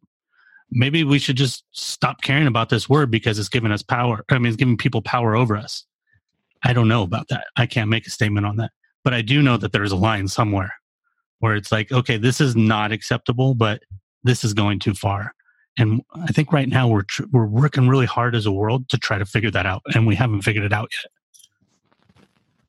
Maybe 0.71 1.03
we 1.03 1.17
should 1.17 1.35
just 1.35 1.63
stop 1.71 2.21
caring 2.21 2.45
about 2.45 2.69
this 2.69 2.87
word 2.87 3.09
because 3.09 3.39
it's 3.39 3.49
giving 3.49 3.71
us 3.71 3.81
power. 3.81 4.23
I 4.29 4.37
mean, 4.37 4.47
it's 4.47 4.55
giving 4.55 4.77
people 4.77 5.01
power 5.01 5.35
over 5.35 5.57
us. 5.57 5.85
I 6.63 6.73
don't 6.73 6.87
know 6.87 7.01
about 7.01 7.27
that. 7.29 7.47
I 7.57 7.65
can't 7.65 7.89
make 7.89 8.05
a 8.05 8.11
statement 8.11 8.45
on 8.45 8.57
that, 8.57 8.71
but 9.03 9.13
I 9.13 9.21
do 9.21 9.41
know 9.41 9.57
that 9.57 9.71
there's 9.71 9.91
a 9.91 9.95
line 9.95 10.27
somewhere 10.27 10.73
where 11.39 11.55
it's 11.55 11.71
like, 11.71 11.91
okay, 11.91 12.17
this 12.17 12.39
is 12.39 12.55
not 12.55 12.91
acceptable, 12.91 13.55
but 13.55 13.81
this 14.23 14.43
is 14.43 14.53
going 14.53 14.79
too 14.79 14.93
far. 14.93 15.33
And 15.77 16.01
I 16.13 16.27
think 16.27 16.51
right 16.51 16.67
now 16.67 16.87
we're 16.87 17.03
tr- 17.03 17.23
we're 17.31 17.45
working 17.45 17.87
really 17.87 18.05
hard 18.05 18.35
as 18.35 18.45
a 18.45 18.51
world 18.51 18.89
to 18.89 18.97
try 18.97 19.17
to 19.17 19.25
figure 19.25 19.51
that 19.51 19.65
out, 19.65 19.81
and 19.93 20.05
we 20.05 20.15
haven't 20.15 20.41
figured 20.41 20.65
it 20.65 20.73
out 20.73 20.89
yet. 21.03 21.11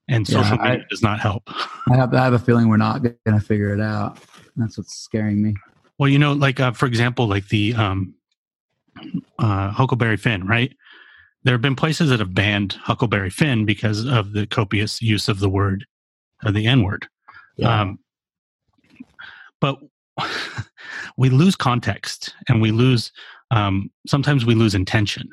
And 0.09 0.29
Yeah, 0.29 0.43
social 0.43 0.61
I- 0.61 0.71
media 0.73 0.87
does 0.91 1.03
not 1.03 1.21
help. 1.21 1.43
i 1.91 1.97
have 1.97 2.13
i 2.15 2.23
have 2.23 2.33
a 2.35 2.39
feeling 2.39 2.69
we're 2.69 2.77
not 2.77 3.03
going 3.03 3.17
to 3.27 3.41
figure 3.41 3.73
it 3.75 3.81
out 3.81 4.19
that's 4.57 4.77
what's 4.79 4.97
scaring 4.97 5.43
me 5.43 5.55
Well, 5.99 6.09
you 6.09 6.19
know, 6.19 6.33
like 6.33 6.61
uh, 6.61 6.73
for 6.73 6.87
example, 6.87 7.27
like 7.27 7.49
the 7.49 7.75
um, 7.75 8.15
uh, 9.39 9.71
Huckleberry 9.71 10.17
Finn, 10.17 10.47
right? 10.47 10.73
There 11.45 11.55
have 11.55 11.63
been 11.63 11.77
places 11.77 12.11
that 12.11 12.21
have 12.21 12.35
banned 12.35 12.75
Huckleberry 12.75 13.31
Finn 13.31 13.65
because 13.65 14.05
of 14.07 14.33
the 14.33 14.47
copious 14.47 15.01
use 15.01 15.27
of 15.29 15.39
the 15.41 15.49
word, 15.49 15.87
or 16.45 16.53
the 16.53 16.67
N 16.67 16.83
word. 16.83 17.07
Um, 17.65 17.99
but 19.61 19.79
we 21.17 21.31
lose 21.31 21.57
context 21.57 22.35
and 22.49 22.61
we 22.61 22.71
lose, 22.71 23.13
um, 23.51 23.91
sometimes 24.07 24.45
we 24.45 24.55
lose 24.55 24.75
intention. 24.75 25.29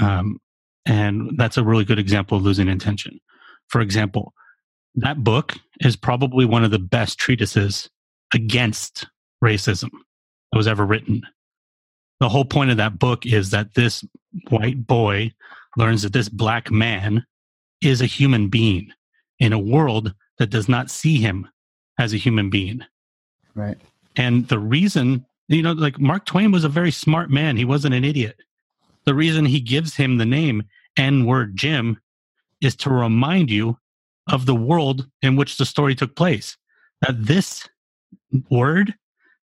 Um, 0.00 0.40
and 0.86 1.32
that's 1.36 1.56
a 1.56 1.64
really 1.64 1.84
good 1.84 1.98
example 1.98 2.38
of 2.38 2.44
losing 2.44 2.68
intention. 2.68 3.20
For 3.68 3.80
example, 3.80 4.32
that 4.94 5.22
book 5.22 5.54
is 5.80 5.96
probably 5.96 6.44
one 6.44 6.64
of 6.64 6.70
the 6.70 6.78
best 6.78 7.18
treatises 7.18 7.88
against 8.34 9.06
racism 9.42 9.90
that 10.50 10.56
was 10.56 10.66
ever 10.66 10.84
written. 10.84 11.22
The 12.20 12.28
whole 12.28 12.44
point 12.44 12.70
of 12.70 12.78
that 12.78 12.98
book 12.98 13.26
is 13.26 13.50
that 13.50 13.74
this 13.74 14.04
white 14.48 14.86
boy 14.86 15.32
learns 15.76 16.02
that 16.02 16.12
this 16.12 16.28
black 16.28 16.70
man 16.70 17.24
is 17.80 18.00
a 18.00 18.06
human 18.06 18.48
being 18.48 18.90
in 19.38 19.52
a 19.52 19.58
world 19.58 20.14
that 20.38 20.50
does 20.50 20.68
not 20.68 20.90
see 20.90 21.18
him 21.18 21.48
as 21.98 22.12
a 22.12 22.16
human 22.16 22.50
being. 22.50 22.80
Right 23.58 23.78
And 24.16 24.48
the 24.48 24.58
reason, 24.58 25.24
you 25.48 25.62
know, 25.62 25.72
like 25.72 25.98
Mark 25.98 26.24
Twain 26.24 26.50
was 26.50 26.64
a 26.64 26.68
very 26.68 26.90
smart 26.90 27.30
man. 27.30 27.56
He 27.56 27.64
wasn't 27.64 27.94
an 27.94 28.04
idiot. 28.04 28.36
The 29.04 29.14
reason 29.14 29.44
he 29.44 29.60
gives 29.60 29.96
him 29.96 30.18
the 30.18 30.26
name 30.26 30.64
N 30.96 31.24
word 31.24 31.56
Jim 31.56 31.98
is 32.60 32.76
to 32.76 32.90
remind 32.90 33.50
you 33.50 33.78
of 34.30 34.46
the 34.46 34.54
world 34.54 35.06
in 35.22 35.36
which 35.36 35.56
the 35.56 35.64
story 35.64 35.94
took 35.94 36.14
place. 36.16 36.56
That 37.02 37.26
this 37.26 37.68
word, 38.50 38.94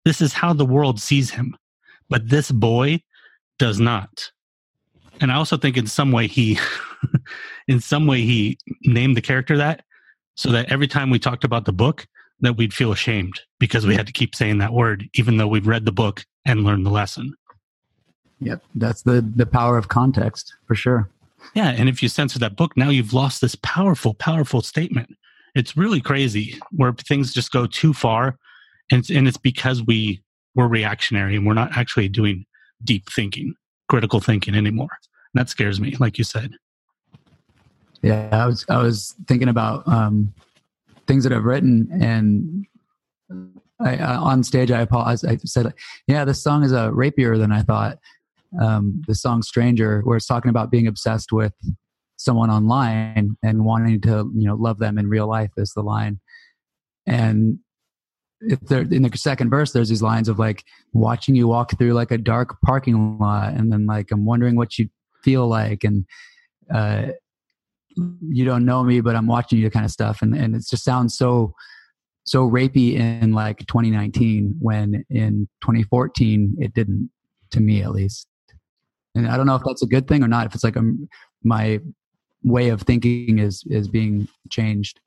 this 0.04 0.22
is 0.22 0.34
how 0.34 0.54
the 0.54 0.66
world 0.66 1.00
sees 1.00 1.32
him. 1.32 1.58
But 2.10 2.30
this 2.30 2.52
boy 2.52 3.02
does 3.58 3.80
not. 3.80 4.32
And 5.22 5.32
I 5.32 5.36
also 5.36 5.58
think 5.58 5.78
in 5.78 5.88
some 5.88 6.12
way 6.12 6.28
he 6.28 6.60
in 7.68 7.80
some 7.80 8.06
way 8.06 8.22
he 8.22 8.58
named 8.84 9.16
the 9.18 9.22
character 9.22 9.58
that 9.58 9.84
so 10.36 10.52
that 10.52 10.72
every 10.72 10.88
time 10.88 11.10
we 11.10 11.20
talked 11.20 11.44
about 11.44 11.66
the 11.66 11.74
book 11.74 12.06
that 12.42 12.58
we'd 12.58 12.74
feel 12.74 12.92
ashamed 12.92 13.40
because 13.60 13.86
we 13.86 13.96
had 13.96 14.08
to 14.08 14.14
keep 14.14 14.36
saying 14.36 14.58
that 14.58 14.74
word 14.74 15.08
even 15.14 15.38
though 15.38 15.48
we've 15.48 15.68
read 15.68 15.86
the 15.86 15.92
book 15.92 16.26
and 16.46 16.64
learned 16.64 16.86
the 16.86 16.92
lesson. 16.92 17.34
yep 18.40 18.62
that's 18.76 19.02
the 19.04 19.22
the 19.36 19.46
power 19.46 19.78
of 19.78 19.88
context 19.88 20.56
for 20.68 20.76
sure 20.76 21.10
Yeah, 21.54 21.70
and 21.70 21.88
if 21.88 22.02
you 22.02 22.10
censor 22.10 22.40
that 22.40 22.56
book, 22.56 22.76
now 22.76 22.90
you've 22.90 23.14
lost 23.14 23.42
this 23.42 23.56
powerful, 23.56 24.14
powerful 24.14 24.62
statement. 24.62 25.16
It's 25.54 25.78
really 25.78 26.02
crazy 26.02 26.60
where 26.72 26.94
things 26.94 27.34
just 27.34 27.52
go 27.52 27.66
too 27.68 27.94
far, 27.94 28.38
and 28.92 29.00
it's, 29.00 29.10
and 29.10 29.28
it's 29.28 29.38
because 29.38 29.84
we 29.84 30.22
we're 30.56 30.68
reactionary 30.68 31.36
and 31.36 31.46
we're 31.46 31.54
not 31.54 31.78
actually 31.78 32.08
doing 32.08 32.46
deep 32.84 33.10
thinking, 33.12 33.54
critical 33.90 34.20
thinking 34.20 34.56
anymore. 34.56 34.98
And 35.34 35.40
that 35.40 35.50
scares 35.50 35.80
me, 35.80 35.96
like 36.00 36.18
you 36.18 36.24
said. 36.24 36.52
Yeah, 38.02 38.30
I 38.32 38.46
was 38.46 38.66
I 38.70 38.78
was 38.82 39.16
thinking 39.28 39.50
about 39.50 39.88
um, 39.88 40.34
things 41.08 41.24
that 41.24 41.34
I've 41.34 41.44
written, 41.44 41.90
and 42.02 42.66
I, 43.80 43.98
uh, 43.98 44.22
on 44.22 44.44
stage, 44.44 44.72
I 44.72 44.82
apologize. 44.82 45.24
I 45.24 45.38
said, 45.38 45.74
"Yeah, 46.08 46.26
this 46.26 46.42
song 46.42 46.64
is 46.64 46.72
a 46.72 46.86
uh, 46.86 46.90
rapier 46.90 47.38
than 47.38 47.52
I 47.52 47.62
thought." 47.62 48.00
Um, 48.60 49.02
the 49.08 49.16
song 49.16 49.42
"Stranger," 49.42 50.02
where 50.02 50.18
it's 50.18 50.28
talking 50.28 50.50
about 50.50 50.72
being 50.72 50.88
obsessed 50.88 51.32
with 51.32 51.54
someone 52.18 52.50
online 52.50 53.36
and 53.44 53.66
wanting 53.66 54.00
to, 54.02 54.32
you 54.34 54.48
know, 54.48 54.56
love 54.56 54.80
them 54.80 54.98
in 54.98 55.08
real 55.10 55.28
life 55.28 55.52
is 55.58 55.74
the 55.74 55.82
line. 55.82 56.20
And 57.06 57.60
if 58.42 58.60
there 58.62 58.82
in 58.82 59.04
the 59.04 59.18
second 59.18 59.50
verse, 59.50 59.72
there's 59.72 59.90
these 59.90 60.02
lines 60.02 60.30
of 60.30 60.40
like 60.40 60.64
watching 60.94 61.36
you 61.36 61.48
walk 61.48 61.78
through 61.78 61.94
like 61.94 62.12
a 62.12 62.18
dark 62.18 62.58
parking 62.66 63.18
lot, 63.20 63.54
and 63.54 63.72
then 63.72 63.86
like 63.86 64.12
I'm 64.12 64.26
wondering 64.26 64.56
what 64.56 64.78
you 64.78 64.90
feel 65.24 65.48
like, 65.48 65.84
and 65.84 66.06
uh, 66.74 67.08
you 67.96 68.46
don't 68.46 68.66
know 68.66 68.84
me, 68.84 69.02
but 69.02 69.16
I'm 69.16 69.28
watching 69.28 69.60
you, 69.60 69.70
kind 69.70 69.86
of 69.86 69.92
stuff, 69.92 70.22
and 70.22 70.36
and 70.36 70.56
it 70.56 70.66
just 70.68 70.84
sounds 70.84 71.18
so 71.18 71.54
so 72.26 72.50
rapey 72.50 72.96
in 72.96 73.34
like 73.34 73.60
2019 73.68 74.56
when 74.60 75.06
in 75.10 75.48
2014 75.62 76.56
it 76.60 76.74
didn't 76.74 77.12
to 77.52 77.60
me 77.60 77.84
at 77.84 77.92
least. 77.92 78.28
And 79.14 79.28
i 79.28 79.38
don't 79.38 79.46
know 79.46 79.56
if 79.56 79.62
that's 79.64 79.84
a 79.84 79.88
good 79.88 80.08
thing 80.08 80.24
or 80.24 80.28
not 80.28 80.48
if 80.48 80.56
it's 80.56 80.64
like 80.64 80.76
a, 80.76 80.84
my 81.44 81.80
way 82.44 82.70
of 82.70 82.82
thinking 82.82 83.40
is 83.40 83.64
is 83.68 83.88
being 83.88 84.28
changed. 84.50 85.00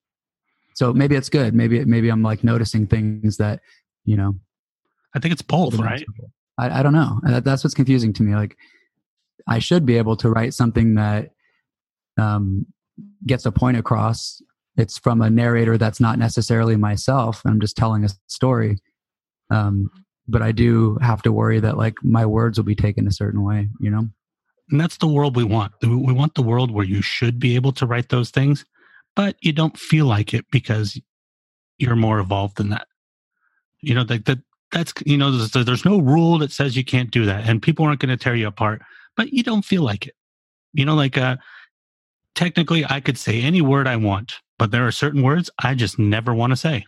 So 0.75 0.93
maybe 0.93 1.17
it's 1.17 1.29
good. 1.29 1.55
Maybe 1.55 1.85
maybe 1.85 2.09
i'm 2.09 2.23
like 2.23 2.45
noticing 2.45 2.87
things 2.87 3.37
that 3.39 3.61
you 4.05 4.17
know 4.17 4.37
i 5.15 5.19
think 5.19 5.33
it's 5.33 5.43
both 5.43 5.75
right? 5.79 6.05
I, 6.57 6.81
I 6.81 6.83
don't 6.83 6.93
know. 6.93 7.21
That's 7.25 7.63
what's 7.63 7.75
confusing 7.75 8.13
to 8.15 8.23
me. 8.23 8.35
Like 8.35 8.57
i 9.47 9.59
should 9.59 9.85
be 9.85 9.99
able 9.99 10.17
to 10.17 10.31
write 10.31 10.55
something 10.55 10.95
that 10.95 11.31
um, 12.19 12.67
gets 13.27 13.47
a 13.47 13.53
point 13.53 13.77
across 13.77 14.43
it's 14.77 14.99
from 14.99 15.21
a 15.21 15.31
narrator 15.31 15.77
that's 15.77 16.01
not 16.01 16.19
necessarily 16.19 16.77
myself 16.77 17.43
i'm 17.45 17.61
just 17.61 17.77
telling 17.77 18.05
a 18.05 18.09
story. 18.27 18.79
Um, 19.51 19.91
but 20.27 20.43
i 20.43 20.53
do 20.53 20.99
have 21.01 21.23
to 21.23 21.33
worry 21.33 21.61
that 21.61 21.79
like 21.79 21.95
my 22.03 22.27
words 22.27 22.59
will 22.59 22.65
be 22.65 22.75
taken 22.75 23.07
a 23.07 23.13
certain 23.13 23.43
way 23.43 23.69
you 23.81 23.91
know? 23.91 24.09
And 24.71 24.79
that's 24.79 24.99
the 24.99 25.07
world 25.07 25.35
we 25.35 25.45
want. 25.45 25.73
We 25.81 26.13
want 26.13 26.35
the 26.35 26.43
world 26.43 26.71
where 26.71 26.85
you 26.85 27.01
should 27.01 27.41
be 27.41 27.55
able 27.55 27.73
to 27.73 27.87
write 27.87 28.11
those 28.11 28.31
things 28.31 28.67
but 29.19 29.35
you 29.41 29.53
don't 29.53 29.77
feel 29.77 30.07
like 30.07 30.33
it 30.33 30.45
because 30.53 30.97
you're 31.77 31.97
more 31.97 32.21
evolved 32.21 32.57
than 32.57 32.71
that. 32.71 32.87
You 33.81 33.95
know 33.95 34.05
that 34.05 34.27
that 34.27 34.39
that's 34.71 34.93
you 35.05 35.17
know 35.17 35.33
there's, 35.33 35.67
there's 35.67 35.85
no 35.85 35.99
rule 35.99 36.39
that 36.39 36.53
says 36.53 36.77
you 36.77 36.85
can't 36.85 37.11
do 37.11 37.25
that 37.27 37.49
and 37.49 37.61
people 37.61 37.85
aren't 37.85 38.01
going 38.01 38.17
to 38.17 38.23
tear 38.23 38.37
you 38.37 38.47
apart 38.47 38.83
but 39.17 39.33
you 39.33 39.43
don't 39.43 39.65
feel 39.65 39.83
like 39.83 40.07
it. 40.07 40.15
You 40.73 40.85
know 40.85 40.95
like 40.95 41.19
uh 41.19 41.37
technically 42.39 42.85
I 42.89 43.01
could 43.01 43.19
say 43.19 43.43
any 43.43 43.61
word 43.61 43.89
I 43.89 43.97
want, 43.97 44.35
but 44.59 44.71
there 44.71 44.87
are 44.87 44.93
certain 44.93 45.23
words 45.23 45.51
I 45.63 45.75
just 45.75 45.99
never 45.99 46.33
want 46.33 46.53
to 46.53 46.57
say. 46.57 46.87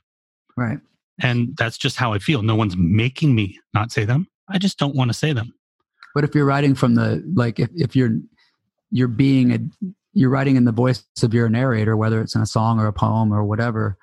Right. 0.56 0.78
And 1.20 1.56
that's 1.56 1.77
just 1.77 1.97
how 1.97 2.12
I 2.12 2.20
feel. 2.20 2.43
No 2.43 2.55
one's 2.55 2.77
making 2.77 3.35
me 3.35 3.59
not 3.74 3.90
say 3.90 4.05
them. 4.05 4.28
I 4.48 4.59
just 4.59 4.78
don't 4.78 4.94
want 4.94 5.10
to 5.10 5.14
say 5.14 5.32
them. 5.32 5.52
But 6.14 6.22
if 6.22 6.36
you're 6.36 6.44
writing 6.44 6.77
from 6.77 6.94
the 6.94 7.22
like 7.35 7.59
if, 7.59 7.68
if 7.74 7.97
you're 7.97 8.16
you're 8.93 9.09
being 9.09 9.52
a 9.52 9.59
you're 10.12 10.31
writing 10.31 10.55
in 10.55 10.64
the 10.64 10.72
voice 10.72 11.05
of 11.22 11.35
your 11.35 11.48
narrator, 11.48 11.97
whether 11.97 12.20
it's 12.20 12.36
in 12.36 12.43
a 12.43 12.47
song 12.47 12.78
or 12.78 12.86
a 12.86 12.93
poem 12.93 13.32
or 13.32 13.44
whatever, 13.44 13.98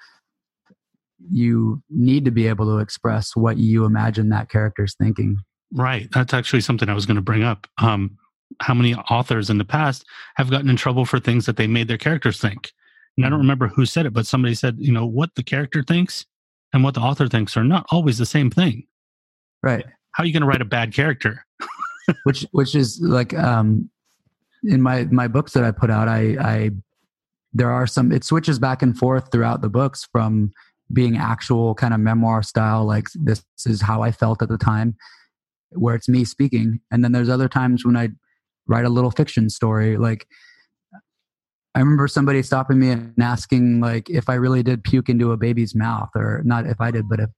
you 1.31 1.81
need 1.89 2.25
to 2.25 2.31
be 2.31 2.47
able 2.47 2.65
to 2.65 2.79
express 2.79 3.37
what 3.37 3.57
you 3.57 3.85
imagine 3.85 4.29
that 4.29 4.49
character's 4.49 4.95
thinking. 4.95 5.37
Right. 5.73 6.09
That's 6.13 6.33
actually 6.33 6.61
something 6.61 6.89
I 6.89 6.93
was 6.93 7.05
going 7.05 7.15
to 7.15 7.21
bring 7.21 7.43
up. 7.43 7.67
Um, 7.77 8.17
how 8.61 8.73
many 8.73 8.95
authors 8.95 9.49
in 9.49 9.57
the 9.57 9.65
past 9.65 10.05
have 10.35 10.49
gotten 10.49 10.69
in 10.69 10.75
trouble 10.75 11.05
for 11.05 11.19
things 11.19 11.45
that 11.45 11.57
they 11.57 11.67
made 11.67 11.87
their 11.87 11.97
characters 11.97 12.39
think. 12.39 12.71
And 13.15 13.25
I 13.25 13.29
don't 13.29 13.39
mm-hmm. 13.39 13.43
remember 13.43 13.67
who 13.67 13.85
said 13.85 14.05
it, 14.05 14.13
but 14.13 14.27
somebody 14.27 14.55
said, 14.55 14.77
you 14.79 14.91
know, 14.91 15.05
what 15.05 15.35
the 15.35 15.43
character 15.43 15.83
thinks 15.83 16.25
and 16.73 16.83
what 16.83 16.93
the 16.93 17.01
author 17.01 17.27
thinks 17.27 17.57
are 17.57 17.63
not 17.63 17.85
always 17.91 18.17
the 18.17 18.25
same 18.25 18.49
thing. 18.49 18.87
Right. 19.63 19.85
How 20.11 20.23
are 20.23 20.25
you 20.25 20.33
going 20.33 20.41
to 20.41 20.47
write 20.47 20.61
a 20.61 20.65
bad 20.65 20.93
character? 20.93 21.45
which 22.23 22.45
which 22.51 22.73
is 22.73 23.01
like 23.01 23.33
um 23.33 23.89
in 24.63 24.81
my 24.81 25.03
my 25.05 25.27
books 25.27 25.53
that 25.53 25.63
I 25.63 25.71
put 25.71 25.89
out, 25.89 26.07
I 26.07 26.37
I 26.39 26.71
there 27.53 27.71
are 27.71 27.87
some 27.87 28.11
it 28.11 28.23
switches 28.23 28.59
back 28.59 28.81
and 28.81 28.97
forth 28.97 29.31
throughout 29.31 29.61
the 29.61 29.69
books 29.69 30.07
from 30.11 30.51
being 30.93 31.17
actual 31.17 31.75
kind 31.75 31.93
of 31.93 31.99
memoir 31.99 32.41
style 32.43 32.85
like 32.85 33.07
this 33.15 33.43
is 33.65 33.81
how 33.81 34.01
I 34.01 34.11
felt 34.11 34.41
at 34.41 34.47
the 34.47 34.57
time 34.57 34.95
where 35.71 35.95
it's 35.95 36.07
me 36.07 36.23
speaking 36.23 36.79
and 36.91 37.03
then 37.03 37.11
there's 37.11 37.29
other 37.29 37.49
times 37.49 37.85
when 37.85 37.97
I 37.97 38.09
write 38.67 38.85
a 38.85 38.89
little 38.89 39.11
fiction 39.11 39.49
story 39.49 39.97
like 39.97 40.27
i 41.75 41.79
remember 41.79 42.07
somebody 42.07 42.41
stopping 42.41 42.79
me 42.79 42.89
and 42.89 43.13
asking 43.21 43.79
like 43.79 44.09
if 44.09 44.29
i 44.29 44.33
really 44.33 44.63
did 44.63 44.83
puke 44.83 45.09
into 45.09 45.31
a 45.31 45.37
baby's 45.37 45.75
mouth 45.75 46.09
or 46.15 46.41
not 46.45 46.65
if 46.65 46.79
i 46.79 46.91
did 46.91 47.07
but 47.09 47.19
if 47.19 47.29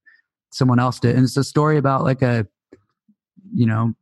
someone 0.51 0.79
else 0.79 0.99
did. 0.99 1.15
And 1.15 1.23
it's 1.23 1.37
a 1.37 1.43
story 1.43 1.77
about 1.77 2.03
like 2.03 2.21
a 2.21 2.47
you 3.53 3.65
know 3.65 3.93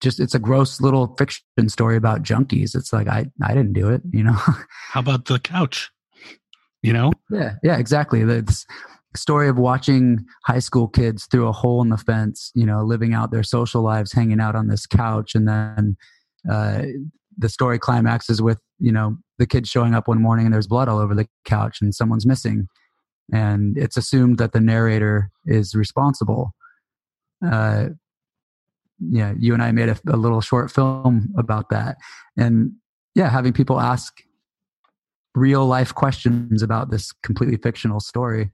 just 0.00 0.20
it's 0.20 0.34
a 0.34 0.38
gross 0.38 0.80
little 0.80 1.14
fiction 1.16 1.68
story 1.68 1.96
about 1.96 2.22
junkies. 2.22 2.74
It's 2.74 2.92
like 2.92 3.08
i 3.08 3.26
i 3.42 3.48
didn't 3.48 3.72
do 3.72 3.88
it 3.90 4.02
you 4.12 4.24
know? 4.24 4.32
How 4.90 5.00
about 5.00 5.26
the 5.26 5.38
couch? 5.38 5.90
You 6.82 6.92
know? 6.92 7.12
Yeah 7.30 7.54
yeah 7.62 7.78
exactly. 7.78 8.24
That's 8.24 8.66
story 9.16 9.48
of 9.48 9.58
watching 9.58 10.24
high 10.44 10.60
school 10.60 10.86
kids 10.86 11.26
through 11.26 11.48
a 11.48 11.52
hole 11.52 11.82
in 11.82 11.88
the 11.88 11.98
fence 11.98 12.52
you 12.54 12.64
know 12.64 12.84
living 12.84 13.12
out 13.12 13.32
their 13.32 13.42
social 13.42 13.82
lives 13.82 14.12
hanging 14.12 14.38
out 14.38 14.54
on 14.54 14.68
this 14.68 14.86
couch 14.86 15.34
and 15.34 15.48
then 15.48 15.96
uh, 16.50 16.82
the 17.36 17.48
story 17.48 17.78
climaxes 17.78 18.40
with 18.42 18.60
you 18.78 18.92
know 18.92 19.16
the 19.38 19.46
kid 19.46 19.66
showing 19.66 19.94
up 19.94 20.08
one 20.08 20.20
morning 20.20 20.46
and 20.46 20.54
there's 20.54 20.66
blood 20.66 20.88
all 20.88 20.98
over 20.98 21.14
the 21.14 21.26
couch 21.44 21.78
and 21.80 21.94
someone's 21.94 22.26
missing. 22.26 22.68
And 23.32 23.78
it's 23.78 23.96
assumed 23.96 24.38
that 24.38 24.52
the 24.52 24.60
narrator 24.60 25.30
is 25.46 25.74
responsible. 25.74 26.52
Uh, 27.44 27.90
yeah 29.08 29.32
you 29.38 29.54
and 29.54 29.62
i 29.62 29.72
made 29.72 29.88
a, 29.88 29.98
a 30.08 30.16
little 30.16 30.42
short 30.42 30.70
film 30.70 31.32
about 31.38 31.70
that. 31.70 31.96
And 32.36 32.72
yeah 33.14 33.30
having 33.30 33.52
people 33.52 33.80
ask 33.80 34.22
real 35.34 35.64
life 35.64 35.94
questions 35.94 36.62
about 36.62 36.90
this 36.90 37.12
completely 37.22 37.56
fictional 37.56 38.00
story 38.00 38.50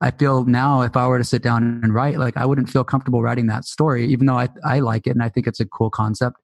I 0.00 0.10
feel 0.10 0.44
now 0.44 0.82
if 0.82 0.98
I 0.98 1.06
were 1.06 1.16
to 1.16 1.24
sit 1.24 1.42
down 1.42 1.80
and 1.82 1.94
write, 1.94 2.18
like 2.18 2.36
I 2.36 2.44
wouldn't 2.44 2.68
feel 2.68 2.84
comfortable 2.84 3.22
writing 3.22 3.46
that 3.46 3.64
story, 3.64 4.06
even 4.06 4.26
though 4.26 4.38
I, 4.38 4.48
I 4.62 4.80
like 4.80 5.06
it 5.06 5.10
and 5.10 5.22
I 5.22 5.30
think 5.30 5.46
it's 5.46 5.60
a 5.60 5.64
cool 5.64 5.88
concept. 5.88 6.36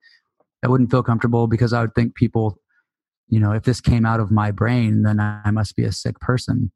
I 0.63 0.69
wouldn't 0.69 0.91
feel 0.91 1.03
comfortable 1.03 1.47
because 1.47 1.73
I 1.73 1.81
would 1.81 1.95
think 1.95 2.15
people, 2.15 2.59
you 3.29 3.41
know, 3.41 3.53
if 3.53 3.65
this 3.65 3.81
came 3.81 4.05
out 4.05 4.21
of 4.21 4.31
my 4.31 4.51
brain, 4.51 5.03
then 5.03 5.21
I 5.21 5.51
must 5.51 5.77
be 5.77 5.85
a 5.85 5.93
sick 5.93 6.19
person. 6.21 6.71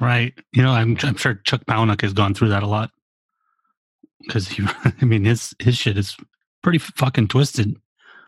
Right. 0.00 0.32
You 0.52 0.62
know, 0.62 0.70
I'm, 0.70 0.96
I'm 1.02 1.16
sure 1.16 1.34
Chuck 1.44 1.64
Palahniuk 1.66 2.00
has 2.02 2.12
gone 2.12 2.34
through 2.34 2.48
that 2.50 2.62
a 2.62 2.66
lot 2.66 2.90
because 4.20 4.48
he, 4.48 4.64
I 5.02 5.04
mean, 5.04 5.24
his 5.24 5.54
his 5.58 5.76
shit 5.76 5.98
is 5.98 6.16
pretty 6.62 6.78
fucking 6.78 7.28
twisted. 7.28 7.76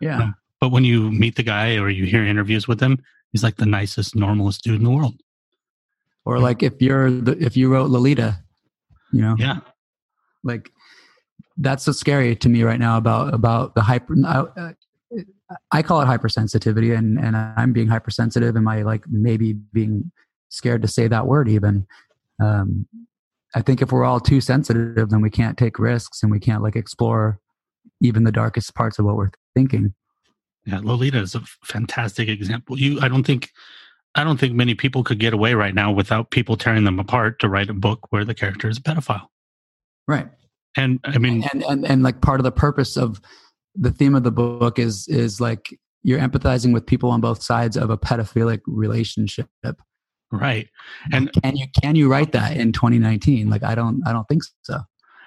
Yeah. 0.00 0.30
but 0.60 0.70
when 0.70 0.84
you 0.84 1.10
meet 1.10 1.36
the 1.36 1.42
guy 1.42 1.76
or 1.76 1.90
you 1.90 2.06
hear 2.06 2.24
interviews 2.24 2.66
with 2.66 2.80
him, 2.80 3.02
he's 3.32 3.42
like 3.42 3.56
the 3.56 3.66
nicest, 3.66 4.16
normalest 4.16 4.62
dude 4.62 4.76
in 4.76 4.84
the 4.84 4.90
world. 4.90 5.20
Or 6.24 6.38
like 6.38 6.62
if 6.62 6.80
you're 6.80 7.10
the 7.10 7.32
if 7.42 7.56
you 7.56 7.72
wrote 7.72 7.90
Lolita, 7.90 8.38
you 9.12 9.22
know, 9.22 9.36
yeah, 9.38 9.60
like 10.44 10.70
that's 11.56 11.84
so 11.84 11.92
scary 11.92 12.36
to 12.36 12.48
me 12.48 12.62
right 12.62 12.78
now 12.78 12.98
about 12.98 13.32
about 13.34 13.74
the 13.74 13.82
hyper. 13.82 14.14
Uh, 14.24 14.72
I 15.72 15.82
call 15.82 16.00
it 16.00 16.06
hypersensitivity, 16.06 16.96
and 16.96 17.18
and 17.18 17.36
I'm 17.36 17.72
being 17.72 17.88
hypersensitive. 17.88 18.56
Am 18.56 18.68
I 18.68 18.82
like 18.82 19.04
maybe 19.08 19.52
being 19.52 20.10
scared 20.48 20.82
to 20.82 20.88
say 20.88 21.08
that 21.08 21.26
word 21.26 21.48
even? 21.48 21.86
Um, 22.40 22.86
I 23.54 23.62
think 23.62 23.82
if 23.82 23.92
we're 23.92 24.04
all 24.04 24.20
too 24.20 24.40
sensitive, 24.40 25.10
then 25.10 25.20
we 25.20 25.30
can't 25.30 25.58
take 25.58 25.78
risks 25.78 26.22
and 26.22 26.30
we 26.30 26.38
can't 26.38 26.62
like 26.62 26.76
explore 26.76 27.40
even 28.00 28.24
the 28.24 28.32
darkest 28.32 28.74
parts 28.74 28.98
of 28.98 29.04
what 29.04 29.16
we're 29.16 29.30
thinking. 29.54 29.94
Yeah, 30.66 30.80
Lolita 30.82 31.18
is 31.18 31.34
a 31.34 31.40
fantastic 31.64 32.28
example. 32.28 32.78
You, 32.78 33.00
I 33.00 33.08
don't 33.08 33.24
think, 33.24 33.50
I 34.14 34.24
don't 34.24 34.38
think 34.38 34.54
many 34.54 34.74
people 34.74 35.02
could 35.02 35.18
get 35.18 35.32
away 35.32 35.54
right 35.54 35.74
now 35.74 35.90
without 35.90 36.30
people 36.30 36.56
tearing 36.56 36.84
them 36.84 37.00
apart 37.00 37.40
to 37.40 37.48
write 37.48 37.70
a 37.70 37.74
book 37.74 38.06
where 38.10 38.24
the 38.24 38.34
character 38.34 38.68
is 38.68 38.78
a 38.78 38.82
pedophile. 38.82 39.26
Right. 40.06 40.28
And 40.76 41.00
I 41.02 41.18
mean, 41.18 41.42
and 41.52 41.64
and 41.64 41.84
and 41.84 42.02
like 42.04 42.20
part 42.20 42.38
of 42.38 42.44
the 42.44 42.52
purpose 42.52 42.96
of 42.96 43.20
the 43.74 43.90
theme 43.90 44.14
of 44.14 44.24
the 44.24 44.30
book 44.30 44.78
is 44.78 45.06
is 45.08 45.40
like 45.40 45.76
you're 46.02 46.18
empathizing 46.18 46.72
with 46.72 46.86
people 46.86 47.10
on 47.10 47.20
both 47.20 47.42
sides 47.42 47.76
of 47.76 47.90
a 47.90 47.98
pedophilic 47.98 48.60
relationship. 48.66 49.48
Right. 50.32 50.68
And 51.12 51.30
can 51.42 51.56
you 51.56 51.66
can 51.82 51.96
you 51.96 52.10
write 52.10 52.32
that 52.32 52.56
in 52.56 52.72
2019 52.72 53.50
like 53.50 53.64
i 53.64 53.74
don't 53.74 54.00
i 54.06 54.12
don't 54.12 54.28
think 54.28 54.42
so. 54.62 54.80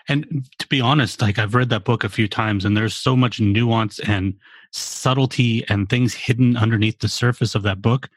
And 0.08 0.48
to 0.60 0.68
be 0.68 0.80
honest 0.80 1.22
like 1.22 1.38
i've 1.40 1.56
read 1.56 1.70
that 1.70 1.84
book 1.84 2.04
a 2.04 2.10
few 2.10 2.28
times 2.28 2.64
and 2.64 2.76
there's 2.76 2.96
so 2.96 3.16
much 3.16 3.42
nuance 3.42 4.00
and 4.00 4.34
subtlety 4.72 5.68
and 5.68 5.90
things 5.90 6.14
hidden 6.14 6.56
underneath 6.56 7.00
the 7.00 7.10
surface 7.10 7.54
of 7.54 7.64
that 7.64 7.82
book 7.82 8.10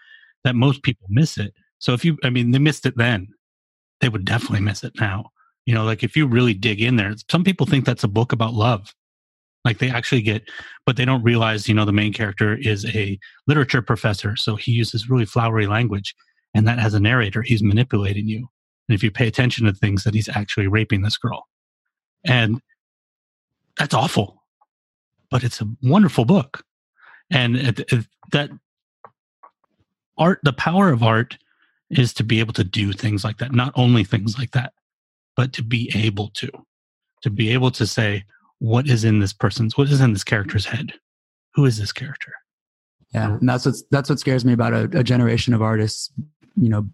that 0.45 0.55
most 0.55 0.83
people 0.85 1.07
miss 1.11 1.39
it. 1.39 1.53
So 1.79 1.93
if 1.93 2.05
you 2.05 2.19
i 2.23 2.31
mean 2.31 2.53
they 2.53 2.61
missed 2.61 2.87
it 2.87 2.97
then 2.97 3.29
they 4.01 4.09
would 4.09 4.25
definitely 4.25 4.61
miss 4.61 4.85
it 4.85 4.93
now. 5.01 5.31
You 5.65 5.75
know 5.75 5.85
like 5.85 6.05
if 6.05 6.17
you 6.17 6.29
really 6.29 6.55
dig 6.55 6.81
in 6.81 6.95
there 6.95 7.15
some 7.29 7.43
people 7.43 7.67
think 7.67 7.85
that's 7.85 8.05
a 8.05 8.09
book 8.09 8.33
about 8.33 8.55
love 8.55 8.95
like 9.67 9.79
they 9.79 9.91
actually 9.91 10.23
get, 10.23 10.49
but 10.87 10.97
they 10.97 11.05
don't 11.05 11.23
realize, 11.23 11.69
you 11.69 11.75
know, 11.75 11.85
the 11.85 11.93
main 11.93 12.13
character 12.13 12.55
is 12.57 12.87
a 12.87 13.19
literature 13.47 13.83
professor. 13.83 14.37
So 14.37 14.57
he 14.57 14.73
uses 14.73 15.11
really 15.11 15.27
flowery 15.27 15.67
language 15.67 16.15
and 16.55 16.67
that 16.67 16.79
has 16.79 16.95
a 16.95 17.01
narrator. 17.01 17.43
He's 17.43 17.63
manipulating 17.63 18.29
you. 18.29 18.49
and 18.89 18.95
if 18.95 19.03
you 19.03 19.11
pay 19.11 19.27
attention 19.27 19.67
to 19.67 19.73
things 19.75 20.05
that 20.05 20.15
he's 20.15 20.29
actually 20.29 20.69
raping 20.69 21.03
this 21.03 21.19
girl 21.19 21.47
and 22.25 22.61
that's 23.79 23.95
awful 23.95 24.43
but 25.31 25.45
it's 25.45 25.61
a 25.61 25.69
wonderful 25.83 26.25
book 26.25 26.65
and 27.31 27.57
it, 27.57 27.81
it, 27.93 28.07
that 28.33 28.51
art 30.19 30.41
the 30.43 30.53
power 30.53 30.91
of 30.91 31.03
art 31.03 31.39
is 31.91 32.13
to 32.15 32.25
be 32.25 32.41
able 32.41 32.53
to 32.53 32.65
do 32.65 32.93
things 32.93 33.25
like 33.25 33.39
that 33.39 33.53
not 33.53 33.73
only 33.77 34.05
things 34.05 34.39
like 34.39 34.53
that 34.53 34.73
but 35.37 35.53
to 35.53 35.63
be 35.63 35.91
able 35.95 36.29
to 36.31 36.51
to 37.23 37.31
be 37.31 37.53
able 37.53 37.71
to 37.71 37.87
say 37.87 38.25
what 38.59 38.89
is 38.89 39.05
in 39.05 39.21
this 39.21 39.33
person's 39.33 39.77
what 39.77 39.89
is 39.89 40.01
in 40.01 40.13
this 40.13 40.25
character's 40.25 40.67
head? 40.67 40.95
Who 41.55 41.65
is 41.65 41.79
this 41.79 41.93
character? 41.93 42.33
Yeah 43.15 43.35
and 43.35 43.49
that's 43.49 43.67
what's 43.67 43.85
that's 43.91 44.11
what 44.11 44.19
scares 44.19 44.45
me 44.45 44.53
about 44.53 44.73
a, 44.73 44.99
a 44.99 45.05
generation 45.05 45.55
of 45.55 45.63
artists 45.63 46.13
you 46.57 46.69
know 46.69 46.89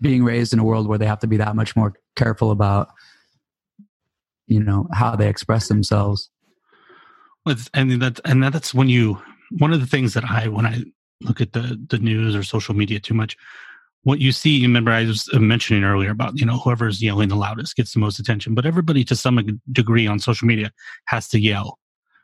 being 0.00 0.24
raised 0.24 0.52
in 0.52 0.58
a 0.58 0.64
world 0.64 0.86
where 0.86 0.98
they 0.98 1.06
have 1.06 1.20
to 1.20 1.26
be 1.26 1.36
that 1.38 1.56
much 1.56 1.76
more 1.76 1.94
careful 2.16 2.50
about 2.50 2.88
you 4.46 4.60
know 4.60 4.86
how 4.92 5.16
they 5.16 5.28
express 5.28 5.68
themselves. 5.68 6.30
With 7.44 7.68
and 7.74 7.90
that 8.02 8.20
and 8.24 8.42
that's 8.42 8.74
when 8.74 8.88
you 8.88 9.20
one 9.58 9.72
of 9.72 9.80
the 9.80 9.86
things 9.86 10.14
that 10.14 10.24
i 10.24 10.46
when 10.46 10.64
i 10.64 10.84
look 11.20 11.40
at 11.40 11.52
the 11.52 11.80
the 11.88 11.98
news 11.98 12.36
or 12.36 12.42
social 12.42 12.74
media 12.74 13.00
too 13.00 13.14
much 13.14 13.36
what 14.04 14.20
you 14.20 14.32
see 14.32 14.62
remember 14.62 14.90
i 14.90 15.04
was 15.04 15.28
mentioning 15.34 15.84
earlier 15.84 16.10
about 16.10 16.38
you 16.38 16.46
know 16.46 16.58
whoever's 16.58 17.02
yelling 17.02 17.28
the 17.28 17.36
loudest 17.36 17.76
gets 17.76 17.92
the 17.92 18.00
most 18.00 18.18
attention 18.18 18.54
but 18.54 18.66
everybody 18.66 19.04
to 19.04 19.16
some 19.16 19.60
degree 19.70 20.06
on 20.06 20.18
social 20.18 20.46
media 20.46 20.72
has 21.06 21.28
to 21.28 21.38
yell 21.38 21.78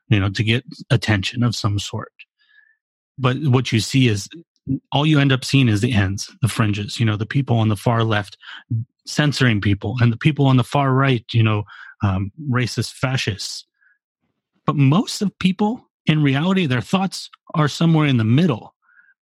you 0.08 0.20
know 0.20 0.30
to 0.30 0.42
get 0.42 0.64
attention 0.90 1.42
of 1.42 1.54
some 1.54 1.78
sort. 1.78 2.12
But 3.18 3.36
what 3.42 3.72
you 3.72 3.80
see 3.80 4.08
is 4.08 4.28
all 4.92 5.06
you 5.06 5.18
end 5.18 5.32
up 5.32 5.44
seeing 5.44 5.68
is 5.68 5.80
the 5.80 5.92
ends 5.92 6.30
the 6.42 6.48
fringes 6.48 7.00
you 7.00 7.06
know 7.06 7.16
the 7.16 7.26
people 7.26 7.56
on 7.58 7.68
the 7.68 7.76
far 7.76 8.04
left 8.04 8.36
censoring 9.06 9.60
people 9.60 9.96
and 10.00 10.12
the 10.12 10.16
people 10.16 10.46
on 10.46 10.56
the 10.56 10.64
far 10.64 10.92
right 10.92 11.24
you 11.32 11.42
know 11.42 11.64
um, 12.02 12.30
racist 12.50 12.92
fascists. 12.92 13.64
But 14.66 14.76
most 14.76 15.22
of 15.22 15.36
people 15.38 15.88
in 16.06 16.22
reality 16.22 16.66
their 16.66 16.80
thoughts 16.80 17.30
are 17.54 17.68
somewhere 17.68 18.06
in 18.06 18.18
the 18.18 18.24
middle 18.24 18.74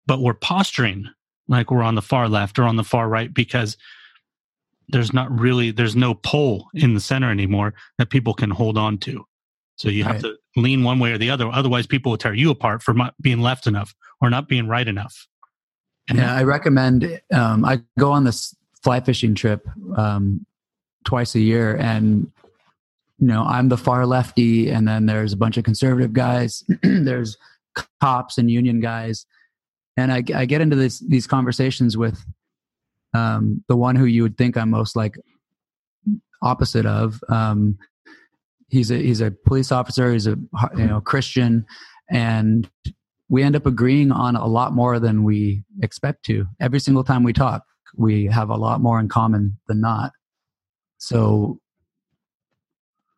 but 0.06 0.20
we're 0.20 0.35
posturing 0.35 1.06
like 1.48 1.70
we're 1.70 1.82
on 1.82 1.94
the 1.94 2.02
far 2.02 2.28
left 2.28 2.58
or 2.58 2.64
on 2.64 2.76
the 2.76 2.84
far 2.84 3.08
right 3.08 3.32
because 3.32 3.76
there's 4.88 5.12
not 5.12 5.30
really 5.38 5.70
there's 5.70 5.96
no 5.96 6.14
pole 6.14 6.68
in 6.74 6.94
the 6.94 7.00
center 7.00 7.30
anymore 7.30 7.74
that 7.98 8.10
people 8.10 8.34
can 8.34 8.50
hold 8.50 8.76
on 8.76 8.98
to. 8.98 9.26
So 9.76 9.88
you 9.88 10.04
have 10.04 10.22
right. 10.22 10.22
to 10.22 10.60
lean 10.60 10.84
one 10.84 10.98
way 10.98 11.12
or 11.12 11.18
the 11.18 11.30
other. 11.30 11.48
Otherwise 11.48 11.86
people 11.86 12.10
will 12.10 12.18
tear 12.18 12.34
you 12.34 12.50
apart 12.50 12.82
for 12.82 12.94
not 12.94 13.14
being 13.20 13.40
left 13.40 13.66
enough 13.66 13.94
or 14.20 14.30
not 14.30 14.48
being 14.48 14.68
right 14.68 14.86
enough. 14.86 15.26
And 16.08 16.18
yeah 16.18 16.34
i 16.34 16.42
recommend 16.42 17.20
um, 17.32 17.64
i 17.64 17.80
go 17.98 18.12
on 18.12 18.24
this 18.24 18.54
fly 18.82 19.00
fishing 19.00 19.34
trip 19.34 19.66
um, 19.96 20.44
twice 21.04 21.34
a 21.34 21.40
year 21.40 21.76
and 21.76 22.30
you 23.18 23.26
know 23.26 23.44
i'm 23.44 23.70
the 23.70 23.78
far 23.78 24.04
lefty 24.04 24.68
and 24.68 24.86
then 24.86 25.06
there's 25.06 25.32
a 25.32 25.36
bunch 25.36 25.56
of 25.56 25.64
conservative 25.64 26.12
guys 26.12 26.62
there's 26.82 27.38
cops 28.00 28.36
and 28.36 28.50
union 28.50 28.80
guys 28.80 29.24
and 29.96 30.12
I, 30.12 30.22
I 30.34 30.44
get 30.44 30.60
into 30.60 30.76
this 30.76 31.00
these 31.00 31.26
conversations 31.26 31.96
with 31.96 32.24
um, 33.14 33.62
the 33.68 33.76
one 33.76 33.96
who 33.96 34.06
you 34.06 34.22
would 34.22 34.36
think 34.36 34.56
I'm 34.56 34.70
most 34.70 34.96
like 34.96 35.16
opposite 36.42 36.86
of. 36.86 37.20
Um, 37.28 37.78
he's 38.68 38.90
a 38.90 38.96
he's 38.96 39.20
a 39.20 39.30
police 39.30 39.72
officer. 39.72 40.12
He's 40.12 40.26
a 40.26 40.36
you 40.76 40.86
know 40.86 41.00
Christian, 41.00 41.66
and 42.10 42.68
we 43.28 43.42
end 43.42 43.56
up 43.56 43.66
agreeing 43.66 44.12
on 44.12 44.36
a 44.36 44.46
lot 44.46 44.72
more 44.72 44.98
than 44.98 45.24
we 45.24 45.64
expect 45.82 46.24
to. 46.26 46.46
Every 46.60 46.80
single 46.80 47.04
time 47.04 47.22
we 47.22 47.32
talk, 47.32 47.64
we 47.96 48.26
have 48.26 48.50
a 48.50 48.56
lot 48.56 48.80
more 48.80 49.00
in 49.00 49.08
common 49.08 49.58
than 49.68 49.80
not. 49.80 50.12
So 50.98 51.60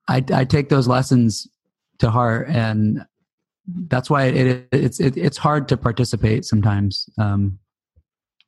I, 0.09 0.24
I 0.32 0.44
take 0.44 0.69
those 0.69 0.86
lessons 0.86 1.48
to 1.98 2.11
heart, 2.11 2.48
and 2.48 3.05
that's 3.67 4.09
why 4.09 4.25
it, 4.27 4.69
it's 4.73 5.01
it, 5.01 5.17
it's 5.17 5.37
hard 5.37 5.69
to 5.69 5.77
participate 5.77 6.45
sometimes 6.45 7.09
um, 7.19 7.59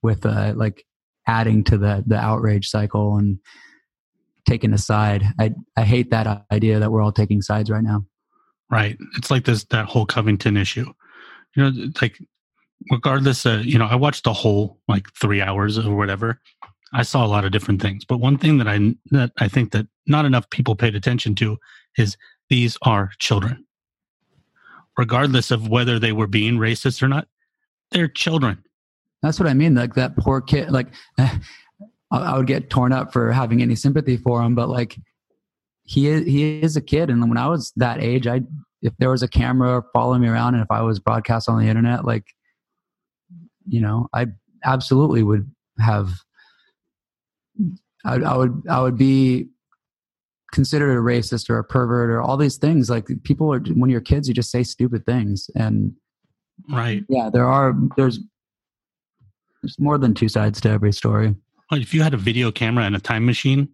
with 0.02 0.24
uh, 0.24 0.52
like 0.56 0.84
adding 1.26 1.64
to 1.64 1.78
the 1.78 2.04
the 2.06 2.16
outrage 2.16 2.68
cycle 2.68 3.16
and 3.16 3.38
taking 4.46 4.72
a 4.72 4.78
side. 4.78 5.24
I 5.38 5.54
I 5.76 5.82
hate 5.84 6.10
that 6.10 6.44
idea 6.52 6.78
that 6.78 6.90
we're 6.92 7.02
all 7.02 7.12
taking 7.12 7.42
sides 7.42 7.70
right 7.70 7.82
now. 7.82 8.04
Right. 8.70 8.96
It's 9.16 9.30
like 9.30 9.44
this 9.44 9.64
that 9.64 9.86
whole 9.86 10.06
Covington 10.06 10.56
issue. 10.56 10.92
You 11.56 11.70
know, 11.70 11.90
like 12.00 12.18
regardless, 12.90 13.44
uh, 13.46 13.62
you 13.64 13.78
know, 13.78 13.86
I 13.86 13.96
watched 13.96 14.24
the 14.24 14.32
whole 14.32 14.78
like 14.86 15.06
three 15.14 15.40
hours 15.40 15.78
or 15.78 15.94
whatever. 15.94 16.40
I 16.92 17.02
saw 17.02 17.24
a 17.24 17.28
lot 17.28 17.44
of 17.44 17.52
different 17.52 17.82
things, 17.82 18.04
but 18.04 18.18
one 18.18 18.38
thing 18.38 18.58
that 18.58 18.68
I 18.68 18.94
that 19.10 19.32
I 19.38 19.48
think 19.48 19.72
that 19.72 19.86
not 20.06 20.24
enough 20.24 20.48
people 20.50 20.76
paid 20.76 20.94
attention 20.94 21.34
to 21.36 21.58
is 21.96 22.16
these 22.48 22.78
are 22.82 23.10
children 23.18 23.66
regardless 24.98 25.52
of 25.52 25.68
whether 25.68 25.98
they 25.98 26.12
were 26.12 26.26
being 26.26 26.58
racist 26.58 27.02
or 27.02 27.08
not. 27.08 27.28
They're 27.92 28.08
children. 28.08 28.62
That's 29.22 29.40
what 29.40 29.48
I 29.48 29.54
mean. 29.54 29.74
Like 29.74 29.94
that 29.94 30.16
poor 30.16 30.40
kid, 30.40 30.70
like 30.70 30.88
I 32.10 32.36
would 32.36 32.48
get 32.48 32.68
torn 32.68 32.92
up 32.92 33.12
for 33.12 33.32
having 33.32 33.62
any 33.62 33.76
sympathy 33.76 34.16
for 34.16 34.42
him, 34.42 34.54
but 34.54 34.68
like 34.68 34.96
he 35.84 36.08
is, 36.08 36.26
he 36.26 36.60
is 36.60 36.76
a 36.76 36.80
kid. 36.80 37.10
And 37.10 37.26
when 37.28 37.38
I 37.38 37.46
was 37.46 37.72
that 37.76 38.02
age, 38.02 38.26
I, 38.26 38.42
if 38.82 38.92
there 38.98 39.10
was 39.10 39.22
a 39.22 39.28
camera 39.28 39.82
following 39.92 40.20
me 40.20 40.28
around 40.28 40.54
and 40.54 40.62
if 40.62 40.70
I 40.70 40.82
was 40.82 40.98
broadcast 40.98 41.48
on 41.48 41.58
the 41.60 41.68
internet, 41.68 42.04
like, 42.04 42.24
you 43.66 43.80
know, 43.80 44.08
I 44.12 44.26
absolutely 44.64 45.22
would 45.22 45.50
have, 45.78 46.10
I, 48.04 48.16
I 48.16 48.36
would, 48.36 48.62
I 48.68 48.82
would 48.82 48.98
be 48.98 49.48
considered 50.52 50.96
a 50.96 51.00
racist 51.00 51.50
or 51.50 51.58
a 51.58 51.64
pervert 51.64 52.10
or 52.10 52.22
all 52.22 52.36
these 52.36 52.56
things 52.56 52.88
like 52.88 53.06
people 53.24 53.52
are 53.52 53.60
when 53.74 53.90
you're 53.90 54.00
kids 54.00 54.28
you 54.28 54.34
just 54.34 54.50
say 54.50 54.62
stupid 54.62 55.04
things. 55.06 55.50
And 55.54 55.94
right. 56.70 57.04
yeah 57.08 57.30
there 57.32 57.46
are 57.46 57.74
there's 57.96 58.20
there's 59.62 59.78
more 59.78 59.98
than 59.98 60.14
two 60.14 60.28
sides 60.28 60.60
to 60.62 60.70
every 60.70 60.92
story. 60.92 61.34
If 61.72 61.92
you 61.92 62.02
had 62.02 62.14
a 62.14 62.18
video 62.18 62.50
camera 62.50 62.84
and 62.84 62.96
a 62.96 63.00
time 63.00 63.26
machine 63.26 63.68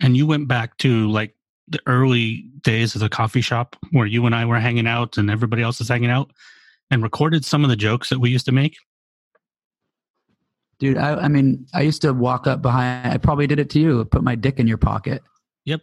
and 0.00 0.16
you 0.16 0.26
went 0.26 0.48
back 0.48 0.76
to 0.78 1.10
like 1.10 1.34
the 1.66 1.80
early 1.86 2.50
days 2.62 2.94
of 2.94 3.00
the 3.00 3.08
coffee 3.08 3.40
shop 3.40 3.76
where 3.90 4.06
you 4.06 4.24
and 4.24 4.34
I 4.34 4.46
were 4.46 4.58
hanging 4.58 4.86
out 4.86 5.18
and 5.18 5.30
everybody 5.30 5.62
else 5.62 5.80
is 5.80 5.88
hanging 5.88 6.10
out 6.10 6.30
and 6.90 7.02
recorded 7.02 7.44
some 7.44 7.64
of 7.64 7.70
the 7.70 7.76
jokes 7.76 8.08
that 8.08 8.18
we 8.18 8.30
used 8.30 8.46
to 8.46 8.52
make? 8.52 8.76
Dude 10.78 10.96
I, 10.96 11.16
I 11.16 11.28
mean 11.28 11.66
i 11.74 11.82
used 11.82 12.02
to 12.02 12.12
walk 12.12 12.46
up 12.46 12.62
behind 12.62 13.12
i 13.12 13.16
probably 13.18 13.48
did 13.48 13.58
it 13.58 13.68
to 13.70 13.80
you 13.80 14.04
put 14.04 14.22
my 14.22 14.36
dick 14.36 14.58
in 14.58 14.66
your 14.66 14.78
pocket. 14.78 15.22
Yep 15.64 15.82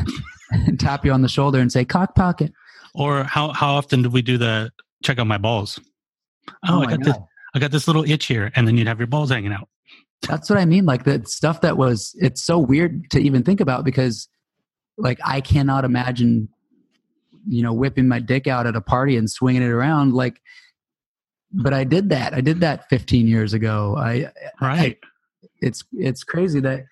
tap 0.78 1.04
you 1.04 1.12
on 1.12 1.22
the 1.22 1.28
shoulder 1.28 1.60
and 1.60 1.72
say 1.72 1.84
cock 1.84 2.14
pocket. 2.14 2.52
Or 2.94 3.24
how 3.24 3.52
how 3.52 3.74
often 3.74 4.02
do 4.02 4.10
we 4.10 4.22
do 4.22 4.38
the 4.38 4.70
check 5.02 5.18
out 5.18 5.26
my 5.26 5.38
balls? 5.38 5.80
Oh, 6.48 6.78
oh 6.78 6.80
I 6.82 6.86
got 6.86 7.00
God. 7.00 7.04
this 7.04 7.16
I 7.54 7.58
got 7.58 7.70
this 7.70 7.86
little 7.86 8.04
itch 8.04 8.26
here, 8.26 8.50
and 8.54 8.66
then 8.66 8.76
you'd 8.76 8.86
have 8.86 8.98
your 8.98 9.06
balls 9.06 9.30
hanging 9.30 9.52
out. 9.52 9.68
That's 10.28 10.48
what 10.48 10.58
I 10.58 10.64
mean. 10.64 10.86
Like 10.86 11.04
the 11.04 11.22
stuff 11.26 11.60
that 11.62 11.76
was 11.76 12.14
it's 12.18 12.42
so 12.42 12.58
weird 12.58 13.10
to 13.10 13.20
even 13.20 13.42
think 13.42 13.60
about 13.60 13.84
because 13.84 14.28
like 14.98 15.18
I 15.24 15.40
cannot 15.40 15.84
imagine 15.84 16.48
you 17.46 17.62
know 17.62 17.72
whipping 17.72 18.08
my 18.08 18.20
dick 18.20 18.46
out 18.46 18.66
at 18.66 18.76
a 18.76 18.80
party 18.80 19.16
and 19.16 19.28
swinging 19.28 19.62
it 19.62 19.70
around 19.70 20.14
like 20.14 20.40
but 21.52 21.74
I 21.74 21.84
did 21.84 22.08
that. 22.08 22.32
I 22.34 22.40
did 22.40 22.60
that 22.60 22.88
15 22.88 23.26
years 23.26 23.52
ago. 23.52 23.94
I 23.96 24.30
right. 24.60 24.98
I, 25.02 25.46
it's 25.60 25.84
it's 25.92 26.24
crazy 26.24 26.60
that 26.60 26.84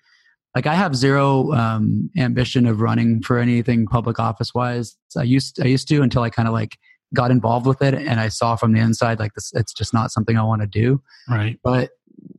like 0.55 0.67
I 0.67 0.75
have 0.75 0.95
zero 0.95 1.53
um, 1.53 2.09
ambition 2.17 2.65
of 2.65 2.81
running 2.81 3.21
for 3.21 3.37
anything 3.37 3.87
public 3.87 4.19
office 4.19 4.53
wise. 4.53 4.97
I 5.17 5.23
used 5.23 5.61
I 5.61 5.67
used 5.67 5.87
to 5.89 6.01
until 6.01 6.23
I 6.23 6.29
kind 6.29 6.47
of 6.47 6.53
like 6.53 6.77
got 7.13 7.31
involved 7.31 7.65
with 7.65 7.81
it 7.81 7.93
and 7.93 8.19
I 8.19 8.29
saw 8.29 8.55
from 8.55 8.73
the 8.73 8.79
inside 8.79 9.19
like 9.19 9.33
this 9.33 9.51
it's 9.53 9.73
just 9.73 9.93
not 9.93 10.11
something 10.11 10.37
I 10.37 10.43
want 10.43 10.61
to 10.61 10.67
do. 10.67 11.01
Right. 11.29 11.59
But 11.63 11.91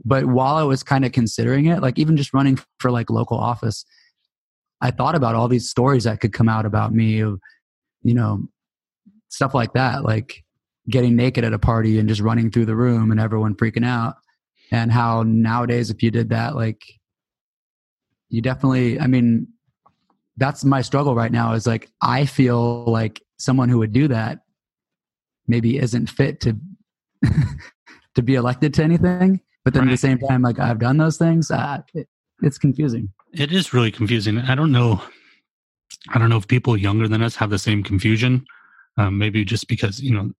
but 0.04 0.26
while 0.26 0.56
I 0.56 0.62
was 0.62 0.82
kind 0.82 1.04
of 1.04 1.12
considering 1.12 1.66
it, 1.66 1.80
like 1.80 1.98
even 1.98 2.16
just 2.16 2.34
running 2.34 2.58
for 2.78 2.90
like 2.90 3.10
local 3.10 3.38
office, 3.38 3.84
I 4.80 4.90
thought 4.90 5.14
about 5.14 5.34
all 5.34 5.48
these 5.48 5.70
stories 5.70 6.04
that 6.04 6.20
could 6.20 6.32
come 6.32 6.48
out 6.48 6.66
about 6.66 6.92
me 6.92 7.20
of 7.20 7.40
you 8.02 8.14
know 8.14 8.42
stuff 9.28 9.54
like 9.54 9.72
that, 9.72 10.04
like 10.04 10.44
getting 10.90 11.16
naked 11.16 11.44
at 11.44 11.54
a 11.54 11.58
party 11.58 11.98
and 11.98 12.08
just 12.08 12.20
running 12.20 12.50
through 12.50 12.66
the 12.66 12.76
room 12.76 13.10
and 13.10 13.20
everyone 13.20 13.54
freaking 13.54 13.86
out. 13.86 14.16
And 14.70 14.90
how 14.90 15.22
nowadays 15.22 15.90
if 15.90 16.02
you 16.02 16.10
did 16.10 16.30
that 16.30 16.56
like 16.56 16.82
you 18.32 18.40
definitely 18.40 18.98
i 18.98 19.06
mean 19.06 19.46
that's 20.38 20.64
my 20.64 20.80
struggle 20.80 21.14
right 21.14 21.30
now 21.30 21.52
is 21.52 21.66
like 21.66 21.90
i 22.00 22.24
feel 22.24 22.84
like 22.84 23.22
someone 23.38 23.68
who 23.68 23.78
would 23.78 23.92
do 23.92 24.08
that 24.08 24.40
maybe 25.46 25.78
isn't 25.78 26.08
fit 26.08 26.40
to 26.40 26.56
to 28.14 28.22
be 28.22 28.34
elected 28.34 28.74
to 28.74 28.82
anything. 28.82 29.40
But 29.64 29.74
then 29.74 29.84
right. 29.84 29.90
at 29.90 29.92
the 29.92 29.96
same 29.98 30.18
time 30.18 30.42
like 30.42 30.58
i've 30.58 30.78
done 30.78 30.96
those 30.96 31.18
things 31.18 31.50
uh, 31.50 31.82
it, 31.94 32.08
it's 32.42 32.58
confusing. 32.58 33.08
It 33.32 33.52
is 33.52 33.72
really 33.72 33.92
confusing. 33.92 34.38
I 34.38 34.54
don't 34.54 34.72
know 34.72 35.00
i 36.08 36.18
don't 36.18 36.30
know 36.30 36.38
if 36.38 36.48
people 36.48 36.74
younger 36.74 37.06
than 37.06 37.22
us 37.22 37.36
have 37.36 37.50
the 37.50 37.58
same 37.58 37.82
confusion 37.82 38.42
um, 38.96 39.18
maybe 39.18 39.44
just 39.44 39.68
because 39.68 40.00
you 40.00 40.12
know 40.12 40.30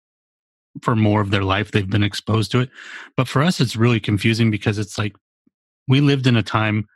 for 0.81 0.95
more 0.95 1.21
of 1.21 1.29
their 1.29 1.43
life 1.43 1.71
they've 1.71 1.89
been 1.89 2.03
exposed 2.03 2.51
to 2.51 2.59
it. 2.59 2.69
But 3.15 3.27
for 3.27 3.43
us 3.43 3.59
it's 3.59 3.75
really 3.75 3.99
confusing 3.99 4.49
because 4.49 4.79
it's 4.79 4.97
like 4.97 5.15
we 5.87 6.01
lived 6.01 6.25
in 6.27 6.35
a 6.35 6.43
time 6.43 6.87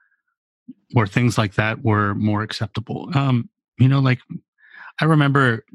where 0.94 1.08
things 1.08 1.38
like 1.38 1.56
that 1.56 1.84
were 1.84 2.16
more 2.16 2.42
acceptable. 2.42 3.10
Um, 3.14 3.50
you 3.78 3.88
know, 3.88 4.00
like 4.00 4.20
I 5.02 5.06
remember. 5.06 5.66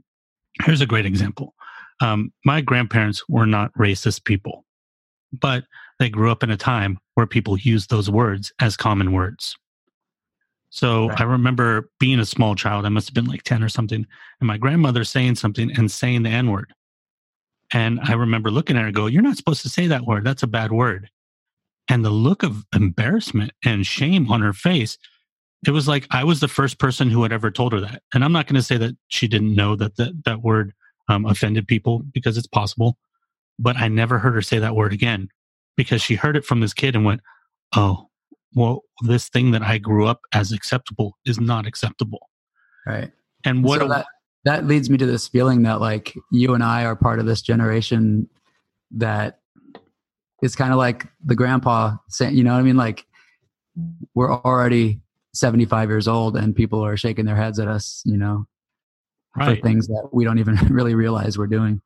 Here's 0.65 0.83
a 0.83 0.87
great 0.87 1.07
example. 1.07 1.55
Um, 2.01 2.31
my 2.45 2.61
grandparents 2.61 3.27
were 3.29 3.47
not 3.47 3.73
racist 3.73 4.25
people, 4.25 4.67
but 5.33 5.65
they 5.99 6.11
grew 6.11 6.31
up 6.31 6.43
in 6.43 6.51
a 6.51 6.57
time 6.57 6.99
where 7.15 7.27
people 7.27 7.57
used 7.57 7.89
those 7.89 8.11
words 8.11 8.53
as 8.61 8.77
common 8.77 9.13
words. 9.13 9.57
So 10.69 11.09
right. 11.09 11.21
I 11.21 11.25
remember 11.25 11.91
being 12.01 12.19
a 12.19 12.27
small 12.27 12.55
child, 12.55 12.87
I 12.87 12.89
must 12.89 13.07
have 13.09 13.15
been 13.15 13.27
like 13.27 13.43
10 13.43 13.63
or 13.63 13.69
something, 13.69 14.07
and 14.41 14.47
my 14.47 14.57
grandmother 14.57 15.05
saying 15.05 15.37
something 15.37 15.71
and 15.77 15.91
saying 15.91 16.23
the 16.23 16.31
N 16.31 16.51
word. 16.51 16.73
And 17.73 18.01
I 18.03 18.15
remember 18.15 18.51
looking 18.51 18.77
at 18.77 18.81
her 18.81 18.87
and 18.87 18.97
go, 18.97 19.07
You're 19.07 19.23
not 19.23 19.37
supposed 19.37 19.63
to 19.63 19.69
say 19.69 19.87
that 19.87 20.07
word. 20.07 20.25
That's 20.25 20.43
a 20.43 20.47
bad 20.47 20.73
word. 20.73 21.09
And 21.89 22.05
the 22.05 22.11
look 22.11 22.43
of 22.43 22.65
embarrassment 22.75 23.53
and 23.65 23.87
shame 23.87 24.31
on 24.31 24.41
her 24.41 24.53
face, 24.53 24.99
it 25.67 25.71
was 25.71 25.89
like 25.89 26.07
I 26.11 26.25
was 26.25 26.41
the 26.41 26.49
first 26.49 26.79
person 26.79 27.11
who 27.11 27.23
had 27.23 27.33
ever 27.33 27.51
told 27.51 27.73
her 27.73 27.81
that. 27.81 28.03
And 28.15 28.25
I'm 28.25 28.33
not 28.33 28.47
going 28.47 28.57
to 28.57 28.63
say 28.63 28.77
that 28.79 28.97
she 29.09 29.29
didn't 29.29 29.55
know 29.55 29.77
that 29.77 29.97
that, 29.97 30.23
that 30.25 30.43
word 30.43 30.73
um, 31.09 31.27
offended 31.27 31.67
people 31.67 32.03
because 32.13 32.39
it's 32.39 32.47
possible, 32.47 32.97
but 33.59 33.77
I 33.77 33.89
never 33.89 34.19
heard 34.19 34.35
her 34.35 34.43
say 34.43 34.59
that 34.59 34.77
word 34.77 34.93
again 34.93 35.29
because 35.77 36.03
she 36.03 36.15
heard 36.15 36.37
it 36.37 36.45
from 36.45 36.61
this 36.61 36.75
kid 36.75 36.95
and 36.95 37.05
went, 37.05 37.21
Oh, 37.75 38.09
well, 38.55 38.83
this 39.03 39.29
thing 39.29 39.53
that 39.53 39.63
I 39.63 39.79
grew 39.79 40.07
up 40.07 40.21
as 40.33 40.53
acceptable 40.53 41.17
is 41.25 41.41
not 41.41 41.67
acceptable. 41.67 42.29
Right. 42.87 43.11
And 43.45 43.65
what 43.65 43.81
so 43.81 43.89
that, 43.89 44.07
that 44.45 44.67
leads 44.67 44.91
me 44.91 44.99
to 44.99 45.07
this 45.07 45.29
feeling 45.29 45.63
that 45.63 45.81
like 45.81 46.15
you 46.31 46.55
and 46.55 46.63
I 46.63 46.85
are 46.85 46.97
part 46.97 47.19
of 47.19 47.27
this 47.27 47.43
generation 47.43 48.29
that 48.93 49.41
is 50.43 50.57
kind 50.57 50.73
of 50.73 50.79
like 50.79 51.07
the 51.25 51.37
grandpa 51.37 51.97
saying, 52.09 52.37
you 52.37 52.45
know 52.45 52.53
what 52.53 52.59
I 52.59 52.63
mean? 52.63 52.77
Like 52.77 53.07
we're 54.15 54.33
already 54.33 55.01
75 55.33 55.89
years 55.89 56.09
old 56.09 56.37
and 56.37 56.55
people 56.55 56.85
are 56.85 56.97
shaking 56.97 57.25
their 57.25 57.37
heads 57.37 57.59
at 57.59 57.69
us, 57.69 58.03
you 58.05 58.17
know, 58.17 58.47
right. 59.37 59.57
for 59.57 59.63
things 59.63 59.87
that 59.87 60.09
we 60.13 60.25
don't 60.25 60.39
even 60.39 60.57
really 60.71 60.95
realize 60.95 61.39
we're 61.39 61.47
doing. 61.47 61.81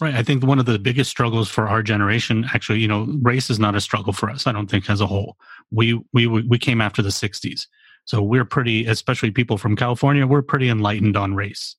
Right. 0.00 0.14
I 0.14 0.22
think 0.22 0.46
one 0.46 0.60
of 0.60 0.66
the 0.66 0.78
biggest 0.78 1.10
struggles 1.10 1.48
for 1.48 1.68
our 1.68 1.82
generation, 1.82 2.46
actually, 2.54 2.78
you 2.78 2.86
know, 2.86 3.08
race 3.20 3.50
is 3.50 3.58
not 3.58 3.74
a 3.74 3.80
struggle 3.80 4.12
for 4.12 4.30
us. 4.30 4.46
I 4.46 4.52
don't 4.52 4.70
think 4.70 4.88
as 4.88 5.00
a 5.00 5.06
whole. 5.06 5.36
We 5.72 6.00
we 6.12 6.28
we 6.28 6.56
came 6.56 6.80
after 6.80 7.02
the 7.02 7.08
'60s, 7.08 7.66
so 8.04 8.22
we're 8.22 8.44
pretty, 8.44 8.86
especially 8.86 9.32
people 9.32 9.58
from 9.58 9.74
California, 9.74 10.24
we're 10.24 10.40
pretty 10.40 10.68
enlightened 10.68 11.16
on 11.16 11.34
race. 11.34 11.74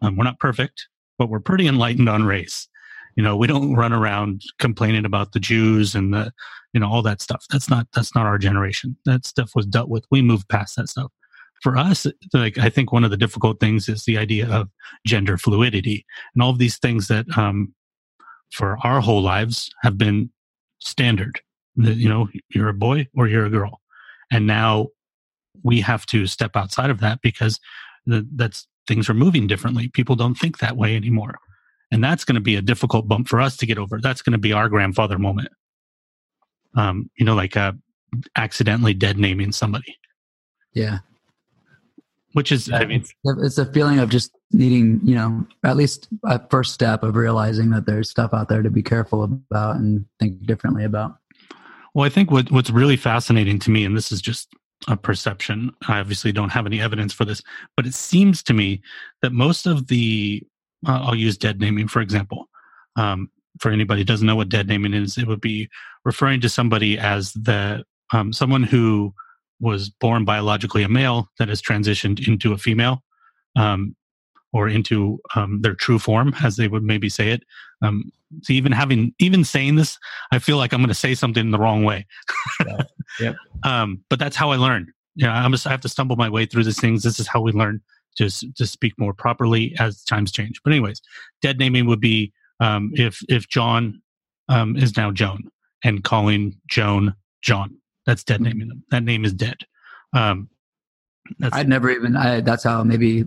Um, 0.00 0.16
we're 0.16 0.22
not 0.22 0.38
perfect, 0.38 0.86
but 1.18 1.28
we're 1.28 1.40
pretty 1.40 1.66
enlightened 1.66 2.08
on 2.08 2.22
race. 2.22 2.68
You 3.16 3.22
know, 3.22 3.36
we 3.36 3.46
don't 3.46 3.74
run 3.74 3.92
around 3.92 4.42
complaining 4.58 5.04
about 5.04 5.32
the 5.32 5.40
Jews 5.40 5.94
and 5.94 6.12
the, 6.12 6.32
you 6.72 6.80
know, 6.80 6.88
all 6.90 7.02
that 7.02 7.22
stuff. 7.22 7.44
That's 7.50 7.70
not 7.70 7.86
that's 7.94 8.14
not 8.14 8.26
our 8.26 8.38
generation. 8.38 8.96
That 9.06 9.24
stuff 9.24 9.52
was 9.54 9.66
dealt 9.66 9.88
with. 9.88 10.04
We 10.10 10.22
moved 10.22 10.48
past 10.48 10.76
that 10.76 10.88
stuff 10.88 11.10
for 11.62 11.76
us, 11.76 12.06
like 12.32 12.58
I 12.58 12.68
think 12.68 12.92
one 12.92 13.04
of 13.04 13.10
the 13.10 13.16
difficult 13.16 13.60
things 13.60 13.88
is 13.88 14.04
the 14.04 14.18
idea 14.18 14.48
of 14.48 14.68
gender 15.06 15.38
fluidity 15.38 16.04
and 16.34 16.42
all 16.42 16.50
of 16.50 16.58
these 16.58 16.78
things 16.78 17.08
that, 17.08 17.26
um, 17.36 17.74
for 18.52 18.78
our 18.84 19.00
whole 19.00 19.22
lives 19.22 19.70
have 19.82 19.98
been 19.98 20.30
standard. 20.78 21.40
That 21.76 21.96
you 21.96 22.08
know, 22.08 22.28
you're 22.48 22.68
a 22.68 22.74
boy 22.74 23.08
or 23.14 23.28
you're 23.28 23.46
a 23.46 23.50
girl, 23.50 23.80
and 24.30 24.46
now 24.46 24.88
we 25.62 25.80
have 25.80 26.06
to 26.06 26.26
step 26.26 26.56
outside 26.56 26.90
of 26.90 27.00
that 27.00 27.20
because 27.22 27.58
that's 28.06 28.66
things 28.86 29.10
are 29.10 29.14
moving 29.14 29.46
differently. 29.46 29.88
People 29.88 30.16
don't 30.16 30.36
think 30.36 30.58
that 30.58 30.76
way 30.76 30.96
anymore, 30.96 31.38
and 31.90 32.02
that's 32.02 32.24
going 32.24 32.34
to 32.34 32.40
be 32.40 32.56
a 32.56 32.62
difficult 32.62 33.08
bump 33.08 33.28
for 33.28 33.40
us 33.40 33.56
to 33.58 33.66
get 33.66 33.78
over. 33.78 34.00
That's 34.00 34.22
going 34.22 34.32
to 34.32 34.38
be 34.38 34.52
our 34.52 34.68
grandfather 34.68 35.18
moment. 35.18 35.48
Um, 36.74 37.10
you 37.16 37.24
know, 37.24 37.34
like 37.34 37.56
uh, 37.56 37.72
accidentally 38.36 38.94
dead 38.94 39.18
naming 39.18 39.52
somebody. 39.52 39.96
Yeah, 40.72 40.98
which 42.36 42.52
is 42.52 42.70
i 42.70 42.84
mean 42.84 43.02
it's 43.24 43.56
a 43.56 43.64
feeling 43.72 43.98
of 43.98 44.10
just 44.10 44.30
needing 44.52 45.00
you 45.02 45.14
know 45.14 45.46
at 45.64 45.74
least 45.74 46.06
a 46.24 46.38
first 46.50 46.74
step 46.74 47.02
of 47.02 47.16
realizing 47.16 47.70
that 47.70 47.86
there's 47.86 48.10
stuff 48.10 48.34
out 48.34 48.50
there 48.50 48.62
to 48.62 48.68
be 48.68 48.82
careful 48.82 49.24
about 49.24 49.76
and 49.76 50.04
think 50.20 50.44
differently 50.44 50.84
about 50.84 51.16
well 51.94 52.04
i 52.04 52.10
think 52.10 52.30
what, 52.30 52.52
what's 52.52 52.68
really 52.68 52.96
fascinating 52.96 53.58
to 53.58 53.70
me 53.70 53.86
and 53.86 53.96
this 53.96 54.12
is 54.12 54.20
just 54.20 54.52
a 54.86 54.98
perception 54.98 55.72
i 55.88 55.98
obviously 55.98 56.30
don't 56.30 56.50
have 56.50 56.66
any 56.66 56.78
evidence 56.78 57.10
for 57.10 57.24
this 57.24 57.40
but 57.74 57.86
it 57.86 57.94
seems 57.94 58.42
to 58.42 58.52
me 58.52 58.82
that 59.22 59.32
most 59.32 59.66
of 59.66 59.86
the 59.86 60.42
i'll 60.86 61.14
use 61.14 61.36
dead 61.36 61.60
naming 61.60 61.88
for 61.88 62.00
example 62.00 62.48
um, 62.96 63.30
for 63.60 63.70
anybody 63.70 64.00
who 64.00 64.04
doesn't 64.04 64.26
know 64.26 64.36
what 64.36 64.48
dead 64.48 64.68
naming 64.68 64.94
is 64.94 65.16
it 65.18 65.26
would 65.26 65.40
be 65.40 65.68
referring 66.04 66.40
to 66.40 66.48
somebody 66.48 66.98
as 66.98 67.32
the 67.32 67.84
um, 68.12 68.32
someone 68.32 68.62
who 68.62 69.12
was 69.60 69.88
born 69.88 70.24
biologically 70.24 70.82
a 70.82 70.88
male 70.88 71.28
that 71.38 71.48
has 71.48 71.62
transitioned 71.62 72.26
into 72.26 72.52
a 72.52 72.58
female 72.58 73.02
um, 73.56 73.96
or 74.52 74.68
into 74.68 75.20
um, 75.34 75.60
their 75.62 75.74
true 75.74 75.98
form, 75.98 76.34
as 76.42 76.56
they 76.56 76.68
would 76.68 76.82
maybe 76.82 77.08
say 77.08 77.30
it. 77.30 77.42
Um, 77.82 78.12
so 78.42 78.52
even 78.52 78.72
having 78.72 79.14
even 79.18 79.44
saying 79.44 79.76
this, 79.76 79.98
I 80.32 80.38
feel 80.38 80.56
like 80.56 80.72
I'm 80.72 80.80
going 80.80 80.88
to 80.88 80.94
say 80.94 81.14
something 81.14 81.40
in 81.40 81.50
the 81.50 81.58
wrong 81.58 81.84
way. 81.84 82.06
yeah. 82.64 82.82
Yep. 83.20 83.36
Um, 83.62 84.04
but 84.10 84.18
that's 84.18 84.36
how 84.36 84.50
I 84.50 84.56
learn. 84.56 84.92
Yeah, 85.16 85.32
I'm 85.32 85.50
just 85.50 85.66
I 85.66 85.70
have 85.70 85.80
to 85.80 85.88
stumble 85.88 86.14
my 86.14 86.28
way 86.28 86.44
through 86.44 86.64
these 86.64 86.78
things. 86.78 87.02
This 87.02 87.18
is 87.18 87.26
how 87.26 87.40
we 87.40 87.50
learn 87.50 87.80
to 88.16 88.28
to 88.54 88.66
speak 88.66 88.94
more 88.98 89.12
properly 89.14 89.74
as 89.78 90.02
times 90.02 90.32
change. 90.32 90.60
But 90.62 90.72
anyways, 90.72 91.00
dead 91.42 91.58
naming 91.58 91.86
would 91.86 92.00
be 92.00 92.32
um, 92.60 92.92
if 92.94 93.20
if 93.28 93.48
John 93.48 94.00
um, 94.48 94.76
is 94.76 94.96
now 94.96 95.10
Joan 95.10 95.50
and 95.84 96.02
calling 96.04 96.56
Joan 96.68 97.14
John. 97.42 97.76
That's 98.06 98.24
dead 98.24 98.36
mm-hmm. 98.36 98.44
naming 98.44 98.68
them. 98.68 98.84
That 98.90 99.04
name 99.04 99.24
is 99.24 99.32
dead. 99.32 99.58
Um, 100.12 100.48
I'd 101.52 101.68
never 101.68 101.90
even. 101.90 102.16
I, 102.16 102.40
that's 102.40 102.64
how 102.64 102.84
maybe 102.84 103.24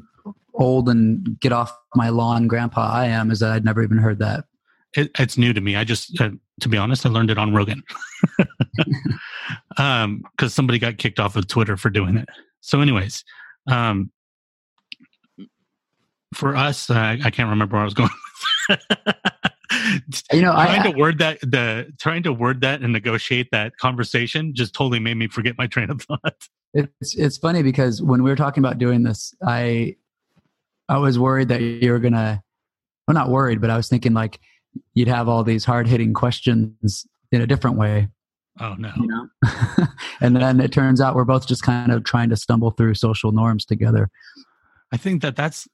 old 0.53 0.89
and 0.89 1.39
get 1.39 1.51
off 1.51 1.75
my 1.95 2.09
lawn, 2.09 2.47
grandpa. 2.47 2.91
I 2.91 3.05
am 3.05 3.31
is 3.31 3.39
that 3.39 3.51
I'd 3.51 3.65
never 3.65 3.83
even 3.83 3.97
heard 3.97 4.19
that. 4.19 4.45
It, 4.95 5.11
it's 5.19 5.37
new 5.37 5.53
to 5.53 5.61
me. 5.61 5.75
I 5.75 5.83
just, 5.83 6.19
uh, 6.19 6.31
to 6.61 6.69
be 6.69 6.77
honest, 6.77 7.05
I 7.05 7.09
learned 7.09 7.29
it 7.29 7.37
on 7.37 7.53
Rogan 7.53 7.83
because 8.37 8.47
um, 9.77 10.23
somebody 10.47 10.79
got 10.79 10.97
kicked 10.97 11.19
off 11.19 11.35
of 11.35 11.47
Twitter 11.47 11.77
for 11.77 11.89
doing 11.89 12.17
it. 12.17 12.27
So, 12.61 12.81
anyways, 12.81 13.23
um, 13.67 14.11
for 16.33 16.55
us, 16.55 16.89
uh, 16.89 17.17
I 17.23 17.29
can't 17.29 17.49
remember 17.49 17.75
where 17.75 17.81
I 17.81 17.85
was 17.85 17.93
going. 17.93 18.09
you 20.31 20.41
know, 20.41 20.51
trying 20.51 20.81
I, 20.81 20.91
to 20.91 20.97
word 20.97 21.19
that 21.19 21.39
the 21.41 21.91
trying 21.99 22.23
to 22.23 22.33
word 22.33 22.61
that 22.61 22.81
and 22.81 22.93
negotiate 22.93 23.49
that 23.51 23.77
conversation 23.77 24.53
just 24.53 24.73
totally 24.73 24.99
made 24.99 25.15
me 25.15 25.27
forget 25.27 25.57
my 25.57 25.67
train 25.67 25.89
of 25.89 26.01
thought. 26.01 26.47
It's 26.75 27.15
it's 27.15 27.35
funny 27.39 27.63
because 27.63 27.99
when 27.99 28.21
we 28.21 28.29
were 28.29 28.35
talking 28.35 28.63
about 28.63 28.77
doing 28.77 29.01
this, 29.01 29.33
I 29.43 29.95
I 30.87 30.99
was 30.99 31.17
worried 31.17 31.47
that 31.47 31.61
you 31.61 31.91
were 31.91 31.97
gonna 31.97 32.43
well 33.07 33.15
not 33.15 33.29
worried, 33.29 33.59
but 33.59 33.71
I 33.71 33.75
was 33.75 33.89
thinking 33.89 34.13
like 34.13 34.39
you'd 34.93 35.07
have 35.07 35.27
all 35.27 35.43
these 35.43 35.65
hard 35.65 35.87
hitting 35.87 36.13
questions 36.13 37.07
in 37.31 37.41
a 37.41 37.47
different 37.47 37.77
way. 37.77 38.09
Oh 38.59 38.75
no. 38.77 38.91
You 38.97 39.07
know? 39.07 39.87
and 40.21 40.35
then 40.35 40.59
it 40.59 40.71
turns 40.71 41.01
out 41.01 41.15
we're 41.15 41.25
both 41.25 41.47
just 41.47 41.63
kind 41.63 41.91
of 41.91 42.03
trying 42.03 42.29
to 42.29 42.35
stumble 42.35 42.69
through 42.69 42.93
social 42.93 43.31
norms 43.31 43.65
together. 43.65 44.11
I 44.91 44.97
think 44.97 45.23
that 45.23 45.35
that's 45.35 45.67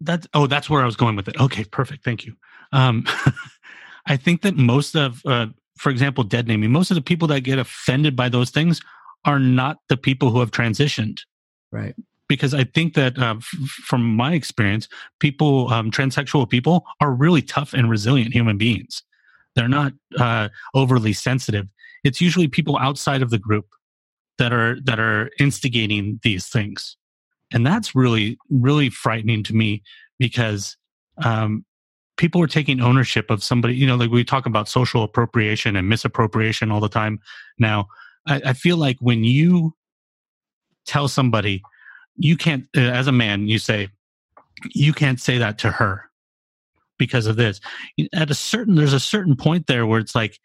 that's 0.00 0.26
oh 0.34 0.46
that's 0.46 0.70
where 0.70 0.82
I 0.82 0.86
was 0.86 0.96
going 0.96 1.16
with 1.16 1.28
it. 1.28 1.40
Okay, 1.40 1.64
perfect. 1.64 2.04
Thank 2.04 2.24
you. 2.24 2.34
Um, 2.72 3.06
I 4.08 4.16
think 4.16 4.42
that 4.42 4.56
most 4.56 4.96
of, 4.96 5.20
uh, 5.26 5.46
for 5.76 5.90
example, 5.90 6.24
dead 6.24 6.48
naming, 6.48 6.72
most 6.72 6.90
of 6.90 6.94
the 6.94 7.02
people 7.02 7.28
that 7.28 7.40
get 7.40 7.58
offended 7.58 8.16
by 8.16 8.28
those 8.28 8.50
things 8.50 8.80
are 9.24 9.38
not 9.38 9.78
the 9.88 9.96
people 9.96 10.30
who 10.30 10.40
have 10.40 10.50
transitioned. 10.50 11.20
Right. 11.70 11.94
Because 12.28 12.54
I 12.54 12.64
think 12.64 12.94
that 12.94 13.18
uh, 13.18 13.36
f- 13.36 13.44
from 13.44 14.04
my 14.04 14.32
experience, 14.34 14.88
people, 15.20 15.72
um, 15.72 15.90
transsexual 15.90 16.48
people, 16.48 16.86
are 17.00 17.12
really 17.12 17.42
tough 17.42 17.74
and 17.74 17.90
resilient 17.90 18.34
human 18.34 18.58
beings. 18.58 19.02
They're 19.54 19.68
not 19.68 19.92
uh, 20.18 20.48
overly 20.74 21.12
sensitive. 21.12 21.66
It's 22.04 22.20
usually 22.20 22.48
people 22.48 22.78
outside 22.78 23.22
of 23.22 23.30
the 23.30 23.38
group 23.38 23.66
that 24.38 24.52
are 24.52 24.78
that 24.82 25.00
are 25.00 25.30
instigating 25.40 26.20
these 26.22 26.46
things, 26.46 26.96
and 27.52 27.66
that's 27.66 27.94
really 27.94 28.38
really 28.50 28.90
frightening 28.90 29.42
to 29.42 29.54
me 29.54 29.82
because 30.18 30.76
um, 31.24 31.64
people 32.16 32.42
are 32.42 32.48
taking 32.48 32.80
ownership 32.80 33.30
of 33.30 33.42
somebody 33.42 33.74
you 33.74 33.86
know 33.86 33.96
like 33.96 34.10
we 34.10 34.24
talk 34.24 34.46
about 34.46 34.68
social 34.68 35.02
appropriation 35.02 35.76
and 35.76 35.88
misappropriation 35.88 36.70
all 36.70 36.80
the 36.80 36.88
time 36.88 37.20
now. 37.58 37.86
I, 38.26 38.42
I 38.46 38.52
feel 38.52 38.76
like 38.76 38.96
when 39.00 39.24
you 39.24 39.74
tell 40.84 41.08
somebody 41.08 41.62
you 42.16 42.36
can't 42.36 42.66
uh, 42.76 42.80
as 42.80 43.06
a 43.06 43.12
man 43.12 43.48
you 43.48 43.58
say 43.58 43.88
you 44.74 44.92
can't 44.92 45.20
say 45.20 45.38
that 45.38 45.58
to 45.58 45.70
her 45.70 46.04
because 46.98 47.28
of 47.28 47.36
this. 47.36 47.60
At 48.12 48.30
a 48.30 48.34
certain 48.34 48.74
there's 48.74 48.92
a 48.92 49.00
certain 49.00 49.36
point 49.36 49.68
there 49.68 49.86
where 49.86 50.00
it's 50.00 50.16
like 50.16 50.38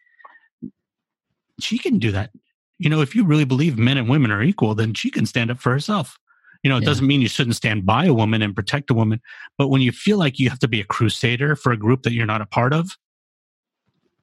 she 1.60 1.78
can 1.78 1.98
do 1.98 2.12
that. 2.12 2.30
You 2.78 2.88
know 2.88 3.00
if 3.00 3.14
you 3.14 3.24
really 3.24 3.44
believe 3.44 3.76
men 3.76 3.98
and 3.98 4.08
women 4.08 4.30
are 4.30 4.42
equal 4.42 4.74
then 4.74 4.94
she 4.94 5.10
can 5.10 5.26
stand 5.26 5.50
up 5.50 5.58
for 5.58 5.72
herself 5.72 6.18
you 6.64 6.70
know, 6.70 6.78
it 6.78 6.82
yeah. 6.82 6.86
doesn't 6.86 7.06
mean 7.06 7.20
you 7.20 7.28
shouldn't 7.28 7.56
stand 7.56 7.84
by 7.84 8.06
a 8.06 8.14
woman 8.14 8.40
and 8.42 8.56
protect 8.56 8.90
a 8.90 8.94
woman, 8.94 9.20
but 9.58 9.68
when 9.68 9.82
you 9.82 9.92
feel 9.92 10.18
like 10.18 10.38
you 10.40 10.48
have 10.48 10.58
to 10.60 10.68
be 10.68 10.80
a 10.80 10.84
crusader 10.84 11.54
for 11.54 11.70
a 11.70 11.76
group 11.76 12.02
that 12.02 12.12
you're 12.12 12.26
not 12.26 12.40
a 12.40 12.46
part 12.46 12.72
of, 12.72 12.96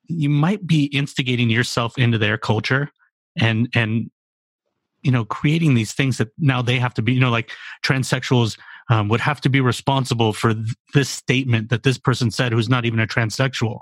you 0.07 0.27
might 0.27 0.65
be 0.65 0.85
instigating 0.85 1.49
yourself 1.49 1.97
into 1.97 2.17
their 2.17 2.37
culture 2.37 2.89
and 3.39 3.69
and 3.73 4.11
you 5.03 5.11
know 5.11 5.23
creating 5.23 5.75
these 5.75 5.93
things 5.93 6.17
that 6.17 6.29
now 6.37 6.61
they 6.61 6.77
have 6.79 6.93
to 6.93 7.01
be 7.01 7.13
you 7.13 7.19
know 7.19 7.29
like 7.29 7.51
transsexuals 7.85 8.57
um, 8.89 9.07
would 9.07 9.21
have 9.21 9.39
to 9.41 9.49
be 9.49 9.61
responsible 9.61 10.33
for 10.33 10.53
th- 10.53 10.75
this 10.93 11.09
statement 11.09 11.69
that 11.69 11.83
this 11.83 11.97
person 11.97 12.29
said 12.29 12.51
who's 12.51 12.67
not 12.67 12.83
even 12.83 12.99
a 12.99 13.07
transsexual. 13.07 13.81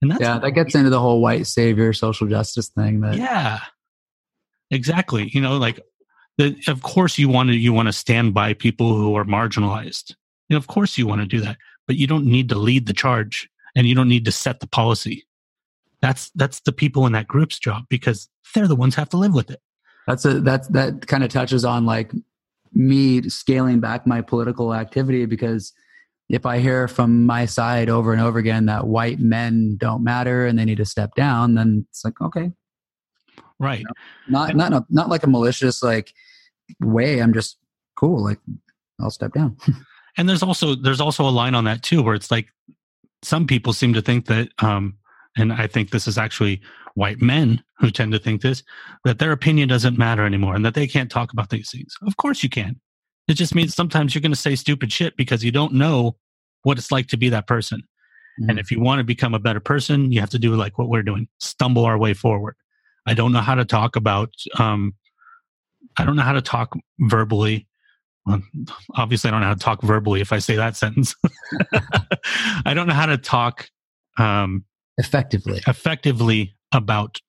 And 0.00 0.10
that's 0.10 0.20
yeah 0.20 0.38
that 0.38 0.50
gets 0.50 0.74
into 0.74 0.90
the 0.90 1.00
whole 1.00 1.20
white 1.20 1.46
savior 1.46 1.92
social 1.92 2.28
justice 2.28 2.68
thing 2.68 3.00
that 3.00 3.16
yeah. 3.16 3.60
Exactly. 4.70 5.30
You 5.32 5.40
know 5.40 5.56
like 5.56 5.80
the, 6.38 6.56
of 6.68 6.82
course 6.82 7.18
you 7.18 7.28
want 7.28 7.50
to 7.50 7.56
you 7.56 7.72
want 7.72 7.88
to 7.88 7.92
stand 7.92 8.34
by 8.34 8.54
people 8.54 8.94
who 8.94 9.16
are 9.16 9.24
marginalized. 9.24 10.14
Know, 10.50 10.58
of 10.58 10.66
course 10.66 10.98
you 10.98 11.06
want 11.06 11.22
to 11.22 11.26
do 11.26 11.40
that 11.40 11.56
but 11.86 11.96
you 11.96 12.06
don't 12.06 12.24
need 12.24 12.48
to 12.48 12.54
lead 12.54 12.86
the 12.86 12.92
charge 12.92 13.48
and 13.76 13.86
you 13.86 13.94
don't 13.94 14.08
need 14.08 14.24
to 14.24 14.32
set 14.32 14.60
the 14.60 14.66
policy. 14.66 15.26
That's 16.00 16.30
that's 16.34 16.60
the 16.60 16.72
people 16.72 17.06
in 17.06 17.12
that 17.12 17.26
group's 17.26 17.58
job 17.58 17.84
because 17.88 18.28
they're 18.54 18.68
the 18.68 18.76
ones 18.76 18.94
have 18.94 19.08
to 19.10 19.16
live 19.16 19.34
with 19.34 19.50
it. 19.50 19.60
That's 20.06 20.24
a 20.24 20.40
that's 20.40 20.68
that 20.68 21.06
kind 21.06 21.24
of 21.24 21.30
touches 21.30 21.64
on 21.64 21.86
like 21.86 22.12
me 22.72 23.28
scaling 23.28 23.80
back 23.80 24.06
my 24.06 24.20
political 24.20 24.74
activity 24.74 25.26
because 25.26 25.72
if 26.28 26.46
I 26.46 26.58
hear 26.58 26.88
from 26.88 27.24
my 27.24 27.46
side 27.46 27.88
over 27.88 28.12
and 28.12 28.20
over 28.20 28.38
again 28.38 28.66
that 28.66 28.86
white 28.86 29.18
men 29.18 29.76
don't 29.78 30.02
matter 30.02 30.46
and 30.46 30.58
they 30.58 30.64
need 30.64 30.78
to 30.78 30.84
step 30.84 31.14
down, 31.14 31.54
then 31.54 31.86
it's 31.90 32.04
like 32.04 32.20
okay, 32.20 32.52
right? 33.58 33.80
You 33.80 33.84
know, 33.84 34.46
not 34.46 34.56
not 34.56 34.84
not 34.90 35.08
like 35.08 35.22
a 35.24 35.28
malicious 35.28 35.82
like 35.82 36.12
way. 36.80 37.20
I'm 37.20 37.32
just 37.32 37.58
cool. 37.96 38.22
Like 38.22 38.38
I'll 39.00 39.10
step 39.10 39.32
down. 39.32 39.56
and 40.16 40.28
there's 40.28 40.42
also 40.42 40.74
there's 40.74 41.00
also 41.00 41.28
a 41.28 41.30
line 41.30 41.54
on 41.54 41.64
that 41.64 41.82
too 41.82 42.02
where 42.02 42.14
it's 42.14 42.30
like 42.30 42.48
some 43.22 43.46
people 43.46 43.72
seem 43.72 43.94
to 43.94 44.02
think 44.02 44.26
that 44.26 44.48
um 44.58 44.96
and 45.36 45.52
I 45.52 45.66
think 45.66 45.90
this 45.90 46.06
is 46.06 46.18
actually 46.18 46.60
white 46.94 47.20
men 47.20 47.62
who 47.78 47.90
tend 47.90 48.12
to 48.12 48.18
think 48.18 48.42
this 48.42 48.62
that 49.04 49.18
their 49.18 49.32
opinion 49.32 49.68
doesn't 49.68 49.98
matter 49.98 50.24
anymore 50.24 50.54
and 50.54 50.64
that 50.64 50.74
they 50.74 50.86
can't 50.86 51.10
talk 51.10 51.32
about 51.32 51.50
these 51.50 51.70
things. 51.70 51.94
Of 52.06 52.16
course 52.16 52.42
you 52.42 52.48
can. 52.48 52.80
It 53.26 53.34
just 53.34 53.54
means 53.54 53.74
sometimes 53.74 54.14
you're 54.14 54.22
going 54.22 54.32
to 54.32 54.38
say 54.38 54.54
stupid 54.54 54.92
shit 54.92 55.16
because 55.16 55.42
you 55.42 55.50
don't 55.50 55.72
know 55.72 56.16
what 56.62 56.78
it's 56.78 56.92
like 56.92 57.06
to 57.08 57.16
be 57.16 57.30
that 57.30 57.46
person. 57.46 57.82
Mm-hmm. 58.40 58.50
And 58.50 58.58
if 58.58 58.70
you 58.70 58.80
want 58.80 58.98
to 58.98 59.04
become 59.04 59.34
a 59.34 59.38
better 59.38 59.60
person, 59.60 60.12
you 60.12 60.20
have 60.20 60.30
to 60.30 60.38
do 60.38 60.54
like 60.54 60.78
what 60.78 60.88
we're 60.88 61.02
doing 61.02 61.28
stumble 61.40 61.84
our 61.84 61.96
way 61.96 62.14
forward. 62.14 62.54
I 63.06 63.14
don't 63.14 63.32
know 63.32 63.40
how 63.40 63.54
to 63.54 63.64
talk 63.64 63.96
about, 63.96 64.32
um, 64.58 64.94
I 65.96 66.04
don't 66.04 66.16
know 66.16 66.22
how 66.22 66.32
to 66.32 66.42
talk 66.42 66.76
verbally. 67.00 67.66
Well, 68.26 68.42
obviously, 68.96 69.28
I 69.28 69.30
don't 69.32 69.40
know 69.40 69.48
how 69.48 69.54
to 69.54 69.60
talk 69.60 69.82
verbally 69.82 70.20
if 70.20 70.32
I 70.32 70.38
say 70.38 70.56
that 70.56 70.76
sentence. 70.84 71.14
I 72.64 72.72
don't 72.74 72.86
know 72.86 72.94
how 72.94 73.06
to 73.06 73.18
talk 73.18 73.68
um, 74.18 74.64
effectively 74.98 75.60
effectively 75.66 76.54
about 76.72 77.20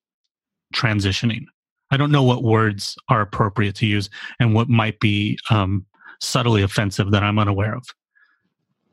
transitioning. 0.73 1.45
I 1.91 1.97
don't 1.97 2.11
know 2.11 2.23
what 2.23 2.43
words 2.43 2.95
are 3.09 3.21
appropriate 3.21 3.75
to 3.75 3.85
use 3.85 4.09
and 4.39 4.53
what 4.53 4.69
might 4.69 4.99
be 4.99 5.37
um, 5.49 5.85
subtly 6.21 6.63
offensive 6.63 7.11
that 7.11 7.23
I'm 7.23 7.39
unaware 7.39 7.75
of. 7.75 7.85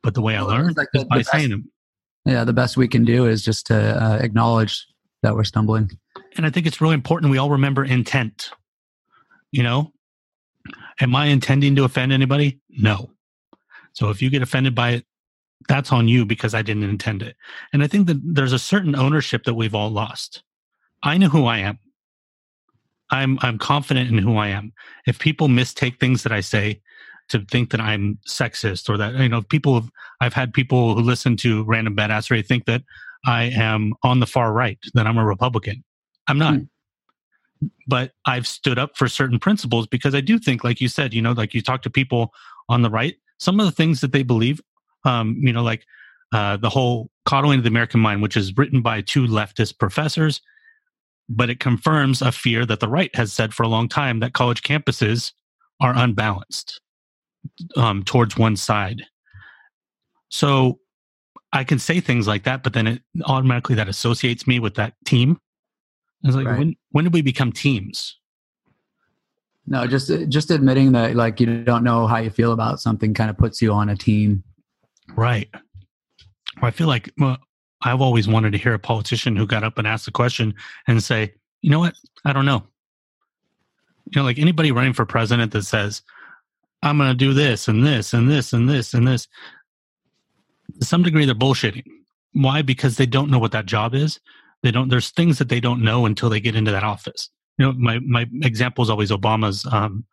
But 0.02 0.14
the 0.14 0.22
way 0.22 0.36
I 0.36 0.42
learned 0.42 0.76
like 0.76 0.88
is 0.94 1.04
by 1.04 1.18
best, 1.18 1.30
saying 1.30 1.50
them. 1.50 1.70
Yeah, 2.24 2.44
the 2.44 2.52
best 2.52 2.76
we 2.76 2.88
can 2.88 3.04
do 3.04 3.26
is 3.26 3.42
just 3.42 3.66
to 3.66 4.02
uh, 4.02 4.18
acknowledge 4.18 4.86
that 5.22 5.34
we're 5.34 5.44
stumbling. 5.44 5.90
And 6.36 6.46
I 6.46 6.50
think 6.50 6.66
it's 6.66 6.80
really 6.80 6.94
important 6.94 7.30
we 7.30 7.38
all 7.38 7.50
remember 7.50 7.84
intent. 7.84 8.50
You 9.50 9.62
know, 9.62 9.92
am 11.00 11.14
I 11.14 11.26
intending 11.26 11.76
to 11.76 11.84
offend 11.84 12.12
anybody? 12.12 12.60
No. 12.70 13.10
So 13.92 14.09
if 14.09 14.22
you 14.22 14.30
get 14.30 14.42
offended 14.42 14.74
by 14.74 14.90
it, 14.90 15.06
that's 15.68 15.92
on 15.92 16.09
you 16.09 16.24
because 16.24 16.54
I 16.54 16.62
didn't 16.62 16.84
intend 16.84 17.22
it. 17.22 17.36
And 17.72 17.82
I 17.82 17.86
think 17.86 18.06
that 18.06 18.20
there's 18.24 18.52
a 18.52 18.59
certain 18.59 18.96
ownership 18.96 19.44
that 19.44 19.54
we've 19.54 19.74
all 19.74 19.90
lost. 19.90 20.42
I 21.02 21.18
know 21.18 21.28
who 21.28 21.46
I 21.46 21.59
am. 21.59 21.78
I'm 23.10 23.38
I'm 23.42 23.59
confident 23.59 24.10
in 24.10 24.18
who 24.18 24.36
I 24.36 24.48
am. 24.48 24.72
If 25.06 25.18
people 25.18 25.48
mistake 25.48 26.00
things 26.00 26.22
that 26.22 26.32
I 26.32 26.40
say 26.40 26.80
to 27.28 27.40
think 27.50 27.70
that 27.70 27.80
I'm 27.80 28.18
sexist 28.26 28.88
or 28.88 28.96
that 28.96 29.14
you 29.14 29.28
know 29.28 29.42
people 29.42 29.74
have, 29.74 29.90
I've 30.20 30.32
had 30.32 30.54
people 30.54 30.94
who 30.94 31.02
listen 31.02 31.36
to 31.38 31.64
random 31.64 31.94
badassery 31.94 32.44
think 32.44 32.64
that 32.64 32.82
I 33.26 33.44
am 33.44 33.94
on 34.02 34.20
the 34.20 34.26
far 34.26 34.52
right, 34.52 34.78
that 34.94 35.06
I'm 35.06 35.18
a 35.18 35.24
Republican. 35.24 35.84
I'm 36.28 36.38
not. 36.38 36.54
Mm. 36.54 36.68
But 37.86 38.12
I've 38.26 38.46
stood 38.46 38.78
up 38.78 38.96
for 38.96 39.08
certain 39.08 39.38
principles 39.38 39.86
because 39.86 40.14
I 40.14 40.20
do 40.20 40.38
think, 40.38 40.64
like 40.64 40.80
you 40.80 40.88
said, 40.88 41.14
you 41.14 41.22
know, 41.22 41.32
like 41.32 41.54
you 41.54 41.62
talk 41.62 41.82
to 41.82 41.90
people 41.90 42.32
on 42.68 42.82
the 42.82 42.90
right, 42.90 43.14
some 43.38 43.60
of 43.60 43.66
the 43.66 43.72
things 43.72 44.00
that 44.00 44.12
they 44.12 44.22
believe 44.22 44.60
um, 45.04 45.36
you 45.38 45.52
know, 45.52 45.62
like 45.62 45.86
uh, 46.32 46.56
the 46.56 46.70
whole 46.70 47.10
coddling 47.24 47.58
of 47.58 47.64
the 47.64 47.68
American 47.68 48.00
mind, 48.00 48.22
which 48.22 48.36
is 48.36 48.56
written 48.56 48.82
by 48.82 49.00
two 49.00 49.26
leftist 49.26 49.78
professors, 49.78 50.40
but 51.28 51.50
it 51.50 51.60
confirms 51.60 52.22
a 52.22 52.32
fear 52.32 52.64
that 52.66 52.80
the 52.80 52.88
right 52.88 53.14
has 53.14 53.32
said 53.32 53.52
for 53.54 53.62
a 53.62 53.68
long 53.68 53.88
time 53.88 54.20
that 54.20 54.32
college 54.32 54.62
campuses 54.62 55.32
are 55.80 55.96
unbalanced 55.96 56.80
um, 57.76 58.02
towards 58.02 58.36
one 58.36 58.56
side. 58.56 59.02
So 60.28 60.78
I 61.52 61.64
can 61.64 61.78
say 61.78 62.00
things 62.00 62.26
like 62.26 62.44
that, 62.44 62.62
but 62.62 62.72
then 62.72 62.86
it 62.86 63.02
automatically 63.24 63.74
that 63.74 63.88
associates 63.88 64.46
me 64.46 64.58
with 64.58 64.74
that 64.76 64.94
team. 65.04 65.38
It's 66.24 66.36
like 66.36 66.46
right. 66.46 66.58
when 66.58 66.76
when 66.90 67.04
did 67.04 67.12
we 67.12 67.22
become 67.22 67.52
teams? 67.52 68.18
No, 69.66 69.86
just 69.86 70.10
just 70.28 70.50
admitting 70.50 70.92
that 70.92 71.14
like 71.16 71.40
you 71.40 71.64
don't 71.64 71.84
know 71.84 72.06
how 72.06 72.18
you 72.18 72.30
feel 72.30 72.52
about 72.52 72.80
something 72.80 73.14
kind 73.14 73.30
of 73.30 73.38
puts 73.38 73.62
you 73.62 73.72
on 73.72 73.88
a 73.88 73.96
team 73.96 74.42
Right. 75.16 75.48
Well, 75.52 76.68
I 76.68 76.70
feel 76.70 76.86
like 76.86 77.12
well, 77.18 77.38
I've 77.82 78.00
always 78.00 78.28
wanted 78.28 78.52
to 78.52 78.58
hear 78.58 78.74
a 78.74 78.78
politician 78.78 79.36
who 79.36 79.46
got 79.46 79.64
up 79.64 79.78
and 79.78 79.86
asked 79.86 80.08
a 80.08 80.12
question 80.12 80.54
and 80.86 81.02
say, 81.02 81.34
you 81.60 81.70
know 81.70 81.80
what? 81.80 81.94
I 82.24 82.32
don't 82.32 82.46
know. 82.46 82.62
You 84.10 84.20
know, 84.20 84.24
like 84.24 84.38
anybody 84.38 84.72
running 84.72 84.92
for 84.92 85.06
president 85.06 85.52
that 85.52 85.62
says, 85.62 86.02
I'm 86.82 86.98
going 86.98 87.10
to 87.10 87.16
do 87.16 87.32
this 87.32 87.68
and 87.68 87.86
this 87.86 88.12
and 88.12 88.30
this 88.30 88.52
and 88.52 88.68
this 88.68 88.94
and 88.94 89.06
this. 89.06 89.28
To 90.80 90.86
some 90.86 91.02
degree, 91.02 91.24
they're 91.24 91.34
bullshitting. 91.34 91.84
Why? 92.32 92.62
Because 92.62 92.96
they 92.96 93.06
don't 93.06 93.30
know 93.30 93.38
what 93.38 93.52
that 93.52 93.66
job 93.66 93.94
is. 93.94 94.20
They 94.62 94.70
don't. 94.70 94.89
There's 94.89 95.10
things 95.10 95.39
that 95.39 95.48
they 95.48 95.60
don't 95.60 95.82
know 95.82 96.06
until 96.06 96.28
they 96.28 96.40
get 96.40 96.55
into 96.55 96.70
that 96.70 96.84
office. 96.84 97.30
You 97.59 97.66
know, 97.66 97.72
my 97.72 97.98
my 98.01 98.26
example 98.43 98.82
is 98.82 98.90
always 98.90 99.10
Obama's 99.10 99.66
um, 99.70 100.05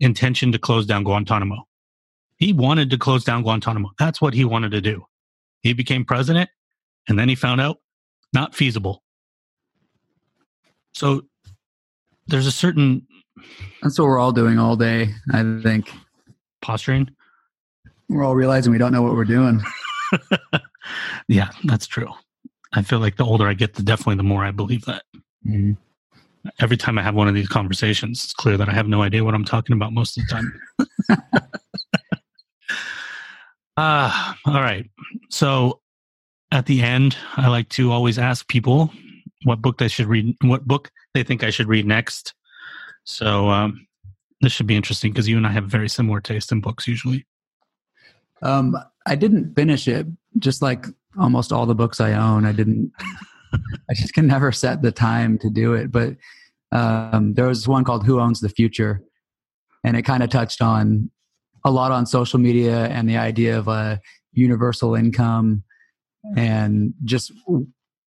intention 0.00 0.52
to 0.52 0.58
close 0.58 0.86
down 0.86 1.04
Guantanamo. 1.04 1.66
He 2.36 2.52
wanted 2.52 2.90
to 2.90 2.98
close 2.98 3.24
down 3.24 3.42
Guantanamo. 3.42 3.90
That's 3.98 4.20
what 4.20 4.34
he 4.34 4.44
wanted 4.44 4.70
to 4.72 4.80
do. 4.80 5.04
He 5.62 5.72
became 5.72 6.04
president 6.04 6.50
and 7.08 7.18
then 7.18 7.28
he 7.28 7.34
found 7.34 7.60
out 7.60 7.78
not 8.32 8.54
feasible. 8.54 9.02
So 10.94 11.22
there's 12.26 12.46
a 12.46 12.52
certain. 12.52 13.06
That's 13.82 13.98
what 13.98 14.06
we're 14.06 14.18
all 14.18 14.32
doing 14.32 14.58
all 14.58 14.76
day, 14.76 15.08
I 15.32 15.60
think. 15.62 15.90
Posturing? 16.62 17.10
We're 18.08 18.24
all 18.24 18.34
realizing 18.34 18.72
we 18.72 18.78
don't 18.78 18.92
know 18.92 19.02
what 19.02 19.14
we're 19.14 19.24
doing. 19.24 19.62
yeah, 21.28 21.50
that's 21.64 21.86
true. 21.86 22.08
I 22.72 22.82
feel 22.82 22.98
like 22.98 23.16
the 23.16 23.24
older 23.24 23.46
I 23.46 23.54
get, 23.54 23.74
the 23.74 23.82
definitely 23.82 24.16
the 24.16 24.22
more 24.22 24.44
I 24.44 24.50
believe 24.50 24.84
that. 24.84 25.02
Mm-hmm. 25.46 25.72
Every 26.60 26.76
time 26.76 26.98
I 26.98 27.02
have 27.02 27.14
one 27.14 27.28
of 27.28 27.34
these 27.34 27.48
conversations, 27.48 28.22
it's 28.24 28.32
clear 28.32 28.56
that 28.56 28.68
I 28.68 28.72
have 28.72 28.86
no 28.86 29.02
idea 29.02 29.24
what 29.24 29.34
I'm 29.34 29.44
talking 29.44 29.74
about 29.74 29.92
most 29.92 30.16
of 30.16 30.26
the 30.26 30.34
time. 30.34 30.60
Uh, 33.76 34.34
all 34.46 34.60
right. 34.60 34.88
So 35.30 35.80
at 36.52 36.66
the 36.66 36.82
end, 36.82 37.16
I 37.36 37.48
like 37.48 37.68
to 37.70 37.92
always 37.92 38.18
ask 38.18 38.46
people 38.48 38.90
what 39.44 39.62
book 39.62 39.78
they 39.78 39.88
should 39.88 40.06
read, 40.06 40.36
what 40.42 40.66
book 40.66 40.90
they 41.14 41.22
think 41.22 41.44
I 41.44 41.50
should 41.50 41.68
read 41.68 41.86
next. 41.86 42.34
So 43.04 43.48
um, 43.50 43.86
this 44.40 44.52
should 44.52 44.66
be 44.66 44.76
interesting 44.76 45.12
because 45.12 45.28
you 45.28 45.36
and 45.36 45.46
I 45.46 45.52
have 45.52 45.64
very 45.64 45.88
similar 45.88 46.20
taste 46.20 46.52
in 46.52 46.60
books 46.60 46.88
usually. 46.88 47.26
Um, 48.42 48.76
I 49.06 49.14
didn't 49.14 49.54
finish 49.54 49.88
it, 49.88 50.06
just 50.38 50.62
like 50.62 50.86
almost 51.18 51.52
all 51.52 51.66
the 51.66 51.74
books 51.74 52.00
I 52.00 52.12
own. 52.12 52.44
I 52.44 52.52
didn't. 52.52 52.92
I 53.90 53.94
just 53.94 54.12
can 54.12 54.26
never 54.26 54.52
set 54.52 54.82
the 54.82 54.92
time 54.92 55.38
to 55.38 55.50
do 55.50 55.74
it. 55.74 55.90
But 55.90 56.16
um, 56.72 57.34
there 57.34 57.46
was 57.46 57.66
one 57.66 57.84
called 57.84 58.04
"Who 58.04 58.20
Owns 58.20 58.40
the 58.40 58.48
Future," 58.48 59.02
and 59.84 59.96
it 59.96 60.02
kind 60.02 60.22
of 60.22 60.30
touched 60.30 60.60
on 60.60 61.10
a 61.64 61.70
lot 61.70 61.92
on 61.92 62.06
social 62.06 62.38
media 62.38 62.86
and 62.86 63.08
the 63.08 63.16
idea 63.16 63.58
of 63.58 63.68
a 63.68 64.00
universal 64.32 64.94
income 64.94 65.64
and 66.36 66.94
just 67.04 67.32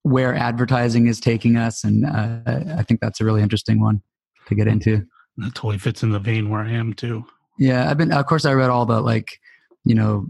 where 0.03 0.33
advertising 0.33 1.07
is 1.07 1.19
taking 1.19 1.57
us. 1.57 1.83
And 1.83 2.05
uh, 2.05 2.39
I 2.77 2.83
think 2.83 3.01
that's 3.01 3.19
a 3.19 3.25
really 3.25 3.41
interesting 3.41 3.81
one 3.81 4.01
to 4.47 4.55
get 4.55 4.67
into. 4.67 5.05
That 5.37 5.55
totally 5.55 5.77
fits 5.77 6.03
in 6.03 6.11
the 6.11 6.19
vein 6.19 6.49
where 6.49 6.61
I 6.61 6.71
am 6.71 6.93
too. 6.93 7.25
Yeah, 7.57 7.89
I've 7.89 7.97
been. 7.97 8.11
Of 8.11 8.25
course, 8.25 8.45
I 8.45 8.53
read 8.53 8.69
all 8.69 8.85
the 8.85 9.01
like, 9.01 9.39
you 9.83 9.95
know, 9.95 10.27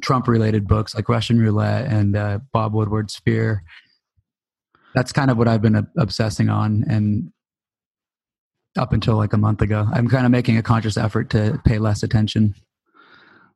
Trump 0.00 0.28
related 0.28 0.66
books 0.66 0.94
like 0.94 1.08
Russian 1.08 1.38
Roulette 1.38 1.90
and 1.90 2.16
uh, 2.16 2.38
Bob 2.52 2.74
Woodward's 2.74 3.16
Fear. 3.16 3.62
That's 4.94 5.12
kind 5.12 5.30
of 5.30 5.36
what 5.36 5.48
I've 5.48 5.62
been 5.62 5.86
obsessing 5.96 6.48
on, 6.48 6.84
and 6.88 7.30
up 8.76 8.92
until 8.92 9.16
like 9.16 9.32
a 9.32 9.38
month 9.38 9.62
ago. 9.62 9.86
I'm 9.92 10.08
kind 10.08 10.26
of 10.26 10.32
making 10.32 10.56
a 10.56 10.62
conscious 10.62 10.96
effort 10.96 11.30
to 11.30 11.60
pay 11.64 11.78
less 11.78 12.02
attention. 12.02 12.54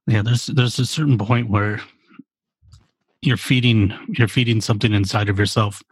Yeah, 0.06 0.22
there's 0.22 0.46
there's 0.46 0.78
a 0.78 0.86
certain 0.86 1.18
point 1.18 1.50
where 1.50 1.80
you're 3.22 3.36
feeding 3.36 3.92
you're 4.08 4.28
feeding 4.28 4.60
something 4.60 4.92
inside 4.92 5.28
of 5.28 5.38
yourself 5.38 5.82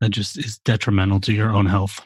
that 0.00 0.10
just 0.10 0.38
is 0.38 0.58
detrimental 0.58 1.20
to 1.20 1.32
your 1.32 1.50
own 1.50 1.66
health. 1.66 2.00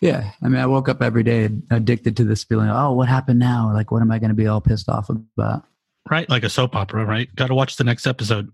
Yeah, 0.00 0.30
I 0.42 0.48
mean, 0.48 0.60
I 0.60 0.66
woke 0.66 0.88
up 0.88 1.02
every 1.02 1.22
day 1.22 1.50
addicted 1.70 2.16
to 2.16 2.24
this 2.24 2.42
feeling. 2.44 2.70
Oh, 2.70 2.92
what 2.92 3.08
happened 3.08 3.38
now? 3.38 3.70
Like, 3.72 3.90
what 3.90 4.00
am 4.00 4.10
I 4.10 4.18
going 4.18 4.30
to 4.30 4.34
be 4.34 4.46
all 4.46 4.60
pissed 4.60 4.88
off 4.88 5.10
about? 5.10 5.64
Right, 6.08 6.28
like 6.28 6.44
a 6.44 6.48
soap 6.48 6.74
opera, 6.74 7.04
right? 7.04 7.32
Got 7.34 7.48
to 7.48 7.54
watch 7.54 7.76
the 7.76 7.84
next 7.84 8.06
episode. 8.06 8.50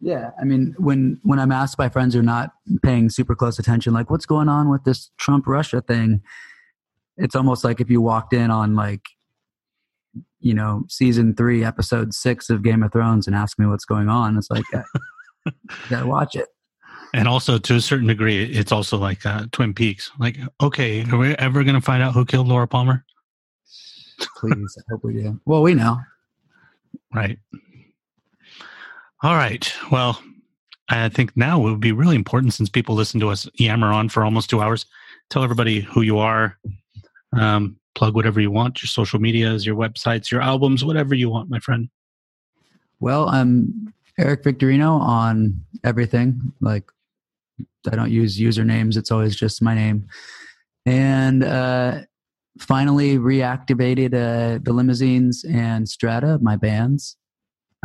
Yeah, 0.00 0.30
I 0.40 0.44
mean, 0.44 0.74
when 0.78 1.18
when 1.22 1.38
I'm 1.38 1.50
asked 1.50 1.76
by 1.76 1.88
friends 1.88 2.14
who 2.14 2.20
are 2.20 2.22
not 2.22 2.52
paying 2.82 3.10
super 3.10 3.34
close 3.34 3.58
attention, 3.58 3.92
like, 3.92 4.10
what's 4.10 4.26
going 4.26 4.48
on 4.48 4.70
with 4.70 4.84
this 4.84 5.10
Trump 5.18 5.46
Russia 5.46 5.80
thing? 5.80 6.22
It's 7.16 7.34
almost 7.34 7.64
like 7.64 7.80
if 7.80 7.90
you 7.90 8.00
walked 8.00 8.32
in 8.32 8.50
on 8.50 8.76
like, 8.76 9.02
you 10.38 10.54
know, 10.54 10.84
season 10.88 11.34
three, 11.34 11.64
episode 11.64 12.14
six 12.14 12.48
of 12.48 12.62
Game 12.62 12.84
of 12.84 12.92
Thrones, 12.92 13.26
and 13.26 13.34
asked 13.34 13.58
me 13.58 13.66
what's 13.66 13.84
going 13.84 14.08
on. 14.08 14.38
It's 14.38 14.50
like, 14.50 14.64
I 14.72 15.50
gotta 15.90 16.06
watch 16.06 16.36
it. 16.36 16.46
And 17.14 17.26
also, 17.26 17.58
to 17.58 17.74
a 17.74 17.80
certain 17.80 18.06
degree, 18.06 18.44
it's 18.44 18.70
also 18.70 18.98
like 18.98 19.24
uh, 19.24 19.46
Twin 19.52 19.72
Peaks. 19.72 20.10
Like, 20.18 20.36
okay, 20.60 21.04
are 21.10 21.18
we 21.18 21.34
ever 21.36 21.64
going 21.64 21.74
to 21.74 21.80
find 21.80 22.02
out 22.02 22.12
who 22.12 22.24
killed 22.24 22.48
Laura 22.48 22.68
Palmer? 22.68 23.04
Please, 24.36 24.76
I 24.78 24.82
hope 24.90 25.04
we 25.04 25.14
do. 25.14 25.40
Well, 25.46 25.62
we 25.62 25.74
know. 25.74 25.98
Right. 27.14 27.38
All 29.22 29.34
right. 29.34 29.72
Well, 29.90 30.22
I 30.88 31.08
think 31.08 31.36
now 31.36 31.60
it 31.60 31.70
would 31.70 31.80
be 31.80 31.92
really 31.92 32.16
important 32.16 32.54
since 32.54 32.68
people 32.68 32.94
listen 32.94 33.20
to 33.20 33.30
us 33.30 33.48
yammer 33.54 33.88
on 33.88 34.08
for 34.08 34.24
almost 34.24 34.48
two 34.48 34.60
hours. 34.60 34.86
Tell 35.30 35.42
everybody 35.42 35.80
who 35.80 36.02
you 36.02 36.18
are. 36.18 36.56
Um, 37.36 37.78
plug 37.94 38.14
whatever 38.14 38.40
you 38.40 38.50
want 38.50 38.80
your 38.80 38.86
social 38.86 39.18
medias, 39.18 39.66
your 39.66 39.74
websites, 39.74 40.30
your 40.30 40.40
albums, 40.40 40.84
whatever 40.84 41.14
you 41.14 41.28
want, 41.28 41.50
my 41.50 41.58
friend. 41.58 41.88
Well, 43.00 43.28
I'm 43.28 43.92
Eric 44.18 44.44
Victorino 44.44 45.00
on 45.00 45.60
everything. 45.84 46.52
Like, 46.60 46.90
I 47.90 47.96
don't 47.96 48.10
use 48.10 48.38
usernames, 48.38 48.96
it's 48.96 49.10
always 49.10 49.34
just 49.34 49.62
my 49.62 49.74
name. 49.74 50.08
And 50.86 51.42
uh, 51.42 52.02
finally 52.58 53.18
reactivated 53.18 54.14
uh, 54.14 54.58
the 54.62 54.72
limousines 54.72 55.44
and 55.44 55.88
strata 55.88 56.38
my 56.42 56.56
bands. 56.56 57.16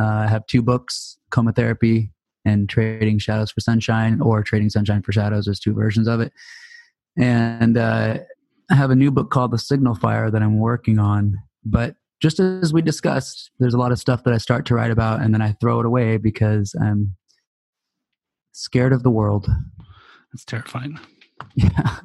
Uh, 0.00 0.06
i 0.06 0.26
have 0.26 0.44
two 0.46 0.60
books 0.60 1.18
coma 1.30 1.52
therapy 1.52 2.10
and 2.44 2.68
trading 2.68 3.18
shadows 3.18 3.50
for 3.50 3.60
sunshine 3.60 4.20
or 4.20 4.42
trading 4.42 4.68
sunshine 4.68 5.00
for 5.02 5.12
shadows 5.12 5.44
there's 5.44 5.60
two 5.60 5.72
versions 5.72 6.08
of 6.08 6.20
it. 6.20 6.32
And 7.16 7.78
uh, 7.78 8.18
i 8.70 8.74
have 8.74 8.90
a 8.90 8.96
new 8.96 9.10
book 9.10 9.30
called 9.30 9.52
the 9.52 9.58
signal 9.58 9.94
fire 9.94 10.30
that 10.30 10.42
i'm 10.42 10.58
working 10.58 10.98
on. 10.98 11.36
But 11.64 11.96
just 12.20 12.40
as 12.40 12.72
we 12.72 12.82
discussed 12.82 13.50
there's 13.58 13.74
a 13.74 13.78
lot 13.78 13.92
of 13.92 13.98
stuff 13.98 14.24
that 14.24 14.34
i 14.34 14.38
start 14.38 14.66
to 14.66 14.74
write 14.74 14.90
about 14.90 15.20
and 15.20 15.32
then 15.32 15.42
i 15.42 15.52
throw 15.52 15.80
it 15.80 15.86
away 15.86 16.16
because 16.16 16.74
i'm 16.80 17.16
scared 18.52 18.92
of 18.92 19.02
the 19.02 19.10
world. 19.10 19.48
That's 20.32 20.44
terrifying. 20.44 20.98
yeah 21.54 21.98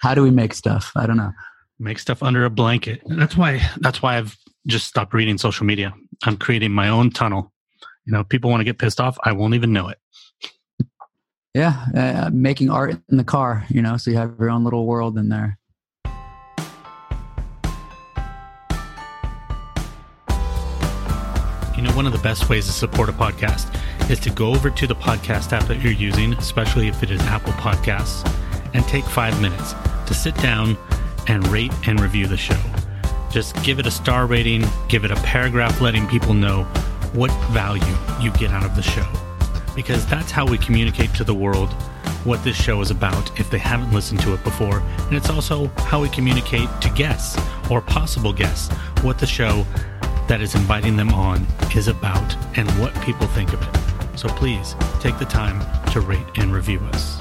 how 0.00 0.14
do 0.14 0.22
we 0.22 0.30
make 0.30 0.54
stuff 0.54 0.92
i 0.96 1.06
don't 1.06 1.16
know 1.16 1.32
Make 1.82 1.98
stuff 1.98 2.22
under 2.22 2.44
a 2.44 2.50
blanket. 2.50 3.00
That's 3.06 3.38
why. 3.38 3.66
That's 3.78 4.02
why 4.02 4.18
I've 4.18 4.36
just 4.66 4.86
stopped 4.86 5.14
reading 5.14 5.38
social 5.38 5.64
media. 5.64 5.94
I'm 6.24 6.36
creating 6.36 6.72
my 6.72 6.90
own 6.90 7.10
tunnel. 7.10 7.54
You 8.04 8.12
know, 8.12 8.22
people 8.22 8.50
want 8.50 8.60
to 8.60 8.64
get 8.64 8.78
pissed 8.78 9.00
off. 9.00 9.16
I 9.24 9.32
won't 9.32 9.54
even 9.54 9.72
know 9.72 9.88
it. 9.88 9.98
yeah 11.54 11.86
uh, 11.96 12.30
making 12.32 12.68
art 12.68 13.00
in 13.10 13.16
the 13.16 13.24
car 13.24 13.66
you 13.70 13.82
know 13.82 13.96
so 13.96 14.10
you 14.10 14.16
have 14.16 14.36
your 14.38 14.50
own 14.50 14.62
little 14.62 14.86
world 14.86 15.18
in 15.18 15.30
there 15.30 15.56
You 21.76 21.86
know, 21.86 21.96
one 21.96 22.06
of 22.06 22.12
the 22.12 22.18
best 22.18 22.50
ways 22.50 22.66
to 22.66 22.72
support 22.72 23.08
a 23.08 23.12
podcast 23.12 23.74
is 24.10 24.20
to 24.20 24.30
go 24.30 24.54
over 24.54 24.68
to 24.68 24.86
the 24.86 24.94
podcast 24.94 25.54
app 25.54 25.66
that 25.66 25.80
you're 25.80 25.94
using, 25.94 26.34
especially 26.34 26.88
if 26.88 27.02
it 27.02 27.10
is 27.10 27.22
Apple 27.22 27.54
Podcasts, 27.54 28.22
and 28.74 28.84
take 28.84 29.04
five 29.04 29.40
minutes 29.40 29.72
to 30.10 30.14
sit 30.14 30.34
down 30.38 30.76
and 31.28 31.46
rate 31.46 31.72
and 31.86 32.00
review 32.00 32.26
the 32.26 32.36
show. 32.36 32.58
Just 33.30 33.54
give 33.62 33.78
it 33.78 33.86
a 33.86 33.92
star 33.92 34.26
rating, 34.26 34.64
give 34.88 35.04
it 35.04 35.12
a 35.12 35.16
paragraph 35.22 35.80
letting 35.80 36.04
people 36.08 36.34
know 36.34 36.64
what 37.12 37.30
value 37.52 37.96
you 38.20 38.32
get 38.32 38.50
out 38.50 38.64
of 38.64 38.74
the 38.74 38.82
show. 38.82 39.06
Because 39.76 40.04
that's 40.06 40.32
how 40.32 40.44
we 40.44 40.58
communicate 40.58 41.14
to 41.14 41.22
the 41.22 41.32
world 41.32 41.72
what 42.24 42.42
this 42.42 42.56
show 42.56 42.80
is 42.80 42.90
about 42.90 43.38
if 43.38 43.48
they 43.50 43.58
haven't 43.58 43.92
listened 43.92 44.20
to 44.22 44.34
it 44.34 44.42
before. 44.42 44.80
And 44.80 45.14
it's 45.16 45.30
also 45.30 45.68
how 45.76 46.02
we 46.02 46.08
communicate 46.08 46.68
to 46.80 46.90
guests 46.90 47.40
or 47.70 47.80
possible 47.80 48.32
guests 48.32 48.74
what 49.04 49.16
the 49.16 49.28
show 49.28 49.64
that 50.26 50.40
is 50.40 50.56
inviting 50.56 50.96
them 50.96 51.14
on 51.14 51.46
is 51.76 51.86
about 51.86 52.34
and 52.58 52.68
what 52.80 52.92
people 53.02 53.28
think 53.28 53.52
of 53.52 53.62
it. 53.62 54.18
So 54.18 54.28
please 54.28 54.74
take 54.98 55.20
the 55.20 55.24
time 55.24 55.60
to 55.92 56.00
rate 56.00 56.26
and 56.34 56.52
review 56.52 56.80
us. 56.92 57.19